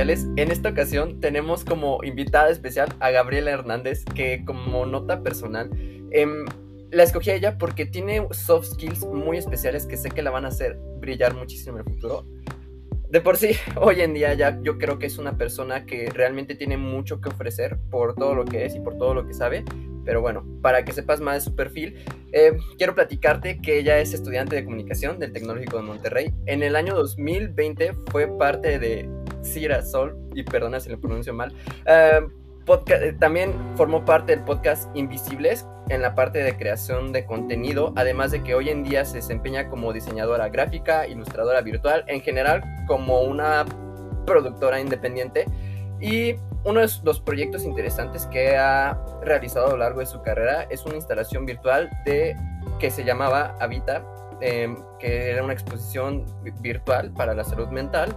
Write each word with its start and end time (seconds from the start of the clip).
En 0.00 0.52
esta 0.52 0.68
ocasión 0.68 1.18
tenemos 1.18 1.64
como 1.64 2.04
invitada 2.04 2.50
especial 2.50 2.88
a 3.00 3.10
Gabriela 3.10 3.50
Hernández, 3.50 4.04
que 4.04 4.44
como 4.44 4.86
nota 4.86 5.24
personal, 5.24 5.70
em, 6.12 6.44
la 6.92 7.02
escogí 7.02 7.30
a 7.30 7.34
ella 7.34 7.58
porque 7.58 7.84
tiene 7.84 8.24
soft 8.30 8.66
skills 8.74 9.04
muy 9.06 9.38
especiales 9.38 9.86
que 9.86 9.96
sé 9.96 10.10
que 10.10 10.22
la 10.22 10.30
van 10.30 10.44
a 10.44 10.48
hacer 10.48 10.78
brillar 11.00 11.34
muchísimo 11.34 11.78
en 11.78 11.88
el 11.88 11.94
futuro. 11.94 12.24
De 13.10 13.20
por 13.20 13.38
sí, 13.38 13.56
hoy 13.76 14.00
en 14.00 14.14
día 14.14 14.34
ya 14.34 14.60
yo 14.62 14.78
creo 14.78 15.00
que 15.00 15.06
es 15.06 15.18
una 15.18 15.36
persona 15.36 15.84
que 15.84 16.10
realmente 16.10 16.54
tiene 16.54 16.76
mucho 16.76 17.20
que 17.20 17.30
ofrecer 17.30 17.76
por 17.90 18.14
todo 18.14 18.36
lo 18.36 18.44
que 18.44 18.66
es 18.66 18.76
y 18.76 18.80
por 18.80 18.98
todo 18.98 19.14
lo 19.14 19.26
que 19.26 19.34
sabe. 19.34 19.64
Pero 20.08 20.22
bueno, 20.22 20.42
para 20.62 20.86
que 20.86 20.92
sepas 20.94 21.20
más 21.20 21.34
de 21.34 21.40
su 21.42 21.54
perfil, 21.54 22.02
eh, 22.32 22.56
quiero 22.78 22.94
platicarte 22.94 23.58
que 23.60 23.78
ella 23.78 23.98
es 23.98 24.14
estudiante 24.14 24.56
de 24.56 24.64
comunicación 24.64 25.18
del 25.18 25.34
Tecnológico 25.34 25.76
de 25.76 25.82
Monterrey. 25.82 26.34
En 26.46 26.62
el 26.62 26.76
año 26.76 26.94
2020 26.94 27.92
fue 28.10 28.26
parte 28.38 28.78
de 28.78 29.06
Cira 29.42 29.82
Sol, 29.82 30.16
y 30.34 30.44
perdona 30.44 30.80
si 30.80 30.88
lo 30.88 30.98
pronuncio 30.98 31.34
mal, 31.34 31.52
eh, 31.84 32.20
eh, 32.86 33.16
también 33.20 33.52
formó 33.76 34.06
parte 34.06 34.34
del 34.34 34.46
podcast 34.46 34.88
Invisibles 34.96 35.66
en 35.90 36.00
la 36.00 36.14
parte 36.14 36.42
de 36.42 36.56
creación 36.56 37.12
de 37.12 37.26
contenido, 37.26 37.92
además 37.94 38.30
de 38.30 38.42
que 38.42 38.54
hoy 38.54 38.70
en 38.70 38.84
día 38.84 39.04
se 39.04 39.16
desempeña 39.16 39.68
como 39.68 39.92
diseñadora 39.92 40.48
gráfica, 40.48 41.06
ilustradora 41.06 41.60
virtual, 41.60 42.04
en 42.06 42.22
general 42.22 42.64
como 42.86 43.20
una 43.20 43.66
productora 44.24 44.80
independiente. 44.80 45.44
Y 46.00 46.36
uno 46.64 46.80
de 46.80 46.88
los 47.02 47.20
proyectos 47.20 47.64
interesantes 47.64 48.26
que 48.26 48.56
ha 48.56 48.98
realizado 49.22 49.66
a 49.66 49.70
lo 49.70 49.76
largo 49.78 50.00
de 50.00 50.06
su 50.06 50.22
carrera 50.22 50.64
es 50.70 50.84
una 50.84 50.96
instalación 50.96 51.46
virtual 51.46 51.90
que 52.04 52.90
se 52.90 53.04
llamaba 53.04 53.56
Habita, 53.60 54.04
em, 54.40 54.76
que 54.98 55.30
era 55.30 55.42
una 55.42 55.52
exposición 55.52 56.24
virtual 56.60 57.12
para 57.12 57.34
la 57.34 57.44
salud 57.44 57.68
mental, 57.68 58.14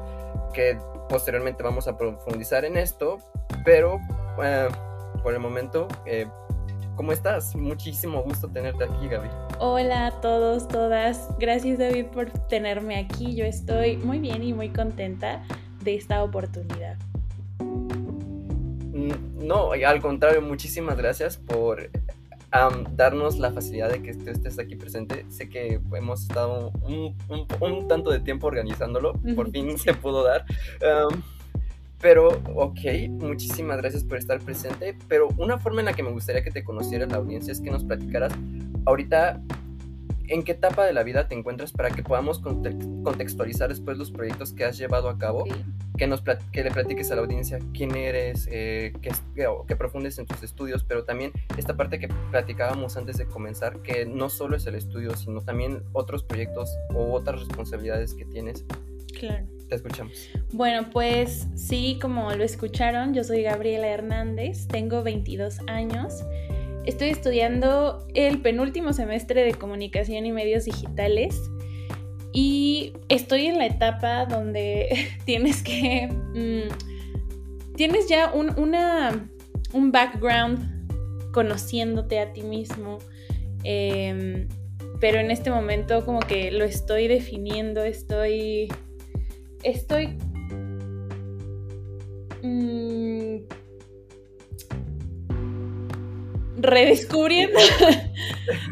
que 0.53 0.77
posteriormente 1.09 1.64
vamos 1.64 1.88
a 1.88 1.97
profundizar 1.97 2.66
en 2.66 2.78
esto, 2.78 3.17
pero 3.66 4.00
eh, 4.44 4.69
por 5.23 5.34
el 5.34 5.39
momento, 5.39 5.88
eh, 6.06 6.28
¿cómo 6.95 7.11
estás? 7.11 7.56
Muchísimo 7.56 8.22
gusto 8.23 8.47
tenerte 8.47 8.84
aquí, 8.84 9.08
Gaby. 9.08 9.30
Hola 9.59 10.08
a 10.08 10.22
todos, 10.22 10.67
todas. 10.67 11.28
Gracias, 11.39 11.80
David, 11.80 12.08
por 12.08 12.30
tenerme 12.47 12.97
aquí. 12.97 13.36
Yo 13.36 13.45
estoy 13.45 13.97
muy 13.97 14.19
bien 14.19 14.44
y 14.44 14.53
muy 14.53 14.69
contenta 14.69 15.44
de 15.84 15.95
esta 15.95 16.23
oportunidad. 16.23 16.97
Mm, 17.62 19.45
no, 19.45 19.72
al 19.72 20.02
contrario, 20.02 20.42
muchísimas 20.42 20.98
gracias 20.98 21.38
por 21.38 21.90
darnos 22.95 23.40
la 23.40 23.52
facilidad 23.52 23.90
de 23.90 24.02
que 24.02 24.12
estés 24.12 24.59
aquí 24.59 24.76
presente. 24.76 25.26
Sé 25.30 25.50
que 25.50 25.80
hemos 25.94 26.23
estado 26.23 26.72
un, 26.81 27.88
tanto 27.88 28.12
de 28.12 28.20
tiempo 28.20 28.48
organizándolo, 28.48 29.14
por 29.36 29.50
fin 29.52 29.78
se 29.78 29.94
pudo 29.94 30.23
dar. 30.23 30.45
Pero, 32.02 32.42
ok, 32.56 32.80
muchísimas 33.09 33.78
gracias 33.78 34.03
por 34.03 34.18
estar 34.18 34.40
presente. 34.40 34.98
Pero 35.08 35.30
una 35.38 35.59
forma 35.59 35.81
en 35.81 35.86
la 35.86 35.94
que 35.94 36.03
me 36.03 36.12
gustaría 36.12 36.44
que 36.44 36.52
te 36.52 36.64
conociera 36.64 37.06
la 37.06 37.18
audiencia 37.18 37.52
es 37.52 37.62
que 37.62 37.70
nos 37.70 37.84
platicaras 37.84 38.34
ahorita 38.86 39.42
en 40.32 40.44
qué 40.44 40.54
etapa 40.54 40.86
de 40.86 40.94
la 40.94 41.04
vida 41.04 41.28
te 41.28 41.36
encuentras 41.36 41.72
para 41.72 41.90
que 41.92 42.04
podamos 42.04 42.40
contextualizar 42.40 43.70
después 43.70 43.98
los 43.98 44.12
proyectos 44.12 44.54
que 44.54 44.64
has 44.64 44.78
llevado 44.78 45.10
a 45.10 45.18
cabo. 45.18 45.44
Que, 45.98 46.08
nos 46.08 46.24
que 46.52 46.64
le 46.64 46.72
platiques 46.72 47.12
a 47.12 47.16
la 47.16 47.22
audiencia 47.22 47.60
quién 47.74 47.96
eres, 47.96 48.48
eh, 48.50 48.94
que, 49.02 49.12
que 49.68 49.76
profundes 49.76 50.18
en 50.18 50.26
tus 50.26 50.42
estudios, 50.42 50.84
pero 50.84 51.04
también 51.04 51.32
esta 51.58 51.76
parte 51.76 52.00
que 52.00 52.08
platicábamos 52.32 52.98
antes 52.98 53.18
de 53.18 53.26
comenzar, 53.26 53.82
que 53.82 54.06
no 54.06 54.30
solo 54.30 54.56
es 54.56 54.66
el 54.66 54.76
estudio, 54.76 55.16
sino 55.16 55.42
también 55.42 55.84
otros 55.92 56.24
proyectos 56.24 56.76
o 56.96 57.12
otras 57.14 57.42
responsabilidades 57.42 58.16
que 58.16 58.26
tienes. 58.26 58.66
Claro 59.20 59.46
escuchamos. 59.76 60.30
Bueno, 60.52 60.90
pues 60.92 61.48
sí, 61.56 61.98
como 62.02 62.32
lo 62.32 62.44
escucharon, 62.44 63.14
yo 63.14 63.24
soy 63.24 63.44
Gabriela 63.44 63.88
Hernández, 63.88 64.68
tengo 64.68 65.03
22 65.03 65.59
años. 65.68 66.24
Estoy 66.86 67.09
estudiando 67.09 68.08
el 68.14 68.42
penúltimo 68.42 68.94
semestre 68.94 69.44
de 69.44 69.53
comunicación 69.53 70.25
y 70.25 70.31
medios 70.31 70.66
digitales 70.66 71.50
y 72.34 72.94
estoy 73.09 73.46
en 73.47 73.58
la 73.58 73.66
etapa 73.66 74.25
donde 74.25 75.09
tienes 75.25 75.64
que... 75.64 76.08
Mm, 76.08 76.74
tienes 77.75 78.08
ya 78.08 78.31
un, 78.34 78.58
una, 78.59 79.30
un 79.74 79.91
background 79.91 81.31
conociéndote 81.31 82.20
a 82.20 82.34
ti 82.34 82.44
mismo, 82.44 83.00
em, 83.64 84.47
pero 85.00 85.20
en 85.20 85.31
este 85.31 85.50
momento 85.50 86.06
como 86.06 86.20
que 86.20 86.52
lo 86.52 86.66
estoy 86.66 87.08
definiendo, 87.08 87.84
estoy 87.84 88.68
estoy 89.64 90.18
mm, 92.41 93.38
redescubriendo. 96.61 97.59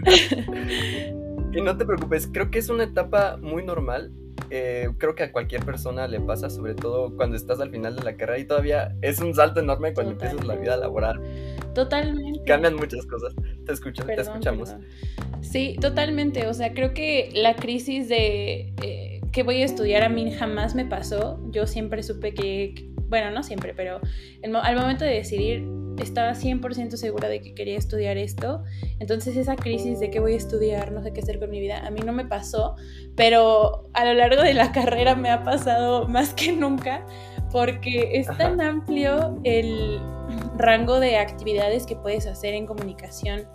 y 1.51 1.61
no 1.61 1.77
te 1.77 1.85
preocupes, 1.85 2.29
creo 2.31 2.51
que 2.51 2.59
es 2.59 2.69
una 2.69 2.83
etapa 2.83 3.37
muy 3.37 3.63
normal. 3.63 4.11
Eh, 4.51 4.89
creo 4.97 5.13
que 5.13 5.23
a 5.23 5.31
cualquier 5.31 5.63
persona 5.63 6.07
le 6.07 6.19
pasa, 6.19 6.49
sobre 6.49 6.73
todo 6.73 7.15
cuando 7.15 7.35
estás 7.35 7.59
al 7.59 7.69
final 7.69 7.95
de 7.95 8.03
la 8.03 8.15
carrera 8.15 8.39
y 8.39 8.45
todavía 8.45 8.95
es 9.01 9.19
un 9.19 9.35
salto 9.35 9.59
enorme 9.59 9.93
cuando 9.93 10.13
empiezas 10.13 10.43
la 10.45 10.55
vida 10.55 10.75
laboral. 10.77 11.21
Totalmente. 11.75 12.41
Cambian 12.45 12.75
muchas 12.75 13.05
cosas. 13.05 13.33
Te, 13.65 13.73
escucho, 13.73 14.03
te 14.05 14.19
escuchamos. 14.19 14.75
Sí, 15.41 15.77
totalmente. 15.79 16.47
O 16.47 16.53
sea, 16.53 16.73
creo 16.73 16.93
que 16.93 17.31
la 17.33 17.55
crisis 17.55 18.09
de... 18.09 18.73
Eh, 18.81 19.21
que 19.31 19.43
voy 19.43 19.61
a 19.61 19.65
estudiar 19.65 20.03
a 20.03 20.09
mí 20.09 20.31
jamás 20.31 20.75
me 20.75 20.85
pasó. 20.85 21.39
Yo 21.51 21.67
siempre 21.67 22.03
supe 22.03 22.33
que, 22.33 22.89
bueno, 23.07 23.31
no 23.31 23.43
siempre, 23.43 23.73
pero 23.75 23.99
al 24.43 24.75
momento 24.75 25.05
de 25.05 25.11
decidir 25.11 25.63
estaba 25.97 26.33
100% 26.33 26.95
segura 26.95 27.27
de 27.27 27.41
que 27.41 27.53
quería 27.53 27.77
estudiar 27.77 28.17
esto. 28.17 28.63
Entonces 28.99 29.35
esa 29.37 29.55
crisis 29.55 29.99
de 29.99 30.09
qué 30.09 30.19
voy 30.19 30.33
a 30.33 30.37
estudiar, 30.37 30.91
no 30.91 31.03
sé 31.03 31.11
qué 31.13 31.21
hacer 31.21 31.39
con 31.39 31.49
mi 31.49 31.59
vida, 31.59 31.85
a 31.85 31.91
mí 31.91 32.01
no 32.05 32.13
me 32.13 32.25
pasó, 32.25 32.75
pero 33.15 33.89
a 33.93 34.05
lo 34.05 34.13
largo 34.13 34.41
de 34.41 34.53
la 34.53 34.71
carrera 34.73 35.15
me 35.15 35.29
ha 35.29 35.43
pasado 35.43 36.07
más 36.07 36.33
que 36.33 36.51
nunca 36.51 37.05
porque 37.51 38.11
es 38.19 38.27
tan 38.37 38.61
amplio 38.61 39.39
el 39.43 39.99
rango 40.55 40.99
de 40.99 41.17
actividades 41.17 41.85
que 41.85 41.95
puedes 41.95 42.27
hacer 42.27 42.53
en 42.53 42.67
comunicación 42.67 43.47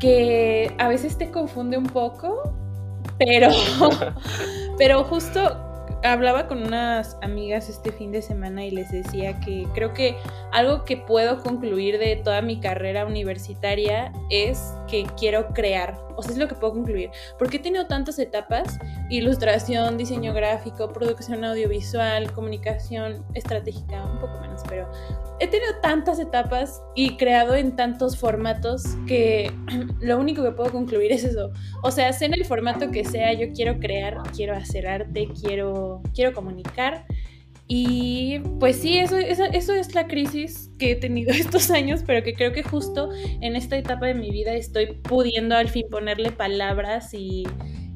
que 0.00 0.74
a 0.78 0.88
veces 0.88 1.18
te 1.18 1.30
confunde 1.30 1.76
un 1.76 1.86
poco 1.86 2.54
pero, 3.18 3.50
pero 4.78 5.04
justo 5.04 5.65
hablaba 6.12 6.46
con 6.46 6.62
unas 6.62 7.16
amigas 7.22 7.68
este 7.68 7.92
fin 7.92 8.12
de 8.12 8.22
semana 8.22 8.64
y 8.64 8.70
les 8.70 8.90
decía 8.90 9.40
que 9.40 9.66
creo 9.74 9.92
que 9.94 10.16
algo 10.52 10.84
que 10.84 10.96
puedo 10.96 11.42
concluir 11.42 11.98
de 11.98 12.16
toda 12.16 12.42
mi 12.42 12.60
carrera 12.60 13.06
universitaria 13.06 14.12
es 14.30 14.74
que 14.88 15.06
quiero 15.18 15.48
crear. 15.48 16.05
O 16.16 16.22
sea, 16.22 16.32
es 16.32 16.38
lo 16.38 16.48
que 16.48 16.54
puedo 16.54 16.72
concluir. 16.72 17.10
Porque 17.38 17.58
he 17.58 17.60
tenido 17.60 17.86
tantas 17.86 18.18
etapas, 18.18 18.78
ilustración, 19.10 19.96
diseño 19.96 20.32
gráfico, 20.34 20.92
producción 20.92 21.44
audiovisual, 21.44 22.32
comunicación 22.32 23.24
estratégica, 23.34 24.04
un 24.04 24.18
poco 24.18 24.40
menos, 24.40 24.62
pero 24.68 24.90
he 25.38 25.48
tenido 25.48 25.72
tantas 25.82 26.18
etapas 26.18 26.82
y 26.94 27.16
creado 27.16 27.54
en 27.54 27.76
tantos 27.76 28.16
formatos 28.16 28.84
que 29.06 29.52
lo 30.00 30.18
único 30.18 30.42
que 30.42 30.52
puedo 30.52 30.70
concluir 30.72 31.12
es 31.12 31.24
eso. 31.24 31.52
O 31.82 31.90
sea, 31.90 32.12
sea 32.12 32.26
en 32.26 32.34
el 32.34 32.44
formato 32.44 32.90
que 32.90 33.04
sea, 33.04 33.32
yo 33.32 33.52
quiero 33.52 33.78
crear, 33.78 34.18
quiero 34.34 34.54
hacer 34.54 34.86
arte, 34.86 35.28
quiero, 35.40 36.02
quiero 36.14 36.32
comunicar. 36.32 37.04
Y 37.68 38.38
pues 38.60 38.76
sí, 38.76 38.98
eso, 38.98 39.16
eso, 39.18 39.74
es 39.74 39.94
la 39.94 40.06
crisis 40.06 40.70
que 40.78 40.92
he 40.92 40.96
tenido 40.96 41.30
estos 41.32 41.70
años, 41.70 42.02
pero 42.06 42.22
que 42.22 42.34
creo 42.34 42.52
que 42.52 42.62
justo 42.62 43.10
en 43.40 43.56
esta 43.56 43.76
etapa 43.76 44.06
de 44.06 44.14
mi 44.14 44.30
vida 44.30 44.54
estoy 44.54 44.86
pudiendo 45.02 45.56
al 45.56 45.68
fin 45.68 45.86
ponerle 45.90 46.30
palabras 46.30 47.12
y, 47.12 47.44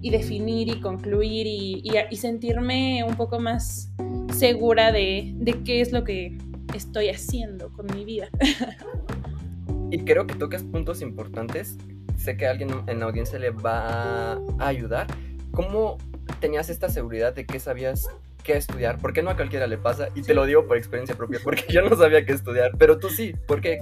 definir 0.02 0.68
y 0.68 0.80
concluir 0.80 1.46
y, 1.46 2.16
sentirme 2.16 3.04
un 3.04 3.16
poco 3.16 3.38
más 3.38 3.92
segura 4.34 4.90
de, 4.92 5.34
qué 5.64 5.80
es 5.80 5.92
lo 5.92 6.04
que 6.04 6.36
estoy 6.74 7.08
haciendo 7.08 7.72
con 7.72 7.86
mi 7.94 8.04
vida. 8.04 8.28
y 9.90 9.98
creo 10.00 10.26
que 10.26 10.34
tocas 10.34 10.64
puntos 10.64 11.00
importantes. 11.00 11.76
Sé 12.16 12.36
que 12.36 12.46
a 12.46 12.50
alguien 12.50 12.70
en 12.86 13.00
la 13.00 13.06
audiencia 13.06 13.38
le 13.38 13.50
va 13.50 14.32
a 14.32 14.66
ayudar. 14.66 15.06
¿Cómo 15.52 15.96
tenías 16.40 16.68
esta 16.68 16.88
seguridad 16.88 17.34
de 17.34 17.46
que 17.46 17.58
sabías 17.60 18.08
qué 18.42 18.56
estudiar? 18.56 18.98
Porque 19.00 19.22
no 19.22 19.30
a 19.30 19.36
cualquiera 19.36 19.66
le 19.66 19.78
pasa, 19.78 20.08
y 20.14 20.22
te 20.22 20.34
lo 20.34 20.46
digo 20.46 20.66
por 20.66 20.76
experiencia 20.76 21.16
propia, 21.16 21.40
porque 21.42 21.64
yo 21.68 21.82
no 21.82 21.96
sabía 21.96 22.24
qué 22.24 22.32
estudiar, 22.32 22.72
pero 22.78 22.98
tú 22.98 23.08
sí, 23.08 23.34
¿por 23.46 23.60
qué? 23.60 23.80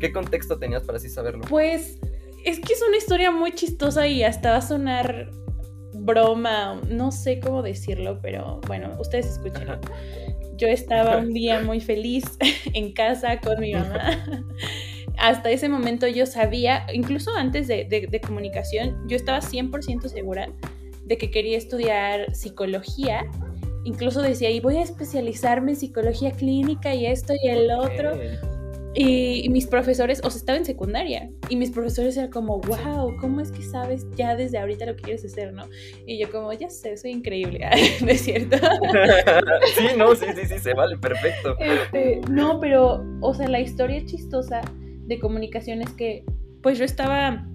¿Qué 0.00 0.12
contexto 0.12 0.58
tenías 0.58 0.82
para 0.82 0.98
así 0.98 1.08
saberlo? 1.08 1.44
Pues 1.48 1.98
es 2.44 2.60
que 2.60 2.74
es 2.74 2.82
una 2.86 2.96
historia 2.96 3.30
muy 3.30 3.52
chistosa 3.52 4.06
y 4.06 4.22
hasta 4.22 4.50
va 4.50 4.56
a 4.58 4.62
sonar 4.62 5.30
broma, 5.94 6.80
no 6.88 7.10
sé 7.10 7.40
cómo 7.40 7.62
decirlo, 7.62 8.18
pero 8.20 8.60
bueno, 8.66 8.96
ustedes 9.00 9.26
escuchen. 9.26 9.66
Yo 10.56 10.68
estaba 10.68 11.16
un 11.18 11.32
día 11.32 11.60
muy 11.60 11.80
feliz 11.80 12.24
en 12.74 12.92
casa 12.92 13.40
con 13.40 13.60
mi 13.60 13.72
mamá. 13.72 14.24
Hasta 15.16 15.50
ese 15.50 15.68
momento 15.68 16.08
yo 16.08 16.26
sabía, 16.26 16.86
incluso 16.92 17.34
antes 17.34 17.68
de, 17.68 18.20
comunicación, 18.26 19.06
yo 19.08 19.16
estaba 19.16 19.40
100% 19.40 20.08
segura 20.08 20.48
de 21.04 21.18
que 21.18 21.30
quería 21.30 21.56
estudiar 21.56 22.34
psicología 22.34 23.24
incluso 23.84 24.22
decía, 24.22 24.50
y 24.50 24.60
voy 24.60 24.78
a 24.78 24.82
especializarme 24.82 25.72
en 25.72 25.76
psicología 25.76 26.32
clínica 26.32 26.94
y 26.94 27.06
esto 27.06 27.34
y 27.40 27.48
el 27.48 27.70
otro. 27.70 28.12
Y, 28.96 29.48
mis 29.48 29.66
profesores, 29.66 30.20
o 30.22 30.30
sea, 30.30 30.38
estaba 30.38 30.56
en 30.56 30.64
secundaria, 30.64 31.28
y 31.48 31.56
mis 31.56 31.72
profesores 31.72 32.16
eran 32.16 32.30
como, 32.30 32.60
wow, 32.60 33.16
¿cómo 33.20 33.40
es 33.40 33.50
que 33.50 33.60
sabes 33.60 34.06
ya 34.14 34.36
desde 34.36 34.58
ahorita 34.58 34.86
lo 34.86 34.94
que 34.94 35.02
quieres 35.02 35.24
hacer, 35.24 35.52
no? 35.52 35.64
Y 36.06 36.16
yo 36.16 36.30
como, 36.30 36.52
ya 36.52 36.70
sé, 36.70 36.96
soy 36.96 37.10
increíble, 37.10 37.58
¿no 38.00 38.08
es 38.08 38.20
cierto? 38.20 38.56
sí, 39.76 39.86
no, 39.98 40.14
sí, 40.14 40.26
sí, 40.36 40.46
sí, 40.46 40.58
se 40.60 40.74
vale, 40.74 40.96
perfecto. 40.96 41.56
Este, 41.58 42.20
no, 42.30 42.60
pero, 42.60 43.04
o 43.20 43.34
sea, 43.34 43.48
la 43.48 43.58
historia 43.58 44.04
chistosa 44.06 44.60
de 45.06 45.18
comunicación 45.18 45.82
es 45.82 45.90
que, 45.90 46.24
pues 46.62 46.78
yo 46.78 46.84
estaba 46.84 47.48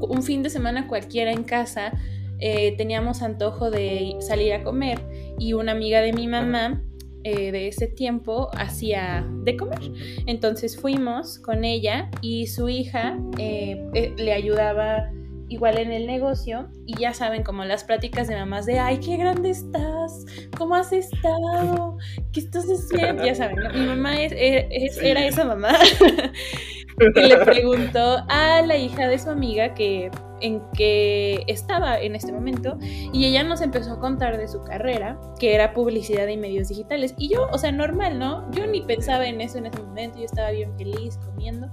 un 0.00 0.22
fin 0.22 0.42
de 0.42 0.50
semana 0.50 0.86
cualquiera 0.86 1.32
en 1.32 1.44
casa, 1.44 1.92
eh, 2.40 2.74
teníamos 2.76 3.22
antojo 3.22 3.70
de 3.70 4.16
salir 4.20 4.52
a 4.52 4.62
comer, 4.62 5.00
y 5.38 5.52
una 5.52 5.72
amiga 5.72 6.00
de 6.00 6.12
mi 6.12 6.26
mamá 6.26 6.82
eh, 7.24 7.52
de 7.52 7.68
ese 7.68 7.86
tiempo 7.86 8.50
hacía 8.54 9.26
de 9.44 9.56
comer. 9.56 9.80
Entonces 10.26 10.78
fuimos 10.78 11.38
con 11.38 11.64
ella 11.64 12.10
y 12.20 12.46
su 12.48 12.68
hija 12.68 13.18
eh, 13.38 14.12
le 14.16 14.32
ayudaba 14.32 15.10
igual 15.48 15.78
en 15.78 15.92
el 15.92 16.06
negocio 16.06 16.68
y 16.86 16.98
ya 16.98 17.14
saben 17.14 17.42
como 17.42 17.64
las 17.64 17.84
pláticas 17.84 18.28
de 18.28 18.36
mamás 18.36 18.66
de 18.66 18.78
ay 18.78 18.98
qué 18.98 19.16
grande 19.16 19.50
estás 19.50 20.24
cómo 20.56 20.74
has 20.74 20.92
estado 20.92 21.98
qué 22.32 22.40
estás 22.40 22.64
haciendo 22.64 23.24
ya 23.24 23.34
saben 23.34 23.58
mi 23.74 23.86
mamá 23.86 24.20
es, 24.22 24.32
era 24.98 25.26
esa 25.26 25.44
mamá 25.44 25.72
y 27.14 27.20
le 27.20 27.36
preguntó 27.38 28.24
a 28.28 28.62
la 28.62 28.76
hija 28.76 29.06
de 29.06 29.18
su 29.18 29.30
amiga 29.30 29.74
que 29.74 30.10
en 30.40 30.62
que 30.72 31.44
estaba 31.46 32.00
en 32.00 32.14
este 32.14 32.32
momento 32.32 32.76
y 32.80 33.26
ella 33.26 33.42
nos 33.42 33.60
empezó 33.60 33.94
a 33.94 34.00
contar 34.00 34.36
de 34.36 34.48
su 34.48 34.62
carrera, 34.62 35.18
que 35.38 35.54
era 35.54 35.72
publicidad 35.72 36.26
y 36.28 36.36
medios 36.36 36.68
digitales. 36.68 37.14
Y 37.18 37.28
yo, 37.28 37.46
o 37.50 37.58
sea, 37.58 37.72
normal, 37.72 38.18
¿no? 38.18 38.50
Yo 38.52 38.66
ni 38.66 38.80
pensaba 38.82 39.26
en 39.26 39.40
eso 39.40 39.58
en 39.58 39.66
ese 39.66 39.82
momento, 39.82 40.18
yo 40.18 40.24
estaba 40.24 40.50
bien 40.50 40.76
feliz 40.76 41.18
comiendo. 41.24 41.68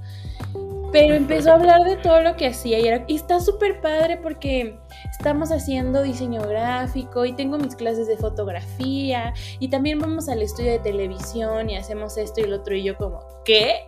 Pero 0.92 1.16
empezó 1.16 1.52
a 1.52 1.56
hablar 1.56 1.82
de 1.86 1.96
todo 1.98 2.22
lo 2.22 2.36
que 2.36 2.48
hacía 2.48 2.80
y, 2.80 3.04
y 3.08 3.16
está 3.16 3.40
súper 3.40 3.80
padre 3.80 4.18
porque 4.18 4.78
estamos 5.10 5.50
haciendo 5.52 6.04
diseño 6.04 6.42
gráfico 6.42 7.24
y 7.24 7.32
tengo 7.32 7.58
mis 7.58 7.76
clases 7.76 8.08
de 8.08 8.18
fotografía 8.18 9.34
y 9.60 9.70
también 9.70 10.00
vamos 10.00 10.28
al 10.28 10.42
estudio 10.42 10.74
de 10.74 10.80
televisión 10.80 11.70
y 11.70 11.78
hacemos 11.78 12.18
esto 12.18 12.42
y 12.42 12.48
lo 12.48 12.58
otro 12.58 12.76
y 12.76 12.84
yo 12.84 12.98
como, 12.98 13.22
¿qué? 13.46 13.88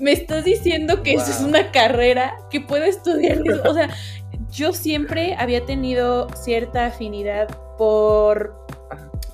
Me 0.00 0.12
estás 0.12 0.44
diciendo 0.44 1.02
que 1.02 1.14
eso 1.14 1.30
es 1.30 1.40
una 1.40 1.70
carrera 1.70 2.36
que 2.50 2.60
puedo 2.60 2.84
estudiar. 2.84 3.42
O 3.66 3.74
sea, 3.74 3.90
yo 4.50 4.72
siempre 4.72 5.34
había 5.38 5.64
tenido 5.64 6.28
cierta 6.34 6.86
afinidad 6.86 7.48
por 7.78 8.66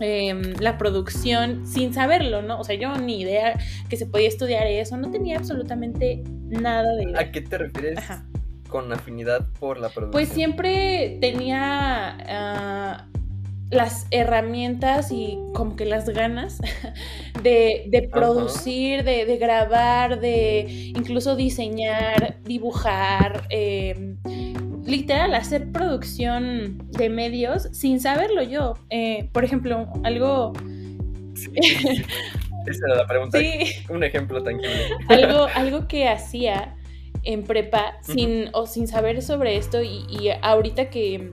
em, 0.01 0.55
la 0.61 0.77
producción 0.79 1.67
sin 1.67 1.95
saberlo, 1.95 2.43
¿no? 2.43 2.61
O 2.61 2.65
sea, 2.65 2.77
yo 2.77 2.97
ni 2.97 3.21
idea 3.21 3.59
que 3.89 3.97
se 3.97 4.07
podía 4.07 4.29
estudiar 4.29 4.67
eso, 4.67 4.97
no 4.97 5.11
tenía 5.11 5.39
absolutamente 5.39 6.23
nada 6.49 6.95
de... 6.97 7.19
¿A 7.19 7.31
qué 7.31 7.41
te 7.41 7.59
refieres? 7.59 7.99
Con 8.69 8.93
afinidad 8.93 9.49
por 9.59 9.79
la 9.79 9.89
producción. 9.89 10.11
Pues 10.11 10.29
siempre 10.29 11.19
tenía 11.21 12.19
ah, 12.29 13.09
las 13.71 14.07
herramientas 14.11 15.11
y 15.11 15.39
como 15.53 15.77
que 15.77 15.85
las 15.85 16.09
ganas 16.09 16.59
de, 17.43 18.09
producir, 18.13 19.03
de, 19.05 19.37
grabar, 19.39 20.21
de 20.21 20.93
incluso 20.97 21.37
diseñar, 21.37 22.39
dibujar, 22.45 23.47
em, 23.51 24.17
literal, 24.85 25.35
hacer 25.35 25.73
producción 25.73 26.79
de 26.93 27.09
medios 27.09 27.69
sin 27.73 28.01
saberlo 28.01 28.43
yo. 28.43 28.75
Eh, 28.91 29.29
por 29.33 29.45
ejemplo, 29.45 29.89
algo... 30.05 30.53
Esa 32.67 32.87
era 32.89 32.97
la 32.97 33.07
pregunta. 33.07 33.39
Un 33.91 34.03
ejemplo 34.03 34.43
tangible. 34.43 34.89
Algo, 35.09 35.47
algo 35.55 35.87
que 35.87 36.09
hacía 36.09 36.75
en 37.23 37.45
prepa 37.45 37.97
sin, 38.03 38.49
o 38.55 38.67
sin 38.67 38.89
saber 38.89 39.23
sobre 39.23 39.57
esto 39.57 39.83
y 39.83 40.31
ahorita 40.43 40.91
que 40.91 41.31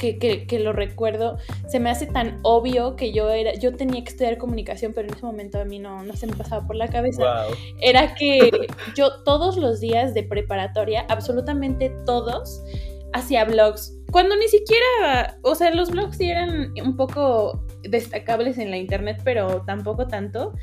que, 0.00 0.58
lo 0.58 0.72
recuerdo, 0.72 1.38
se 1.68 1.78
me 1.78 1.90
hace 1.90 2.06
tan 2.06 2.40
obvio 2.42 2.96
que 2.96 3.12
yo 3.12 3.30
era, 3.30 3.54
yo 3.54 3.76
tenía 3.76 4.02
que 4.02 4.10
estudiar 4.10 4.38
comunicación, 4.38 4.92
pero 4.94 5.08
en 5.08 5.14
ese 5.14 5.24
momento 5.24 5.60
a 5.60 5.64
mí 5.64 5.78
no, 5.78 6.02
no 6.02 6.16
se 6.16 6.26
me 6.26 6.34
pasaba 6.34 6.66
por 6.66 6.76
la 6.76 6.88
cabeza. 6.88 7.46
Era 7.80 8.14
que 8.14 8.50
yo 8.96 9.22
todos 9.24 9.56
los 9.56 9.80
días 9.80 10.14
de 10.14 10.22
preparatoria, 10.22 11.04
absolutamente 11.08 11.92
todos, 12.06 12.62
hacía 13.12 13.44
blogs. 13.44 13.96
Cuando 14.10 14.36
ni 14.36 14.48
siquiera, 14.48 15.38
o 15.42 15.54
sea, 15.54 15.72
los 15.72 15.90
blogs 15.90 16.16
sí 16.16 16.30
eran 16.30 16.72
un 16.82 16.96
poco 16.96 17.64
destacables 17.82 18.58
en 18.58 18.70
la 18.70 18.76
internet, 18.76 19.20
pero 19.24 19.62
tampoco 19.66 20.08
tanto. 20.08 20.54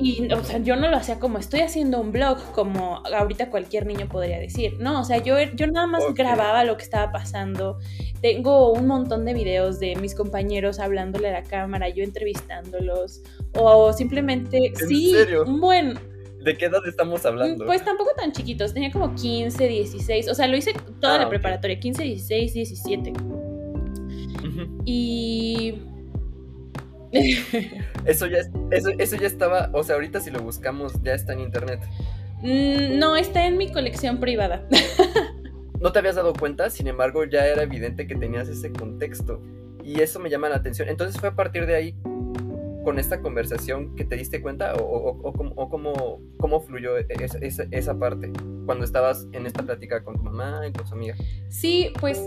Y, 0.00 0.30
o 0.32 0.44
sea, 0.44 0.58
yo 0.58 0.76
no 0.76 0.88
lo 0.88 0.96
hacía 0.96 1.18
como 1.18 1.38
estoy 1.38 1.60
haciendo 1.60 2.00
un 2.00 2.12
blog, 2.12 2.38
como 2.52 3.02
ahorita 3.06 3.50
cualquier 3.50 3.86
niño 3.86 4.08
podría 4.08 4.38
decir. 4.38 4.74
No, 4.78 5.00
o 5.00 5.04
sea, 5.04 5.18
yo, 5.22 5.36
yo 5.54 5.66
nada 5.66 5.86
más 5.86 6.02
grababa 6.14 6.64
lo 6.64 6.76
que 6.76 6.82
estaba 6.82 7.12
pasando. 7.12 7.78
Tengo 8.20 8.72
un 8.72 8.86
montón 8.86 9.24
de 9.24 9.34
videos 9.34 9.80
de 9.80 9.96
mis 9.96 10.14
compañeros 10.14 10.78
hablándole 10.78 11.28
a 11.28 11.32
la 11.32 11.42
cámara, 11.42 11.88
yo 11.88 12.04
entrevistándolos. 12.04 13.22
O 13.54 13.92
simplemente, 13.92 14.72
sí, 14.86 15.14
un 15.46 15.60
buen... 15.60 15.98
¿De 16.42 16.56
qué 16.56 16.66
edad 16.66 16.86
estamos 16.86 17.26
hablando? 17.26 17.66
Pues 17.66 17.84
tampoco 17.84 18.10
tan 18.16 18.30
chiquitos, 18.32 18.72
tenía 18.72 18.92
como 18.92 19.14
15, 19.14 19.66
16. 19.66 20.28
O 20.28 20.34
sea, 20.34 20.46
lo 20.46 20.56
hice 20.56 20.74
toda 21.00 21.18
la 21.18 21.24
ah, 21.24 21.28
preparatoria, 21.28 21.80
15, 21.80 22.04
16, 22.04 22.52
17. 22.54 23.12
Y 24.84 25.74
eso, 28.04 28.26
ya, 28.26 28.38
eso, 28.70 28.90
eso 28.98 29.16
ya 29.16 29.26
estaba, 29.26 29.70
o 29.72 29.82
sea, 29.82 29.94
ahorita 29.96 30.20
si 30.20 30.30
lo 30.30 30.40
buscamos 30.40 30.92
ya 31.02 31.14
está 31.14 31.32
en 31.32 31.40
internet. 31.40 31.80
Mm, 32.42 32.98
no, 32.98 33.16
está 33.16 33.46
en 33.46 33.56
mi 33.56 33.72
colección 33.72 34.20
privada. 34.20 34.66
no 35.80 35.92
te 35.92 35.98
habías 35.98 36.16
dado 36.16 36.32
cuenta, 36.34 36.70
sin 36.70 36.86
embargo 36.86 37.24
ya 37.24 37.46
era 37.46 37.62
evidente 37.62 38.06
que 38.06 38.14
tenías 38.14 38.48
ese 38.48 38.72
contexto. 38.72 39.40
Y 39.84 40.00
eso 40.00 40.18
me 40.18 40.30
llama 40.30 40.48
la 40.48 40.56
atención. 40.56 40.88
Entonces 40.88 41.18
fue 41.20 41.28
a 41.28 41.34
partir 41.36 41.66
de 41.66 41.76
ahí, 41.76 41.94
con 42.84 42.98
esta 42.98 43.20
conversación, 43.20 43.94
que 43.96 44.04
te 44.04 44.16
diste 44.16 44.40
cuenta 44.40 44.74
o, 44.74 44.80
o, 44.80 45.28
o, 45.28 45.68
cómo, 45.68 46.20
cómo, 46.38 46.60
fluyó 46.60 46.98
e, 46.98 47.06
esa, 47.20 47.66
esa, 47.70 47.98
parte 47.98 48.32
cuando 48.64 48.84
estabas 48.84 49.26
en 49.32 49.46
esta 49.46 49.64
plática 49.64 50.04
con 50.04 50.16
tu 50.16 50.22
mamá 50.22 50.66
y 50.68 50.72
con 50.72 50.86
su 50.86 50.94
amiga. 50.94 51.16
Sí, 51.48 51.92
pues 52.00 52.20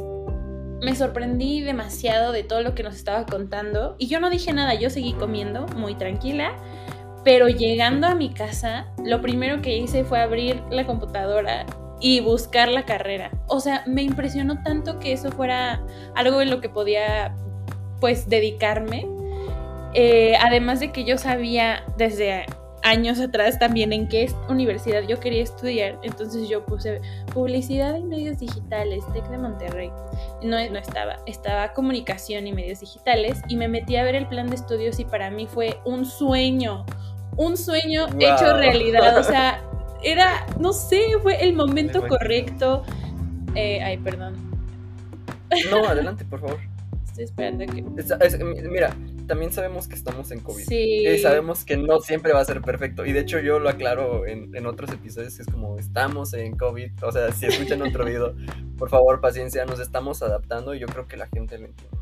me 0.81 0.95
sorprendí 0.95 1.61
demasiado 1.61 2.31
de 2.31 2.43
todo 2.43 2.61
lo 2.61 2.75
que 2.75 2.83
nos 2.83 2.95
estaba 2.95 3.25
contando 3.25 3.95
y 3.97 4.07
yo 4.07 4.19
no 4.19 4.29
dije 4.29 4.53
nada, 4.53 4.73
yo 4.75 4.89
seguí 4.89 5.13
comiendo 5.13 5.65
muy 5.75 5.95
tranquila, 5.95 6.55
pero 7.23 7.49
llegando 7.49 8.07
a 8.07 8.15
mi 8.15 8.33
casa, 8.33 8.87
lo 9.03 9.21
primero 9.21 9.61
que 9.61 9.77
hice 9.77 10.03
fue 10.03 10.19
abrir 10.19 10.61
la 10.71 10.85
computadora 10.85 11.65
y 11.99 12.21
buscar 12.21 12.69
la 12.69 12.85
carrera. 12.85 13.31
O 13.47 13.59
sea, 13.59 13.83
me 13.85 14.03
impresionó 14.03 14.63
tanto 14.63 14.99
que 14.99 15.11
eso 15.11 15.31
fuera 15.31 15.81
algo 16.15 16.41
en 16.41 16.49
lo 16.49 16.61
que 16.61 16.69
podía 16.69 17.35
pues 17.99 18.29
dedicarme. 18.29 19.05
Eh, 19.93 20.35
además 20.39 20.79
de 20.79 20.91
que 20.91 21.03
yo 21.03 21.17
sabía 21.17 21.83
desde 21.97 22.45
años 22.83 23.19
atrás 23.19 23.59
también 23.59 23.93
en 23.93 24.07
qué 24.07 24.31
universidad 24.47 25.03
yo 25.07 25.19
quería 25.19 25.43
estudiar. 25.43 25.99
Entonces 26.03 26.47
yo 26.49 26.65
puse 26.65 27.01
publicidad 27.33 27.95
y 27.95 28.03
medios 28.03 28.39
digitales, 28.39 29.03
TEC 29.13 29.27
de 29.29 29.37
Monterrey. 29.37 29.91
No, 30.43 30.57
no 30.69 30.79
estaba, 30.79 31.19
estaba 31.25 31.73
comunicación 31.73 32.47
y 32.47 32.53
medios 32.53 32.79
digitales 32.79 33.41
y 33.47 33.55
me 33.55 33.67
metí 33.67 33.95
a 33.95 34.03
ver 34.03 34.15
el 34.15 34.27
plan 34.27 34.47
de 34.47 34.55
estudios 34.55 34.99
y 34.99 35.05
para 35.05 35.29
mí 35.29 35.47
fue 35.47 35.79
un 35.85 36.05
sueño, 36.05 36.85
un 37.37 37.57
sueño 37.57 38.07
hecho 38.19 38.57
realidad. 38.57 39.17
O 39.17 39.23
sea, 39.23 39.61
era, 40.03 40.45
no 40.59 40.73
sé, 40.73 41.01
fue 41.21 41.43
el 41.43 41.53
momento 41.53 42.07
correcto. 42.07 42.83
Eh, 43.55 43.81
ay, 43.83 43.97
perdón. 43.97 44.35
No, 45.71 45.85
adelante, 45.85 46.25
por 46.25 46.39
favor. 46.41 46.68
Estoy 47.19 47.25
esperando 47.25 47.65
que... 47.65 48.69
mira, 48.69 48.95
también 49.27 49.51
sabemos 49.51 49.87
que 49.87 49.95
estamos 49.95 50.31
en 50.31 50.39
COVID. 50.39 50.63
Sí. 50.63 51.05
Y 51.05 51.17
sabemos 51.19 51.65
que 51.65 51.75
no 51.75 51.99
siempre 51.99 52.33
va 52.33 52.39
a 52.39 52.45
ser 52.45 52.61
perfecto. 52.61 53.05
Y 53.05 53.11
de 53.11 53.19
hecho 53.19 53.39
yo 53.39 53.59
lo 53.59 53.69
aclaro 53.69 54.25
en, 54.25 54.55
en 54.55 54.65
otros 54.65 54.91
episodios, 54.91 55.39
es 55.39 55.45
como 55.47 55.77
estamos 55.77 56.33
en 56.33 56.55
COVID. 56.55 57.03
O 57.03 57.11
sea, 57.11 57.31
si 57.31 57.47
escuchan 57.47 57.81
otro 57.81 58.05
video, 58.05 58.35
por 58.77 58.89
favor, 58.89 59.19
paciencia, 59.19 59.65
nos 59.65 59.79
estamos 59.79 60.23
adaptando 60.23 60.73
y 60.73 60.79
yo 60.79 60.87
creo 60.87 61.07
que 61.07 61.17
la 61.17 61.27
gente 61.27 61.57
lo 61.57 61.65
entiende. 61.65 61.97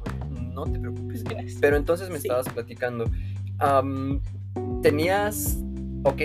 No 0.53 0.65
te 0.65 0.79
preocupes. 0.79 1.23
Pero 1.59 1.77
entonces 1.77 2.09
me 2.09 2.17
estabas 2.17 2.47
platicando. 2.49 3.05
tenías, 4.81 5.57
ok, 6.03 6.21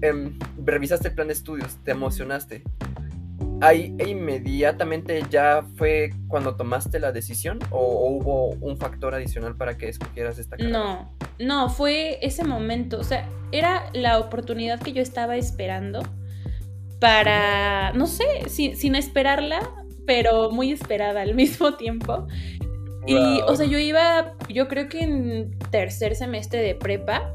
em, 0.00 0.38
revisaste 0.64 1.08
el 1.08 1.14
plan 1.14 1.28
de 1.28 1.34
estudios, 1.34 1.76
te 1.84 1.90
emocionaste 1.90 2.62
ahí 3.62 3.94
e 3.98 4.08
inmediatamente 4.08 5.22
ya 5.30 5.64
fue 5.76 6.10
cuando 6.28 6.56
tomaste 6.56 6.98
la 6.98 7.12
decisión 7.12 7.60
o, 7.70 8.08
hubo 8.08 8.50
un 8.60 8.76
factor 8.76 9.14
adicional 9.14 9.56
para 9.56 9.78
que 9.78 9.88
escogieras 9.88 10.38
esta 10.38 10.56
carrera? 10.56 10.78
No, 10.78 11.16
no, 11.38 11.68
fue 11.70 12.18
ese 12.22 12.44
momento, 12.44 12.98
o 12.98 13.04
sea, 13.04 13.28
era 13.52 13.90
la 13.92 14.18
oportunidad 14.18 14.80
que 14.80 14.92
yo 14.92 15.00
estaba 15.00 15.36
esperando 15.36 16.02
para, 16.98 17.92
no 17.94 18.06
sé, 18.06 18.24
sin, 18.48 18.94
esperarla, 18.94 19.60
pero 20.06 20.50
muy 20.50 20.72
esperada 20.72 21.22
al 21.22 21.34
mismo 21.36 21.74
tiempo. 21.74 22.26
Y, 23.06 23.16
o 23.16 23.56
sea, 23.56 23.66
yo 23.66 23.78
iba, 23.78 24.34
yo 24.48 24.68
creo 24.68 24.88
que 24.88 25.00
en 25.00 25.58
tercer 25.70 26.14
semestre 26.14 26.60
de 26.62 26.76
prepa. 26.76 27.34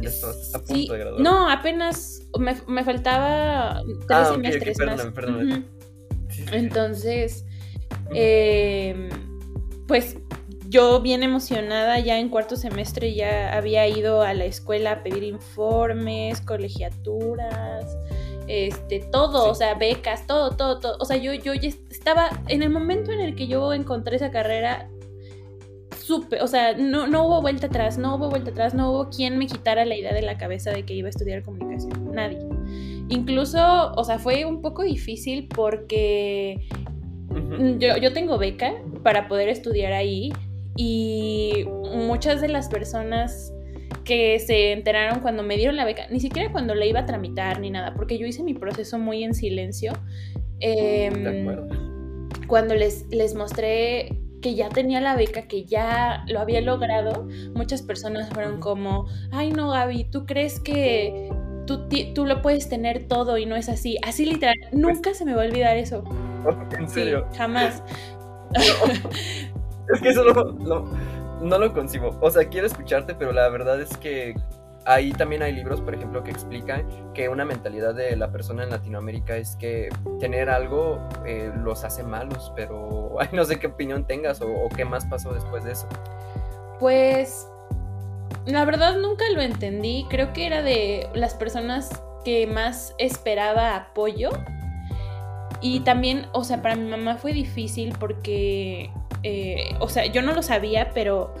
Ya 0.00 0.08
estás 0.08 0.54
a 0.54 0.58
punto 0.62 0.92
de 0.92 0.98
graduar. 0.98 1.20
No, 1.22 1.48
apenas 1.50 2.22
me, 2.38 2.56
me 2.66 2.84
faltaba 2.84 3.82
tres 3.84 4.06
Ah, 4.10 4.30
ok, 4.32 4.38
ok, 4.38 4.42
semestres 4.42 4.76
más. 4.78 5.04
Ujú. 5.04 5.62
Sí, 6.28 6.42
sí, 6.42 6.42
sí. 6.44 6.44
Entonces, 6.52 7.44
eh, 8.14 9.08
pues 9.86 10.16
yo 10.68 11.00
bien 11.00 11.22
emocionada 11.22 11.98
ya 11.98 12.18
en 12.18 12.30
cuarto 12.30 12.56
semestre 12.56 13.14
ya 13.14 13.54
había 13.56 13.86
ido 13.86 14.22
a 14.22 14.32
la 14.32 14.46
escuela 14.46 14.92
a 14.92 15.02
pedir 15.02 15.22
informes, 15.22 16.40
colegiaturas, 16.40 17.84
este, 18.48 19.00
todo, 19.00 19.44
Sí. 19.44 19.50
o 19.50 19.54
sea, 19.54 19.74
becas, 19.74 20.26
todo, 20.26 20.56
todo, 20.56 20.80
todo. 20.80 20.96
O 20.98 21.04
sea, 21.04 21.16
yo, 21.18 21.34
yo 21.34 21.52
ya 21.54 21.68
estaba, 21.90 22.30
en 22.48 22.62
el 22.62 22.70
momento 22.70 23.12
en 23.12 23.20
el 23.20 23.34
que 23.34 23.46
yo 23.46 23.72
encontré 23.74 24.16
esa 24.16 24.30
carrera, 24.30 24.88
supe, 25.96 26.40
o 26.40 26.46
sea, 26.46 26.74
no, 26.76 27.06
no 27.06 27.26
hubo 27.26 27.40
vuelta 27.42 27.66
atrás, 27.66 27.98
no 27.98 28.16
hubo 28.16 28.30
vuelta 28.30 28.50
atrás, 28.50 28.74
no 28.74 28.90
hubo 28.90 29.10
quien 29.10 29.38
me 29.38 29.46
quitara 29.46 29.84
la 29.84 29.96
idea 29.96 30.12
de 30.12 30.22
la 30.22 30.38
cabeza 30.38 30.70
de 30.70 30.84
que 30.84 30.94
iba 30.94 31.08
a 31.08 31.10
estudiar 31.10 31.42
comunicación, 31.42 32.12
nadie. 32.12 32.38
Incluso, 33.08 33.92
o 33.92 34.04
sea, 34.04 34.18
fue 34.18 34.44
un 34.44 34.62
poco 34.62 34.82
difícil 34.82 35.48
porque 35.48 36.66
yo, 37.78 37.96
yo 37.96 38.12
tengo 38.12 38.38
beca 38.38 38.74
para 39.02 39.28
poder 39.28 39.48
estudiar 39.48 39.92
ahí 39.92 40.32
y 40.76 41.64
muchas 41.94 42.40
de 42.40 42.48
las 42.48 42.68
personas 42.68 43.52
que 44.04 44.38
se 44.40 44.72
enteraron 44.72 45.20
cuando 45.20 45.42
me 45.42 45.56
dieron 45.56 45.76
la 45.76 45.84
beca, 45.84 46.06
ni 46.10 46.20
siquiera 46.20 46.50
cuando 46.50 46.74
la 46.74 46.86
iba 46.86 47.00
a 47.00 47.06
tramitar 47.06 47.60
ni 47.60 47.70
nada, 47.70 47.94
porque 47.94 48.18
yo 48.18 48.26
hice 48.26 48.42
mi 48.42 48.54
proceso 48.54 48.98
muy 48.98 49.22
en 49.22 49.34
silencio. 49.34 49.92
em, 50.60 51.22
De 51.22 51.40
acuerdo. 51.40 51.68
cuando 52.46 52.74
les, 52.74 53.06
les 53.10 53.34
mostré 53.34 54.21
que 54.42 54.54
ya 54.54 54.68
tenía 54.68 55.00
la 55.00 55.16
beca, 55.16 55.42
que 55.42 55.64
ya 55.64 56.24
lo 56.28 56.40
había 56.40 56.60
logrado, 56.60 57.26
muchas 57.54 57.80
personas 57.80 58.28
fueron 58.30 58.60
como, 58.60 59.06
ay 59.30 59.50
no 59.52 59.70
Gaby, 59.70 60.04
¿tú 60.10 60.26
crees 60.26 60.60
que 60.60 61.30
tú, 61.66 61.88
tú 62.14 62.26
lo 62.26 62.42
puedes 62.42 62.68
tener 62.68 63.06
todo 63.08 63.38
y 63.38 63.46
no 63.46 63.56
es 63.56 63.68
así? 63.70 63.96
Así 64.02 64.26
literal, 64.26 64.56
nunca 64.72 65.14
se 65.14 65.24
me 65.24 65.34
va 65.34 65.42
a 65.44 65.46
olvidar 65.46 65.76
eso. 65.76 66.04
En 66.78 66.88
Sí, 66.88 66.94
serio. 66.94 67.26
jamás. 67.36 67.82
Es 69.94 70.00
que 70.00 70.08
eso 70.10 70.24
no, 70.24 70.44
no, 70.52 70.84
no 71.40 71.58
lo 71.58 71.72
concibo. 71.72 72.16
O 72.20 72.30
sea, 72.30 72.48
quiero 72.48 72.66
escucharte, 72.66 73.14
pero 73.14 73.32
la 73.32 73.48
verdad 73.48 73.80
es 73.80 73.96
que 73.96 74.34
ahí 74.84 75.12
también 75.12 75.42
hay 75.42 75.52
libros, 75.52 75.80
por 75.80 75.94
ejemplo, 75.94 76.22
que 76.24 76.30
explican 76.30 76.86
que 77.14 77.28
una 77.28 77.44
mentalidad 77.44 77.94
de 77.94 78.16
la 78.16 78.30
persona 78.30 78.62
en 78.64 78.70
Latinoamérica 78.70 79.36
es 79.36 79.56
que 79.56 79.88
tener 80.20 80.50
algo 80.50 81.00
eh, 81.26 81.52
los 81.56 81.84
hace 81.84 82.02
malos, 82.02 82.52
pero 82.56 83.16
ay, 83.20 83.28
no 83.32 83.44
sé 83.44 83.58
qué 83.58 83.68
opinión 83.68 84.06
tengas 84.06 84.40
o, 84.40 84.48
o 84.48 84.68
qué 84.68 84.84
más 84.84 85.06
pasó 85.06 85.32
después 85.32 85.64
de 85.64 85.72
eso. 85.72 85.88
Pues 86.78 87.46
la 88.46 88.64
verdad 88.64 88.96
nunca 88.98 89.24
lo 89.30 89.40
entendí. 89.40 90.06
Creo 90.08 90.32
que 90.32 90.46
era 90.46 90.62
de 90.62 91.08
las 91.14 91.34
personas 91.34 91.90
que 92.24 92.46
más 92.46 92.94
esperaba 92.98 93.76
apoyo. 93.76 94.30
Y 95.60 95.80
también, 95.80 96.26
o 96.32 96.42
sea, 96.42 96.60
para 96.60 96.74
mi 96.74 96.90
mamá 96.90 97.16
fue 97.16 97.32
difícil 97.32 97.94
porque, 98.00 98.90
eh, 99.22 99.76
o 99.78 99.88
sea, 99.88 100.06
yo 100.06 100.22
no 100.22 100.32
lo 100.32 100.42
sabía, 100.42 100.90
pero 100.92 101.34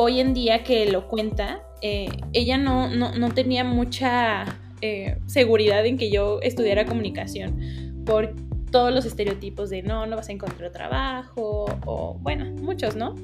hoy 0.00 0.20
en 0.20 0.32
día 0.32 0.62
que 0.62 0.86
lo 0.90 1.08
cuenta, 1.08 1.60
eh, 1.82 2.08
ella 2.32 2.56
no, 2.56 2.88
no, 2.88 3.12
no 3.16 3.30
tenía 3.34 3.64
mucha 3.64 4.44
eh, 4.80 5.18
seguridad 5.26 5.84
en 5.86 5.98
que 5.98 6.08
yo 6.10 6.40
estudiara 6.40 6.86
comunicación 6.86 8.02
por 8.06 8.32
todos 8.70 8.94
los 8.94 9.04
estereotipos 9.06 9.70
de 9.70 9.82
no, 9.82 10.06
no 10.06 10.14
vas 10.16 10.28
a 10.28 10.32
encontrar 10.32 10.70
trabajo, 10.70 11.66
o 11.86 12.16
bueno, 12.20 12.44
muchos, 12.62 12.94
¿no? 12.96 13.14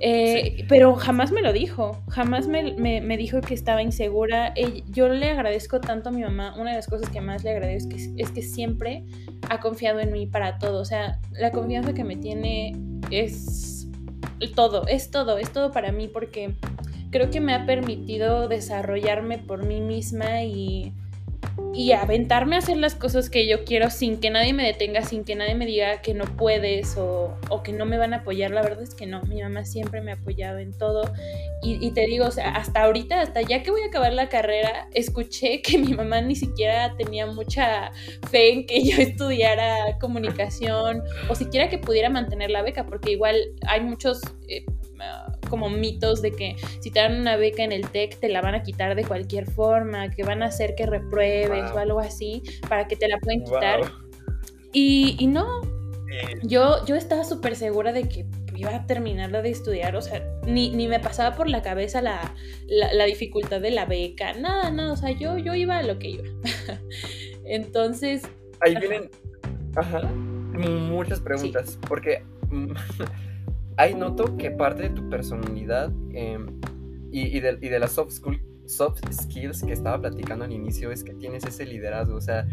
Eh, 0.00 0.64
Pero 0.68 0.94
jamás 0.96 1.32
me 1.32 1.40
lo 1.40 1.52
dijo, 1.52 2.02
jamás 2.08 2.46
me, 2.46 2.74
me- 2.74 3.00
me 3.00 3.16
dijo 3.16 3.40
que 3.40 3.54
estaba 3.54 3.82
insegura. 3.82 4.52
Yo 4.90 5.08
le 5.08 5.30
agradezco 5.30 5.80
tanto 5.80 6.10
a 6.10 6.12
mi 6.12 6.22
mamá, 6.22 6.54
una 6.58 6.70
de 6.70 6.76
las 6.76 6.86
cosas 6.88 7.08
que 7.08 7.20
más 7.20 7.42
le 7.44 7.50
agradezco 7.50 7.94
es 7.96 8.08
que, 8.08 8.22
es 8.22 8.30
que 8.30 8.42
siempre 8.42 9.04
ha 9.48 9.60
confiado 9.60 10.00
en 10.00 10.12
mí 10.12 10.26
para 10.26 10.58
todo. 10.58 10.80
O 10.80 10.84
sea, 10.84 11.18
la 11.32 11.50
confianza 11.52 11.94
que 11.94 12.04
me 12.04 12.16
tiene 12.16 12.76
es 13.10 13.73
todo, 14.48 14.86
es 14.86 15.10
todo, 15.10 15.38
es 15.38 15.52
todo 15.52 15.72
para 15.72 15.92
mí 15.92 16.08
porque 16.08 16.54
creo 17.10 17.30
que 17.30 17.40
me 17.40 17.54
ha 17.54 17.66
permitido 17.66 18.48
desarrollarme 18.48 19.38
por 19.38 19.64
mí 19.64 19.80
misma 19.80 20.42
y, 20.42 20.92
y 21.74 21.92
aventarme 21.92 22.54
a 22.54 22.60
hacer 22.60 22.76
las 22.76 22.94
cosas 22.94 23.30
que 23.30 23.48
yo 23.48 23.64
quiero 23.64 23.90
sin 23.90 24.20
que 24.20 24.30
nadie 24.30 24.52
me 24.52 24.64
detenga, 24.64 25.02
sin 25.02 25.24
que 25.24 25.34
nadie 25.34 25.54
me 25.54 25.66
diga 25.66 26.02
que 26.02 26.14
no 26.14 26.24
puedes 26.24 26.96
o, 26.96 27.36
que 27.64 27.72
no 27.72 27.84
me 27.84 27.98
van 27.98 28.14
a 28.14 28.18
apoyar. 28.18 28.52
La 28.52 28.62
verdad 28.62 28.82
es 28.82 28.94
que 28.94 29.06
no, 29.06 29.22
mi 29.22 29.42
mamá 29.42 29.64
siempre 29.64 30.00
me 30.00 30.12
ha 30.12 30.14
apoyado 30.14 30.58
en 30.58 30.72
todo. 30.76 31.12
Y, 31.62 31.90
te 31.92 32.02
digo, 32.06 32.26
o 32.26 32.30
sea, 32.30 32.50
hasta 32.50 32.82
ahorita, 32.82 33.22
hasta 33.22 33.40
ya 33.40 33.62
que 33.62 33.70
voy 33.70 33.80
a 33.82 33.86
acabar 33.86 34.12
la 34.12 34.28
carrera, 34.28 34.88
escuché 34.92 35.62
que 35.62 35.78
mi 35.78 35.94
mamá 35.94 36.20
ni 36.20 36.36
siquiera 36.36 36.94
tenía 36.96 37.26
mucha 37.26 37.90
fe 38.30 38.52
en 38.52 38.66
que 38.66 38.84
yo 38.84 38.96
estudiara 38.98 39.98
comunicación 39.98 41.02
o 41.28 41.34
siquiera 41.34 41.70
que 41.70 41.78
pudiera 41.78 42.10
mantener 42.10 42.50
la 42.50 42.62
beca, 42.62 42.84
porque 42.86 43.12
igual 43.12 43.36
hay 43.66 43.80
muchos... 43.80 44.20
eh, 44.48 44.64
como 45.54 45.70
mitos 45.70 46.20
de 46.20 46.32
que 46.32 46.56
si 46.80 46.90
te 46.90 46.98
dan 46.98 47.20
una 47.20 47.36
beca 47.36 47.62
en 47.62 47.70
el 47.70 47.88
TEC 47.88 48.18
te 48.18 48.28
la 48.28 48.40
van 48.40 48.56
a 48.56 48.64
quitar 48.64 48.96
de 48.96 49.04
cualquier 49.04 49.48
forma, 49.48 50.10
que 50.10 50.24
van 50.24 50.42
a 50.42 50.46
hacer 50.46 50.74
que 50.74 50.84
repruebes 50.84 51.70
Wow. 51.70 51.76
o 51.76 51.78
algo 51.78 52.00
así 52.00 52.42
para 52.68 52.88
que 52.88 52.96
te 52.96 53.06
la 53.06 53.18
pueden 53.18 53.44
Wow. 53.44 53.54
quitar. 53.54 53.80
Y, 54.72 55.14
y 55.20 55.28
no, 55.28 55.46
yo, 56.42 56.84
yo 56.86 56.96
estaba 56.96 57.22
súper 57.22 57.54
segura 57.54 57.92
de 57.92 58.08
que 58.08 58.26
iba 58.56 58.74
a 58.74 58.84
terminarla 58.86 59.42
de 59.42 59.50
estudiar, 59.50 59.94
o 59.94 60.02
sea, 60.02 60.26
ni, 60.44 60.70
ni 60.70 60.88
me 60.88 60.98
pasaba 60.98 61.36
por 61.36 61.48
la 61.48 61.62
cabeza 61.62 62.02
la, 62.02 62.34
la, 62.66 62.92
la 62.92 63.04
dificultad 63.04 63.60
de 63.60 63.70
la 63.70 63.84
beca, 63.86 64.32
nada, 64.32 64.72
nada, 64.72 64.92
o 64.92 64.96
sea, 64.96 65.12
yo, 65.12 65.38
yo 65.38 65.54
iba 65.54 65.78
a 65.78 65.84
lo 65.84 66.00
que 66.00 66.08
iba. 66.08 66.24
Entonces, 67.44 68.22
ahí 68.60 68.74
vienen 68.74 69.08
ajá, 69.76 70.02
muchas 70.02 71.20
preguntas, 71.20 71.78
porque 71.88 72.24
mm, 72.50 72.72
ahí 73.76 73.94
noto 73.94 74.36
que 74.36 74.50
parte 74.50 74.84
de 74.84 74.90
tu 74.90 75.08
personalidad 75.08 75.92
em, 76.12 76.46
y, 77.10 77.36
y 77.36 77.40
de, 77.40 77.58
y 77.60 77.68
de 77.68 77.78
las 77.78 77.92
soft, 77.92 78.12
school- 78.12 78.40
soft 78.66 79.00
skills 79.12 79.62
que 79.62 79.72
estaba 79.72 80.00
platicando 80.00 80.44
al 80.44 80.52
inicio 80.52 80.90
es 80.92 81.04
que 81.04 81.14
tienes 81.14 81.44
ese 81.44 81.66
liderazgo, 81.66 82.16
o 82.16 82.20
sea, 82.20 82.46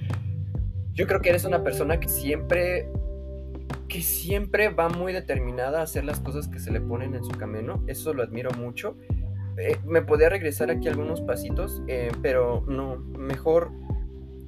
yo 0.94 1.08
creo 1.08 1.22
que 1.22 1.30
eres 1.30 1.46
una 1.46 1.64
persona 1.64 2.00
que 2.00 2.08
siempre 2.10 2.88
que 3.88 4.02
siempre 4.02 4.70
va 4.70 4.88
muy 4.88 5.12
determinada 5.12 5.80
a 5.82 5.84
hacer 5.84 6.06
las 6.06 6.20
cosas 6.22 6.48
que 6.48 6.60
se 6.60 6.72
le 6.72 6.80
ponen 6.80 7.14
en 7.14 7.24
su 7.26 7.32
camino, 7.32 7.84
eso 7.88 8.14
lo 8.14 8.24
admiro 8.24 8.52
mucho. 8.52 8.96
Eh, 9.58 9.78
me 9.86 10.02
podía 10.02 10.30
regresar 10.30 10.72
aquí 10.72 10.88
algunos 10.88 11.20
pasitos, 11.20 11.82
eh, 11.88 12.10
pero 12.22 12.64
no, 12.68 12.98
mejor 12.98 13.70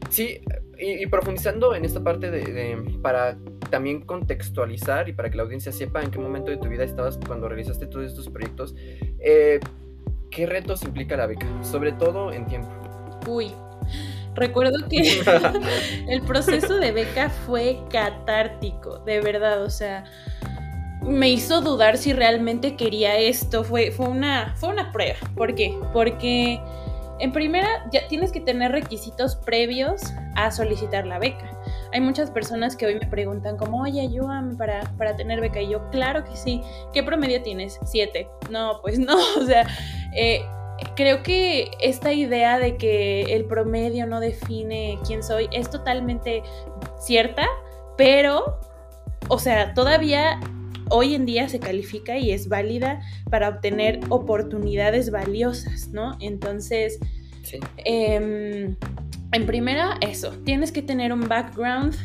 Sí, 0.09 0.39
y, 0.79 1.03
y 1.03 1.07
profundizando 1.07 1.75
en 1.75 1.83
esta 1.85 2.01
parte 2.03 2.29
de, 2.31 2.43
de- 2.45 2.99
para 3.01 3.37
también 3.73 4.01
contextualizar 4.01 5.09
y 5.09 5.13
para 5.13 5.31
que 5.31 5.37
la 5.37 5.41
audiencia 5.41 5.71
sepa 5.71 6.03
en 6.03 6.11
qué 6.11 6.19
momento 6.19 6.51
de 6.51 6.57
tu 6.57 6.69
vida 6.69 6.83
estabas 6.83 7.17
cuando 7.25 7.49
realizaste 7.49 7.87
todos 7.87 8.05
estos 8.05 8.29
proyectos, 8.29 8.75
eh, 9.17 9.59
¿qué 10.29 10.45
retos 10.45 10.83
implica 10.83 11.17
la 11.17 11.25
beca? 11.25 11.47
Sobre 11.63 11.91
todo 11.91 12.31
en 12.31 12.45
tiempo. 12.45 12.69
uy, 13.27 13.51
recuerdo 14.35 14.87
que 14.87 15.23
el 16.07 16.21
proceso 16.21 16.75
de 16.75 16.91
beca 16.91 17.31
fue 17.31 17.79
catártico, 17.89 18.99
de 18.99 19.21
verdad, 19.21 19.63
o 19.63 19.71
sea, 19.71 20.03
me 21.01 21.31
hizo 21.31 21.61
dudar 21.61 21.97
si 21.97 22.13
realmente 22.13 22.75
quería 22.75 23.17
esto, 23.17 23.63
fue, 23.63 23.89
fue, 23.89 24.07
una, 24.07 24.53
fue 24.55 24.69
una 24.69 24.91
prueba. 24.91 25.17
¿Por 25.35 25.55
qué? 25.55 25.75
Porque 25.93 26.59
en 27.19 27.31
primera 27.31 27.89
ya 27.91 28.07
tienes 28.07 28.31
que 28.31 28.39
tener 28.39 28.71
requisitos 28.71 29.35
previos 29.35 30.13
a 30.35 30.51
solicitar 30.51 31.07
la 31.07 31.17
beca. 31.17 31.59
Hay 31.93 32.01
muchas 32.01 32.31
personas 32.31 32.75
que 32.75 32.87
hoy 32.87 32.95
me 32.95 33.07
preguntan 33.07 33.55
como, 33.55 33.81
oye, 33.81 34.01
ayúdame 34.01 34.55
para, 34.55 34.81
para 34.97 35.15
tener 35.15 35.39
beca. 35.39 35.61
Y 35.61 35.69
yo, 35.69 35.89
claro 35.91 36.23
que 36.23 36.35
sí. 36.35 36.61
¿Qué 36.91 37.03
promedio 37.03 37.41
tienes? 37.43 37.79
Siete. 37.85 38.27
No, 38.49 38.79
pues 38.81 38.97
no. 38.99 39.15
O 39.39 39.45
sea, 39.45 39.67
eh, 40.15 40.41
creo 40.95 41.21
que 41.23 41.69
esta 41.79 42.11
idea 42.11 42.57
de 42.57 42.77
que 42.77 43.21
el 43.35 43.45
promedio 43.45 44.07
no 44.07 44.19
define 44.19 44.97
quién 45.05 45.23
soy 45.23 45.47
es 45.51 45.69
totalmente 45.69 46.43
cierta, 46.99 47.47
pero, 47.97 48.59
o 49.27 49.37
sea, 49.37 49.73
todavía 49.73 50.39
hoy 50.89 51.15
en 51.15 51.25
día 51.25 51.47
se 51.47 51.59
califica 51.59 52.17
y 52.17 52.31
es 52.31 52.49
válida 52.49 53.01
para 53.29 53.49
obtener 53.49 53.99
oportunidades 54.09 55.11
valiosas, 55.11 55.89
¿no? 55.89 56.17
Entonces, 56.19 56.99
Sí. 57.43 57.59
em, 57.83 58.75
en 59.33 59.45
primera, 59.45 59.97
eso, 60.01 60.31
tienes 60.45 60.71
que 60.71 60.81
tener 60.81 61.11
un 61.11 61.27
background 61.27 61.95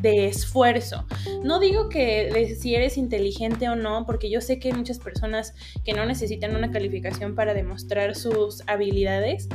de 0.00 0.26
esfuerzo. 0.26 1.06
No 1.44 1.60
digo 1.60 1.88
que 1.88 2.30
de 2.32 2.54
si 2.54 2.74
eres 2.74 2.96
inteligente 2.96 3.68
o 3.68 3.76
no, 3.76 4.04
porque 4.06 4.30
yo 4.30 4.40
sé 4.40 4.58
que 4.58 4.68
hay 4.68 4.74
muchas 4.74 4.98
personas 4.98 5.54
que 5.84 5.92
no 5.92 6.04
necesitan 6.06 6.56
una 6.56 6.70
calificación 6.70 7.34
para 7.34 7.54
demostrar 7.54 8.14
sus 8.14 8.62
habilidades, 8.66 9.48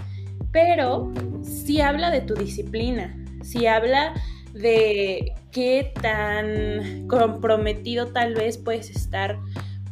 pero 0.51 1.11
sí 1.43 1.81
habla 1.81 2.11
de 2.11 2.21
tu 2.21 2.33
disciplina, 2.33 3.15
sí 3.43 3.67
habla 3.67 4.13
de 4.53 5.33
qué 5.51 5.91
tan 6.01 7.07
comprometido 7.07 8.07
tal 8.07 8.33
vez 8.33 8.57
puedes 8.57 8.89
estar 8.89 9.39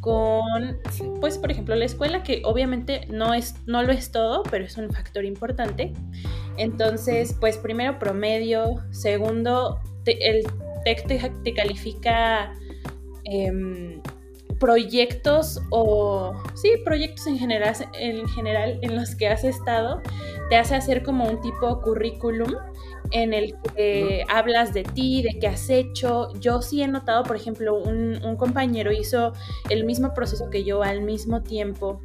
con, 0.00 0.78
pues, 1.20 1.36
por 1.36 1.50
ejemplo, 1.50 1.74
la 1.74 1.84
escuela, 1.84 2.22
que 2.22 2.40
obviamente 2.44 3.08
no, 3.10 3.34
es, 3.34 3.56
no 3.66 3.82
lo 3.82 3.92
es 3.92 4.12
todo, 4.12 4.44
pero 4.44 4.64
es 4.64 4.76
un 4.76 4.90
factor 4.90 5.24
importante. 5.24 5.94
Entonces, 6.56 7.36
pues, 7.38 7.58
primero 7.58 7.98
promedio, 7.98 8.76
segundo, 8.90 9.80
el 10.04 10.46
TEC 10.84 11.42
te, 11.42 11.54
califica 11.54 12.54
em, 13.24 14.00
proyectos 14.58 15.60
o, 15.70 16.34
sí, 16.54 16.72
proyectos 16.84 17.26
en 17.26 17.38
general, 17.38 17.74
en 17.94 18.26
general 18.28 18.78
en 18.82 18.96
los 18.96 19.14
que 19.14 19.28
has 19.28 19.44
estado, 19.44 20.00
te 20.48 20.56
hace 20.56 20.74
hacer 20.74 21.02
como 21.02 21.28
un 21.28 21.40
tipo 21.40 21.80
currículum 21.82 22.54
en 23.10 23.32
el 23.32 23.54
que 23.74 24.24
hablas 24.28 24.72
de 24.72 24.84
ti, 24.84 25.22
de 25.22 25.38
qué 25.38 25.48
has 25.48 25.70
hecho. 25.70 26.32
Yo 26.40 26.62
sí 26.62 26.82
he 26.82 26.88
notado, 26.88 27.22
por 27.24 27.36
ejemplo, 27.36 27.76
un, 27.76 28.36
compañero 28.36 28.92
hizo 28.92 29.32
el 29.70 29.84
mismo 29.84 30.12
proceso 30.14 30.50
que 30.50 30.64
yo 30.64 30.82
al 30.82 31.02
mismo 31.02 31.42
tiempo, 31.42 32.00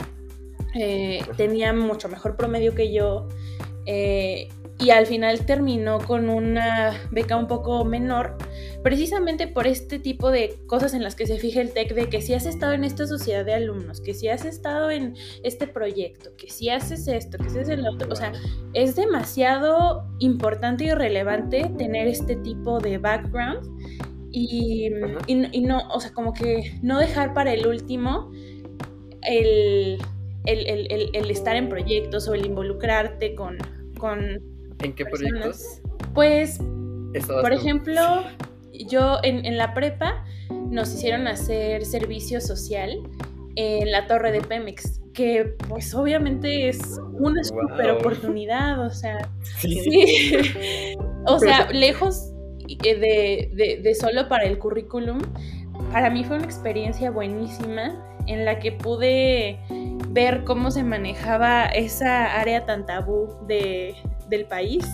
eh, 0.76 1.22
tenía 1.36 1.74
mucho 1.74 2.08
mejor 2.10 2.36
promedio 2.36 2.76
que 2.76 2.94
yo. 2.94 3.28
Eh, 3.86 4.50
y 4.82 4.90
al 4.90 5.06
final 5.06 5.46
terminó 5.46 6.00
con 6.00 6.30
una 6.30 7.00
beca 7.12 7.36
un 7.36 7.48
poco 7.48 7.86
menor, 7.86 8.36
precisamente 8.84 9.48
por 9.48 9.68
este 9.68 10.00
tipo 10.00 10.32
de 10.32 10.56
cosas 10.66 10.96
en 10.96 11.04
las 11.04 11.14
que 11.14 11.28
se 11.28 11.38
fija 11.38 11.62
el 11.62 11.72
TEC, 11.72 11.94
de 11.94 12.10
que 12.10 12.22
si 12.22 12.34
has 12.34 12.48
estado 12.48 12.74
en 12.74 12.84
esta 12.84 13.06
sociedad 13.06 13.46
de 13.46 13.54
alumnos, 13.54 14.02
que 14.02 14.16
si 14.16 14.28
has 14.28 14.44
estado 14.44 14.90
en 14.90 15.16
este 15.44 15.68
proyecto, 15.68 16.32
que 16.36 16.50
si 16.50 16.70
haces 16.70 17.08
esto, 17.08 17.38
que 17.38 17.50
si 17.52 17.60
haces 17.60 17.70
el 17.70 17.88
otro, 17.88 18.12
o 18.12 18.16
sea, 18.16 18.32
es 18.74 18.96
demasiado 18.96 20.04
importante 20.18 20.86
y 20.86 20.92
relevante 20.92 21.72
tener 21.78 22.08
este 22.08 22.36
tipo 22.38 22.80
de 22.80 22.98
background 22.98 23.70
y, 24.32 24.90
no, 25.62 25.88
o 25.90 26.00
sea, 26.00 26.12
como 26.14 26.34
que 26.34 26.80
no 26.82 26.98
dejar 26.98 27.34
para 27.36 27.54
el 27.54 27.68
último 27.68 28.32
el, 29.24 30.00
estar 30.46 31.56
en 31.56 31.70
proyectos 31.70 32.28
o 32.28 32.34
el 32.34 32.46
involucrarte 32.46 33.36
con, 33.36 33.58
con 33.98 34.40
¿En 34.84 34.94
qué 34.94 35.06
proyectos? 35.06 35.82
Pues, 36.14 36.60
por 37.42 37.54
ejemplo, 37.54 38.02
yo 38.88 39.18
en, 39.24 39.58
la 39.58 39.74
prepa 39.74 40.26
nos 40.50 40.94
hicieron 40.94 41.28
hacer 41.28 41.86
servicio 41.86 42.42
social 42.42 43.02
en 43.56 43.92
la 43.92 44.08
torre 44.08 44.32
de 44.32 44.42
Pemex, 44.42 45.02
que 45.14 45.56
pues 45.68 45.94
obviamente 45.94 46.70
es 46.70 46.80
una 47.14 47.44
super 47.44 47.92
oportunidad, 47.92 48.86
o 48.86 48.90
sea, 48.90 49.30
sí. 49.60 50.96
o 51.28 51.38
sea, 51.40 51.70
lejos 51.72 52.32
de, 52.80 53.80
de, 53.82 53.96
solo 53.96 54.28
para 54.30 54.46
el 54.46 54.58
currículum, 54.58 55.20
para 55.92 56.10
mí 56.10 56.24
fue 56.24 56.38
una 56.38 56.46
experiencia 56.46 57.12
buenísima 57.12 58.11
en 58.28 58.46
la 58.46 58.60
que 58.60 58.72
pude 58.72 59.60
ver 60.10 60.44
cómo 60.44 60.72
se 60.72 60.84
manejaba 60.84 61.66
esa 61.66 62.40
área 62.40 62.66
tan 62.66 62.86
tabú 62.86 63.30
de, 63.48 63.96
del 64.32 64.46
país, 64.46 64.86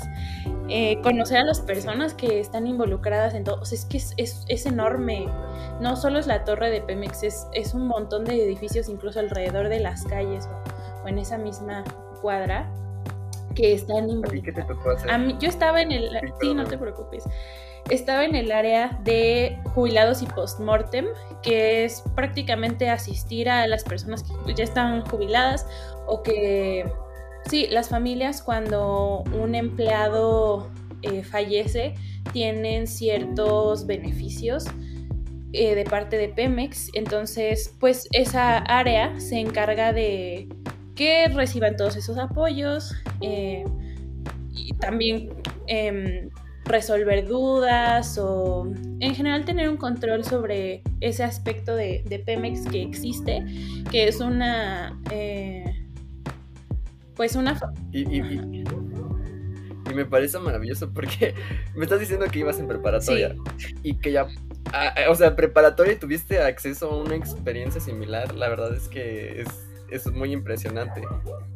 eh, 0.69 0.99
conocer 1.01 1.37
a 1.37 1.43
las 1.43 1.61
personas 1.61 2.13
que 2.13 2.41
están 2.41 2.67
involucradas 2.67 3.33
en 3.33 3.45
todo. 3.45 3.61
O 3.61 3.65
sea, 3.65 3.77
es 3.77 3.85
que 3.85 3.97
es, 3.97 4.65
enorme. 4.65 5.27
No 5.79 5.95
solo 5.95 6.19
es 6.19 6.27
la 6.27 6.43
torre 6.43 6.69
de 6.69 6.81
Pemex, 6.81 7.23
es, 7.23 7.47
es, 7.53 7.73
un 7.73 7.87
montón 7.87 8.25
de 8.25 8.43
edificios, 8.43 8.89
incluso 8.89 9.19
alrededor 9.19 9.69
de 9.69 9.79
las 9.79 10.03
calles 10.03 10.49
o, 11.03 11.07
en 11.07 11.19
esa 11.19 11.37
misma 11.37 11.83
cuadra 12.21 12.69
que 13.55 13.73
están 13.73 14.09
involucradas. 14.09 15.05
A 15.09 15.17
mí, 15.17 15.35
yo 15.39 15.47
estaba 15.47 15.81
en 15.81 15.91
el... 15.91 16.09
Sí, 16.41 16.53
no 16.53 16.65
te 16.65 16.77
preocupes. 16.77 17.23
Estaba 17.89 18.25
en 18.25 18.35
el 18.35 18.51
área 18.51 18.99
de 19.03 19.57
jubilados 19.73 20.21
y 20.21 20.25
postmortem, 20.25 21.05
que 21.41 21.85
es 21.85 22.03
prácticamente 22.15 22.89
asistir 22.89 23.49
a 23.49 23.65
las 23.67 23.83
personas 23.83 24.23
que 24.23 24.53
ya 24.53 24.63
están 24.63 25.05
jubiladas 25.05 25.65
o 26.05 26.21
que 26.21 26.85
Sí, 27.49 27.67
las 27.69 27.87
familias 27.87 28.41
cuando 28.41 29.23
un 29.33 29.55
empleado 29.55 30.69
eh, 31.01 31.23
fallece 31.23 31.95
tienen 32.33 32.87
ciertos 32.87 33.85
beneficios 33.85 34.65
eh, 35.53 35.73
de 35.73 35.85
parte 35.85 36.17
de 36.17 36.27
Pemex, 36.27 36.89
entonces 36.93 37.73
pues 37.79 38.09
esa 38.11 38.57
área 38.57 39.17
se 39.21 39.39
encarga 39.39 39.93
de 39.93 40.49
que 40.95 41.29
reciban 41.29 41.77
todos 41.77 41.95
esos 41.95 42.17
apoyos 42.17 42.93
eh, 43.21 43.63
y 44.53 44.73
también 44.73 45.29
em, 45.67 46.29
resolver 46.67 47.27
dudas 47.27 48.17
o 48.17 48.71
en 48.99 49.15
general 49.15 49.45
tener 49.45 49.69
un 49.69 49.77
control 49.77 50.23
sobre 50.23 50.83
ese 51.01 51.23
aspecto 51.23 51.75
de, 51.75 52.03
de 52.07 52.19
Pemex 52.19 52.67
que 52.67 52.81
existe, 52.81 53.43
que 53.89 54.07
es 54.07 54.19
una 54.19 54.99
pues 57.17 57.35
una... 57.35 57.59
Y, 57.91 58.19
y, 58.19 58.63
me 59.95 60.05
parece 60.05 60.37
maravilloso 60.37 60.93
porque 60.93 61.33
me 61.75 61.85
estás 61.85 61.99
diciendo 61.99 62.27
que 62.31 62.39
ibas 62.39 62.59
en 62.59 62.67
preparatoria 62.67 63.35
y 63.81 63.97
que 63.97 64.11
ya, 64.11 64.27
ah, 64.71 64.93
o 65.09 65.15
sea, 65.15 65.35
preparatoria 65.35 65.97
tuviste 65.97 66.39
acceso 66.39 66.91
a 66.91 66.97
una 66.97 67.15
experiencia 67.15 67.81
similar, 67.81 68.35
la 68.35 68.47
verdad 68.47 68.75
es 68.75 68.87
que 68.89 69.41
es, 69.41 69.47
es 69.89 70.05
muy 70.11 70.31
impresionante. 70.31 71.01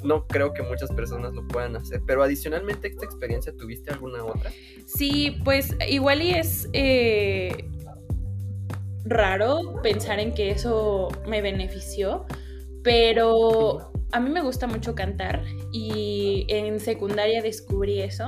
No 0.03 0.27
creo 0.27 0.53
que 0.53 0.63
muchas 0.63 0.91
personas 0.91 1.33
lo 1.33 1.47
puedan 1.47 1.75
hacer, 1.75 2.01
pero 2.05 2.23
adicionalmente 2.23 2.87
esta 2.87 3.05
experiencia, 3.05 3.53
¿tuviste 3.55 3.91
alguna 3.91 4.23
otra? 4.23 4.51
Sí, 4.85 5.37
pues 5.43 5.75
igual 5.87 6.21
y 6.21 6.31
es... 6.31 6.69
Eh, 6.73 7.69
raro 9.03 9.81
pensar 9.81 10.19
en 10.19 10.33
que 10.33 10.51
eso 10.51 11.09
me 11.27 11.41
benefició, 11.41 12.25
pero 12.83 13.91
a 14.11 14.19
mí 14.19 14.29
me 14.29 14.41
gusta 14.41 14.67
mucho 14.67 14.95
cantar 14.95 15.43
y 15.71 16.45
en 16.49 16.79
secundaria 16.79 17.41
descubrí 17.41 18.01
eso. 18.01 18.27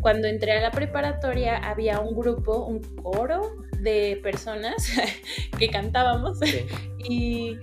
Cuando 0.00 0.28
entré 0.28 0.52
a 0.52 0.60
la 0.60 0.70
preparatoria 0.70 1.56
había 1.56 2.00
un 2.00 2.14
grupo, 2.14 2.64
un 2.64 2.80
coro 2.96 3.56
de 3.80 4.18
personas 4.22 4.88
que 5.58 5.68
cantábamos 5.68 6.38
y, 6.98 7.56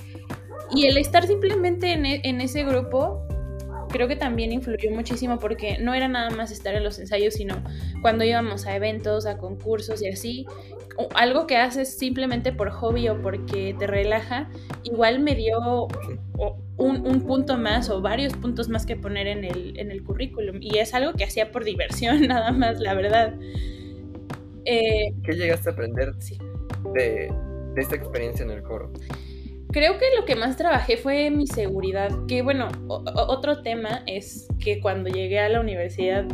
el 0.85 0.97
estar 0.97 1.25
simplemente 1.27 1.91
en, 1.93 2.05
e, 2.05 2.21
en 2.23 2.41
ese 2.41 2.63
grupo 2.63 3.25
creo 3.91 4.07
que 4.07 4.15
también 4.15 4.51
influyó 4.51 4.89
muchísimo 4.91 5.37
porque 5.37 5.77
no 5.79 5.93
era 5.93 6.07
nada 6.07 6.29
más 6.31 6.51
estar 6.51 6.73
en 6.73 6.83
los 6.83 6.97
ensayos, 6.97 7.35
sino 7.35 7.61
cuando 8.01 8.23
íbamos 8.23 8.65
a 8.65 8.75
eventos, 8.75 9.25
a 9.25 9.37
concursos 9.37 10.01
y 10.01 10.07
así, 10.07 10.45
algo 11.13 11.45
que 11.45 11.57
haces 11.57 11.97
simplemente 11.97 12.51
por 12.51 12.69
hobby 12.71 13.09
o 13.09 13.21
porque 13.21 13.75
te 13.77 13.87
relaja, 13.87 14.49
igual 14.83 15.19
me 15.19 15.35
dio 15.35 15.87
un, 16.77 17.21
punto 17.27 17.57
más 17.57 17.89
o 17.89 18.01
varios 18.01 18.33
puntos 18.33 18.67
más 18.69 18.85
que 18.85 18.95
poner 18.95 19.27
en 19.27 19.43
el, 19.43 19.77
en 19.77 19.91
el 19.91 20.03
currículum. 20.03 20.57
Y 20.59 20.79
es 20.79 20.93
algo 20.93 21.13
que 21.13 21.23
hacía 21.23 21.51
por 21.51 21.63
diversión 21.63 22.21
nada 22.27 22.51
más, 22.51 22.79
la 22.79 22.93
verdad. 22.93 23.35
Eh, 24.65 25.13
¿Qué 25.23 25.33
llegaste 25.33 25.69
a 25.69 25.73
aprender 25.73 26.13
de, 26.93 27.33
de 27.75 27.81
esta 27.81 27.95
experiencia 27.95 28.43
en 28.43 28.51
el 28.51 28.63
coro? 28.63 28.91
Creo 29.71 29.97
que 29.97 30.05
lo 30.17 30.25
que 30.25 30.35
más 30.35 30.57
trabajé 30.57 30.97
fue 30.97 31.29
mi 31.29 31.47
seguridad, 31.47 32.09
que 32.27 32.41
bueno, 32.41 32.67
otro 32.87 33.61
tema 33.61 34.03
es 34.05 34.47
que 34.59 34.81
cuando 34.81 35.09
llegué 35.09 35.39
a 35.39 35.47
la 35.47 35.61
universidad 35.61 36.25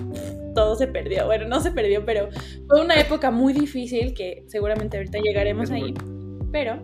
todo 0.56 0.76
se 0.76 0.88
perdió, 0.88 1.28
bueno, 1.28 1.48
no 1.48 1.60
se 1.60 1.72
perdió, 1.72 2.04
pero 2.04 2.30
fue 2.68 2.82
una 2.82 3.00
época 3.00 3.30
muy 3.30 3.54
difícil 3.54 4.16
que 4.16 4.44
seguramente 4.48 4.98
ahorita 4.98 5.20
llegaremos 5.20 5.70
ahí, 5.70 5.94
pero 6.52 6.80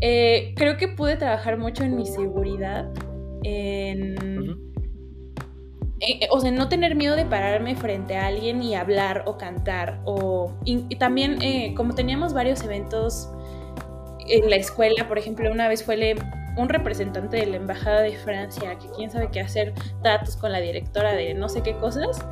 eh, 0.00 0.54
creo 0.56 0.76
que 0.76 0.88
pude 0.88 1.16
trabajar 1.16 1.58
mucho 1.58 1.82
en 1.82 1.96
mi 1.96 2.06
seguridad, 2.06 2.88
en... 3.42 4.68
Eh, 6.00 6.28
o 6.30 6.38
sea, 6.38 6.52
no 6.52 6.68
tener 6.68 6.94
miedo 6.94 7.16
de 7.16 7.24
pararme 7.24 7.74
frente 7.74 8.16
a 8.16 8.28
alguien 8.28 8.62
y 8.62 8.76
hablar 8.76 9.24
o 9.26 9.36
cantar. 9.36 10.00
O, 10.04 10.56
y, 10.64 10.94
también, 10.94 11.42
eh, 11.42 11.74
como 11.76 11.96
teníamos 11.96 12.32
varios 12.32 12.62
eventos 12.62 13.28
en 14.30 14.50
la 14.50 14.56
escuela, 14.56 15.08
por 15.08 15.18
ejemplo, 15.18 15.50
una 15.50 15.68
vez 15.68 15.84
fue 15.84 16.16
un 16.56 16.68
representante 16.68 17.36
de 17.36 17.46
la 17.46 17.56
Embajada 17.56 18.02
de 18.02 18.16
Francia, 18.16 18.76
que 18.78 18.88
quién 18.96 19.10
sabe 19.10 19.30
qué 19.30 19.40
hacer 19.40 19.72
datos 20.02 20.36
con 20.36 20.52
la 20.52 20.60
directora 20.60 21.12
de 21.12 21.34
no 21.34 21.48
sé 21.48 21.62
qué 21.62 21.74
cosas, 21.76 22.24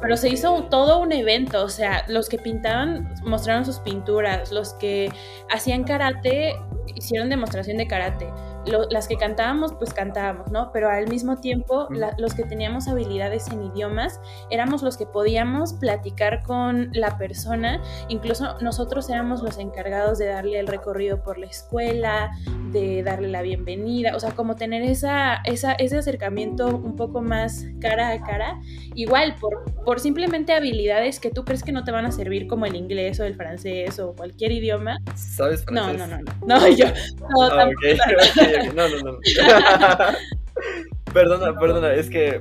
pero 0.00 0.16
se 0.16 0.28
hizo 0.28 0.64
todo 0.64 1.00
un 1.00 1.12
evento, 1.12 1.64
o 1.64 1.68
sea, 1.68 2.04
los 2.08 2.28
que 2.28 2.38
pintaban 2.38 3.14
mostraron 3.24 3.64
sus 3.64 3.78
pinturas, 3.80 4.52
los 4.52 4.74
que 4.74 5.10
hacían 5.50 5.84
karate 5.84 6.54
hicieron 6.94 7.28
demostración 7.28 7.78
de 7.78 7.86
karate, 7.86 8.28
las 8.66 9.08
que 9.08 9.16
cantábamos, 9.16 9.72
pues 9.74 9.92
cantábamos, 9.94 10.50
¿no? 10.50 10.70
Pero 10.72 10.90
al 10.90 11.08
mismo 11.08 11.36
tiempo, 11.36 11.88
los 12.18 12.34
que 12.34 12.44
teníamos 12.44 12.88
habilidades 12.88 13.48
en 13.48 13.64
idiomas, 13.64 14.20
éramos 14.50 14.82
los 14.82 14.96
que 14.96 15.06
podíamos 15.06 15.74
platicar 15.74 16.42
con 16.42 16.90
la 16.92 17.16
persona, 17.18 17.80
incluso 18.08 18.58
nosotros 18.60 19.08
éramos 19.10 19.42
los 19.42 19.58
encargados 19.58 20.18
de 20.18 20.26
darle 20.26 20.58
el 20.58 20.66
recorrido 20.66 21.22
por 21.22 21.38
la 21.38 21.46
escuela, 21.46 22.30
de 22.72 23.02
darle 23.02 23.28
la 23.28 23.42
bienvenida, 23.42 24.14
o 24.14 24.20
sea, 24.20 24.32
como 24.32 24.56
tener 24.56 24.82
esa, 24.82 25.36
esa, 25.44 25.72
ese 25.72 25.98
acercamiento 25.98 26.68
un 26.68 26.96
poco 26.96 27.22
más 27.22 27.64
cara 27.80 28.10
a 28.10 28.20
cara, 28.20 28.60
igual 28.94 29.36
por, 29.40 29.64
por 29.84 30.00
simplemente 30.00 30.52
habilidades 30.52 31.20
que 31.20 31.30
tú 31.30 31.44
crees 31.44 31.62
que 31.62 31.72
no 31.72 31.84
te 31.84 31.92
van 31.92 32.04
a 32.04 32.12
servir 32.12 32.46
como 32.46 32.66
el 32.66 32.76
inglés 32.76 33.20
o 33.20 33.24
el 33.24 33.34
francés 33.34 33.98
o 33.98 34.14
cualquier 34.14 34.52
idioma. 34.52 34.98
¿Sabes 35.14 35.64
francés? 35.64 35.98
No, 35.98 36.06
no, 36.06 36.18
no, 36.18 36.22
no, 36.22 36.32
no 36.60 36.68
yo, 36.68 36.86
no, 37.30 37.38
Ah, 37.40 37.48
tampoco. 37.56 37.80
ok. 38.48 38.72
No, 38.74 38.88
no, 38.88 38.98
no. 39.12 39.18
perdona, 41.12 41.58
perdona, 41.58 41.94
es 41.94 42.10
que 42.10 42.40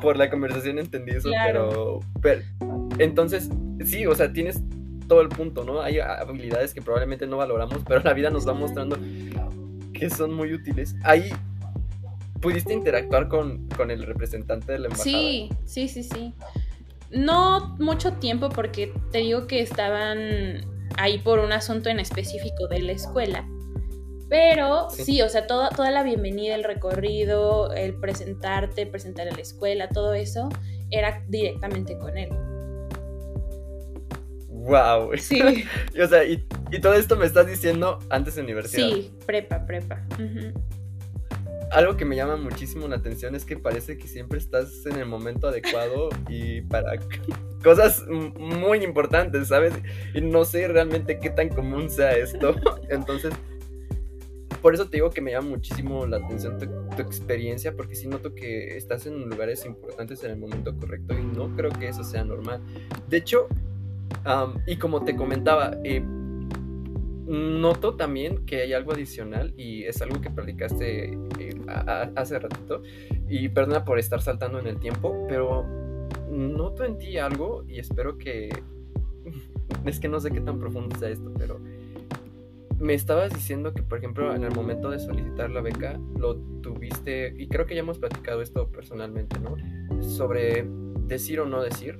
por 0.00 0.16
la 0.16 0.30
conversación 0.30 0.78
entendí 0.78 1.12
eso, 1.12 1.28
Claro. 1.28 2.00
pero, 2.20 2.42
pero. 2.60 2.88
Entonces, 2.98 3.48
sí, 3.84 4.06
o 4.06 4.14
sea, 4.14 4.32
tienes 4.32 4.60
todo 5.08 5.20
el 5.20 5.28
punto, 5.28 5.64
¿no? 5.64 5.80
Hay 5.82 5.98
habilidades 6.00 6.74
que 6.74 6.82
probablemente 6.82 7.26
no 7.26 7.36
valoramos, 7.36 7.78
pero 7.86 8.00
la 8.02 8.12
vida 8.12 8.30
nos 8.30 8.46
va 8.46 8.54
mostrando 8.54 8.96
que 9.92 10.10
son 10.10 10.34
muy 10.34 10.52
útiles. 10.52 10.94
Ahí. 11.04 11.30
¿Pudiste 12.40 12.72
interactuar 12.72 13.28
con, 13.28 13.68
con 13.76 13.92
el 13.92 14.02
representante 14.02 14.72
de 14.72 14.80
la 14.80 14.86
embajada? 14.86 15.04
Sí, 15.04 15.48
sí, 15.64 15.86
sí, 15.88 16.02
sí. 16.02 16.34
No 17.12 17.76
mucho 17.78 18.14
tiempo 18.14 18.48
porque 18.48 18.92
te 19.12 19.18
digo 19.18 19.46
que 19.46 19.60
estaban 19.60 20.66
ahí 20.96 21.18
por 21.18 21.38
un 21.38 21.52
asunto 21.52 21.88
en 21.88 22.00
específico 22.00 22.66
de 22.66 22.80
la 22.82 22.92
escuela. 22.92 23.46
Pero 24.32 24.88
Sí. 24.88 25.04
sí, 25.04 25.20
o 25.20 25.28
sea, 25.28 25.46
toda, 25.46 25.68
toda 25.68 25.90
la 25.90 26.02
bienvenida, 26.02 26.54
el 26.54 26.64
recorrido, 26.64 27.70
el 27.74 27.92
presentarte, 27.92 28.86
presentar 28.86 29.28
a 29.28 29.30
la 29.32 29.42
escuela, 29.42 29.90
todo 29.90 30.14
eso 30.14 30.48
era 30.90 31.22
directamente 31.28 31.98
con 31.98 32.16
él. 32.16 32.30
¡Wow! 34.48 35.10
Sí, 35.18 35.38
o 36.02 36.06
sea, 36.06 36.24
y, 36.24 36.46
y 36.70 36.80
todo 36.80 36.94
esto 36.94 37.14
me 37.16 37.26
estás 37.26 37.46
diciendo 37.46 37.98
antes 38.08 38.36
de 38.36 38.40
universidad. 38.42 38.88
sí, 38.88 39.12
prepa, 39.26 39.66
prepa. 39.66 40.00
algo 41.70 41.98
que 41.98 42.06
me 42.06 42.16
llama 42.16 42.36
muchísimo 42.36 42.88
la 42.88 42.96
atención 42.96 43.34
es 43.34 43.44
que 43.44 43.58
parece 43.58 43.98
que 43.98 44.08
siempre 44.08 44.38
estás 44.38 44.86
en 44.86 44.96
el 44.98 45.04
momento 45.04 45.48
adecuado 45.48 46.08
y 46.30 46.62
para 46.62 46.92
cosas 47.62 48.02
muy 48.08 48.82
importantes, 48.82 49.48
¿sabes? 49.48 49.74
Y 50.14 50.22
no 50.22 50.46
sé 50.46 50.68
realmente 50.68 51.18
qué 51.20 51.28
tan 51.28 51.50
común 51.50 51.90
sea 51.90 52.12
esto. 52.12 52.54
Entonces, 52.88 53.34
por 54.62 54.74
eso 54.74 54.86
te 54.88 54.96
digo 54.98 55.10
que 55.10 55.20
me 55.20 55.32
llama 55.32 55.48
muchísimo 55.50 56.06
la 56.06 56.18
atención 56.18 56.56
tu, 56.58 56.66
tu 56.96 57.02
experiencia, 57.02 57.76
porque 57.76 57.94
sí 57.96 58.06
noto 58.06 58.34
que 58.34 58.76
estás 58.76 59.04
en 59.06 59.28
lugares 59.28 59.66
importantes 59.66 60.22
en 60.24 60.30
el 60.30 60.36
momento 60.38 60.74
correcto 60.76 61.14
y 61.18 61.22
no 61.22 61.54
creo 61.56 61.70
que 61.70 61.88
eso 61.88 62.04
sea 62.04 62.24
normal. 62.24 62.60
De 63.08 63.16
hecho, 63.18 63.48
am, 64.24 64.54
y 64.66 64.76
como 64.76 65.04
te 65.04 65.16
comentaba, 65.16 65.76
eh, 65.84 66.02
Noto 67.24 67.94
también 67.94 68.44
que 68.46 68.62
hay 68.62 68.72
algo 68.72 68.92
adicional 68.92 69.54
y 69.56 69.84
es 69.84 70.02
algo 70.02 70.20
que 70.20 70.28
platicaste 70.28 71.12
eh, 71.38 71.54
a- 71.68 71.80
a- 72.02 72.12
hace 72.16 72.38
ratito. 72.38 72.82
Y 73.28 73.48
perdona 73.48 73.84
por 73.84 73.98
estar 73.98 74.20
saltando 74.20 74.58
en 74.58 74.66
el 74.66 74.78
tiempo, 74.78 75.24
pero 75.28 75.64
noto 76.28 76.84
en 76.84 76.98
ti 76.98 77.18
algo 77.18 77.64
y 77.68 77.78
espero 77.78 78.18
que... 78.18 78.50
Es 79.86 79.98
que 79.98 80.08
no 80.08 80.20
sé 80.20 80.30
qué 80.30 80.40
tan 80.40 80.58
profundo 80.58 80.96
sea 80.98 81.08
esto, 81.08 81.32
pero 81.38 81.58
me 82.82 82.94
estabas 82.94 83.32
diciendo 83.32 83.72
que, 83.72 83.82
por 83.82 83.98
ejemplo, 83.98 84.34
en 84.34 84.42
el 84.42 84.52
momento 84.52 84.90
de 84.90 84.98
solicitar 84.98 85.50
la 85.50 85.60
beca, 85.60 85.98
lo 86.18 86.36
tuviste, 86.60 87.32
y 87.38 87.46
creo 87.46 87.64
que 87.64 87.74
ya 87.74 87.80
hemos 87.80 87.98
platicado 87.98 88.42
esto 88.42 88.68
personalmente, 88.70 89.38
¿no? 89.38 89.56
Sobre 90.02 90.66
decir 91.06 91.40
o 91.40 91.46
no 91.46 91.62
decir. 91.62 91.98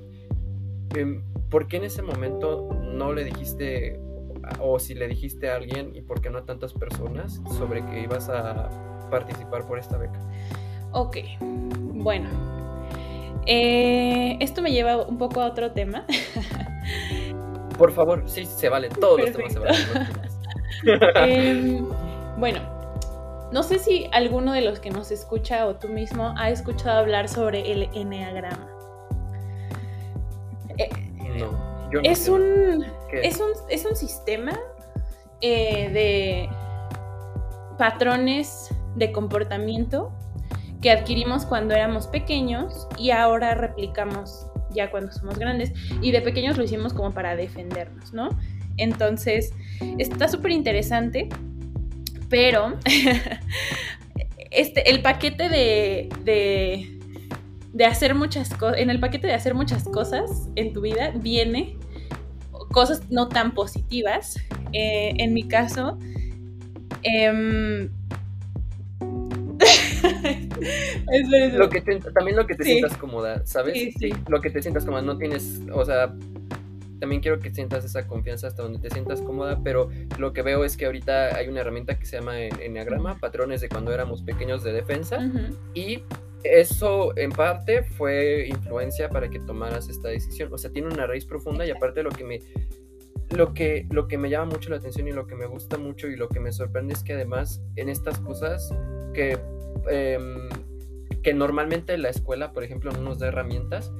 Em, 0.94 1.22
¿Por 1.48 1.68
qué 1.68 1.76
en 1.76 1.84
ese 1.84 2.02
momento 2.02 2.68
no 2.82 3.12
le 3.12 3.24
dijiste 3.24 4.00
o 4.60 4.78
si 4.78 4.94
le 4.94 5.06
dijiste 5.08 5.48
a 5.48 5.56
alguien 5.56 5.94
y 5.94 6.02
por 6.02 6.20
qué 6.20 6.30
no 6.30 6.38
a 6.38 6.44
tantas 6.44 6.72
personas 6.72 7.40
sobre 7.56 7.84
que 7.86 8.00
ibas 8.00 8.28
a 8.28 8.68
participar 9.10 9.66
por 9.66 9.78
esta 9.78 9.96
beca. 9.96 10.18
Ok, 10.92 11.18
bueno. 11.40 12.28
Eh, 13.46 14.36
esto 14.40 14.62
me 14.62 14.72
lleva 14.72 15.06
un 15.06 15.18
poco 15.18 15.40
a 15.40 15.46
otro 15.46 15.72
tema. 15.72 16.06
Por 17.78 17.92
favor, 17.92 18.24
sí, 18.26 18.46
se 18.46 18.68
vale, 18.68 18.88
todos 18.88 19.20
los 19.20 19.32
temas 19.32 19.52
se 19.52 19.58
valen. 19.58 20.31
Em, 21.14 21.86
bueno, 22.38 22.60
no 23.52 23.62
sé 23.62 23.78
si 23.78 24.08
alguno 24.12 24.52
de 24.52 24.62
los 24.62 24.80
que 24.80 24.90
nos 24.90 25.10
escucha 25.10 25.66
o 25.66 25.76
tú 25.76 25.88
mismo 25.88 26.34
ha 26.36 26.50
escuchado 26.50 27.00
hablar 27.00 27.28
sobre 27.28 27.70
el 27.70 27.88
enneagrama. 27.94 28.68
Eh, 30.78 30.88
no, 31.38 31.90
yo 31.90 32.00
no 32.00 32.10
es, 32.10 32.28
un, 32.28 32.84
es, 33.12 33.40
un, 33.40 33.50
es 33.68 33.84
un 33.84 33.94
sistema 33.94 34.58
eh, 35.40 35.90
de 35.90 36.48
patrones 37.78 38.70
de 38.96 39.12
comportamiento 39.12 40.12
que 40.80 40.90
adquirimos 40.90 41.46
cuando 41.46 41.74
éramos 41.74 42.06
pequeños 42.06 42.88
y 42.98 43.10
ahora 43.10 43.54
replicamos 43.54 44.46
ya 44.70 44.90
cuando 44.90 45.12
somos 45.12 45.38
grandes. 45.38 45.72
Y 46.00 46.10
de 46.10 46.20
pequeños 46.22 46.56
lo 46.56 46.64
hicimos 46.64 46.92
como 46.92 47.12
para 47.12 47.36
defendernos, 47.36 48.12
¿no? 48.12 48.30
Entonces, 48.76 49.52
está 49.98 50.28
súper 50.28 50.52
interesante, 50.52 51.28
pero 52.28 52.78
este, 54.50 54.90
el 54.90 55.02
paquete 55.02 55.48
de, 55.48 56.08
de, 56.24 56.98
de 57.72 57.84
hacer 57.84 58.14
muchas 58.14 58.50
cosas, 58.54 58.78
en 58.78 58.90
el 58.90 59.00
paquete 59.00 59.26
de 59.26 59.34
hacer 59.34 59.54
muchas 59.54 59.84
cosas 59.84 60.48
en 60.56 60.72
tu 60.72 60.80
vida 60.82 61.10
viene 61.14 61.76
cosas 62.70 63.02
no 63.10 63.28
tan 63.28 63.52
positivas. 63.52 64.36
Eh, 64.72 65.12
en 65.18 65.34
mi 65.34 65.46
caso, 65.46 65.98
espera. 71.12 71.58
Lo 71.58 71.68
que 71.68 71.80
te- 71.80 71.98
también 72.12 72.36
lo 72.36 72.46
que 72.46 72.54
te 72.54 72.64
Sí. 72.64 72.70
sientas 72.72 72.96
cómoda, 72.96 73.44
¿sabes? 73.44 73.74
Sí, 73.74 73.92
sí. 73.98 74.10
Lo 74.28 74.40
que 74.40 74.50
te 74.50 74.62
sientas 74.62 74.84
cómoda, 74.84 75.02
no 75.02 75.18
tienes, 75.18 75.60
o 75.72 75.84
sea, 75.84 76.14
también 77.02 77.20
quiero 77.20 77.40
que 77.40 77.52
sientas 77.52 77.84
esa 77.84 78.06
confianza 78.06 78.46
hasta 78.46 78.62
donde 78.62 78.78
te 78.78 78.88
sientas 78.94 79.20
cómoda, 79.22 79.58
pero 79.64 79.88
lo 80.20 80.32
que 80.32 80.42
veo 80.42 80.64
es 80.64 80.76
que 80.76 80.86
ahorita 80.86 81.34
hay 81.34 81.48
una 81.48 81.62
herramienta 81.62 81.98
que 81.98 82.06
se 82.06 82.16
llama 82.16 82.40
en- 82.40 82.60
Enneagrama, 82.60 83.18
patrones 83.18 83.60
de 83.60 83.68
cuando 83.68 83.92
éramos 83.92 84.22
pequeños 84.22 84.62
de 84.62 84.72
defensa, 84.72 85.18
Ujú. 85.18 85.56
y 85.74 86.04
eso 86.44 87.12
en 87.18 87.32
parte 87.32 87.82
fue 87.82 88.46
influencia 88.48 89.08
para 89.08 89.28
que 89.28 89.40
tomaras 89.40 89.88
esta 89.88 90.10
decisión. 90.10 90.52
O 90.52 90.58
sea, 90.58 90.70
tiene 90.70 90.86
una 90.94 91.08
raíz 91.08 91.24
profunda 91.24 91.66
y 91.66 91.72
aparte 91.72 92.04
lo 92.04 92.10
que 92.10 92.22
me 92.22 92.38
lo 93.30 93.52
que 93.52 93.84
lo 93.90 94.06
que 94.06 94.16
me 94.16 94.30
llama 94.30 94.52
mucho 94.52 94.70
la 94.70 94.76
atención 94.76 95.08
y 95.08 95.12
lo 95.12 95.26
que 95.26 95.34
me 95.34 95.46
gusta 95.46 95.78
mucho 95.78 96.06
y 96.06 96.14
lo 96.14 96.28
que 96.28 96.38
me 96.38 96.52
sorprende 96.52 96.94
es 96.94 97.02
que 97.02 97.14
además 97.14 97.62
en 97.74 97.88
estas 97.88 98.20
cosas 98.20 98.72
que 99.12 99.38
em, 99.90 100.48
que 101.22 101.34
normalmente 101.34 101.98
la 101.98 102.10
escuela, 102.10 102.52
por 102.52 102.62
ejemplo, 102.62 102.92
no 102.92 103.00
nos 103.00 103.18
da 103.18 103.26
herramientas, 103.28 103.90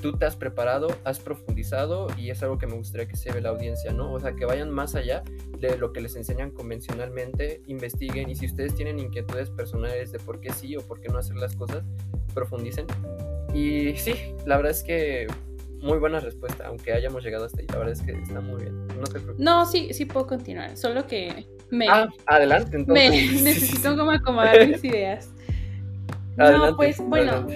tú 0.00 0.12
te 0.12 0.26
has 0.26 0.36
preparado, 0.36 0.88
has 1.04 1.18
profundizado 1.18 2.08
y 2.16 2.30
es 2.30 2.42
algo 2.42 2.58
que 2.58 2.66
me 2.66 2.74
gustaría 2.74 3.06
que 3.06 3.16
se 3.16 3.32
ve 3.32 3.40
la 3.40 3.50
audiencia, 3.50 3.92
¿no? 3.92 4.12
O 4.12 4.20
sea, 4.20 4.32
que 4.34 4.44
vayan 4.44 4.70
más 4.70 4.94
allá 4.94 5.22
de 5.58 5.76
lo 5.76 5.92
que 5.92 6.00
les 6.00 6.16
enseñan 6.16 6.50
convencionalmente, 6.50 7.62
investiguen 7.66 8.30
y 8.30 8.34
si 8.34 8.46
ustedes 8.46 8.74
tienen 8.74 8.98
inquietudes 8.98 9.50
personales 9.50 10.12
de 10.12 10.18
por 10.18 10.40
qué 10.40 10.52
sí 10.52 10.76
o 10.76 10.80
por 10.80 11.00
qué 11.00 11.08
no 11.08 11.18
hacer 11.18 11.36
las 11.36 11.54
cosas, 11.54 11.84
profundicen. 12.34 12.86
Y 13.54 13.94
sí, 13.96 14.14
la 14.46 14.56
verdad 14.56 14.72
es 14.72 14.82
que 14.82 15.26
muy 15.80 15.98
buena 15.98 16.20
respuesta, 16.20 16.66
aunque 16.66 16.92
hayamos 16.92 17.24
llegado 17.24 17.46
hasta 17.46 17.60
ahí, 17.60 17.66
la 17.68 17.78
verdad 17.78 17.92
es 17.92 18.02
que 18.02 18.12
está 18.12 18.40
muy 18.40 18.62
bien. 18.62 18.86
No 18.88 19.04
te 19.04 19.12
preocupes. 19.12 19.38
No, 19.38 19.66
sí, 19.66 19.92
sí 19.92 20.04
puedo 20.04 20.26
continuar, 20.26 20.76
solo 20.76 21.06
que 21.06 21.46
me, 21.70 21.88
Ah, 21.88 22.08
adelante, 22.26 22.78
me 22.78 23.06
entonces. 23.06 23.42
necesito 23.42 23.96
como 23.96 24.10
acomodar 24.10 24.66
mis 24.68 24.84
ideas. 24.84 25.30
Adelante, 26.36 26.70
no, 26.70 26.76
pues 26.76 26.98
bueno. 26.98 27.46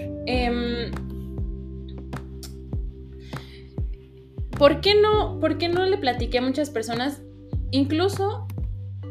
¿Por, 4.59 4.81
qué 4.81 4.95
no, 5.01 5.39
¿por 5.41 5.59
qué 5.59 5.69
no 5.69 5.85
le 5.85 5.97
platiqué 5.99 6.39
a 6.39 6.43
muchas 6.43 6.71
personas? 6.71 7.23
Incluso 7.71 8.47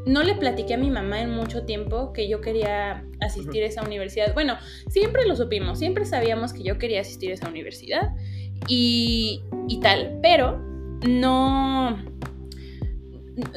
no 0.06 0.24
le 0.24 0.36
platiqué 0.36 0.74
a 0.74 0.78
mi 0.78 0.90
mamá 0.90 1.22
en 1.22 1.32
mucho 1.32 1.66
tiempo 1.66 2.12
que 2.14 2.28
yo 2.28 2.42
quería 2.42 3.06
asistir 3.22 3.64
a 3.64 3.68
esa 3.68 3.84
universidad. 3.84 4.34
Bueno, 4.34 4.58
siempre 4.90 5.26
lo 5.26 5.36
supimos, 5.36 5.80
siempre 5.80 6.06
sabíamos 6.06 6.54
que 6.54 6.64
yo 6.64 6.78
quería 6.78 7.02
asistir 7.02 7.32
a 7.32 7.36
esa 7.36 7.48
universidad 7.48 8.12
y, 8.68 9.44
y 9.68 9.80
tal, 9.80 10.20
pero 10.22 10.60
no, 11.08 11.98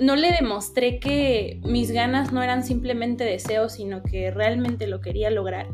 no 0.00 0.16
le 0.16 0.32
demostré 0.32 0.98
que 0.98 1.60
mis 1.64 1.90
ganas 1.90 2.32
no 2.32 2.42
eran 2.42 2.64
simplemente 2.64 3.24
deseos, 3.24 3.72
sino 3.72 4.02
que 4.02 4.30
realmente 4.30 4.86
lo 4.86 5.00
quería 5.00 5.30
lograr 5.30 5.68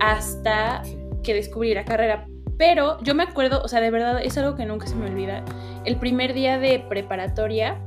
hasta 0.00 0.82
que 1.22 1.34
descubrí 1.34 1.74
la 1.74 1.84
carrera. 1.84 2.26
Pero 2.58 3.00
yo 3.02 3.14
me 3.14 3.22
acuerdo, 3.22 3.62
o 3.62 3.68
sea, 3.68 3.80
de 3.80 3.90
verdad 3.90 4.20
es 4.22 4.36
algo 4.36 4.56
que 4.56 4.66
nunca 4.66 4.86
se 4.86 4.96
me 4.96 5.06
olvida. 5.06 5.44
El 5.84 5.96
primer 5.96 6.34
día 6.34 6.58
de 6.58 6.80
preparatoria, 6.80 7.78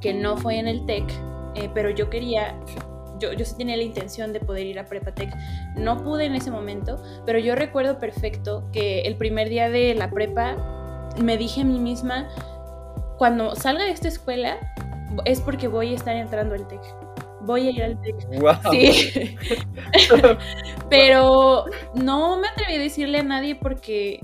que 0.00 0.12
no 0.12 0.36
fue 0.36 0.58
en 0.58 0.68
el 0.68 0.84
TEC, 0.84 1.04
eh, 1.54 1.70
pero 1.72 1.88
yo 1.88 2.10
quería, 2.10 2.54
yo, 3.18 3.32
yo 3.32 3.44
sí 3.46 3.56
tenía 3.56 3.76
la 3.78 3.82
intención 3.82 4.34
de 4.34 4.40
poder 4.40 4.66
ir 4.66 4.78
a 4.78 4.84
Prepatec. 4.84 5.34
No 5.74 6.04
pude 6.04 6.26
en 6.26 6.34
ese 6.34 6.50
momento, 6.50 7.02
pero 7.24 7.38
yo 7.38 7.54
recuerdo 7.54 7.98
perfecto 7.98 8.68
que 8.72 9.00
el 9.00 9.16
primer 9.16 9.48
día 9.48 9.70
de 9.70 9.94
la 9.94 10.10
prepa 10.10 10.56
me 11.20 11.38
dije 11.38 11.62
a 11.62 11.64
mí 11.64 11.80
misma, 11.80 12.28
cuando 13.16 13.56
salga 13.56 13.84
de 13.84 13.90
esta 13.90 14.08
escuela 14.08 14.58
es 15.24 15.40
porque 15.40 15.66
voy 15.66 15.92
a 15.92 15.96
estar 15.96 16.14
entrando 16.14 16.54
al 16.54 16.68
TEC. 16.68 16.80
Voy 17.42 17.68
a 17.68 17.70
ir 17.70 17.82
al 17.82 18.00
TEC. 18.00 18.16
Sí. 18.70 19.36
Pero 20.90 21.64
no 21.94 22.38
me 22.38 22.48
atreví 22.48 22.74
a 22.74 22.78
decirle 22.78 23.18
a 23.18 23.22
nadie 23.22 23.54
porque 23.54 24.20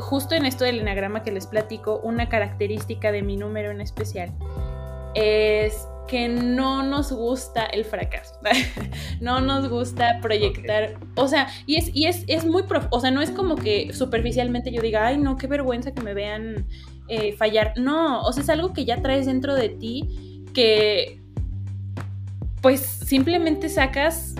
justo 0.00 0.34
en 0.34 0.46
esto 0.46 0.64
del 0.64 0.80
enagrama 0.80 1.22
que 1.22 1.32
les 1.32 1.46
platico, 1.46 2.00
una 2.02 2.28
característica 2.28 3.12
de 3.12 3.22
mi 3.22 3.36
número 3.36 3.70
en 3.70 3.80
especial 3.80 4.32
es 5.14 5.88
que 6.06 6.28
no 6.28 6.82
nos 6.82 7.12
gusta 7.12 7.66
el 7.66 7.84
fracaso, 7.84 8.34
no 9.20 9.40
nos 9.40 9.68
gusta 9.68 10.20
proyectar, 10.22 10.94
o 11.16 11.28
sea, 11.28 11.48
y 11.66 11.76
es, 11.76 11.94
y 11.94 12.06
es, 12.06 12.24
es 12.28 12.46
muy, 12.46 12.64
o 12.90 13.00
sea, 13.00 13.10
no 13.10 13.20
es 13.20 13.30
como 13.30 13.56
que 13.56 13.92
superficialmente 13.92 14.72
yo 14.72 14.80
diga, 14.80 15.06
ay, 15.06 15.18
no, 15.18 15.36
qué 15.36 15.46
vergüenza 15.46 15.92
que 15.92 16.00
me 16.00 16.14
vean 16.14 16.66
eh, 17.08 17.32
fallar, 17.32 17.74
no, 17.76 18.22
o 18.22 18.32
sea, 18.32 18.42
es 18.42 18.48
algo 18.48 18.72
que 18.72 18.86
ya 18.86 19.02
traes 19.02 19.26
dentro 19.26 19.54
de 19.54 19.68
ti 19.68 20.44
que, 20.54 21.17
pues, 22.68 22.82
simplemente 22.82 23.70
sacas 23.70 24.34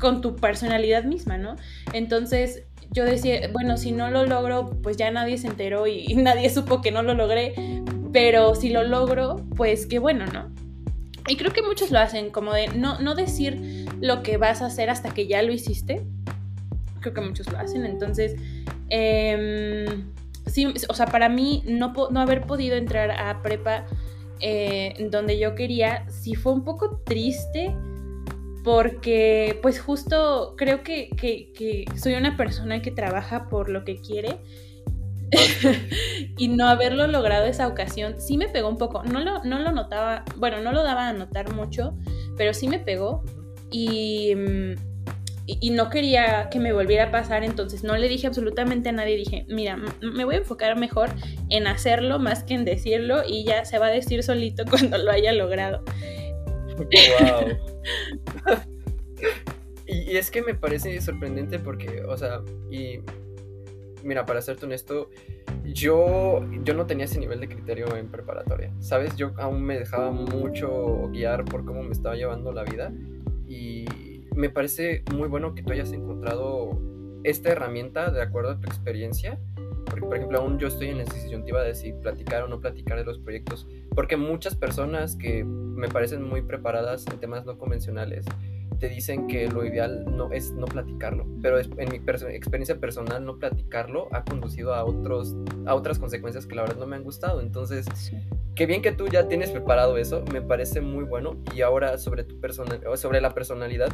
con 0.00 0.20
tu 0.20 0.34
personalidad 0.34 1.04
misma, 1.04 1.38
¿no? 1.38 1.54
Entonces, 1.92 2.64
yo 2.90 3.04
decía, 3.04 3.48
bueno, 3.52 3.76
si 3.76 3.92
no 3.92 4.10
lo 4.10 4.26
logro, 4.26 4.70
pues 4.82 4.96
ya 4.96 5.12
nadie 5.12 5.38
se 5.38 5.46
enteró 5.46 5.86
y 5.86 6.12
nadie 6.16 6.50
supo 6.50 6.80
que 6.80 6.90
no 6.90 7.04
lo 7.04 7.14
logré, 7.14 7.54
pero 8.12 8.56
si 8.56 8.70
lo 8.70 8.82
logro, 8.82 9.36
pues 9.54 9.86
qué 9.86 10.00
bueno, 10.00 10.26
¿no? 10.26 10.52
Y 11.28 11.36
creo 11.36 11.52
que 11.52 11.62
muchos 11.62 11.92
lo 11.92 12.00
hacen, 12.00 12.30
como 12.30 12.52
de 12.52 12.66
no, 12.66 12.98
no 12.98 13.14
decir 13.14 13.86
lo 14.00 14.24
que 14.24 14.38
vas 14.38 14.60
a 14.60 14.66
hacer 14.66 14.90
hasta 14.90 15.14
que 15.14 15.28
ya 15.28 15.40
lo 15.42 15.52
hiciste. 15.52 16.04
Creo 16.98 17.14
que 17.14 17.20
muchos 17.20 17.48
lo 17.52 17.58
hacen. 17.60 17.84
Entonces, 17.84 18.34
em, 18.88 20.10
sí, 20.46 20.66
o 20.88 20.94
sea, 20.94 21.06
para 21.06 21.28
mí 21.28 21.62
no, 21.64 21.92
no 22.10 22.20
haber 22.20 22.44
podido 22.44 22.76
entrar 22.76 23.12
a 23.12 23.40
prepa 23.40 23.84
eh, 24.40 24.94
donde 25.10 25.38
yo 25.38 25.54
quería, 25.54 26.08
sí 26.10 26.34
fue 26.34 26.52
un 26.52 26.64
poco 26.64 27.02
triste 27.04 27.74
porque 28.64 29.58
pues 29.62 29.80
justo 29.80 30.54
creo 30.56 30.82
que, 30.82 31.10
que 31.16 31.84
soy 31.96 32.14
una 32.14 32.36
persona 32.36 32.82
que 32.82 32.90
trabaja 32.90 33.48
por 33.48 33.70
lo 33.70 33.84
que 33.84 34.00
quiere 34.00 34.40
y 36.36 36.48
no 36.48 36.66
haberlo 36.66 37.06
logrado 37.06 37.46
esa 37.46 37.68
ocasión 37.68 38.20
sí 38.20 38.38
me 38.38 38.48
pegó 38.48 38.68
un 38.68 38.78
poco. 38.78 39.02
No 39.04 39.20
lo, 39.20 39.44
no 39.44 39.58
lo 39.58 39.72
notaba, 39.72 40.24
bueno, 40.36 40.60
no 40.60 40.72
lo 40.72 40.82
daba 40.82 41.08
a 41.08 41.12
notar 41.12 41.52
mucho, 41.52 41.96
pero 42.36 42.54
sí 42.54 42.68
me 42.68 42.78
pegó 42.78 43.24
y, 43.70 44.34
mm, 44.34 44.87
y, 45.48 45.70
no 45.70 45.88
quería 45.88 46.50
que 46.50 46.60
me 46.60 46.74
volviera 46.74 47.04
a 47.04 47.10
pasar, 47.10 47.42
entonces 47.42 47.82
no 47.82 47.96
le 47.96 48.06
dije 48.06 48.26
absolutamente 48.26 48.90
a 48.90 48.92
nadie. 48.92 49.16
Dije, 49.16 49.46
mira, 49.48 49.78
me 50.02 50.26
voy 50.26 50.34
a 50.34 50.38
enfocar 50.38 50.76
mejor 50.76 51.08
en 51.48 51.66
hacerlo 51.66 52.18
más 52.18 52.44
que 52.44 52.52
en 52.52 52.66
decirlo 52.66 53.22
y 53.26 53.44
ya 53.44 53.64
se 53.64 53.78
va 53.78 53.86
a 53.86 53.90
decir 53.90 54.22
solito 54.22 54.64
cuando 54.70 54.98
lo 54.98 55.10
haya 55.10 55.32
logrado. 55.32 55.82
Wow. 56.78 57.58
y, 59.84 60.16
es 60.16 60.30
que 60.30 60.42
me 60.42 60.54
parece 60.54 61.00
sorprendente 61.00 61.58
porque, 61.58 62.04
o 62.04 62.16
sea, 62.16 62.40
y 62.70 63.00
mira, 64.04 64.24
para 64.24 64.40
serte 64.42 64.66
honesto, 64.66 65.10
yo, 65.64 66.46
yo 66.62 66.74
no 66.74 66.86
tenía 66.86 67.06
ese 67.06 67.18
nivel 67.18 67.40
de 67.40 67.48
criterio 67.48 67.96
en 67.96 68.08
preparatoria, 68.08 68.72
¿sabes? 68.78 69.16
Yo 69.16 69.32
aún 69.38 69.64
me 69.64 69.76
dejaba 69.76 70.12
mucho 70.12 71.08
guiar 71.10 71.44
por 71.44 71.64
cómo 71.64 71.82
me 71.82 71.90
estaba 71.92 72.14
llevando 72.14 72.52
la 72.52 72.62
vida 72.62 72.92
y 73.48 73.86
me 74.38 74.50
parece 74.50 75.02
muy 75.12 75.28
bueno 75.28 75.52
que 75.52 75.64
tú 75.64 75.72
hayas 75.72 75.92
encontrado 75.92 76.80
esta 77.24 77.50
herramienta 77.50 78.12
de 78.12 78.22
acuerdo 78.22 78.52
a 78.52 78.60
tu 78.60 78.68
experiencia. 78.68 79.36
Porque, 79.86 80.02
por 80.02 80.16
ejemplo, 80.16 80.38
aún 80.38 80.60
yo 80.60 80.68
estoy 80.68 80.90
en 80.90 80.98
la 80.98 81.04
disyuntiva 81.04 81.62
de 81.62 81.74
si 81.74 81.92
platicar 81.92 82.44
o 82.44 82.48
no 82.48 82.60
platicar 82.60 82.98
de 82.98 83.04
los 83.04 83.18
proyectos. 83.18 83.66
Porque 83.96 84.16
muchas 84.16 84.54
personas 84.54 85.16
que 85.16 85.42
me 85.42 85.88
parecen 85.88 86.22
muy 86.22 86.42
preparadas 86.42 87.04
en 87.08 87.18
temas 87.18 87.46
no 87.46 87.58
convencionales 87.58 88.26
te 88.78 88.88
dicen 88.88 89.26
que 89.26 89.48
lo 89.48 89.64
ideal 89.64 90.04
no 90.16 90.30
es 90.30 90.52
no 90.52 90.66
platicarlo, 90.66 91.26
pero 91.42 91.58
en 91.58 91.90
mi 91.90 91.96
experiencia 91.96 92.78
personal 92.78 93.24
no 93.24 93.40
platicarlo 93.40 94.06
ha 94.12 94.24
conducido 94.24 94.72
a 94.72 94.84
otros 94.84 95.34
a 95.66 95.74
otras 95.74 95.98
consecuencias 95.98 96.46
que 96.46 96.54
la 96.54 96.62
verdad 96.62 96.76
no 96.76 96.86
me 96.86 96.94
han 96.94 97.02
gustado. 97.02 97.40
Entonces, 97.40 97.86
qué 98.54 98.66
bien 98.66 98.80
que 98.80 98.92
tú 98.92 99.08
ya 99.08 99.26
tienes 99.26 99.50
preparado 99.50 99.96
eso, 99.96 100.22
me 100.32 100.42
parece 100.42 100.80
muy 100.80 101.02
bueno 101.02 101.38
y 101.56 101.62
ahora 101.62 101.98
sobre 101.98 102.22
tu 102.22 102.38
sobre 102.94 103.20
la 103.20 103.34
personalidad 103.34 103.88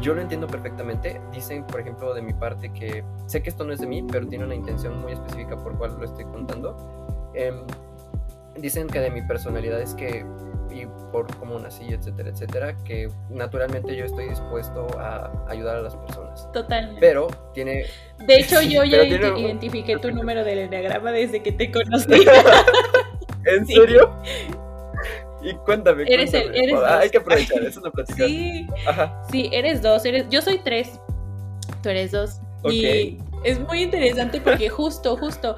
yo 0.00 0.14
lo 0.14 0.20
entiendo 0.20 0.46
perfectamente. 0.46 1.20
Dicen, 1.32 1.64
por 1.64 1.80
ejemplo, 1.80 2.14
de 2.14 2.22
mi 2.22 2.32
parte 2.32 2.72
que 2.72 3.04
sé 3.26 3.42
que 3.42 3.50
esto 3.50 3.64
no 3.64 3.72
es 3.72 3.80
de 3.80 3.86
mí, 3.86 4.02
pero 4.10 4.26
tiene 4.26 4.44
una 4.44 4.54
intención 4.54 5.00
muy 5.00 5.12
específica 5.12 5.56
por 5.56 5.76
cual 5.76 5.96
lo 5.98 6.04
estoy 6.04 6.24
contando. 6.24 6.76
Em, 7.34 7.62
dicen 8.56 8.88
que 8.88 9.00
de 9.00 9.10
mi 9.10 9.22
personalidad 9.22 9.80
es 9.80 9.94
que 9.94 10.24
y 10.72 10.86
por 11.10 11.26
cómo 11.36 11.58
nací, 11.58 11.92
etcétera, 11.92 12.30
etcétera, 12.30 12.76
que 12.84 13.10
naturalmente 13.28 13.96
yo 13.96 14.04
estoy 14.04 14.28
dispuesto 14.28 14.86
a 14.98 15.30
ayudar 15.48 15.76
a 15.76 15.82
las 15.82 15.96
personas. 15.96 16.50
Totalmente. 16.52 17.00
Pero 17.00 17.28
tiene... 17.52 17.86
De 18.26 18.36
hecho, 18.36 18.60
yo 18.68 18.84
ya 18.84 19.02
identifiqué 19.02 19.98
tu 19.98 20.12
número 20.12 20.44
del 20.44 20.60
enneagrama 20.60 21.10
desde 21.12 21.42
que 21.42 21.52
te 21.52 21.70
conocí. 21.70 22.24
¿En 23.44 23.66
serio? 23.66 24.12
Y 25.42 25.54
cuéntame. 25.54 26.04
Eres 26.06 26.34
el, 26.34 26.54
eres 26.54 26.78
Hay 26.82 27.10
que 27.10 27.18
aprovechar, 27.18 27.62
es 27.62 27.76
una 27.76 27.90
plática. 27.90 28.26
Sí, 28.26 28.66
Ajá. 28.86 29.22
sí, 29.30 29.48
eres 29.52 29.82
dos. 29.82 30.04
Eres, 30.04 30.26
yo 30.30 30.42
soy 30.42 30.58
tres. 30.58 31.00
Tú 31.82 31.88
eres 31.88 32.12
dos. 32.12 32.40
Y 32.64 33.18
es 33.44 33.58
muy 33.60 33.82
interesante 33.82 34.40
porque 34.40 34.68
justo, 34.68 35.16
justo. 35.16 35.56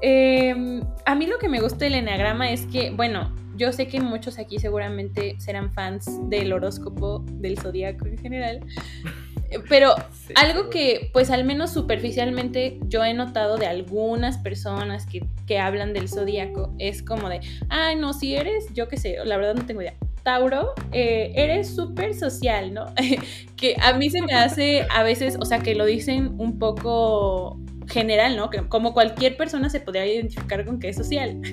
Em, 0.00 0.80
a 1.04 1.14
mí 1.14 1.26
lo 1.26 1.38
que 1.38 1.48
me 1.48 1.60
gusta 1.60 1.84
del 1.84 1.94
enneagrama 1.94 2.50
es 2.50 2.66
que, 2.66 2.90
bueno, 2.90 3.34
yo 3.58 3.72
sé 3.72 3.88
que 3.88 4.00
muchos 4.00 4.38
aquí 4.38 4.58
seguramente 4.58 5.36
serán 5.38 5.72
fans 5.72 6.06
del 6.30 6.52
horóscopo 6.52 7.24
del 7.26 7.58
zodiaco 7.58 8.06
en 8.06 8.16
general. 8.16 8.60
Pero 9.68 9.94
algo 10.34 10.68
que, 10.68 11.10
pues 11.12 11.30
al 11.30 11.44
menos 11.44 11.72
superficialmente, 11.72 12.78
yo 12.82 13.02
he 13.04 13.14
notado 13.14 13.56
de 13.56 13.66
algunas 13.66 14.36
personas 14.38 15.06
que, 15.06 15.24
que 15.46 15.58
hablan 15.58 15.94
del 15.94 16.08
zodiaco 16.08 16.74
es 16.78 17.02
como 17.02 17.28
de, 17.28 17.40
ay, 17.70 17.96
no, 17.96 18.12
si 18.12 18.34
eres, 18.34 18.66
yo 18.74 18.88
qué 18.88 18.98
sé, 18.98 19.16
la 19.24 19.36
verdad 19.38 19.54
no 19.54 19.64
tengo 19.64 19.80
idea. 19.80 19.94
Tauro, 20.22 20.74
eh, 20.92 21.32
eres 21.34 21.74
súper 21.74 22.14
social, 22.14 22.74
¿no? 22.74 22.86
que 23.56 23.74
a 23.80 23.94
mí 23.94 24.10
se 24.10 24.20
me 24.20 24.34
hace 24.34 24.86
a 24.90 25.02
veces, 25.02 25.38
o 25.40 25.46
sea, 25.46 25.60
que 25.60 25.74
lo 25.74 25.86
dicen 25.86 26.34
un 26.38 26.58
poco 26.58 27.58
general, 27.86 28.36
¿no? 28.36 28.50
Que 28.50 28.68
como 28.68 28.92
cualquier 28.92 29.38
persona 29.38 29.70
se 29.70 29.80
podría 29.80 30.06
identificar 30.06 30.66
con 30.66 30.78
que 30.78 30.90
es 30.90 30.96
social. 30.96 31.40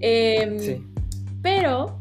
Em, 0.00 0.60
sí. 0.60 0.80
Pero 1.48 1.98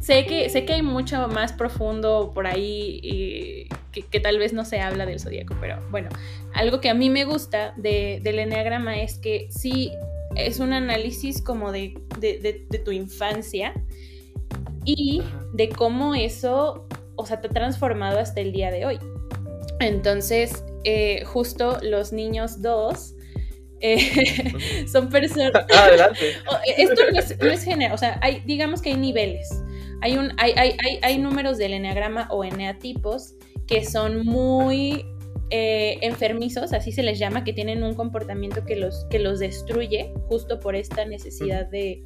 sé 0.00 0.26
que, 0.26 0.50
sé 0.50 0.64
que 0.64 0.72
hay 0.72 0.82
mucho 0.82 1.28
más 1.28 1.52
profundo 1.52 2.32
por 2.34 2.48
ahí 2.48 3.68
que, 3.92 4.20
tal 4.20 4.38
vez 4.38 4.52
no 4.52 4.64
se 4.64 4.80
habla 4.80 5.06
del 5.06 5.20
zodíaco, 5.20 5.54
pero 5.60 5.78
bueno, 5.90 6.08
algo 6.52 6.80
que 6.80 6.90
a 6.90 6.94
mí 6.94 7.08
me 7.08 7.24
gusta 7.24 7.74
del 7.76 8.38
enneagrama 8.38 9.00
es 9.00 9.18
que 9.18 9.46
sí 9.50 9.92
es 10.34 10.58
un 10.58 10.72
análisis 10.72 11.40
como 11.40 11.70
de, 11.70 11.94
tu 12.84 12.90
infancia 12.90 13.72
y 14.84 15.22
de 15.52 15.68
cómo 15.68 16.16
eso, 16.16 16.88
o 17.14 17.24
sea, 17.24 17.40
te 17.40 17.46
ha 17.46 17.50
transformado 17.50 18.18
hasta 18.18 18.40
el 18.40 18.50
día 18.50 18.72
de 18.72 18.84
hoy. 18.84 18.98
Entonces, 19.78 20.64
eh, 20.82 21.22
justo 21.24 21.78
los 21.82 22.12
niños 22.12 22.62
dos 22.62 23.14
eh, 23.82 24.86
son 24.92 25.08
personas... 25.08 25.52
Adelante. 25.76 26.30
Eh, 26.30 26.74
esto 26.78 27.02
no 27.12 27.18
es, 27.18 27.38
no 27.38 27.72
general, 27.72 27.94
o 27.94 27.98
sea, 27.98 28.18
hay, 28.22 28.40
digamos 28.46 28.80
que 28.80 28.90
hay 28.90 28.96
niveles. 28.96 29.50
Hay, 30.00 30.16
un, 30.16 30.32
hay, 30.38 30.52
hay, 30.56 30.76
hay, 31.02 31.18
números 31.18 31.58
del 31.58 31.74
eneagrama 31.74 32.26
o 32.30 32.42
eneatipos 32.42 33.34
que 33.68 33.84
son 33.84 34.24
muy 34.24 35.04
eh, 35.50 35.98
enfermizos, 36.00 36.72
así 36.72 36.90
se 36.90 37.02
les 37.02 37.18
llama, 37.18 37.44
que 37.44 37.52
tienen 37.52 37.84
un 37.84 37.94
comportamiento 37.94 38.64
que 38.64 38.74
los, 38.74 39.06
que 39.10 39.18
los 39.18 39.38
destruye 39.38 40.12
justo 40.28 40.58
por 40.58 40.74
esta 40.74 41.04
necesidad 41.04 41.66
de, 41.66 42.02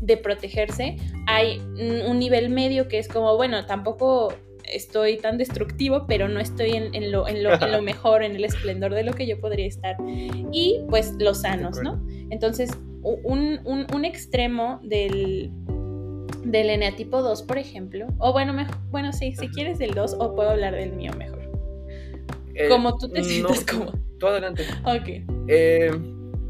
de 0.00 0.16
protegerse. 0.18 0.96
Hay 1.26 1.60
un 1.78 2.18
nivel 2.18 2.50
medio 2.50 2.88
que 2.88 2.98
es 2.98 3.08
como, 3.08 3.36
bueno, 3.36 3.64
tampoco 3.64 4.34
estoy 4.72 5.18
tan 5.18 5.38
destructivo, 5.38 6.06
pero 6.06 6.28
no 6.28 6.40
estoy 6.40 6.72
en, 6.72 7.12
lo, 7.12 7.28
en, 7.28 7.42
lo, 7.42 7.50
mejor, 7.82 8.22
en 8.22 8.36
el 8.36 8.44
esplendor 8.44 8.94
de 8.94 9.04
lo 9.04 9.12
que 9.12 9.26
yo 9.26 9.40
podría 9.40 9.66
estar. 9.66 9.96
Y 10.52 10.80
pues 10.88 11.14
los 11.18 11.42
sanos, 11.42 11.78
¿no? 11.82 12.02
Entonces, 12.30 12.70
un, 13.02 14.04
extremo 14.04 14.80
del, 14.82 15.50
del 16.44 16.70
eneatipo 16.70 17.22
2, 17.22 17.42
por 17.42 17.58
ejemplo, 17.58 18.06
o 18.18 18.32
bueno, 18.32 18.52
mejor, 18.52 18.76
bueno, 18.90 19.12
sí, 19.12 19.34
si 19.34 19.48
quieres 19.48 19.78
del 19.78 19.94
2, 19.94 20.16
o 20.18 20.34
puedo 20.34 20.50
hablar 20.50 20.74
del 20.74 20.92
mío 20.92 21.12
mejor. 21.16 21.40
Eh, 22.54 22.68
como 22.68 22.96
tú 22.98 23.08
te 23.08 23.22
sientes 23.22 23.64
como. 23.64 23.92
Tú 24.18 24.26
adelante. 24.26 24.64
Ok. 24.84 25.24
Eh, 25.48 25.90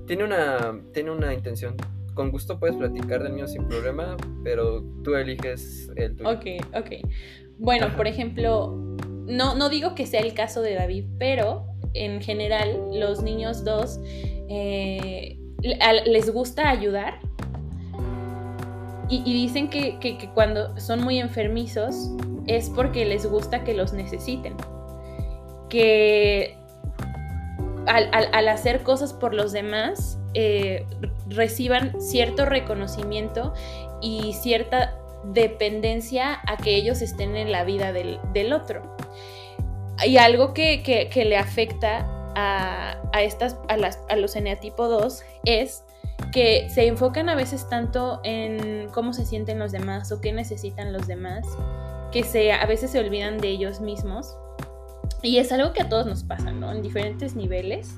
tiene, 0.06 0.24
una, 0.24 0.80
tiene 0.92 1.11
una 1.11 1.33
intención 1.33 1.76
con 2.14 2.30
gusto 2.30 2.59
puedes 2.59 2.76
platicar 2.76 3.22
del 3.22 3.33
mío 3.33 3.46
sin 3.46 3.66
problema, 3.66 4.16
pero 4.44 4.83
tú 5.02 5.14
eliges 5.14 5.90
el 5.96 6.16
tuyo. 6.16 6.30
Ok, 6.30 6.44
ok. 6.74 6.90
Bueno, 7.61 7.94
por 7.94 8.07
ejemplo, 8.07 8.75
no, 9.27 9.55
no 9.55 9.68
digo 9.68 9.94
que 9.94 10.07
sea 10.07 10.20
el 10.20 10.33
caso 10.33 10.62
de 10.62 10.75
David, 10.77 11.05
pero 11.18 11.66
en 11.92 12.23
general 12.23 12.99
los 12.99 13.23
niños 13.23 13.64
dos 13.64 14.01
eh, 14.49 15.38
les 15.62 16.31
gusta 16.31 16.70
ayudar 16.70 17.20
y, 19.11 19.25
dicen 19.25 19.68
que, 19.68 20.31
cuando 20.35 20.79
son 20.81 21.03
muy 21.03 21.18
enfermizos 21.18 22.11
es 22.46 22.70
porque 22.70 23.05
les 23.05 23.27
gusta 23.27 23.64
que 23.64 23.75
los 23.75 23.92
necesiten. 23.92 24.55
Que 25.68 26.57
al, 27.87 28.49
hacer 28.49 28.83
cosas 28.85 29.12
por 29.12 29.35
los 29.35 29.53
demás 29.53 30.18
eh, 30.35 30.87
reciban 31.29 32.01
cierto 32.01 32.46
reconocimiento 32.46 33.53
y 34.01 34.33
cierta 34.33 34.96
dependencia 35.24 36.40
a 36.46 36.56
que 36.56 36.74
ellos 36.74 37.02
estén 37.02 37.37
en 37.37 37.52
la 37.52 37.64
vida 37.64 37.92
del, 37.92 38.52
otro. 38.52 38.96
Y 40.04 40.16
algo 40.16 40.54
que, 40.54 41.11
le 41.14 41.37
afecta 41.37 42.06
a, 42.35 43.22
estas, 43.22 43.56
a, 43.68 43.76
las, 43.76 43.98
a 44.09 44.16
los 44.16 44.37
eneatipo 44.37 44.88
2 44.88 45.22
es 45.44 45.85
que 46.33 46.68
se 46.70 46.87
enfocan 46.87 47.28
a 47.28 47.35
veces 47.35 47.68
tanto 47.68 48.20
en 48.24 48.88
cómo 48.92 49.12
se 49.12 49.26
sienten 49.26 49.59
los 49.59 49.72
demás 49.72 50.12
o 50.12 50.20
qué 50.20 50.33
necesitan 50.33 50.92
los 50.92 51.06
demás, 51.06 51.46
que 52.12 52.22
se, 52.22 52.52
a 52.52 52.64
veces 52.66 52.90
se 52.90 53.00
olvidan 53.00 53.38
de 53.38 53.48
ellos 53.48 53.80
mismos. 53.80 54.37
Y 55.22 55.38
es 55.38 55.52
algo 55.52 55.72
que 55.72 55.83
a 55.83 55.88
todos 55.88 56.06
nos 56.06 56.24
pasa, 56.24 56.52
¿no? 56.52 56.72
En 56.72 56.83
diferentes 56.83 57.37
niveles, 57.37 57.96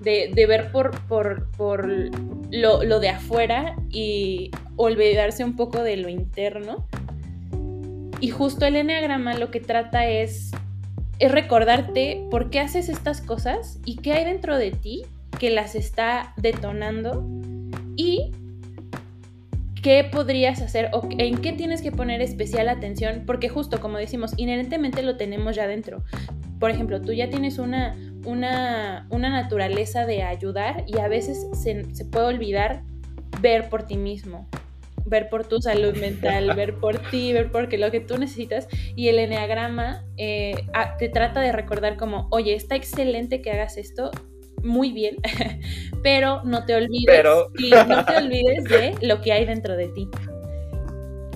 de, 0.00 0.46
ver 0.46 0.70
por, 0.72 1.00
por, 1.06 1.50
por 1.52 1.86
lo, 1.86 2.82
lo, 2.82 3.00
de 3.00 3.08
afuera 3.08 3.76
y 3.90 4.50
olvidarse 4.76 5.44
un 5.44 5.56
poco 5.56 5.82
de 5.82 5.96
lo 5.96 6.08
interno. 6.08 6.86
Y 8.20 8.28
justo 8.28 8.66
el 8.66 8.76
enneagrama 8.76 9.34
lo 9.34 9.50
que 9.50 9.60
trata 9.60 10.06
es, 10.06 10.50
es 11.18 11.30
recordarte 11.30 12.26
por 12.30 12.50
qué 12.50 12.60
haces 12.60 12.88
estas 12.88 13.20
cosas 13.20 13.78
y 13.84 13.96
qué 13.96 14.12
hay 14.12 14.24
dentro 14.24 14.56
de 14.56 14.70
ti 14.72 15.02
que 15.38 15.50
las 15.50 15.74
está 15.74 16.32
detonando 16.36 17.26
y 17.96 18.32
qué 19.84 20.02
podrías 20.02 20.62
hacer 20.62 20.88
o 20.94 21.06
en 21.18 21.42
qué 21.42 21.52
tienes 21.52 21.82
que 21.82 21.92
poner 21.92 22.22
especial 22.22 22.70
atención, 22.70 23.24
porque 23.26 23.50
justo 23.50 23.80
como 23.80 23.98
decimos, 23.98 24.32
inherentemente 24.38 25.02
lo 25.02 25.18
tenemos 25.18 25.54
ya 25.54 25.66
dentro. 25.66 26.02
Por 26.58 26.70
ejemplo, 26.70 27.02
tú 27.02 27.12
ya 27.12 27.28
tienes 27.28 27.58
una, 27.58 27.94
una, 28.24 29.06
naturaleza 29.10 30.06
de 30.06 30.22
ayudar 30.22 30.84
y 30.86 31.00
a 31.00 31.08
veces 31.08 31.46
se, 31.52 31.84
puede 32.06 32.24
olvidar 32.24 32.82
ver 33.42 33.68
por 33.68 33.82
ti 33.82 33.98
mismo, 33.98 34.48
ver 35.04 35.28
por 35.28 35.46
tu 35.46 35.60
salud 35.60 35.94
mental, 35.98 36.56
ver 36.56 36.76
por 36.76 36.98
ti, 37.10 37.34
ver 37.34 37.52
por 37.52 37.70
lo 37.70 37.90
que 37.90 38.00
tú 38.00 38.16
necesitas. 38.16 38.66
Y 38.96 39.08
el 39.08 39.18
enneagrama 39.18 40.02
eh, 40.16 40.66
te 40.98 41.10
trata 41.10 41.42
de 41.42 41.52
recordar 41.52 41.98
como, 41.98 42.26
oye, 42.30 42.54
está 42.54 42.74
excelente 42.74 43.42
que 43.42 43.50
hagas 43.50 43.76
esto, 43.76 44.10
muy 44.64 44.92
bien, 44.92 45.16
pero 46.02 46.42
no 46.44 46.64
te 46.64 46.74
olvides, 46.74 47.24
no 47.24 48.04
te 48.04 48.16
olvides 48.16 48.64
de 48.64 48.96
lo 49.02 49.20
que 49.20 49.32
hay 49.32 49.44
dentro 49.44 49.76
de 49.76 49.88
ti. 49.88 50.08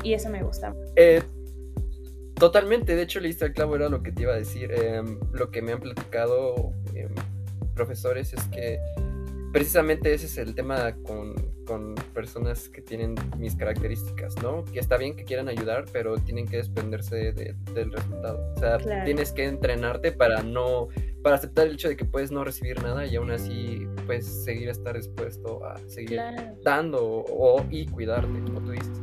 Y 0.02 0.14
eso 0.14 0.30
me 0.30 0.42
gusta. 0.42 0.74
Eh, 0.96 1.22
totalmente, 2.34 2.96
de 2.96 3.02
hecho, 3.02 3.20
lista 3.20 3.46
el 3.46 3.52
clavo 3.52 3.76
era 3.76 3.88
lo 3.88 4.02
que 4.02 4.12
te 4.12 4.22
iba 4.22 4.32
a 4.32 4.36
decir. 4.36 4.70
Em, 4.72 5.18
lo 5.32 5.50
que 5.50 5.62
me 5.62 5.72
han 5.72 5.80
platicado 5.80 6.72
em, 6.94 7.10
profesores 7.74 8.32
es 8.32 8.42
que 8.46 8.78
precisamente 9.52 10.12
ese 10.12 10.26
es 10.26 10.38
el 10.38 10.54
tema 10.54 10.94
con, 11.02 11.34
personas 12.14 12.70
que 12.70 12.80
tienen 12.80 13.14
mis 13.36 13.54
características, 13.54 14.34
¿no? 14.42 14.64
Que 14.64 14.80
está 14.80 14.96
bien 14.96 15.14
que 15.14 15.24
quieran 15.24 15.48
ayudar, 15.48 15.84
pero 15.92 16.16
tienen 16.16 16.46
que 16.46 16.56
desprenderse 16.56 17.32
del 17.32 17.92
resultado. 17.92 18.54
O 18.56 18.58
sea, 18.58 18.78
tienes 19.04 19.32
que 19.32 19.44
entrenarte 19.44 20.12
para 20.12 20.42
no, 20.42 20.88
para 21.22 21.36
aceptar 21.36 21.66
el 21.66 21.74
hecho 21.74 21.88
de 21.88 21.96
que 21.98 22.06
puedes 22.06 22.32
no 22.32 22.42
recibir 22.42 22.82
nada 22.82 23.04
y 23.04 23.16
aún 23.16 23.30
así 23.30 23.86
puedes 24.06 24.44
seguir 24.44 24.70
estar 24.70 24.96
dispuesto 24.96 25.62
a 25.62 25.76
seguir 25.88 26.20
dando 26.64 27.04
o, 27.04 27.62
y 27.70 27.86
cuidarte, 27.86 28.40
como 28.40 28.62
tú 28.62 28.70
dices. 28.70 29.00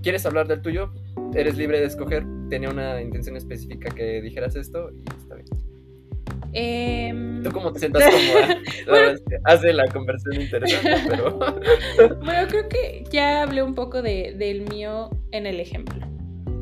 ¿Quieres 0.00 0.24
hablar 0.26 0.46
del 0.46 0.62
tuyo? 0.62 0.92
Eres 1.34 1.56
libre 1.56 1.80
de 1.80 1.86
escoger. 1.86 2.24
Tenía 2.48 2.70
una 2.70 3.02
intención 3.02 3.36
específica 3.36 3.90
que 3.90 4.22
dijeras 4.22 4.54
esto 4.54 4.90
y 4.92 5.02
Em, 6.52 7.42
¿Tú 7.42 7.50
cómo 7.52 7.72
te 7.72 7.80
sientas 7.80 8.04
cómoda? 8.04 9.14
hace 9.44 9.72
la 9.72 9.86
conversación 9.88 10.42
interesante, 10.42 10.96
pero... 11.08 11.38
bueno, 12.20 12.48
creo 12.48 12.68
que 12.68 13.04
ya 13.10 13.42
hablé 13.42 13.62
un 13.62 13.74
poco 13.74 14.02
de, 14.02 14.34
del 14.36 14.62
mío 14.62 15.10
en 15.32 15.46
el 15.46 15.60
ejemplo. 15.60 16.06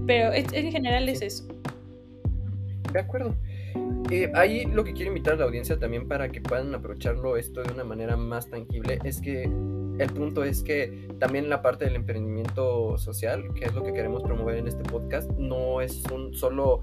Pero 0.07 0.33
en 0.33 0.73
general 0.73 1.09
es 1.09 1.23
eso. 1.23 1.47
De 2.93 3.01
acuerdo. 3.01 3.35
Eh, 4.11 4.31
ahí 4.35 4.65
lo 4.67 4.85
que 4.85 4.93
quiero 4.93 5.09
invitar 5.09 5.35
a 5.35 5.37
la 5.37 5.45
audiencia 5.47 5.79
también 5.79 6.07
para 6.07 6.29
que 6.29 6.41
puedan 6.41 6.75
aprovecharlo 6.75 7.37
esto 7.37 7.63
de 7.63 7.73
una 7.73 7.83
manera 7.83 8.17
más 8.17 8.49
tangible 8.49 9.01
es 9.03 9.21
que 9.21 9.43
el 9.43 10.13
punto 10.15 10.45
es 10.45 10.63
que 10.63 11.09
también 11.19 11.49
la 11.49 11.61
parte 11.63 11.87
del 11.87 11.97
emprendimiento 11.97 12.99
social, 12.99 13.53
que 13.55 13.65
es 13.65 13.75
lo 13.75 13.83
que 13.83 13.93
queremos 13.93 14.23
promover 14.23 14.59
en 14.59 14.69
este 14.69 14.85
podcast, 14.85 15.29
no 15.33 15.81
es 15.81 16.05
un 16.13 16.35
solo 16.35 16.83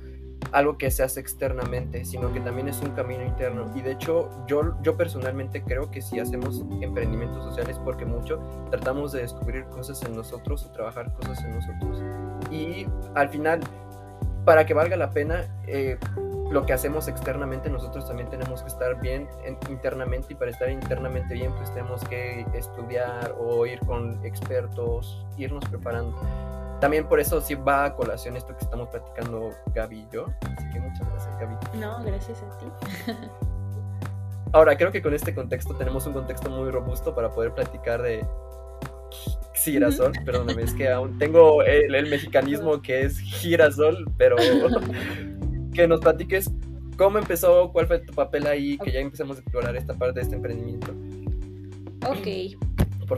algo 0.51 0.77
que 0.77 0.91
se 0.91 1.03
hace 1.03 1.19
externamente, 1.19 2.05
sino 2.05 2.31
que 2.33 2.39
también 2.39 2.67
es 2.67 2.81
un 2.81 2.91
camino 2.91 3.23
interno. 3.23 3.71
Y 3.75 3.81
de 3.81 3.91
hecho, 3.91 4.29
yo, 4.47 4.75
yo 4.81 4.97
personalmente 4.97 5.63
creo 5.63 5.89
que 5.91 6.01
si 6.01 6.19
hacemos 6.19 6.63
emprendimientos 6.81 7.43
sociales 7.43 7.79
porque 7.83 8.05
mucho 8.05 8.39
tratamos 8.69 9.11
de 9.11 9.21
descubrir 9.21 9.65
cosas 9.65 10.01
en 10.03 10.15
nosotros 10.15 10.65
o 10.65 10.71
trabajar 10.71 11.13
cosas 11.13 11.43
en 11.43 11.55
nosotros. 11.55 12.03
Y 12.51 12.87
al 13.15 13.29
final, 13.29 13.61
para 14.45 14.65
que 14.65 14.73
valga 14.73 14.95
la 14.95 15.11
pena, 15.11 15.45
eh, 15.67 15.97
lo 16.51 16.65
que 16.65 16.73
hacemos 16.73 17.07
externamente, 17.07 17.69
nosotros 17.69 18.07
también 18.07 18.29
tenemos 18.29 18.61
que 18.61 18.67
estar 18.67 19.01
bien 19.01 19.27
internamente 19.69 20.33
y 20.33 20.35
para 20.35 20.51
estar 20.51 20.69
internamente 20.69 21.33
bien, 21.33 21.51
pues 21.53 21.73
tenemos 21.73 22.03
que 22.03 22.45
estudiar 22.53 23.35
o 23.39 23.65
ir 23.65 23.79
con 23.79 24.23
expertos, 24.23 25.25
irnos 25.35 25.65
preparando. 25.65 26.15
También 26.79 27.07
por 27.07 27.19
eso 27.19 27.39
sí 27.41 27.55
va 27.55 27.85
a 27.85 27.95
colación 27.95 28.35
esto 28.35 28.55
que 28.55 28.63
estamos 28.63 28.89
platicando 28.89 29.51
Gaby 29.73 29.99
y 29.99 30.07
yo. 30.11 30.25
Así 30.57 30.69
que 30.71 30.79
muchas 30.79 31.07
gracias, 31.09 31.39
Gaby. 31.39 31.79
No, 31.79 32.03
gracias 32.03 32.41
a 32.41 32.57
ti. 32.57 32.65
Ahora, 34.53 34.77
creo 34.77 34.91
que 34.91 35.01
con 35.01 35.13
este 35.13 35.33
contexto 35.33 35.75
tenemos 35.75 36.05
un 36.05 36.13
contexto 36.13 36.49
muy 36.49 36.69
robusto 36.69 37.15
para 37.15 37.31
poder 37.31 37.53
platicar 37.53 38.01
de 38.01 38.25
girasol, 39.55 40.11
perdóname, 40.25 40.63
es 40.63 40.73
que 40.73 40.89
aún 40.89 41.17
tengo 41.17 41.63
el, 41.63 41.95
el, 41.95 42.09
mexicanismo 42.09 42.81
que 42.81 43.03
es 43.03 43.17
girasol, 43.19 44.05
pero 44.17 44.35
que 45.73 45.87
nos 45.87 46.01
platiques 46.01 46.51
cómo 46.97 47.17
empezó, 47.17 47.71
cuál 47.71 47.87
fue 47.87 47.99
tu 47.99 48.13
papel 48.13 48.47
ahí, 48.47 48.77
que 48.77 48.91
ya 48.91 48.99
empecemos 48.99 49.37
a 49.37 49.39
explorar 49.41 49.75
esta 49.75 49.93
parte 49.93 50.19
de 50.19 50.21
este 50.21 50.35
emprendimiento. 50.35 50.93
Ok. 52.07 52.57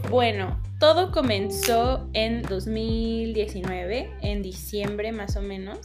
Bueno, 0.10 0.60
todo 0.80 1.12
comenzó 1.12 2.10
en 2.14 2.42
2019, 2.42 4.12
en 4.22 4.42
diciembre 4.42 5.12
más 5.12 5.36
o 5.36 5.42
menos. 5.42 5.80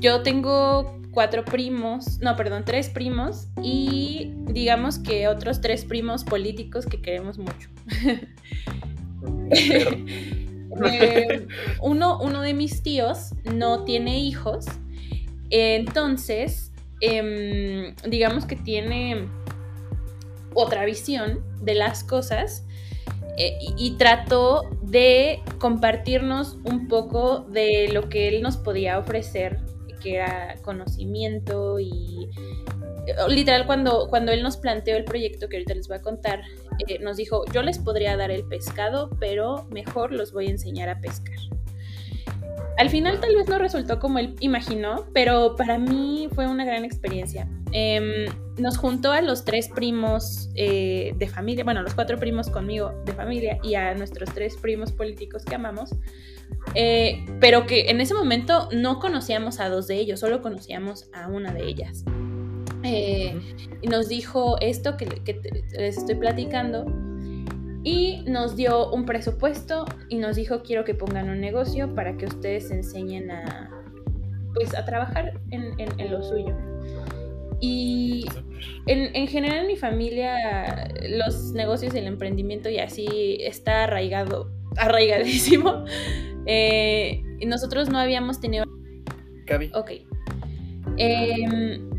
Yo 0.00 0.22
tengo 0.22 0.98
cuatro 1.10 1.44
primos, 1.44 2.18
no, 2.20 2.36
perdón, 2.36 2.64
tres 2.64 2.88
primos 2.88 3.48
y 3.62 4.32
digamos 4.46 4.98
que 4.98 5.28
otros 5.28 5.60
tres 5.60 5.84
primos 5.84 6.24
políticos 6.24 6.86
que 6.86 7.00
queremos 7.00 7.38
mucho. 7.38 7.68
Eh, 10.84 11.48
uno, 11.80 12.20
uno 12.20 12.40
de 12.40 12.54
mis 12.54 12.84
tíos 12.84 13.30
no 13.52 13.82
tiene 13.82 14.20
hijos, 14.20 14.66
entonces, 15.50 16.70
em, 17.00 17.96
digamos 18.08 18.44
que 18.44 18.54
tiene 18.54 19.26
otra 20.54 20.84
visión 20.84 21.42
de 21.62 21.74
las 21.74 22.04
cosas 22.04 22.67
eh, 23.38 23.58
y, 23.76 23.92
trató 23.92 24.68
de 24.82 25.40
compartirnos 25.58 26.58
un 26.64 26.88
poco 26.88 27.40
de 27.40 27.88
lo 27.92 28.08
que 28.08 28.28
él 28.28 28.42
nos 28.42 28.56
podía 28.56 28.98
ofrecer, 28.98 29.58
que 30.02 30.16
era 30.16 30.56
conocimiento 30.62 31.78
y 31.78 32.28
literal 33.28 33.66
cuando, 33.66 34.08
cuando 34.08 34.32
él 34.32 34.42
nos 34.42 34.56
planteó 34.56 34.96
el 34.96 35.04
proyecto 35.04 35.48
que 35.48 35.56
ahorita 35.56 35.74
les 35.74 35.88
voy 35.88 35.96
a 35.98 36.02
contar, 36.02 36.42
eh, 36.86 36.98
nos 37.00 37.16
dijo, 37.16 37.44
yo 37.52 37.62
les 37.62 37.78
podría 37.78 38.16
dar 38.16 38.30
el 38.30 38.44
pescado, 38.44 39.10
pero 39.18 39.66
mejor 39.70 40.12
los 40.12 40.32
voy 40.32 40.48
a 40.48 40.50
enseñar 40.50 40.88
a 40.88 41.00
pescar. 41.00 41.36
Al 42.76 42.90
final 42.90 43.18
tal 43.20 43.34
vez 43.34 43.48
no 43.48 43.58
resultó 43.58 43.98
como 43.98 44.18
él 44.18 44.36
imaginó, 44.40 45.06
pero 45.12 45.56
para 45.56 45.78
mí 45.78 46.28
fue 46.32 46.46
una 46.46 46.64
gran 46.64 46.84
experiencia. 46.84 47.48
Em, 47.72 48.26
nos 48.58 48.76
juntó 48.76 49.12
a 49.12 49.20
los 49.20 49.44
tres 49.44 49.68
primos 49.68 50.50
eh, 50.54 51.12
de 51.16 51.28
familia, 51.28 51.64
bueno, 51.64 51.82
los 51.82 51.94
cuatro 51.94 52.18
primos 52.18 52.50
conmigo 52.50 52.92
de 53.04 53.12
familia 53.12 53.58
y 53.62 53.74
a 53.74 53.94
nuestros 53.94 54.30
tres 54.34 54.56
primos 54.56 54.90
políticos 54.90 55.44
que 55.44 55.54
amamos, 55.54 55.94
eh, 56.74 57.24
pero 57.40 57.66
que 57.66 57.90
en 57.90 58.00
ese 58.00 58.14
momento 58.14 58.68
no 58.72 58.98
conocíamos 58.98 59.60
a 59.60 59.68
dos 59.68 59.86
de 59.86 59.96
ellos, 59.96 60.20
solo 60.20 60.42
conocíamos 60.42 61.08
a 61.12 61.28
una 61.28 61.52
de 61.52 61.66
ellas. 61.66 62.04
Eh, 62.84 63.38
y 63.82 63.88
nos 63.88 64.08
dijo 64.08 64.56
esto 64.60 64.96
que 64.96 65.06
les 65.76 65.98
estoy 65.98 66.14
platicando 66.14 66.86
y 67.84 68.22
nos 68.26 68.56
dio 68.56 68.90
un 68.90 69.04
presupuesto 69.04 69.84
y 70.08 70.18
nos 70.18 70.36
dijo 70.36 70.62
quiero 70.62 70.84
que 70.84 70.94
pongan 70.94 71.28
un 71.28 71.40
negocio 71.40 71.94
para 71.94 72.16
que 72.16 72.26
ustedes 72.26 72.70
enseñen 72.70 73.30
a 73.30 73.70
pues 74.54 74.74
a 74.74 74.84
trabajar 74.84 75.40
en, 75.50 76.10
lo 76.10 76.22
suyo. 76.22 76.56
Y 77.60 78.24
en, 78.86 79.26
general 79.26 79.58
en 79.58 79.66
mi 79.66 79.76
familia 79.76 80.92
los 81.08 81.52
negocios 81.52 81.94
y 81.94 81.98
el 81.98 82.06
emprendimiento 82.06 82.68
y 82.68 82.78
así 82.78 83.38
está 83.40 83.84
arraigado 83.84 84.50
arraigadísimo. 84.76 85.84
Eh, 86.46 87.22
nosotros 87.46 87.88
no 87.88 87.98
habíamos 87.98 88.40
tenido... 88.40 88.64
Gaby. 89.46 89.70
Ok. 89.74 89.90
Em, 90.96 91.97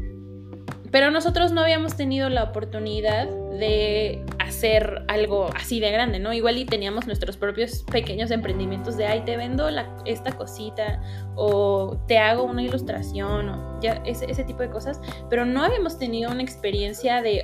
pero 0.91 1.11
nosotros 1.11 1.51
no 1.51 1.61
habíamos 1.61 1.95
tenido 1.95 2.29
la 2.29 2.43
oportunidad 2.43 3.27
de 3.59 4.23
hacer 4.39 5.03
algo 5.07 5.49
así 5.55 5.79
de 5.79 5.91
grande, 5.91 6.19
¿no? 6.19 6.33
Igual 6.33 6.57
y 6.57 6.65
teníamos 6.65 7.05
nuestros 7.05 7.37
propios 7.37 7.83
pequeños 7.83 8.31
emprendimientos 8.31 8.97
de, 8.97 9.05
ay, 9.05 9.21
te 9.21 9.37
vendo 9.37 9.67
esta 10.05 10.31
cosita 10.31 11.01
o 11.35 11.97
te 12.07 12.17
hago 12.17 12.43
una 12.43 12.63
ilustración 12.63 13.49
o 13.49 13.79
ya 13.81 14.01
ese, 14.05 14.29
ese 14.29 14.43
tipo 14.43 14.61
de 14.61 14.69
cosas, 14.69 14.99
pero 15.29 15.45
no 15.45 15.63
habíamos 15.63 15.97
tenido 15.97 16.31
una 16.31 16.41
experiencia 16.41 17.21
de, 17.21 17.43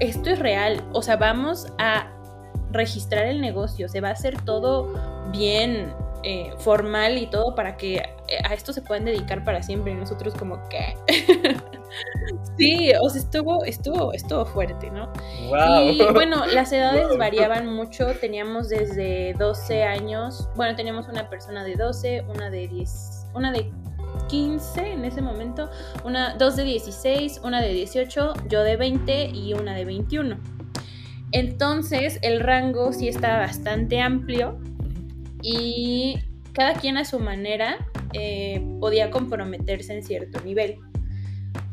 esto 0.00 0.30
es 0.30 0.38
real, 0.38 0.82
o 0.92 1.02
sea, 1.02 1.16
vamos 1.16 1.66
a 1.78 2.10
registrar 2.70 3.26
el 3.26 3.40
negocio, 3.40 3.88
se 3.88 4.00
va 4.00 4.08
a 4.08 4.12
hacer 4.12 4.40
todo 4.42 4.92
bien, 5.32 5.92
eh, 6.22 6.52
formal 6.58 7.18
y 7.18 7.26
todo 7.26 7.54
para 7.54 7.76
que 7.76 8.02
a 8.44 8.54
esto 8.54 8.72
se 8.72 8.82
puedan 8.82 9.04
dedicar 9.04 9.44
para 9.44 9.62
siempre. 9.62 9.92
Y 9.92 9.94
nosotros 9.94 10.34
como 10.34 10.68
que... 10.68 10.96
sí, 12.56 12.92
o 13.00 13.08
sea, 13.08 13.20
estuvo, 13.20 13.64
estuvo, 13.64 14.12
estuvo 14.12 14.44
fuerte, 14.46 14.90
¿no? 14.90 15.12
Y 15.82 16.02
bueno, 16.12 16.46
las 16.46 16.72
edades 16.72 17.06
variaban 17.18 17.66
mucho. 17.66 18.06
Teníamos 18.20 18.68
desde 18.68 19.34
12 19.34 19.84
años, 19.84 20.48
bueno, 20.56 20.76
teníamos 20.76 21.08
una 21.08 21.28
persona 21.28 21.64
de 21.64 21.76
12, 21.76 22.24
una 22.28 22.50
de 22.50 22.68
10, 22.68 23.26
una 23.34 23.52
de 23.52 23.70
15 24.28 24.92
en 24.92 25.04
ese 25.04 25.22
momento, 25.22 25.70
una, 26.04 26.34
dos 26.34 26.56
de 26.56 26.64
16, 26.64 27.40
una 27.44 27.60
de 27.60 27.72
18, 27.72 28.34
yo 28.48 28.62
de 28.62 28.76
20 28.76 29.30
y 29.32 29.54
una 29.54 29.74
de 29.74 29.84
21. 29.84 30.38
Entonces 31.32 32.18
el 32.22 32.40
rango 32.40 32.92
sí 32.92 33.08
estaba 33.08 33.38
bastante 33.38 34.00
amplio 34.00 34.58
y 35.42 36.18
cada 36.52 36.74
quien 36.74 36.96
a 36.96 37.04
su 37.04 37.18
manera 37.18 37.86
eh, 38.18 38.64
podía 38.80 39.10
comprometerse 39.10 39.94
en 39.94 40.02
cierto 40.02 40.40
nivel. 40.40 40.78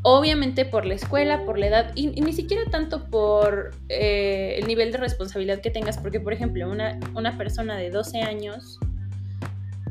Obviamente 0.01 0.65
por 0.65 0.85
la 0.85 0.95
escuela, 0.95 1.45
por 1.45 1.57
la 1.57 1.67
edad, 1.67 1.91
y, 1.95 2.07
ni 2.07 2.33
siquiera 2.33 2.63
tanto 2.69 3.09
por 3.09 3.71
eh, 3.87 4.55
el 4.59 4.67
nivel 4.67 4.91
de 4.91 4.97
responsabilidad 4.97 5.61
que 5.61 5.69
tengas, 5.69 5.97
porque 5.97 6.19
por 6.19 6.33
ejemplo 6.33 6.69
una, 6.69 6.99
una 7.15 7.37
persona 7.37 7.77
de 7.77 7.89
12 7.89 8.21
años, 8.21 8.79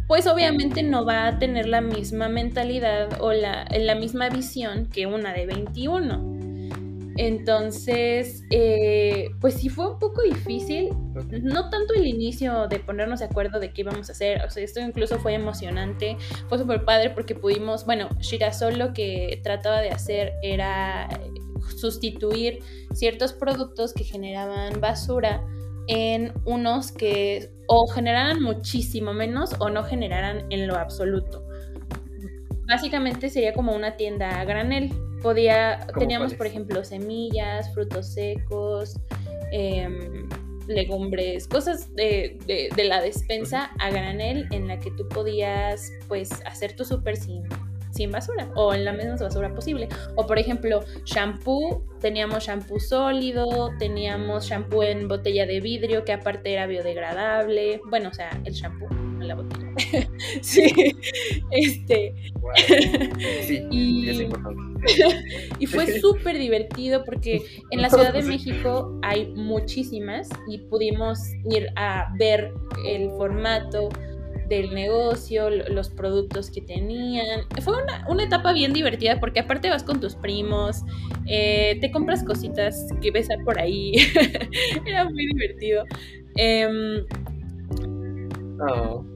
pues 0.07 0.27
obviamente 0.27 0.83
no 0.83 1.07
va 1.07 1.27
a 1.27 1.39
tener 1.39 1.67
la 1.67 1.81
misma 1.81 2.29
mentalidad 2.29 3.23
o 3.23 3.33
la, 3.33 3.65
la 3.71 3.95
misma 3.95 4.29
visión 4.29 4.87
que 4.93 5.07
una 5.07 5.33
de 5.33 5.47
21. 5.47 6.42
Entonces, 7.17 8.45
eh, 8.51 9.31
pues 9.41 9.55
sí 9.55 9.69
fue 9.69 9.91
un 9.91 9.99
poco 9.99 10.23
difícil, 10.23 10.89
no 11.43 11.69
tanto 11.69 11.95
el 11.95 12.07
inicio 12.07 12.69
de 12.69 12.79
ponernos 12.79 13.21
de 13.21 13.27
acuerdo 13.27 13.61
de 13.61 13.73
qué 13.73 13.83
íbamos 13.83 14.09
a 14.09 14.13
hacer, 14.13 14.43
o 14.43 14.51
sea, 14.51 14.63
esto 14.65 14.81
incluso 14.81 15.19
fue 15.19 15.35
emocionante, 15.35 16.17
fue 16.49 16.59
súper 16.59 16.85
padre 16.85 17.11
porque 17.11 17.35
pudimos, 17.35 17.85
bueno, 17.85 18.09
Shirasol 18.21 18.79
lo 18.79 18.95
que 18.95 19.41
trataba 19.43 19.83
de 19.83 19.91
hacer 19.91 20.33
era 20.43 21.09
sustituir 21.77 22.61
ciertos 22.95 23.33
productos 23.33 23.93
que 23.93 24.05
generaban 24.05 24.81
basura 24.81 25.45
en 25.89 26.33
unos 26.45 26.93
que 26.93 27.51
o 27.67 27.87
generaran 27.89 28.43
muchísimo 28.43 29.13
menos 29.13 29.55
o 29.59 29.69
no 29.69 29.85
generaran 29.85 30.47
en 30.51 30.67
lo 30.67 30.77
absoluto. 30.77 31.45
Básicamente 32.67 33.29
sería 33.29 33.53
como 33.53 33.75
una 33.75 33.97
tienda 33.97 34.41
a 34.41 34.45
granel 34.45 34.93
Podía, 35.23 35.87
teníamos, 35.99 36.35
por 36.35 36.47
ejemplo, 36.47 36.85
semillas, 36.85 37.73
frutos 37.73 38.13
secos, 38.13 38.97
em, 39.53 40.29
legumbres, 40.67 41.47
cosas 41.47 41.95
de, 41.95 42.39
de, 42.47 42.85
la 42.85 43.01
despensa 43.01 43.71
a 43.79 43.91
granel 43.91 44.47
en 44.51 44.69
la 44.69 44.79
que 44.79 44.91
tú 44.91 45.09
podías 45.09 45.91
pues 46.09 46.31
hacer 46.47 46.75
tu 46.75 46.85
súper 46.85 47.17
sin, 47.17 47.45
sin 47.93 48.11
basura 48.11 48.51
o 48.55 48.75
en 48.75 48.85
la 48.85 48.93
menos 48.93 49.21
basura 49.21 49.55
posible. 49.55 49.89
O 50.17 50.27
por 50.27 50.39
ejemplo, 50.39 50.85
shampoo, 51.05 51.85
teníamos 52.01 52.45
shampoo 52.45 52.81
sólido, 52.81 53.71
teníamos 53.79 54.47
shampoo 54.47 54.83
en 54.83 55.09
botella 55.09 55.47
de 55.47 55.61
vidrio 55.61 56.05
que 56.05 56.13
aparte 56.13 56.53
era 56.53 56.67
biodegradable. 56.67 57.81
Bueno, 57.89 58.09
o 58.11 58.15
sea, 58.15 58.31
el 58.45 58.55
shampoo 58.55 58.89
la 59.35 59.43
botella. 59.43 60.09
sí, 60.41 60.95
este. 61.51 62.15
Sí, 63.47 63.67
y, 63.71 64.09
es 64.09 64.21
importante. 64.21 64.73
y 65.59 65.67
fue 65.67 66.01
súper 66.01 66.39
divertido 66.39 67.05
porque 67.05 67.43
en 67.71 67.83
la 67.83 67.89
Ciudad 67.89 68.13
de 68.13 68.23
México 68.23 68.99
hay 69.03 69.29
muchísimas 69.35 70.29
y 70.49 70.59
pudimos 70.59 71.19
ir 71.51 71.69
a 71.77 72.13
ver 72.19 72.53
el 72.87 73.11
formato 73.11 73.89
del 74.49 74.75
negocio, 74.75 75.49
los 75.51 75.89
productos 75.89 76.51
que 76.51 76.61
tenían. 76.61 77.43
Fue 77.63 77.75
una, 77.83 78.23
etapa 78.23 78.53
bien 78.53 78.73
divertida 78.73 79.19
porque 79.19 79.41
aparte 79.41 79.71
vas 79.71 79.83
con 79.83 80.01
tus 80.01 80.15
primos, 80.15 80.83
eh, 81.27 81.79
te 81.81 81.91
compras 81.91 82.23
cositas 82.23 82.89
que 83.01 83.11
ves 83.11 83.29
por 83.45 83.59
ahí. 83.59 83.93
Era 84.87 85.09
muy 85.09 85.27
divertido. 85.27 85.85
Em, 86.37 87.05
oh. 88.69 89.12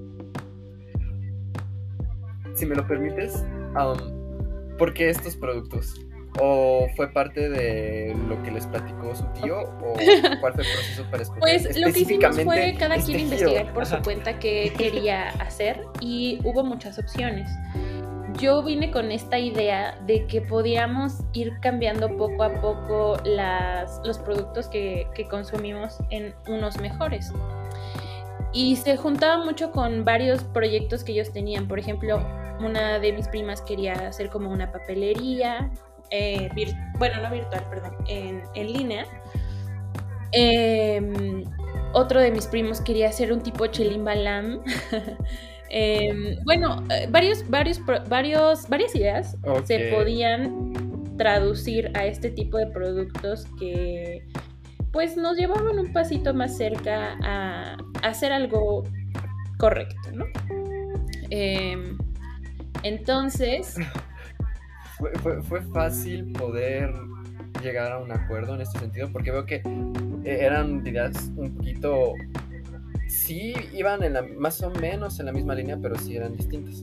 Si 2.57 2.65
me 2.65 2.75
lo 2.75 2.87
permites, 2.87 3.45
um, 3.79 4.77
¿por 4.79 4.95
qué 4.95 5.11
estos 5.11 5.37
productos? 5.37 6.01
¿O 6.41 6.87
fue 6.97 7.09
parte 7.13 7.51
de 7.51 8.17
lo 8.29 8.43
que 8.43 8.51
les 8.51 8.67
platicó 8.67 9.15
su 9.15 9.25
tío? 9.41 9.61
¿O 9.61 9.95
cuál 10.41 10.55
fue 10.55 10.65
el 10.65 10.73
proceso 10.73 11.05
para 11.11 11.23
escoger? 11.23 11.41
Pues 11.41 11.79
lo 11.79 11.93
que 11.93 12.01
hicimos 12.01 12.41
fue 12.43 12.75
cada 12.79 12.97
quien 12.97 13.21
investigar 13.21 13.73
por 13.75 13.85
su 13.85 13.97
cuenta 14.03 14.39
qué 14.39 14.73
quería 14.79 15.29
hacer 15.33 15.81
y 16.01 16.41
hubo 16.45 16.65
muchas 16.65 16.99
opciones. 16.99 17.51
Yo 18.39 18.63
vine 18.63 18.91
con 18.91 19.13
esta 19.13 19.39
idea 19.39 19.99
de 20.07 20.27
que 20.27 20.41
podíamos 20.41 21.21
ir 21.35 21.53
cambiando 21.61 22.17
poco 22.17 22.43
a 22.43 22.61
poco 22.61 23.19
las, 23.25 24.01
los 24.05 24.19
productos 24.19 24.69
que, 24.69 25.07
que 25.15 25.27
consumimos 25.29 25.99
en 26.11 26.35
unos 26.47 26.79
mejores. 26.81 27.33
Y 28.53 28.77
se 28.77 28.97
juntaba 28.97 29.45
mucho 29.45 29.71
con 29.71 30.05
varios 30.05 30.45
proyectos 30.45 31.05
que 31.05 31.13
ellos 31.13 31.33
tenían. 31.33 31.69
Por 31.69 31.79
ejemplo, 31.79 32.27
una 32.61 32.99
de 32.99 33.13
mis 33.13 33.29
primas 33.29 33.61
quería 33.63 33.93
hacer 33.93 34.31
como 34.31 34.51
una 34.51 34.73
papelería 34.73 35.71
eh, 36.11 36.49
bueno, 36.99 37.21
no 37.23 37.31
virtual, 37.31 37.65
perdón, 37.69 37.97
en, 38.07 38.73
línea. 38.73 39.07
Em, 40.33 41.45
otro 41.93 42.21
de 42.21 42.31
mis 42.31 42.47
primos 42.47 42.81
quería 42.81 43.09
hacer 43.09 43.33
un 43.33 43.41
tipo 43.41 43.67
chelimbalam. 43.67 44.61
eh, 45.71 46.37
bueno, 46.45 46.85
varios, 47.11 47.49
varios, 47.49 47.81
varios, 48.09 48.69
varias 48.69 48.95
ideas 48.95 49.37
se 49.65 49.91
podían 49.93 50.73
traducir 51.17 51.91
a 51.95 52.05
este 52.07 52.31
tipo 52.31 52.59
de 52.59 52.67
productos 52.67 53.47
que 53.59 54.27
pues 54.97 55.15
nos 55.15 55.37
llevaban 55.37 55.79
un 55.79 55.93
pasito 55.93 56.33
más 56.33 56.57
cerca 56.57 57.19
a, 57.23 57.77
hacer 58.03 58.33
algo 58.33 58.83
correcto, 59.59 60.11
¿no? 60.15 60.25
Em, 61.29 61.99
entonces, 62.83 63.75
fue, 65.43 65.61
fácil 65.75 66.33
poder 66.33 66.95
llegar 67.63 67.93
a 67.93 67.99
un 67.99 68.11
acuerdo 68.11 68.55
en 68.55 68.63
este 68.63 68.79
sentido, 68.79 69.13
porque 69.13 69.33
veo 69.33 69.45
que 69.45 69.57
eh, 69.57 70.39
eran 70.41 70.87
ideas 70.87 71.31
un 71.37 71.55
poquito, 71.55 72.15
sí 73.07 73.53
iban 73.75 74.03
en 74.03 74.15
la, 74.15 74.23
más 74.23 74.63
o 74.63 74.71
menos 74.71 75.21
en 75.21 75.27
la 75.27 75.33
misma 75.33 75.55
línea, 75.55 75.77
pero 75.77 75.99
sí 75.99 76.17
eran 76.17 76.35
distintas. 76.35 76.83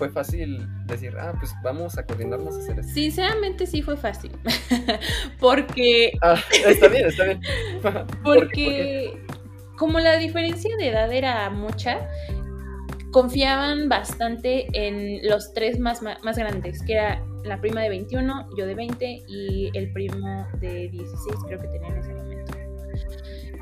Fue 0.00 0.08
fácil 0.08 0.66
decir, 0.86 1.14
ah, 1.20 1.34
pues 1.38 1.52
vamos 1.62 1.98
a 1.98 2.06
coordinarnos 2.06 2.56
a 2.56 2.58
hacer 2.60 2.80
esto. 2.80 2.90
Sinceramente 2.94 3.66
sí 3.66 3.82
fue 3.82 3.98
fácil, 3.98 4.32
porque... 5.38 6.12
Ah, 6.22 6.40
está 6.66 6.88
bien, 6.88 7.06
está 7.06 7.24
bien. 7.24 7.40
porque 8.24 9.22
como 9.76 9.98
la 9.98 10.16
diferencia 10.16 10.74
de 10.78 10.88
edad 10.88 11.12
era 11.12 11.50
mucha, 11.50 12.08
confiaban 13.10 13.90
bastante 13.90 14.68
en 14.72 15.20
los 15.28 15.52
tres 15.52 15.78
más, 15.78 16.00
más 16.00 16.38
grandes, 16.38 16.82
que 16.82 16.94
era 16.94 17.22
la 17.44 17.60
prima 17.60 17.82
de 17.82 17.90
21, 17.90 18.56
yo 18.56 18.64
de 18.64 18.74
20 18.74 19.22
y 19.28 19.70
el 19.74 19.92
primo 19.92 20.46
de 20.60 20.88
16 20.88 21.36
creo 21.46 21.58
que 21.60 21.68
tenía 21.68 21.88
en 21.88 21.98
ese. 21.98 22.29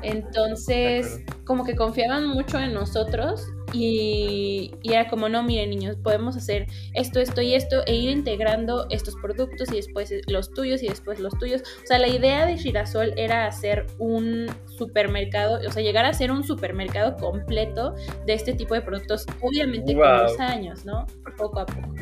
Entonces, 0.01 1.21
como 1.43 1.65
que 1.65 1.75
confiaban 1.75 2.27
mucho 2.27 2.59
en 2.59 2.73
nosotros 2.73 3.47
y, 3.73 4.71
era 4.83 5.07
como, 5.07 5.29
no, 5.29 5.43
miren 5.43 5.69
niños, 5.69 5.97
podemos 5.97 6.35
hacer 6.35 6.67
esto, 6.93 7.19
esto 7.19 7.41
y 7.41 7.53
esto 7.53 7.83
e 7.85 7.95
ir 7.95 8.09
integrando 8.09 8.87
estos 8.89 9.15
productos 9.15 9.71
y 9.71 9.75
después 9.75 10.11
los 10.27 10.51
tuyos 10.51 10.81
y 10.81 10.87
después 10.87 11.19
los 11.19 11.37
tuyos. 11.37 11.61
O 11.83 11.87
sea, 11.87 11.99
la 11.99 12.07
idea 12.07 12.45
de 12.45 12.57
Girasol 12.57 13.13
era 13.17 13.45
hacer 13.45 13.85
un 13.97 14.47
supermercado, 14.65 15.59
o 15.67 15.71
sea, 15.71 15.83
llegar 15.83 16.05
a 16.05 16.13
ser 16.13 16.31
un 16.31 16.43
supermercado 16.43 17.15
completo 17.17 17.95
de 18.25 18.33
este 18.33 18.53
tipo 18.53 18.73
de 18.73 18.81
productos, 18.81 19.25
obviamente 19.41 19.93
con 19.93 20.17
los 20.17 20.39
años, 20.39 20.85
¿no? 20.85 21.05
Poco 21.37 21.59
a 21.59 21.65
poco. 21.65 21.93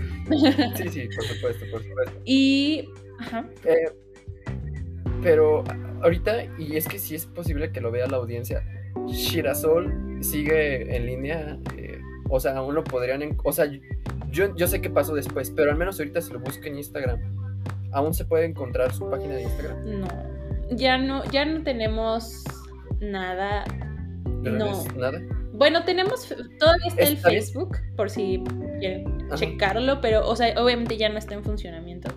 Sí, 0.76 0.90
sí, 0.90 1.10
por 1.16 1.26
supuesto, 1.26 1.66
por 1.72 1.84
supuesto. 1.84 2.20
Y... 2.26 2.90
Ajá. 3.20 3.50
Eh, 3.66 3.92
pero 5.24 5.64
ahorita, 6.02 6.46
y 6.58 6.78
es 6.78 6.88
que 6.88 7.00
sí 7.00 7.16
es 7.16 7.26
posible 7.26 7.72
que 7.72 7.82
lo 7.82 7.92
vea 7.92 8.08
la 8.08 8.18
audiencia, 8.18 8.64
Shirasol 9.08 10.20
sigue 10.22 10.96
en 10.96 11.06
línea. 11.06 11.58
Eh, 11.78 12.00
o 12.30 12.40
sea, 12.40 12.58
aún 12.58 12.76
lo 12.76 12.84
podrían. 12.84 13.38
o 13.44 13.52
sea, 13.52 13.66
yo, 14.32 14.56
yo 14.56 14.68
sé 14.68 14.82
qué 14.82 14.90
pasó 14.90 15.14
después, 15.14 15.52
pero 15.52 15.72
al 15.72 15.78
menos 15.78 16.00
ahorita 16.00 16.22
si 16.22 16.34
lo 16.34 16.40
busco 16.40 16.66
en 16.66 16.78
Instagram, 16.78 17.20
¿aún 17.92 18.14
se 18.14 18.26
puede 18.26 18.46
encontrar 18.46 18.94
su 18.94 19.10
página 19.10 19.36
de 19.36 19.44
Instagram? 19.44 20.02
No. 20.02 20.08
Ya 20.72 20.98
no, 20.98 21.24
ya 21.32 21.46
no 21.46 21.64
tenemos 21.64 22.44
nada. 23.00 23.64
no. 24.44 24.84
¿Nada? 24.96 25.22
Bueno, 25.54 25.84
tenemos, 25.86 26.28
todavía 26.60 26.88
está, 26.88 27.04
el 27.04 27.18
Facebook, 27.18 27.78
por 27.96 28.12
si 28.12 28.44
quieren 28.80 29.28
checarlo, 29.34 30.02
pero, 30.02 30.28
o 30.28 30.36
sea, 30.36 30.54
obviamente 30.62 30.98
ya 30.98 31.10
no 31.10 31.18
está 31.18 31.34
en 31.34 31.44
funcionamiento. 31.44 32.12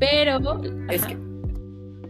Pero... 0.00 0.40
Es 0.88 1.06
que... 1.06 1.16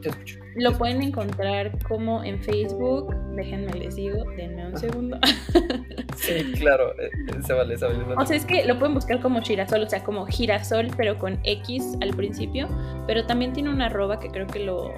Te 0.02 0.08
escucho. 0.08 0.38
Lo 0.56 0.76
pueden 0.76 1.02
encontrar 1.02 1.78
como 1.86 2.24
en 2.24 2.42
Facebook. 2.42 3.14
Déjenme 3.34 3.72
les 3.74 3.96
digo, 3.96 4.24
denme 4.36 4.66
un 4.66 4.76
segundo. 4.76 5.18
sí, 6.16 6.52
claro, 6.58 6.92
eh, 6.98 7.10
se 7.46 7.52
vale, 7.52 7.76
se 7.76 7.86
vale. 7.86 7.98
O 8.16 8.26
sea, 8.26 8.36
es 8.36 8.44
que 8.44 8.64
lo 8.64 8.78
pueden 8.78 8.94
buscar 8.94 9.20
como 9.20 9.40
girasol, 9.42 9.82
o 9.82 9.88
sea, 9.88 10.02
como 10.02 10.26
girasol, 10.26 10.88
pero 10.96 11.18
con 11.18 11.38
X 11.44 11.96
al 12.00 12.10
principio. 12.10 12.68
Pero 13.06 13.26
también 13.26 13.52
tiene 13.52 13.70
una 13.70 13.86
arroba 13.86 14.18
que 14.18 14.28
creo 14.28 14.46
que 14.46 14.60
lo, 14.60 14.92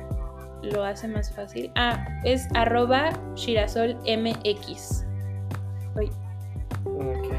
lo 0.62 0.84
hace 0.84 1.09
más 1.09 1.34
fácil. 1.34 1.70
Ah, 1.74 2.07
es 2.24 2.48
arroba 2.55 3.11
girasolmx. 3.36 5.05
Ok. 6.84 7.32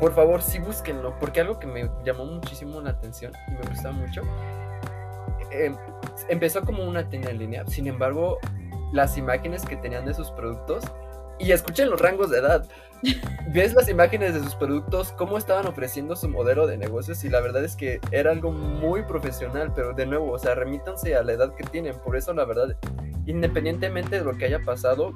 Por 0.00 0.14
favor, 0.14 0.42
sí 0.42 0.58
búsquenlo, 0.58 1.18
porque 1.18 1.40
algo 1.40 1.58
que 1.58 1.66
me 1.66 1.88
llamó 2.04 2.26
muchísimo 2.26 2.80
la 2.80 2.90
atención 2.90 3.32
y 3.48 3.52
me 3.52 3.62
gustaba 3.68 3.94
mucho. 3.94 4.22
Eh, 5.52 5.74
empezó 6.28 6.62
como 6.62 6.84
una 6.84 7.08
tienda 7.08 7.30
en 7.30 7.38
línea, 7.38 7.66
sin 7.66 7.86
embargo, 7.86 8.38
las 8.92 9.18
imágenes 9.18 9.64
que 9.64 9.76
tenían 9.76 10.04
de 10.04 10.14
sus 10.14 10.30
productos 10.30 10.84
y 11.38 11.52
escuchen 11.52 11.90
los 11.90 12.00
rangos 12.00 12.30
de 12.30 12.38
edad. 12.38 12.68
Ves 13.52 13.74
las 13.74 13.88
imágenes 13.88 14.34
de 14.34 14.40
sus 14.40 14.54
productos, 14.54 15.12
cómo 15.12 15.36
estaban 15.36 15.66
ofreciendo 15.66 16.16
su 16.16 16.28
modelo 16.28 16.66
de 16.66 16.78
negocios 16.78 17.22
y 17.24 17.28
la 17.28 17.40
verdad 17.40 17.64
es 17.64 17.76
que 17.76 18.00
era 18.12 18.30
algo 18.30 18.50
muy 18.50 19.02
profesional, 19.02 19.72
pero 19.74 19.92
de 19.92 20.06
nuevo, 20.06 20.32
o 20.32 20.38
sea, 20.38 20.54
remítanse 20.54 21.14
a 21.14 21.22
la 21.22 21.32
edad 21.32 21.54
que 21.54 21.64
tienen. 21.64 21.96
Por 21.98 22.16
eso 22.16 22.32
la 22.32 22.44
verdad, 22.44 22.76
independientemente 23.26 24.18
de 24.18 24.24
lo 24.24 24.36
que 24.38 24.46
haya 24.46 24.62
pasado, 24.62 25.12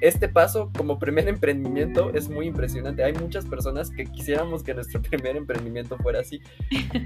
este 0.00 0.28
paso 0.28 0.70
como 0.76 0.98
primer 0.98 1.28
emprendimiento 1.28 2.10
es 2.14 2.28
muy 2.28 2.46
impresionante. 2.46 3.04
Hay 3.04 3.12
muchas 3.14 3.44
personas 3.44 3.90
que 3.90 4.04
quisiéramos 4.04 4.62
que 4.62 4.74
nuestro 4.74 5.02
primer 5.10 5.36
emprendimiento 5.36 5.96
fuera 5.98 6.20
así. 6.20 6.40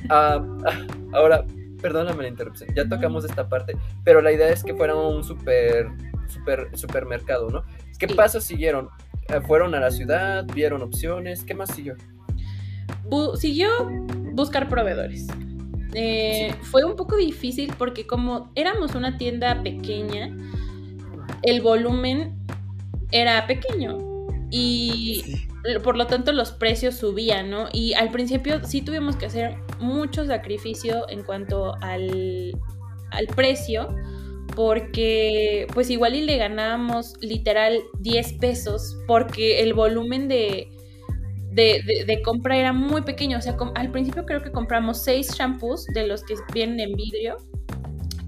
Ah, 0.09 0.45
ah, 0.67 0.87
ahora, 1.13 1.45
perdóname 1.81 2.23
la 2.23 2.29
interrupción, 2.29 2.71
ya 2.75 2.89
tocamos 2.89 3.25
esta 3.25 3.49
parte, 3.49 3.77
pero 4.05 4.21
la 4.21 4.33
idea 4.33 4.49
es 4.49 4.63
que 4.63 4.75
fuera 4.75 4.95
un 4.95 5.25
super, 5.25 5.89
super, 6.29 6.69
supermercado, 6.75 7.49
¿no? 7.51 7.63
¿Qué 7.99 8.09
pasos 8.09 8.45
siguieron? 8.45 8.89
Eh, 9.29 9.41
¿Fueron 9.47 9.75
a 9.75 9.81
la 9.81 9.91
ciudad? 9.91 10.45
¿Vieron 10.55 10.83
opciones? 10.83 11.45
¿Qué 11.45 11.55
más 11.55 11.75
siguió? 11.75 11.97
siguió 13.37 13.69
buscar 14.33 14.69
proveedores. 14.69 15.27
Eh, 15.95 16.55
fue 16.63 16.85
un 16.85 16.95
poco 16.95 17.17
difícil 17.17 17.73
porque 17.77 18.07
como 18.07 18.53
éramos 18.55 18.95
una 18.95 19.19
tienda 19.19 19.63
pequeña, 19.63 20.37
el 21.43 21.61
volumen 21.61 22.37
era 23.11 23.47
pequeño 23.47 24.10
y 24.51 25.47
por 25.85 25.97
lo 25.97 26.07
tanto 26.07 26.33
los 26.33 26.53
precios 26.53 26.97
subían, 26.97 27.51
¿no? 27.51 27.69
Y 27.73 27.95
al 27.95 28.11
principio 28.11 28.65
sí 28.65 28.83
tuvimos 28.83 29.17
que 29.17 29.27
hacer 29.27 29.57
mucho 29.79 30.25
sacrificio 30.27 31.09
en 31.09 31.23
cuanto 31.23 31.75
al, 31.81 32.53
al 33.11 33.27
precio 33.29 33.89
porque 34.55 35.67
pues 35.73 35.91
igual 35.91 36.15
y 36.17 36.23
le 36.23 36.37
ganábamos 36.37 37.15
literal 37.21 37.81
10 38.01 38.33
pesos 38.35 38.97
porque 39.07 39.61
el 39.61 39.75
volumen 39.75 40.29
de, 40.29 40.69
de, 41.53 42.23
compra 42.25 42.57
era 42.57 42.73
muy 42.73 43.03
pequeño. 43.03 43.39
O 43.39 43.41
sea, 43.41 43.57
al 43.75 43.91
principio 43.91 44.25
creo 44.25 44.43
que 44.43 44.51
compramos 44.51 45.03
6 45.03 45.35
shampoos 45.37 45.87
de 45.87 46.07
los 46.07 46.25
que 46.25 46.35
vienen 46.53 46.81
en 46.81 46.95
vidrio, 46.95 47.37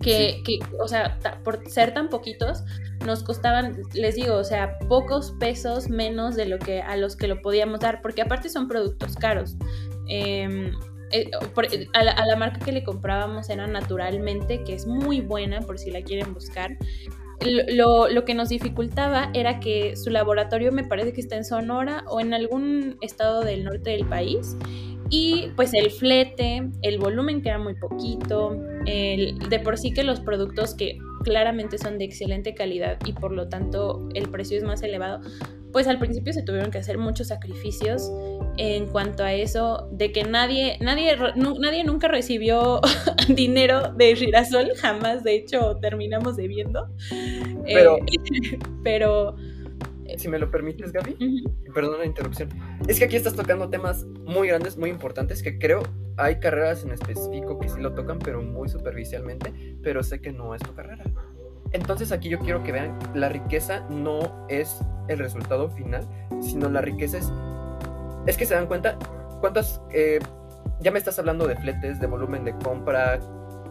que, 0.02 0.42
o 0.78 0.88
sea, 0.88 1.18
por 1.44 1.66
ser 1.68 1.94
tan 1.94 2.08
poquitos, 2.08 2.62
nos 3.06 3.22
costaban, 3.22 3.82
les 3.94 4.16
digo, 4.16 4.36
o 4.36 4.44
sea, 4.44 4.78
pocos 4.88 5.32
pesos 5.40 5.88
menos 5.88 6.36
de 6.36 6.46
lo 6.46 6.58
que 6.58 6.82
a 6.82 6.96
los 6.96 7.16
que 7.16 7.28
lo 7.28 7.40
podíamos 7.40 7.80
dar, 7.80 8.02
porque 8.02 8.22
aparte 8.22 8.48
son 8.48 8.68
productos 8.68 9.16
caros. 9.16 9.56
Eh, 10.08 10.72
eh, 11.12 11.30
a, 11.92 12.24
la, 12.24 12.36
marca 12.36 12.58
que 12.64 12.72
le 12.72 12.82
comprábamos 12.82 13.50
era 13.50 13.66
Naturalmente, 13.66 14.64
que 14.64 14.74
es 14.74 14.86
muy 14.86 15.20
buena 15.20 15.60
por 15.60 15.78
si 15.78 15.90
la 15.90 16.02
quieren 16.02 16.32
buscar. 16.32 16.76
Lo, 17.68 18.08
lo, 18.08 18.24
que 18.24 18.34
nos 18.34 18.48
dificultaba 18.48 19.30
era 19.34 19.58
que 19.58 19.96
su 19.96 20.10
laboratorio 20.10 20.70
me 20.72 20.84
parece 20.84 21.12
que 21.12 21.20
está 21.20 21.36
en 21.36 21.44
Sonora 21.44 22.04
o 22.06 22.20
en 22.20 22.34
algún 22.34 22.96
estado 23.00 23.42
del 23.42 23.64
norte 23.64 23.90
del 23.90 24.06
país. 24.06 24.56
Y 25.14 25.50
pues 25.56 25.74
el 25.74 25.90
flete, 25.90 26.70
el 26.80 26.98
volumen 26.98 27.42
que 27.42 27.50
era 27.50 27.58
muy 27.58 27.74
poquito, 27.74 28.58
el, 28.86 29.38
de 29.50 29.60
por 29.60 29.76
sí 29.76 29.92
que 29.92 30.04
los 30.04 30.20
productos 30.20 30.74
que 30.74 30.96
claramente 31.22 31.76
son 31.76 31.98
de 31.98 32.06
excelente 32.06 32.54
calidad 32.54 32.96
y 33.04 33.12
por 33.12 33.30
lo 33.30 33.50
tanto 33.50 34.08
el 34.14 34.30
precio 34.30 34.56
es 34.56 34.64
más 34.64 34.82
elevado, 34.82 35.20
pues 35.70 35.86
al 35.86 35.98
principio 35.98 36.32
se 36.32 36.42
tuvieron 36.42 36.70
que 36.70 36.78
hacer 36.78 36.96
muchos 36.96 37.26
sacrificios 37.28 38.10
en 38.56 38.86
cuanto 38.86 39.22
a 39.22 39.34
eso, 39.34 39.86
de 39.92 40.12
que 40.12 40.24
nadie, 40.24 40.78
nadie, 40.80 41.14
nadie 41.36 41.84
nunca 41.84 42.08
recibió 42.08 42.80
dinero 43.28 43.92
de 43.92 44.16
girasol, 44.16 44.72
jamás, 44.76 45.24
de 45.24 45.34
hecho 45.34 45.76
terminamos 45.82 46.36
debiendo. 46.36 46.88
Pero, 47.66 47.98
eh, 47.98 48.58
pero 48.82 49.36
si 50.22 50.28
me 50.28 50.38
lo 50.38 50.50
permites, 50.50 50.92
Gaby, 50.92 51.44
perdón 51.74 51.98
la 51.98 52.06
interrupción. 52.06 52.48
Es 52.88 52.98
que 52.98 53.04
aquí 53.04 53.16
estás 53.16 53.34
tocando 53.34 53.68
temas 53.68 54.04
muy 54.04 54.48
grandes, 54.48 54.76
muy 54.76 54.88
importantes, 54.88 55.42
que 55.42 55.58
creo 55.58 55.82
hay 56.16 56.38
carreras 56.38 56.84
en 56.84 56.92
específico 56.92 57.58
que 57.58 57.68
sí 57.68 57.80
lo 57.80 57.92
tocan, 57.94 58.18
pero 58.18 58.42
muy 58.42 58.68
superficialmente, 58.68 59.76
pero 59.82 60.02
sé 60.02 60.20
que 60.20 60.32
no 60.32 60.54
es 60.54 60.62
tu 60.62 60.74
carrera. 60.74 61.04
Entonces 61.72 62.12
aquí 62.12 62.28
yo 62.28 62.38
quiero 62.38 62.62
que 62.62 62.72
vean, 62.72 62.98
la 63.14 63.28
riqueza 63.28 63.86
no 63.88 64.46
es 64.48 64.78
el 65.08 65.18
resultado 65.18 65.70
final, 65.70 66.08
sino 66.40 66.68
la 66.68 66.80
riqueza 66.80 67.18
es 67.18 67.32
es 68.26 68.36
que 68.36 68.46
se 68.46 68.54
dan 68.54 68.66
cuenta 68.66 68.96
cuántas, 69.40 69.80
eh, 69.90 70.20
ya 70.80 70.92
me 70.92 70.98
estás 70.98 71.18
hablando 71.18 71.48
de 71.48 71.56
fletes, 71.56 71.98
de 71.98 72.06
volumen 72.06 72.44
de 72.44 72.52
compra, 72.58 73.20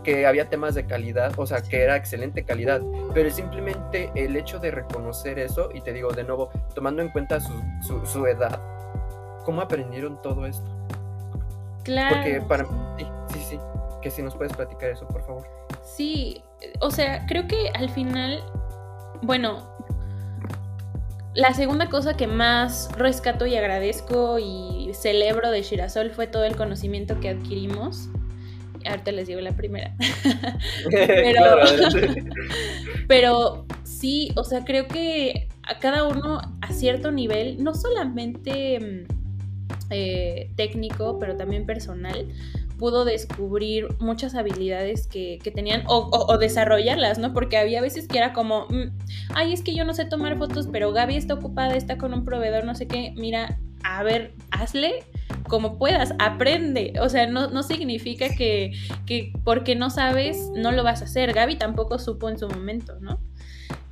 que 0.04 0.26
había 0.26 0.50
temas 0.50 0.76
de 0.76 0.86
calidad, 0.86 1.34
o 1.38 1.46
sea, 1.46 1.62
que 1.62 1.82
era 1.82 1.96
excelente 1.96 2.44
calidad, 2.44 2.82
pero 3.14 3.30
simplemente 3.30 4.12
el 4.16 4.36
hecho 4.36 4.60
de 4.60 4.72
reconocer 4.72 5.40
eso, 5.40 5.70
y 5.74 5.82
te 5.82 5.94
digo 5.94 6.12
de 6.12 6.24
nuevo, 6.24 6.50
tomando 6.74 7.02
en 7.02 7.10
cuenta 7.10 7.40
su, 7.40 7.54
su, 8.06 8.26
edad, 8.26 8.60
¿cómo 9.46 9.62
aprendieron 9.62 10.22
todo 10.22 10.46
esto? 10.46 10.70
Claro. 11.84 12.16
Porque 12.16 12.42
para 12.42 12.66
sí, 12.98 13.08
sí, 13.34 13.40
sí, 13.50 13.60
que 14.02 14.12
si 14.12 14.22
nos 14.22 14.36
puedes 14.36 14.54
platicar 14.54 14.90
eso, 14.90 15.08
por 15.08 15.24
favor. 15.26 15.48
Sí, 15.84 16.44
o 16.80 16.92
sea, 16.92 17.26
creo 17.28 17.48
que 17.48 17.70
al 17.74 17.90
final, 17.90 18.44
bueno, 19.22 19.72
la 21.34 21.54
segunda 21.54 21.90
cosa 21.90 22.16
que 22.16 22.28
más 22.28 22.90
rescato 22.98 23.46
y 23.46 23.56
agradezco 23.56 24.38
y 24.38 24.92
celebro 24.94 25.50
de 25.50 25.62
Shirasol 25.62 26.12
fue 26.12 26.28
todo 26.28 26.44
el 26.44 26.56
conocimiento 26.56 27.20
que 27.20 27.30
adquirimos. 27.30 28.10
Ahorita 28.86 29.12
les 29.12 29.28
digo 29.28 29.40
la 29.42 29.56
primera. 29.56 29.96
pero, 30.90 31.44
pero 33.08 33.66
sí, 33.84 34.32
o 34.36 34.44
sea, 34.44 34.64
creo 34.64 34.88
que 34.88 35.48
a 35.64 35.80
cada 35.80 36.08
uno 36.08 36.42
a 36.62 36.74
cierto 36.74 37.12
nivel, 37.12 37.64
no 37.64 37.74
solamente 37.74 38.80
mm, 38.80 39.22
eh, 39.90 40.52
técnico, 40.56 41.20
pero 41.20 41.38
también 41.38 41.66
personal, 41.66 42.28
pudo 42.82 43.06
descubrir 43.06 43.90
muchas 44.00 44.34
habilidades 44.34 45.06
que, 45.06 45.40
tenían 45.54 45.84
o, 45.88 46.38
desarrollarlas, 46.40 47.20
¿no? 47.20 47.32
Porque 47.32 47.58
había 47.58 47.80
veces 47.80 48.08
que 48.08 48.18
era 48.18 48.34
como, 48.34 48.66
mm, 48.70 48.98
ay, 49.36 49.54
es 49.54 49.62
que 49.62 49.76
yo 49.76 49.86
no 49.86 49.94
sé 49.94 50.06
tomar 50.06 50.40
fotos, 50.40 50.68
pero 50.72 50.92
Gaby 50.92 51.16
está 51.16 51.36
ocupada, 51.36 51.76
está 51.76 52.00
con 52.00 52.12
un 52.12 52.26
proveedor, 52.26 52.66
no 52.66 52.74
sé 52.74 52.88
qué, 52.88 53.14
mira, 53.16 53.60
a 53.84 54.04
ver, 54.04 54.34
hazle 54.52 55.04
como 55.48 55.78
puedas, 55.78 56.14
aprende. 56.20 56.94
O 57.02 57.10
sea, 57.10 57.28
no, 57.28 57.50
no 57.50 57.64
significa 57.64 58.30
que, 58.30 58.72
que, 59.06 59.34
porque 59.44 59.76
no 59.76 59.90
sabes, 59.90 60.50
no 60.56 60.72
lo 60.72 60.84
vas 60.84 61.02
a 61.02 61.06
hacer. 61.06 61.34
Gaby 61.34 61.58
tampoco 61.58 62.00
supo 62.00 62.30
en 62.30 62.40
su 62.40 62.48
momento, 62.48 63.00
¿no? 63.02 63.20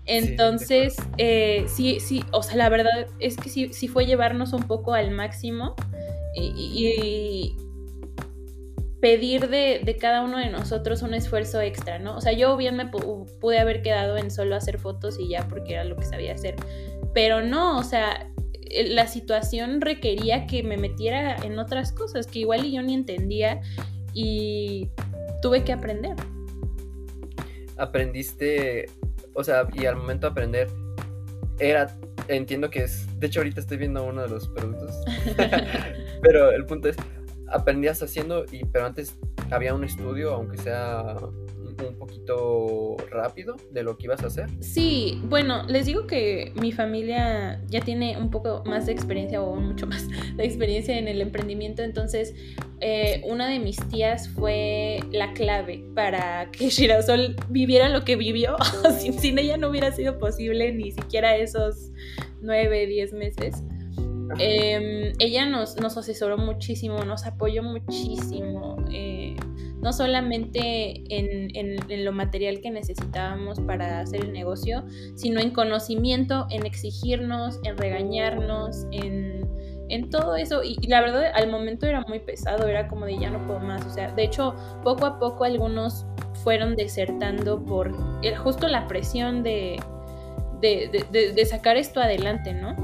Entonces, 0.05 0.95
eh, 1.17 1.65
sí, 1.67 1.99
sí, 1.99 2.23
o 2.31 2.41
sea, 2.41 2.55
la 2.55 2.69
verdad 2.69 3.07
es 3.19 3.37
que 3.37 3.47
sí, 3.47 3.71
sí 3.73 3.87
fue 3.87 4.07
llevarnos 4.07 4.53
un 4.53 4.63
poco 4.63 4.95
al 4.95 5.11
máximo 5.11 5.75
y, 6.33 7.55
pedir 9.01 9.49
de, 9.49 9.97
cada 9.99 10.21
uno 10.21 10.39
de 10.39 10.49
nosotros 10.49 11.03
un 11.03 11.13
esfuerzo 11.13 11.61
extra, 11.61 11.99
¿no? 11.99 12.17
O 12.17 12.21
sea, 12.21 12.33
yo 12.33 12.57
bien 12.57 12.75
me 12.75 12.87
pude 12.87 13.59
haber 13.59 13.81
quedado 13.81 14.17
en 14.17 14.31
solo 14.31 14.55
hacer 14.55 14.79
fotos 14.79 15.19
y 15.19 15.29
ya 15.29 15.47
porque 15.47 15.73
era 15.73 15.83
lo 15.83 15.95
que 15.95 16.05
sabía 16.05 16.33
hacer, 16.33 16.55
pero 17.13 17.41
no, 17.41 17.77
o 17.77 17.83
sea, 17.83 18.29
la 18.69 19.07
situación 19.07 19.81
requería 19.81 20.45
que 20.47 20.63
me 20.63 20.77
metiera 20.77 21.35
en 21.37 21.57
otras 21.59 21.91
cosas 21.91 22.27
que 22.27 22.39
igual 22.39 22.69
yo 22.69 22.81
ni 22.81 22.93
entendía 22.93 23.61
y 24.13 24.89
tuve 25.41 25.63
que 25.63 25.73
aprender. 25.73 26.15
Aprendiste, 27.77 28.89
o 29.33 29.43
sea, 29.43 29.67
y 29.73 29.85
al 29.85 29.95
momento 29.95 30.27
de 30.27 30.31
aprender, 30.31 30.67
era, 31.59 31.95
entiendo 32.27 32.69
que 32.69 32.83
es, 32.83 33.07
de 33.19 33.27
hecho 33.27 33.39
ahorita 33.39 33.61
estoy 33.61 33.77
viendo 33.77 34.03
uno 34.03 34.21
de 34.21 34.29
los 34.29 34.47
productos, 34.49 34.95
pero 36.21 36.51
el 36.51 36.65
punto 36.65 36.89
es, 36.89 36.97
aprendías 37.47 38.01
haciendo, 38.03 38.45
y, 38.51 38.65
pero 38.65 38.85
antes 38.85 39.17
había 39.49 39.73
un 39.73 39.83
estudio, 39.83 40.33
aunque 40.33 40.57
sea 40.57 41.15
un 41.87 41.97
poquito 41.97 42.97
rápido 43.09 43.55
de 43.71 43.83
lo 43.83 43.97
que 43.97 44.05
ibas 44.05 44.23
a 44.23 44.27
hacer? 44.27 44.49
Sí, 44.59 45.21
bueno, 45.25 45.63
les 45.67 45.85
digo 45.85 46.07
que 46.07 46.51
mi 46.55 46.71
familia 46.71 47.61
ya 47.67 47.81
tiene 47.81 48.17
un 48.17 48.29
poco 48.29 48.63
más 48.65 48.85
de 48.85 48.91
experiencia 48.91 49.41
o 49.41 49.55
mucho 49.55 49.87
más 49.87 50.07
de 50.07 50.45
experiencia 50.45 50.97
en 50.97 51.07
el 51.07 51.21
emprendimiento, 51.21 51.83
entonces 51.83 52.33
eh, 52.81 53.21
una 53.25 53.47
de 53.47 53.59
mis 53.59 53.77
tías 53.89 54.29
fue 54.29 54.99
la 55.11 55.33
clave 55.33 55.83
para 55.95 56.49
que 56.51 56.69
Shirasol 56.69 57.35
viviera 57.49 57.89
lo 57.89 58.03
que 58.03 58.15
vivió. 58.15 58.55
sin, 58.99 59.19
sin 59.19 59.39
ella 59.39 59.57
no 59.57 59.69
hubiera 59.69 59.91
sido 59.91 60.17
posible 60.19 60.71
ni 60.73 60.91
siquiera 60.91 61.35
esos 61.35 61.91
nueve, 62.41 62.85
diez 62.87 63.13
meses. 63.13 63.63
Em, 64.37 65.13
ella 65.19 65.45
nos, 65.47 65.77
nos, 65.77 65.97
asesoró 65.97 66.37
muchísimo, 66.37 67.03
nos 67.03 67.25
apoyó 67.25 67.63
muchísimo. 67.63 68.77
Eh, 68.91 69.35
no 69.81 69.93
solamente 69.93 71.03
en, 71.09 72.05
lo 72.05 72.11
material 72.11 72.61
que 72.61 72.71
necesitábamos 72.71 73.59
para 73.61 74.01
hacer 74.01 74.21
el 74.21 74.33
negocio, 74.33 74.83
sino 75.15 75.39
en 75.39 75.51
conocimiento, 75.51 76.47
en 76.49 76.65
exigirnos, 76.65 77.59
en 77.63 77.77
regañarnos, 77.77 78.85
en, 78.91 79.39
todo 80.11 80.35
eso. 80.35 80.63
Y, 80.63 80.75
la 80.87 81.01
verdad, 81.01 81.31
al 81.33 81.49
momento 81.49 81.85
era 81.85 82.01
muy 82.01 82.19
pesado, 82.19 82.67
era 82.67 82.87
como 82.87 83.05
de 83.05 83.17
ya 83.17 83.29
no 83.29 83.45
puedo 83.47 83.59
más. 83.59 83.85
O 83.85 83.89
sea, 83.89 84.11
de 84.11 84.23
hecho, 84.23 84.55
poco 84.83 85.05
a 85.05 85.19
poco 85.19 85.43
algunos 85.43 86.05
fueron 86.43 86.75
desertando 86.75 87.63
por 87.63 87.91
justo 88.37 88.67
la 88.67 88.87
presión 88.87 89.43
de, 89.43 89.79
de, 90.61 91.45
sacar 91.45 91.77
esto 91.77 92.01
adelante, 92.01 92.53
¿no? 92.53 92.75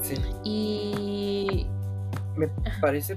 Sí. 0.00 0.14
Y... 0.44 1.66
Me 2.36 2.48
parece 2.80 3.16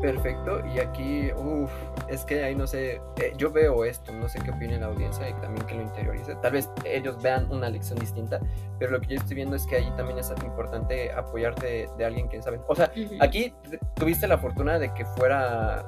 perfecto 0.00 0.64
y 0.66 0.78
aquí, 0.78 1.30
uff, 1.36 1.70
es 2.08 2.24
que 2.24 2.42
ahí 2.44 2.54
no 2.54 2.66
sé, 2.66 3.00
eh, 3.16 3.32
yo 3.36 3.50
veo 3.50 3.84
esto, 3.84 4.12
no 4.12 4.28
sé 4.28 4.40
qué 4.40 4.50
opina 4.50 4.78
la 4.78 4.86
audiencia 4.86 5.28
y 5.28 5.34
también 5.34 5.66
que 5.66 5.74
lo 5.74 5.82
interiorice. 5.82 6.34
Tal 6.36 6.52
vez 6.52 6.68
ellos 6.84 7.20
vean 7.22 7.50
una 7.50 7.68
lección 7.68 7.98
distinta, 7.98 8.40
pero 8.78 8.92
lo 8.92 9.00
que 9.00 9.08
yo 9.08 9.16
estoy 9.16 9.36
viendo 9.36 9.56
es 9.56 9.66
que 9.66 9.76
ahí 9.76 9.90
también 9.96 10.18
es 10.18 10.32
importante 10.44 11.12
apoyarte 11.12 11.88
de, 11.96 12.04
alguien 12.04 12.28
que 12.28 12.40
sabe. 12.42 12.60
O 12.66 12.74
sea, 12.74 12.90
aquí 13.20 13.54
tuviste 13.94 14.26
la 14.26 14.38
fortuna 14.38 14.78
de 14.78 14.92
que 14.94 15.04
fuera 15.04 15.84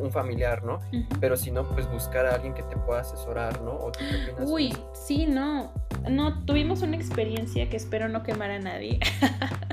un 0.00 0.10
familiar, 0.10 0.64
¿no? 0.64 0.80
Pero 1.20 1.36
si 1.36 1.50
no, 1.50 1.68
pues 1.68 1.90
buscar 1.90 2.26
a 2.26 2.34
alguien 2.34 2.54
que 2.54 2.62
te 2.62 2.76
pueda 2.76 3.00
asesorar, 3.00 3.60
¿no? 3.62 3.72
¿O 3.72 3.92
qué 3.92 4.04
opinas 4.04 4.50
Uy, 4.50 4.76
sí, 4.92 5.26
no. 5.26 5.72
No, 6.08 6.44
tuvimos 6.44 6.82
una 6.82 6.96
experiencia 6.96 7.68
que 7.68 7.76
espero 7.76 8.08
no 8.08 8.22
quemar 8.22 8.50
a 8.50 8.58
nadie. 8.58 8.98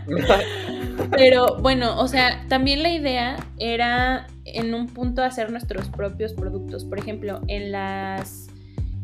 Pero 1.11 1.57
bueno, 1.59 1.99
o 1.99 2.07
sea, 2.07 2.45
también 2.47 2.83
la 2.83 2.91
idea 2.91 3.37
era 3.57 4.27
en 4.45 4.73
un 4.73 4.87
punto 4.87 5.23
hacer 5.23 5.51
nuestros 5.51 5.89
propios 5.89 6.33
productos. 6.33 6.85
Por 6.85 6.99
ejemplo, 6.99 7.41
en 7.47 7.71
las 7.71 8.47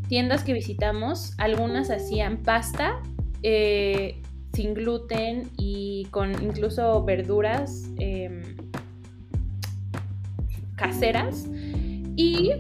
tiendas 0.08 0.44
que 0.44 0.54
visitamos, 0.54 1.34
algunas 1.38 1.90
hacían 1.90 2.38
pasta 2.44 3.02
eh, 3.44 4.22
sin 4.54 4.74
gluten 4.74 5.50
y 5.58 6.08
con 6.12 6.32
incluso 6.42 7.04
verduras 7.04 7.84
em, 8.00 8.56
caseras. 10.76 11.48
Y 12.16 12.52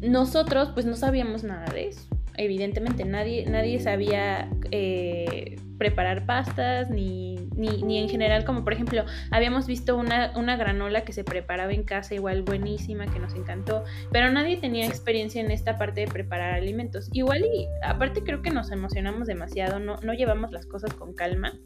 nosotros 0.00 0.70
pues 0.74 0.86
no 0.86 0.96
sabíamos 0.96 1.44
nada 1.44 1.66
de 1.72 1.88
eso. 1.88 2.08
Evidentemente 2.36 3.04
nadie, 3.04 3.46
nadie 3.46 3.80
sabía 3.80 4.48
eh, 4.70 5.56
preparar 5.78 6.26
pastas, 6.26 6.90
ni, 6.90 7.36
ni, 7.56 7.98
en 7.98 8.08
general, 8.08 8.44
como 8.44 8.64
por 8.64 8.72
ejemplo, 8.72 9.04
habíamos 9.30 9.66
visto 9.66 9.96
una, 9.96 10.32
una, 10.36 10.56
granola 10.56 11.02
que 11.02 11.12
se 11.12 11.24
preparaba 11.24 11.72
en 11.72 11.84
casa, 11.84 12.14
igual 12.14 12.42
buenísima, 12.42 13.06
que 13.06 13.18
nos 13.18 13.34
encantó, 13.34 13.84
pero 14.12 14.30
nadie 14.30 14.56
tenía 14.56 14.86
experiencia 14.86 15.40
en 15.40 15.50
esta 15.50 15.78
parte 15.78 16.02
de 16.02 16.08
preparar 16.08 16.54
alimentos. 16.54 17.08
Igual 17.12 17.44
y 17.44 17.66
aparte 17.82 18.22
creo 18.22 18.42
que 18.42 18.50
nos 18.50 18.70
emocionamos 18.70 19.26
demasiado, 19.28 19.78
no, 19.78 19.96
no 20.02 20.12
llevamos 20.12 20.52
las 20.52 20.66
cosas 20.66 20.92
con 20.94 21.14
calma. 21.14 21.58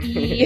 Y, 0.00 0.44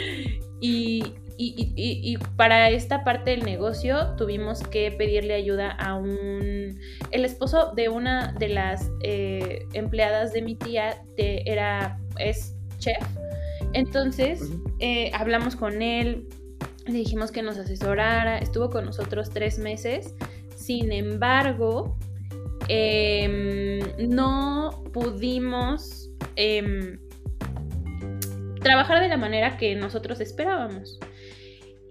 y, 0.60 1.14
y, 1.38 2.16
para 2.36 2.70
esta 2.70 3.04
parte 3.04 3.30
del 3.30 3.44
negocio 3.44 4.14
tuvimos 4.16 4.60
que 4.60 4.90
pedirle 4.92 5.34
ayuda 5.34 5.70
a 5.70 5.94
un... 5.94 6.78
El 7.10 7.24
esposo 7.24 7.72
de 7.74 7.88
una 7.88 8.32
de 8.32 8.48
las 8.48 8.90
eh, 9.02 9.66
empleadas 9.72 10.32
de 10.32 10.42
mi 10.42 10.54
tía 10.54 11.02
era, 11.16 11.98
es 12.18 12.54
chef. 12.78 13.02
Entonces 13.72 14.50
eh, 14.80 15.10
hablamos 15.14 15.56
con 15.56 15.82
él, 15.82 16.28
le 16.86 16.94
dijimos 16.94 17.30
que 17.30 17.42
nos 17.42 17.58
asesorara, 17.58 18.38
estuvo 18.38 18.70
con 18.70 18.84
nosotros 18.84 19.30
tres 19.30 19.58
meses. 19.58 20.14
Sin 20.56 20.92
embargo, 20.92 21.96
em, 22.68 23.80
no 24.08 24.84
pudimos 24.92 26.10
em, 26.36 26.98
trabajar 28.60 29.00
de 29.00 29.08
la 29.08 29.16
manera 29.16 29.56
que 29.56 29.74
nosotros 29.74 30.20
esperábamos. 30.20 30.98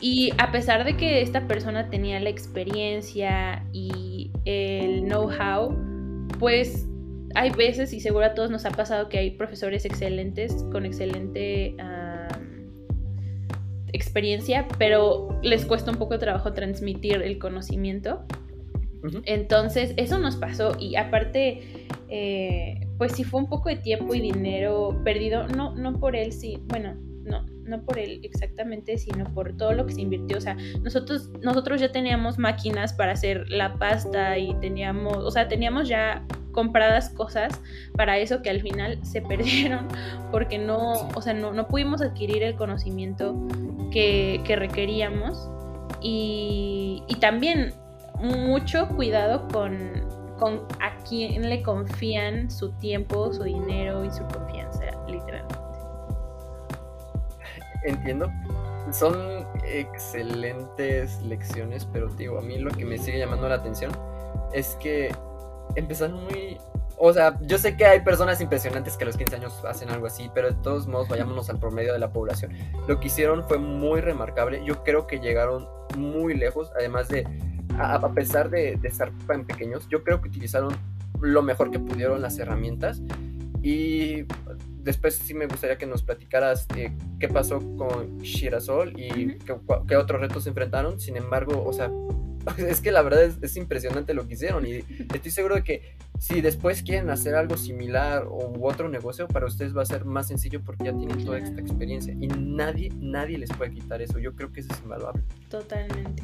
Y 0.01 0.31
a 0.39 0.51
pesar 0.51 0.83
de 0.83 0.97
que 0.97 1.21
esta 1.21 1.47
persona 1.47 1.89
tenía 1.89 2.19
la 2.19 2.29
experiencia 2.29 3.65
y 3.71 4.31
el 4.45 5.03
know-how, 5.03 5.77
pues 6.39 6.87
hay 7.35 7.51
veces, 7.51 7.93
y 7.93 7.99
seguro 7.99 8.25
a 8.25 8.33
todos 8.33 8.49
nos 8.49 8.65
ha 8.65 8.71
pasado, 8.71 9.09
que 9.09 9.19
hay 9.19 9.31
profesores 9.31 9.85
excelentes 9.85 10.65
con 10.71 10.85
excelente 10.85 11.75
experiencia, 13.93 14.67
pero 14.79 15.39
les 15.43 15.65
cuesta 15.65 15.91
un 15.91 15.97
poco 15.97 16.13
de 16.13 16.19
trabajo 16.19 16.53
transmitir 16.53 17.21
el 17.21 17.37
conocimiento. 17.37 18.23
Entonces, 19.25 19.93
eso 19.97 20.19
nos 20.19 20.35
pasó 20.35 20.75
y 20.79 20.95
aparte, 20.95 21.87
eh, 22.09 22.87
pues 22.97 23.13
sí 23.13 23.23
fue 23.23 23.41
un 23.41 23.49
poco 23.49 23.69
de 23.69 23.77
tiempo 23.77 24.13
y 24.13 24.21
dinero 24.21 24.99
perdido, 25.03 25.47
no, 25.47 25.75
no 25.75 25.99
por 25.99 26.15
él, 26.15 26.31
sí, 26.31 26.59
bueno, 26.67 26.95
no, 27.23 27.45
no 27.71 27.83
por 27.83 27.97
él 27.97 28.19
exactamente, 28.23 28.97
sino 28.97 29.23
por 29.33 29.57
todo 29.57 29.73
lo 29.73 29.87
que 29.87 29.93
se 29.93 30.01
invirtió. 30.01 30.37
O 30.37 30.41
sea, 30.41 30.55
nosotros, 30.83 31.29
nosotros 31.41 31.81
ya 31.81 31.91
teníamos 31.91 32.37
máquinas 32.37 32.93
para 32.93 33.13
hacer 33.13 33.49
la 33.49 33.73
pasta 33.75 34.37
y 34.37 34.53
teníamos, 34.55 35.17
o 35.17 35.31
sea, 35.31 35.47
teníamos 35.47 35.87
ya 35.87 36.23
compradas 36.51 37.09
cosas 37.09 37.61
para 37.95 38.17
eso 38.17 38.41
que 38.41 38.49
al 38.49 38.61
final 38.61 38.99
se 39.03 39.21
perdieron 39.31 39.87
porque 40.31 40.59
no, 40.59 41.09
o 41.15 41.21
sea, 41.21 41.33
no, 41.33 41.67
pudimos 41.67 42.01
adquirir 42.01 42.43
el 42.43 42.55
conocimiento 42.55 43.35
que, 43.91 44.43
requeríamos 44.47 45.49
y, 46.01 47.03
y, 47.07 47.15
también 47.15 47.73
mucho 48.19 48.89
cuidado 48.89 49.47
con, 49.47 49.77
con 50.37 50.61
a 50.81 50.97
quién 51.07 51.49
le 51.49 51.61
confían 51.63 52.51
su 52.51 52.71
tiempo, 52.73 53.31
su 53.31 53.43
dinero 53.43 54.03
y 54.03 54.11
su 54.11 54.23
confianza, 54.27 54.85
literalmente 55.07 55.60
entiendo. 57.83 58.31
Son 58.91 59.45
excelentes 59.63 61.21
lecciones, 61.21 61.85
pero 61.85 62.07
digo, 62.09 62.39
a 62.39 62.41
mí 62.41 62.57
lo 62.57 62.71
que 62.71 62.85
me 62.85 62.97
sigue 62.97 63.19
llamando 63.19 63.47
la 63.47 63.55
atención 63.55 63.91
es 64.53 64.75
que 64.81 65.13
empezaron 65.75 66.23
muy... 66.23 66.57
O 66.97 67.11
sea, 67.13 67.39
yo 67.41 67.57
sé 67.57 67.75
que 67.75 67.85
hay 67.85 68.01
personas 68.01 68.41
impresionantes 68.41 68.95
que 68.95 69.05
a 69.05 69.07
los 69.07 69.17
15 69.17 69.35
años 69.37 69.65
hacen 69.65 69.89
algo 69.89 70.05
así, 70.05 70.29
pero 70.35 70.49
de 70.51 70.57
todos 70.61 70.87
modos 70.87 71.07
vayámonos 71.07 71.49
al 71.49 71.59
promedio 71.59 71.93
de 71.93 71.99
la 71.99 72.11
población. 72.11 72.51
Lo 72.87 72.99
que 72.99 73.07
hicieron 73.07 73.43
fue 73.43 73.57
muy 73.57 74.01
remarcable. 74.01 74.63
Yo 74.65 74.83
creo 74.83 75.07
que 75.07 75.19
llegaron 75.19 75.67
muy 75.97 76.35
lejos, 76.35 76.71
además 76.75 77.07
de, 77.07 77.25
a, 77.79 78.07
pesar 78.13 78.49
de, 78.51 78.75
de 78.75 78.87
estar 78.87 79.11
tan 79.25 79.45
pequeños, 79.45 79.87
yo 79.89 80.03
creo 80.03 80.21
que 80.21 80.29
utilizaron 80.29 80.75
lo 81.19 81.41
mejor 81.41 81.71
que 81.71 81.79
pudieron 81.79 82.21
las 82.21 82.37
herramientas. 82.37 83.01
Y 83.63 84.25
después 84.83 85.15
sí 85.15 85.33
me 85.33 85.47
gustaría 85.47 85.77
que 85.77 85.85
nos 85.85 86.03
platicaras 86.03 86.67
eh, 86.75 86.91
qué 87.19 87.27
pasó 87.27 87.59
con 87.77 88.19
Shirasol 88.19 88.99
y 88.99 89.37
qué, 89.87 89.95
otros 89.95 90.21
retos 90.21 90.43
se 90.43 90.49
enfrentaron. 90.49 90.99
Sin 90.99 91.17
embargo, 91.17 91.63
o 91.65 91.73
sea, 91.73 91.91
es 92.57 92.81
que 92.81 92.91
la 92.91 93.01
verdad 93.01 93.23
es, 93.23 93.55
impresionante 93.55 94.13
lo 94.13 94.27
que 94.27 94.33
hicieron 94.33 94.65
y 94.65 94.83
estoy 95.13 95.31
seguro 95.31 95.55
de 95.55 95.63
que 95.63 95.95
si 96.19 96.41
después 96.41 96.83
quieren 96.83 97.09
hacer 97.09 97.35
algo 97.35 97.57
similar 97.57 98.27
u 98.27 98.67
otro 98.67 98.89
negocio, 98.89 99.27
para 99.27 99.45
ustedes 99.45 99.75
va 99.75 99.81
a 99.81 99.85
ser 99.85 100.05
más 100.05 100.27
sencillo 100.27 100.61
porque 100.63 100.85
ya 100.85 100.95
tienen 100.95 101.23
toda 101.23 101.39
esta 101.39 101.59
experiencia 101.59 102.13
y 102.13 102.27
nadie, 102.27 102.89
nadie 102.97 103.37
les 103.37 103.49
puede 103.51 103.71
quitar 103.71 104.01
eso. 104.01 104.19
Yo 104.19 104.35
creo 104.35 104.51
que 104.51 104.61
eso 104.61 104.73
es 104.73 104.81
invaluable. 104.81 105.23
Totalmente. 105.49 106.23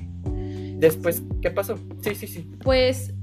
Después, 0.77 1.23
¿qué 1.41 1.49
pasó? 1.49 1.79
Sí, 2.01 2.13
sí, 2.13 2.27
sí. 2.27 2.51
Pues 2.63 3.13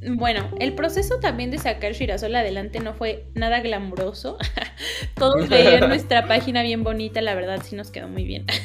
bueno, 0.00 0.48
el 0.60 0.74
proceso 0.74 1.18
también 1.18 1.50
de 1.50 1.58
sacar 1.58 1.92
Shirasol 1.92 2.34
adelante 2.36 2.78
no 2.78 2.94
fue 2.94 3.26
nada 3.34 3.60
glamuroso. 3.60 4.38
Todos 5.16 5.48
veían 5.50 5.88
nuestra 5.88 6.28
página 6.28 6.62
bien 6.62 6.84
bonita, 6.84 7.20
la 7.20 7.34
verdad 7.34 7.60
sí 7.64 7.74
nos 7.74 7.90
quedó 7.90 8.08
muy 8.08 8.24
bien. 8.24 8.46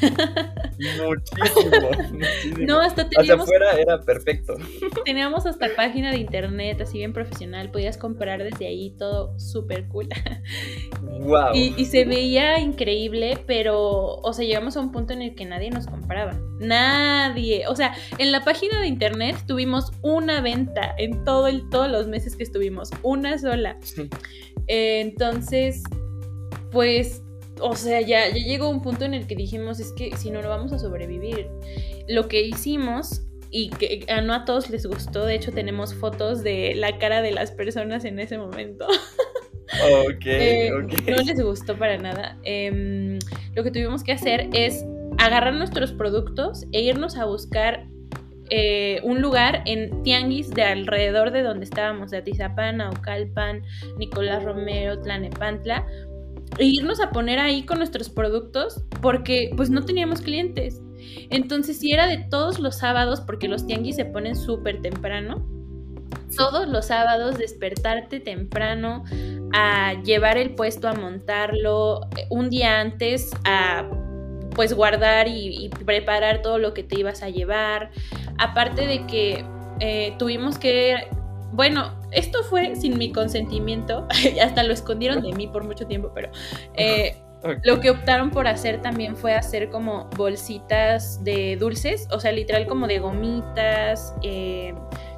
Muchísimo, 0.77 1.91
muchísimo. 2.11 2.57
No, 2.67 2.81
hasta 2.81 3.03
Hacia 3.03 3.19
teníamos, 3.19 3.43
afuera 3.45 3.73
era 3.79 4.01
perfecto. 4.01 4.55
teníamos 5.05 5.45
hasta 5.45 5.67
página 5.75 6.11
de 6.11 6.17
internet, 6.17 6.81
así 6.81 6.97
bien 6.97 7.13
profesional. 7.13 7.69
Podías 7.71 7.97
comprar 7.97 8.43
desde 8.43 8.67
ahí 8.67 8.93
todo 8.97 9.37
súper 9.39 9.87
cool. 9.87 10.09
Wow. 11.01 11.53
Y, 11.53 11.75
y 11.77 11.85
se 11.85 12.05
veía 12.05 12.59
increíble, 12.59 13.37
pero, 13.45 14.15
o 14.17 14.33
sea, 14.33 14.45
llegamos 14.45 14.75
a 14.75 14.79
un 14.79 14.91
punto 14.91 15.13
en 15.13 15.21
el 15.21 15.35
que 15.35 15.45
nadie 15.45 15.69
nos 15.69 15.85
compraba. 15.85 16.33
Nadie. 16.59 17.67
O 17.67 17.75
sea, 17.75 17.95
en 18.17 18.31
la 18.31 18.43
página 18.43 18.81
de 18.81 18.87
internet 18.87 19.37
tuvimos 19.47 19.91
una 20.01 20.41
venta 20.41 20.95
en 20.97 21.22
todo 21.23 21.47
el, 21.47 21.69
todos 21.69 21.89
los 21.89 22.07
meses 22.07 22.35
que 22.35 22.43
estuvimos. 22.43 22.89
Una 23.01 23.37
sola. 23.37 23.79
Eh, 24.67 25.01
entonces, 25.01 25.83
pues, 26.71 27.21
o 27.59 27.75
sea, 27.75 28.01
ya, 28.01 28.27
ya 28.29 28.43
llegó 28.45 28.69
un 28.69 28.81
punto 28.81 29.05
en 29.05 29.13
el 29.13 29.27
que 29.27 29.35
dijimos, 29.35 29.79
es 29.79 29.91
que 29.93 30.15
si 30.17 30.31
no, 30.31 30.41
no 30.41 30.49
vamos 30.49 30.71
a 30.73 30.79
sobrevivir. 30.79 31.49
Lo 32.07 32.27
que 32.27 32.41
hicimos 32.41 33.21
y 33.49 33.69
que 33.69 34.05
a 34.09 34.21
no 34.21 34.33
a 34.33 34.45
todos 34.45 34.69
les 34.69 34.85
gustó, 34.85 35.25
de 35.25 35.35
hecho 35.35 35.51
tenemos 35.51 35.93
fotos 35.93 36.43
de 36.43 36.73
la 36.75 36.97
cara 36.97 37.21
de 37.21 37.31
las 37.31 37.51
personas 37.51 38.03
en 38.05 38.19
ese 38.19 38.37
momento. 38.37 38.87
Ok, 40.05 40.25
Eh, 40.25 40.71
ok. 40.71 40.93
No 41.09 41.15
les 41.23 41.41
gustó 41.41 41.75
para 41.75 41.97
nada. 41.97 42.37
Em, 42.43 43.17
lo 43.55 43.63
que 43.63 43.71
tuvimos 43.71 44.03
que 44.03 44.11
hacer 44.11 44.49
es 44.53 44.85
agarrar 45.17 45.55
nuestros 45.55 45.91
productos 45.93 46.65
e 46.71 46.81
irnos 46.81 47.17
a 47.17 47.25
buscar 47.25 47.87
eh, 48.55 48.99
un 49.01 49.19
lugar 49.19 49.63
en 49.65 50.03
tianguis 50.03 50.51
de 50.51 50.61
alrededor 50.61 51.31
de 51.31 51.41
donde 51.41 51.65
estábamos, 51.65 52.11
de 52.11 52.17
Atizapán, 52.17 52.77
Naucalpan, 52.77 53.63
Nicolás 53.97 54.43
Romero, 54.43 54.99
Tlanepantla, 55.01 55.87
e 56.59 56.65
irnos 56.65 57.01
a 57.01 57.09
poner 57.09 57.39
ahí 57.39 57.63
con 57.63 57.79
nuestros 57.79 58.11
productos 58.11 58.83
porque 59.01 59.51
pues 59.57 59.71
no 59.71 59.83
teníamos 59.85 60.21
clientes. 60.21 60.83
Entonces, 61.31 61.79
si 61.79 61.93
era 61.93 62.05
de 62.05 62.19
todos 62.29 62.59
los 62.59 62.77
sábados, 62.77 63.21
porque 63.21 63.47
los 63.47 63.65
tianguis 63.65 63.95
se 63.95 64.05
ponen 64.05 64.35
súper 64.35 64.83
temprano, 64.83 65.43
todos 66.37 66.67
los 66.67 66.85
sábados 66.85 67.39
despertarte 67.39 68.19
temprano, 68.19 69.03
a 69.51 69.99
llevar 70.03 70.37
el 70.37 70.53
puesto, 70.53 70.87
a 70.87 70.93
montarlo, 70.93 72.01
eh, 72.17 72.27
un 72.29 72.51
día 72.51 72.79
antes 72.81 73.31
a 73.45 73.89
pues 74.55 74.73
guardar 74.73 75.27
y, 75.27 75.65
y 75.65 75.69
preparar 75.69 76.41
todo 76.41 76.57
lo 76.57 76.73
que 76.73 76.83
te 76.83 76.99
ibas 76.99 77.23
a 77.23 77.29
llevar. 77.29 77.91
Aparte 78.37 78.85
de 78.87 79.05
que 79.07 79.45
eh, 79.79 80.13
tuvimos 80.19 80.57
que, 80.57 81.07
bueno, 81.51 81.93
esto 82.11 82.43
fue 82.43 82.75
sin 82.75 82.97
mi 82.97 83.11
consentimiento, 83.11 84.07
hasta 84.43 84.63
lo 84.63 84.73
escondieron 84.73 85.21
de 85.21 85.31
mí 85.33 85.47
por 85.47 85.63
mucho 85.63 85.85
tiempo, 85.87 86.11
pero 86.13 86.29
eh, 86.75 87.15
lo 87.63 87.79
que 87.79 87.89
optaron 87.89 88.29
por 88.31 88.47
hacer 88.47 88.81
también 88.81 89.15
fue 89.17 89.33
hacer 89.33 89.69
como 89.69 90.09
bolsitas 90.15 91.23
de 91.23 91.57
dulces, 91.57 92.07
o 92.11 92.19
sea, 92.19 92.31
literal 92.31 92.65
como 92.67 92.87
de 92.87 92.99
gomitas, 92.99 94.13
eh, 94.21 94.73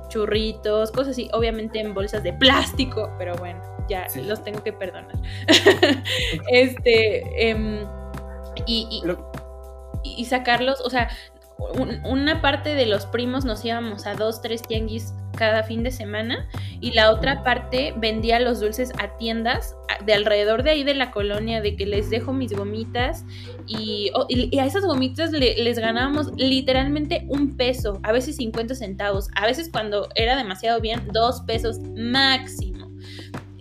churritos, 0.08 0.92
cosas 0.92 1.10
así, 1.12 1.30
obviamente 1.34 1.80
en 1.80 1.94
bolsas 1.94 2.24
de 2.24 2.32
plástico, 2.34 3.12
pero 3.18 3.36
bueno, 3.36 3.62
ya 3.90 4.08
Sí. 4.10 4.22
los 4.22 4.44
tengo 4.44 4.64
que 4.64 4.72
perdonar. 4.74 5.16
este, 6.52 7.50
em, 7.50 7.86
y, 8.66 8.88
y- 8.90 9.06
Lo- 9.06 9.32
y- 10.04 10.16
y 10.22 10.26
sacarlos, 10.26 10.82
o 10.82 10.90
sea, 10.90 11.10
un- 11.58 12.02
una 12.06 12.42
parte 12.42 12.76
de 12.76 12.86
los 12.86 13.06
primos 13.06 13.46
nos 13.46 13.64
íbamos 13.64 14.06
a 14.06 14.14
dos, 14.16 14.42
tres 14.42 14.62
tianguis 14.62 15.14
cada 15.38 15.64
fin 15.64 15.84
de 15.84 15.92
semana 15.92 16.48
y 16.82 16.92
la 16.92 17.12
otra 17.12 17.44
parte 17.44 17.94
vendía 17.98 18.40
los 18.40 18.60
dulces 18.60 18.92
a 19.00 19.18
tiendas 19.18 19.76
de 20.06 20.14
alrededor 20.14 20.64
de 20.64 20.72
ahí 20.72 20.84
de 20.84 20.94
la 20.96 21.12
colonia, 21.12 21.62
de 21.62 21.76
que 21.78 21.86
les 21.86 22.10
dejo 22.10 22.34
mis 22.34 22.52
gomitas 22.54 23.24
y, 23.68 24.12
oh, 24.16 24.26
y- 24.30 24.54
y 24.54 24.60
a 24.60 24.66
esas 24.66 24.86
gomitas 24.86 25.32
le- 25.32 25.56
les 25.64 25.80
ganábamos 25.80 26.32
literalmente 26.36 27.26
un 27.30 27.56
peso, 27.58 28.00
a 28.04 28.12
veces 28.12 28.36
50 28.36 28.76
centavos, 28.76 29.30
a 29.36 29.46
veces 29.46 29.70
cuando 29.72 30.10
era 30.16 30.36
demasiado 30.36 30.80
bien, 30.82 31.08
dos 31.14 31.42
pesos 31.42 31.80
máximo. 31.96 32.85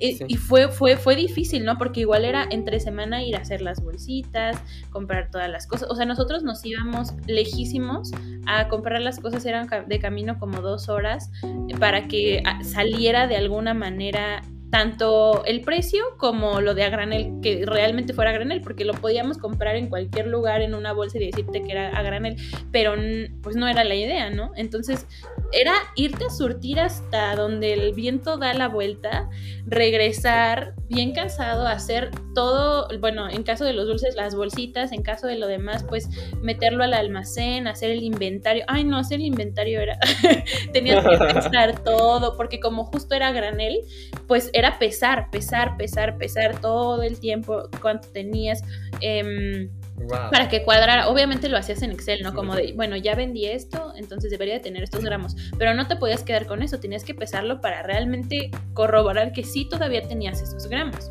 Y, 0.05 0.15
Sí. 0.17 0.25
y 0.29 0.37
fue, 0.37 0.69
fue, 0.69 0.97
fue 0.97 1.17
difícil, 1.17 1.65
¿no? 1.65 1.77
Porque 1.79 2.01
igual 2.01 2.25
era 2.25 2.47
entre 2.51 2.81
semana 2.81 3.23
ir 3.23 3.37
a 3.37 3.41
hacer 3.41 3.61
las 3.63 3.83
bolsitas, 3.83 4.57
comprar 4.91 5.31
todas 5.31 5.49
las 5.51 5.67
cosas. 5.67 5.89
O 5.91 5.97
sea, 5.97 6.05
nosotros 6.07 6.43
nos 6.43 6.65
íbamos 6.65 7.13
lejísimos 7.27 8.11
a 8.47 8.69
comprar 8.69 9.01
las 9.01 9.19
cosas, 9.21 9.45
eran 9.47 9.69
de 9.87 9.99
camino 9.99 10.39
como 10.39 10.61
dos 10.61 10.89
horas, 10.89 11.31
eh, 11.43 11.77
para 11.79 12.09
que 12.09 12.43
ah, 12.45 12.63
saliera 12.63 13.27
de 13.27 13.37
alguna 13.37 13.75
manera 13.75 14.43
tanto 14.75 15.45
el 15.45 15.61
precio 15.61 16.03
como 16.17 16.61
lo 16.61 16.75
de 16.75 16.83
a 16.83 16.89
granel, 16.89 17.35
que 17.41 17.65
realmente 17.65 18.13
fuera 18.13 18.31
a 18.31 18.33
granel, 18.33 18.61
porque 18.61 18.85
lo 18.85 18.93
podíamos 18.93 19.39
comprar 19.39 19.77
en 19.77 19.89
cualquier 19.89 20.27
lugar 20.27 20.63
en 20.63 20.75
una 20.75 20.93
bolsa 20.93 21.17
y 21.19 21.27
decirte 21.27 21.63
que 21.63 21.71
era 21.71 21.97
a 21.97 22.03
granel, 22.03 22.35
pero 22.73 22.95
pues 23.41 23.55
no 23.55 23.69
era 23.69 23.85
la 23.85 23.95
idea, 23.95 24.31
¿no? 24.31 24.51
Entonces 24.57 25.07
era 25.53 25.75
irte 25.95 26.25
a 26.25 26.31
surtir 26.31 26.81
hasta 26.81 27.37
donde 27.37 27.73
el 27.73 27.95
viento 27.95 28.37
da 28.37 28.53
la 28.53 28.67
vuelta, 28.67 29.31
regresar 29.65 30.75
bien 30.89 31.13
cansado, 31.13 31.69
hacer 31.69 32.11
todo, 32.35 32.89
bueno, 32.99 33.29
en 33.29 33.45
caso 33.45 33.65
de 33.65 33.73
los 33.73 33.87
dulces, 33.87 34.17
las 34.17 34.35
bolsitas, 34.35 34.91
en 34.91 35.03
caso 35.03 35.27
de 35.29 35.39
lo 35.39 35.47
demás, 35.47 35.85
pues 35.89 36.09
meterlo 36.43 36.83
al 36.85 36.95
almacén, 36.95 37.69
hacer 37.69 37.91
el 37.91 38.03
inventario. 38.03 38.65
Ay, 38.67 38.83
no, 38.85 38.99
hacer 38.99 39.21
el 39.21 39.27
inventario 39.27 39.81
era, 39.81 39.99
tenías 40.73 41.05
que 41.05 41.17
pensar 41.17 41.79
todo, 41.85 42.37
porque 42.37 42.59
como 42.59 42.85
justo 42.85 43.15
era 43.15 43.31
granel, 43.31 43.81
pues 44.27 44.51
era 44.53 44.64
pesar, 44.73 45.31
pesar, 45.31 45.77
pesar, 45.77 46.17
pesar 46.19 46.61
todo 46.61 47.03
el 47.03 47.19
tiempo, 47.21 47.69
cuánto 47.81 48.09
tenías. 48.09 48.63
em, 49.01 49.69
Wow. 49.97 50.31
para 50.33 50.49
que 50.49 50.63
cuadrara. 50.65 51.09
Obviamente 51.09 51.49
lo 51.49 51.57
hacías 51.57 51.81
en 51.83 51.93
Excel, 51.93 52.23
¿no? 52.23 52.35
Como 52.35 52.55
de, 52.57 52.73
bueno, 52.75 52.97
ya 52.97 53.15
vendí 53.15 53.47
esto, 53.47 53.93
entonces 53.97 54.31
debería 54.31 54.55
de 54.55 54.61
tener 54.61 54.83
estos 54.83 55.05
gramos. 55.05 55.37
Pero 55.59 55.73
no 55.75 55.87
te 55.87 55.95
podías 55.97 56.23
quedar 56.25 56.47
con 56.47 56.63
eso, 56.63 56.81
tenías 56.81 57.05
que 57.05 57.15
pesarlo 57.15 57.61
para 57.61 57.83
realmente 57.83 58.51
corroborar 58.73 59.33
que 59.33 59.45
sí 59.45 59.69
todavía 59.69 60.03
tenías 60.03 60.41
esos 60.43 60.67
gramos. 60.69 61.11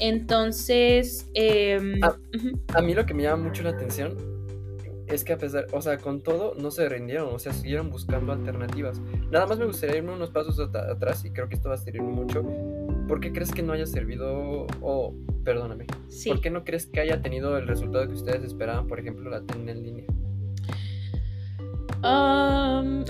Entonces, 0.00 1.26
em, 1.34 2.02
Ah. 2.02 2.16
ujú. 2.36 2.58
A 2.74 2.80
mí 2.80 2.94
lo 2.94 3.06
que 3.06 3.14
me 3.14 3.22
llama 3.24 3.44
mucho 3.44 3.62
la 3.62 3.70
atención 3.70 4.16
es 5.10 5.24
que 5.24 5.32
a 5.32 5.38
pesar, 5.38 5.66
o 5.72 5.82
sea, 5.82 5.98
con 5.98 6.22
todo 6.22 6.54
no 6.54 6.70
se 6.70 6.88
rindieron, 6.88 7.34
o 7.34 7.38
sea, 7.38 7.52
siguieron 7.52 7.90
buscando 7.90 8.32
alternativas. 8.32 9.00
Nada 9.30 9.46
más 9.46 9.58
me 9.58 9.66
gustaría 9.66 9.96
irme 9.96 10.12
unos 10.12 10.30
pasos 10.30 10.58
atrás 10.58 11.24
y 11.24 11.30
creo 11.30 11.48
que 11.48 11.54
esto 11.56 11.68
va 11.68 11.74
a 11.74 11.78
servir 11.78 12.02
mucho. 12.02 12.44
¿Por 13.08 13.20
qué 13.20 13.32
crees 13.32 13.50
que 13.52 13.62
no 13.62 13.72
haya 13.72 13.86
servido, 13.86 14.66
o 14.80 15.14
perdóname, 15.44 15.86
sí. 16.08 16.30
¿por 16.30 16.40
qué 16.40 16.50
no 16.50 16.64
crees 16.64 16.86
que 16.86 17.00
haya 17.00 17.20
tenido 17.22 17.56
el 17.58 17.66
resultado 17.66 18.06
que 18.06 18.14
ustedes 18.14 18.44
esperaban, 18.44 18.86
por 18.86 19.00
ejemplo, 19.00 19.30
la 19.30 19.42
tienda 19.42 19.72
en 19.72 19.82
línea? 19.82 20.04
Um, 22.02 23.04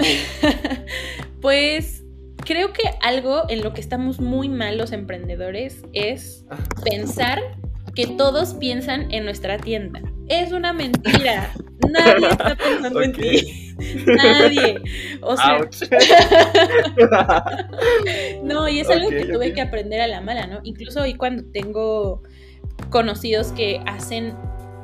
pues 1.40 2.04
creo 2.44 2.72
que 2.72 2.82
algo 3.02 3.44
en 3.48 3.62
lo 3.62 3.72
que 3.72 3.80
estamos 3.80 4.20
muy 4.20 4.48
mal 4.48 4.78
los 4.78 4.92
emprendedores 4.92 5.82
es 5.92 6.40
Ah, 6.50 6.58
pensar 6.84 7.38
que 7.94 8.06
todos 8.06 8.54
piensan 8.54 9.12
en 9.12 9.24
nuestra 9.24 9.58
tienda. 9.58 10.00
Es 10.28 10.52
una 10.52 10.72
mentira. 10.72 11.52
Nadie 11.88 12.28
está 12.28 12.56
pensando 12.56 13.02
en 13.02 13.12
ti. 13.12 13.74
Nadie. 14.06 14.80
O 15.22 15.36
sea, 15.36 15.58
no, 18.44 18.68
y 18.68 18.80
es 18.80 18.90
algo 18.90 19.08
que 19.10 19.24
tuve 19.24 19.52
que 19.52 19.60
aprender 19.60 20.00
a 20.00 20.06
la 20.06 20.20
mala, 20.20 20.46
¿no? 20.46 20.60
Incluso 20.62 21.02
hoy 21.02 21.14
cuando 21.14 21.44
tengo 21.52 22.22
conocidos 22.90 23.52
que 23.52 23.80
hacen 23.86 24.34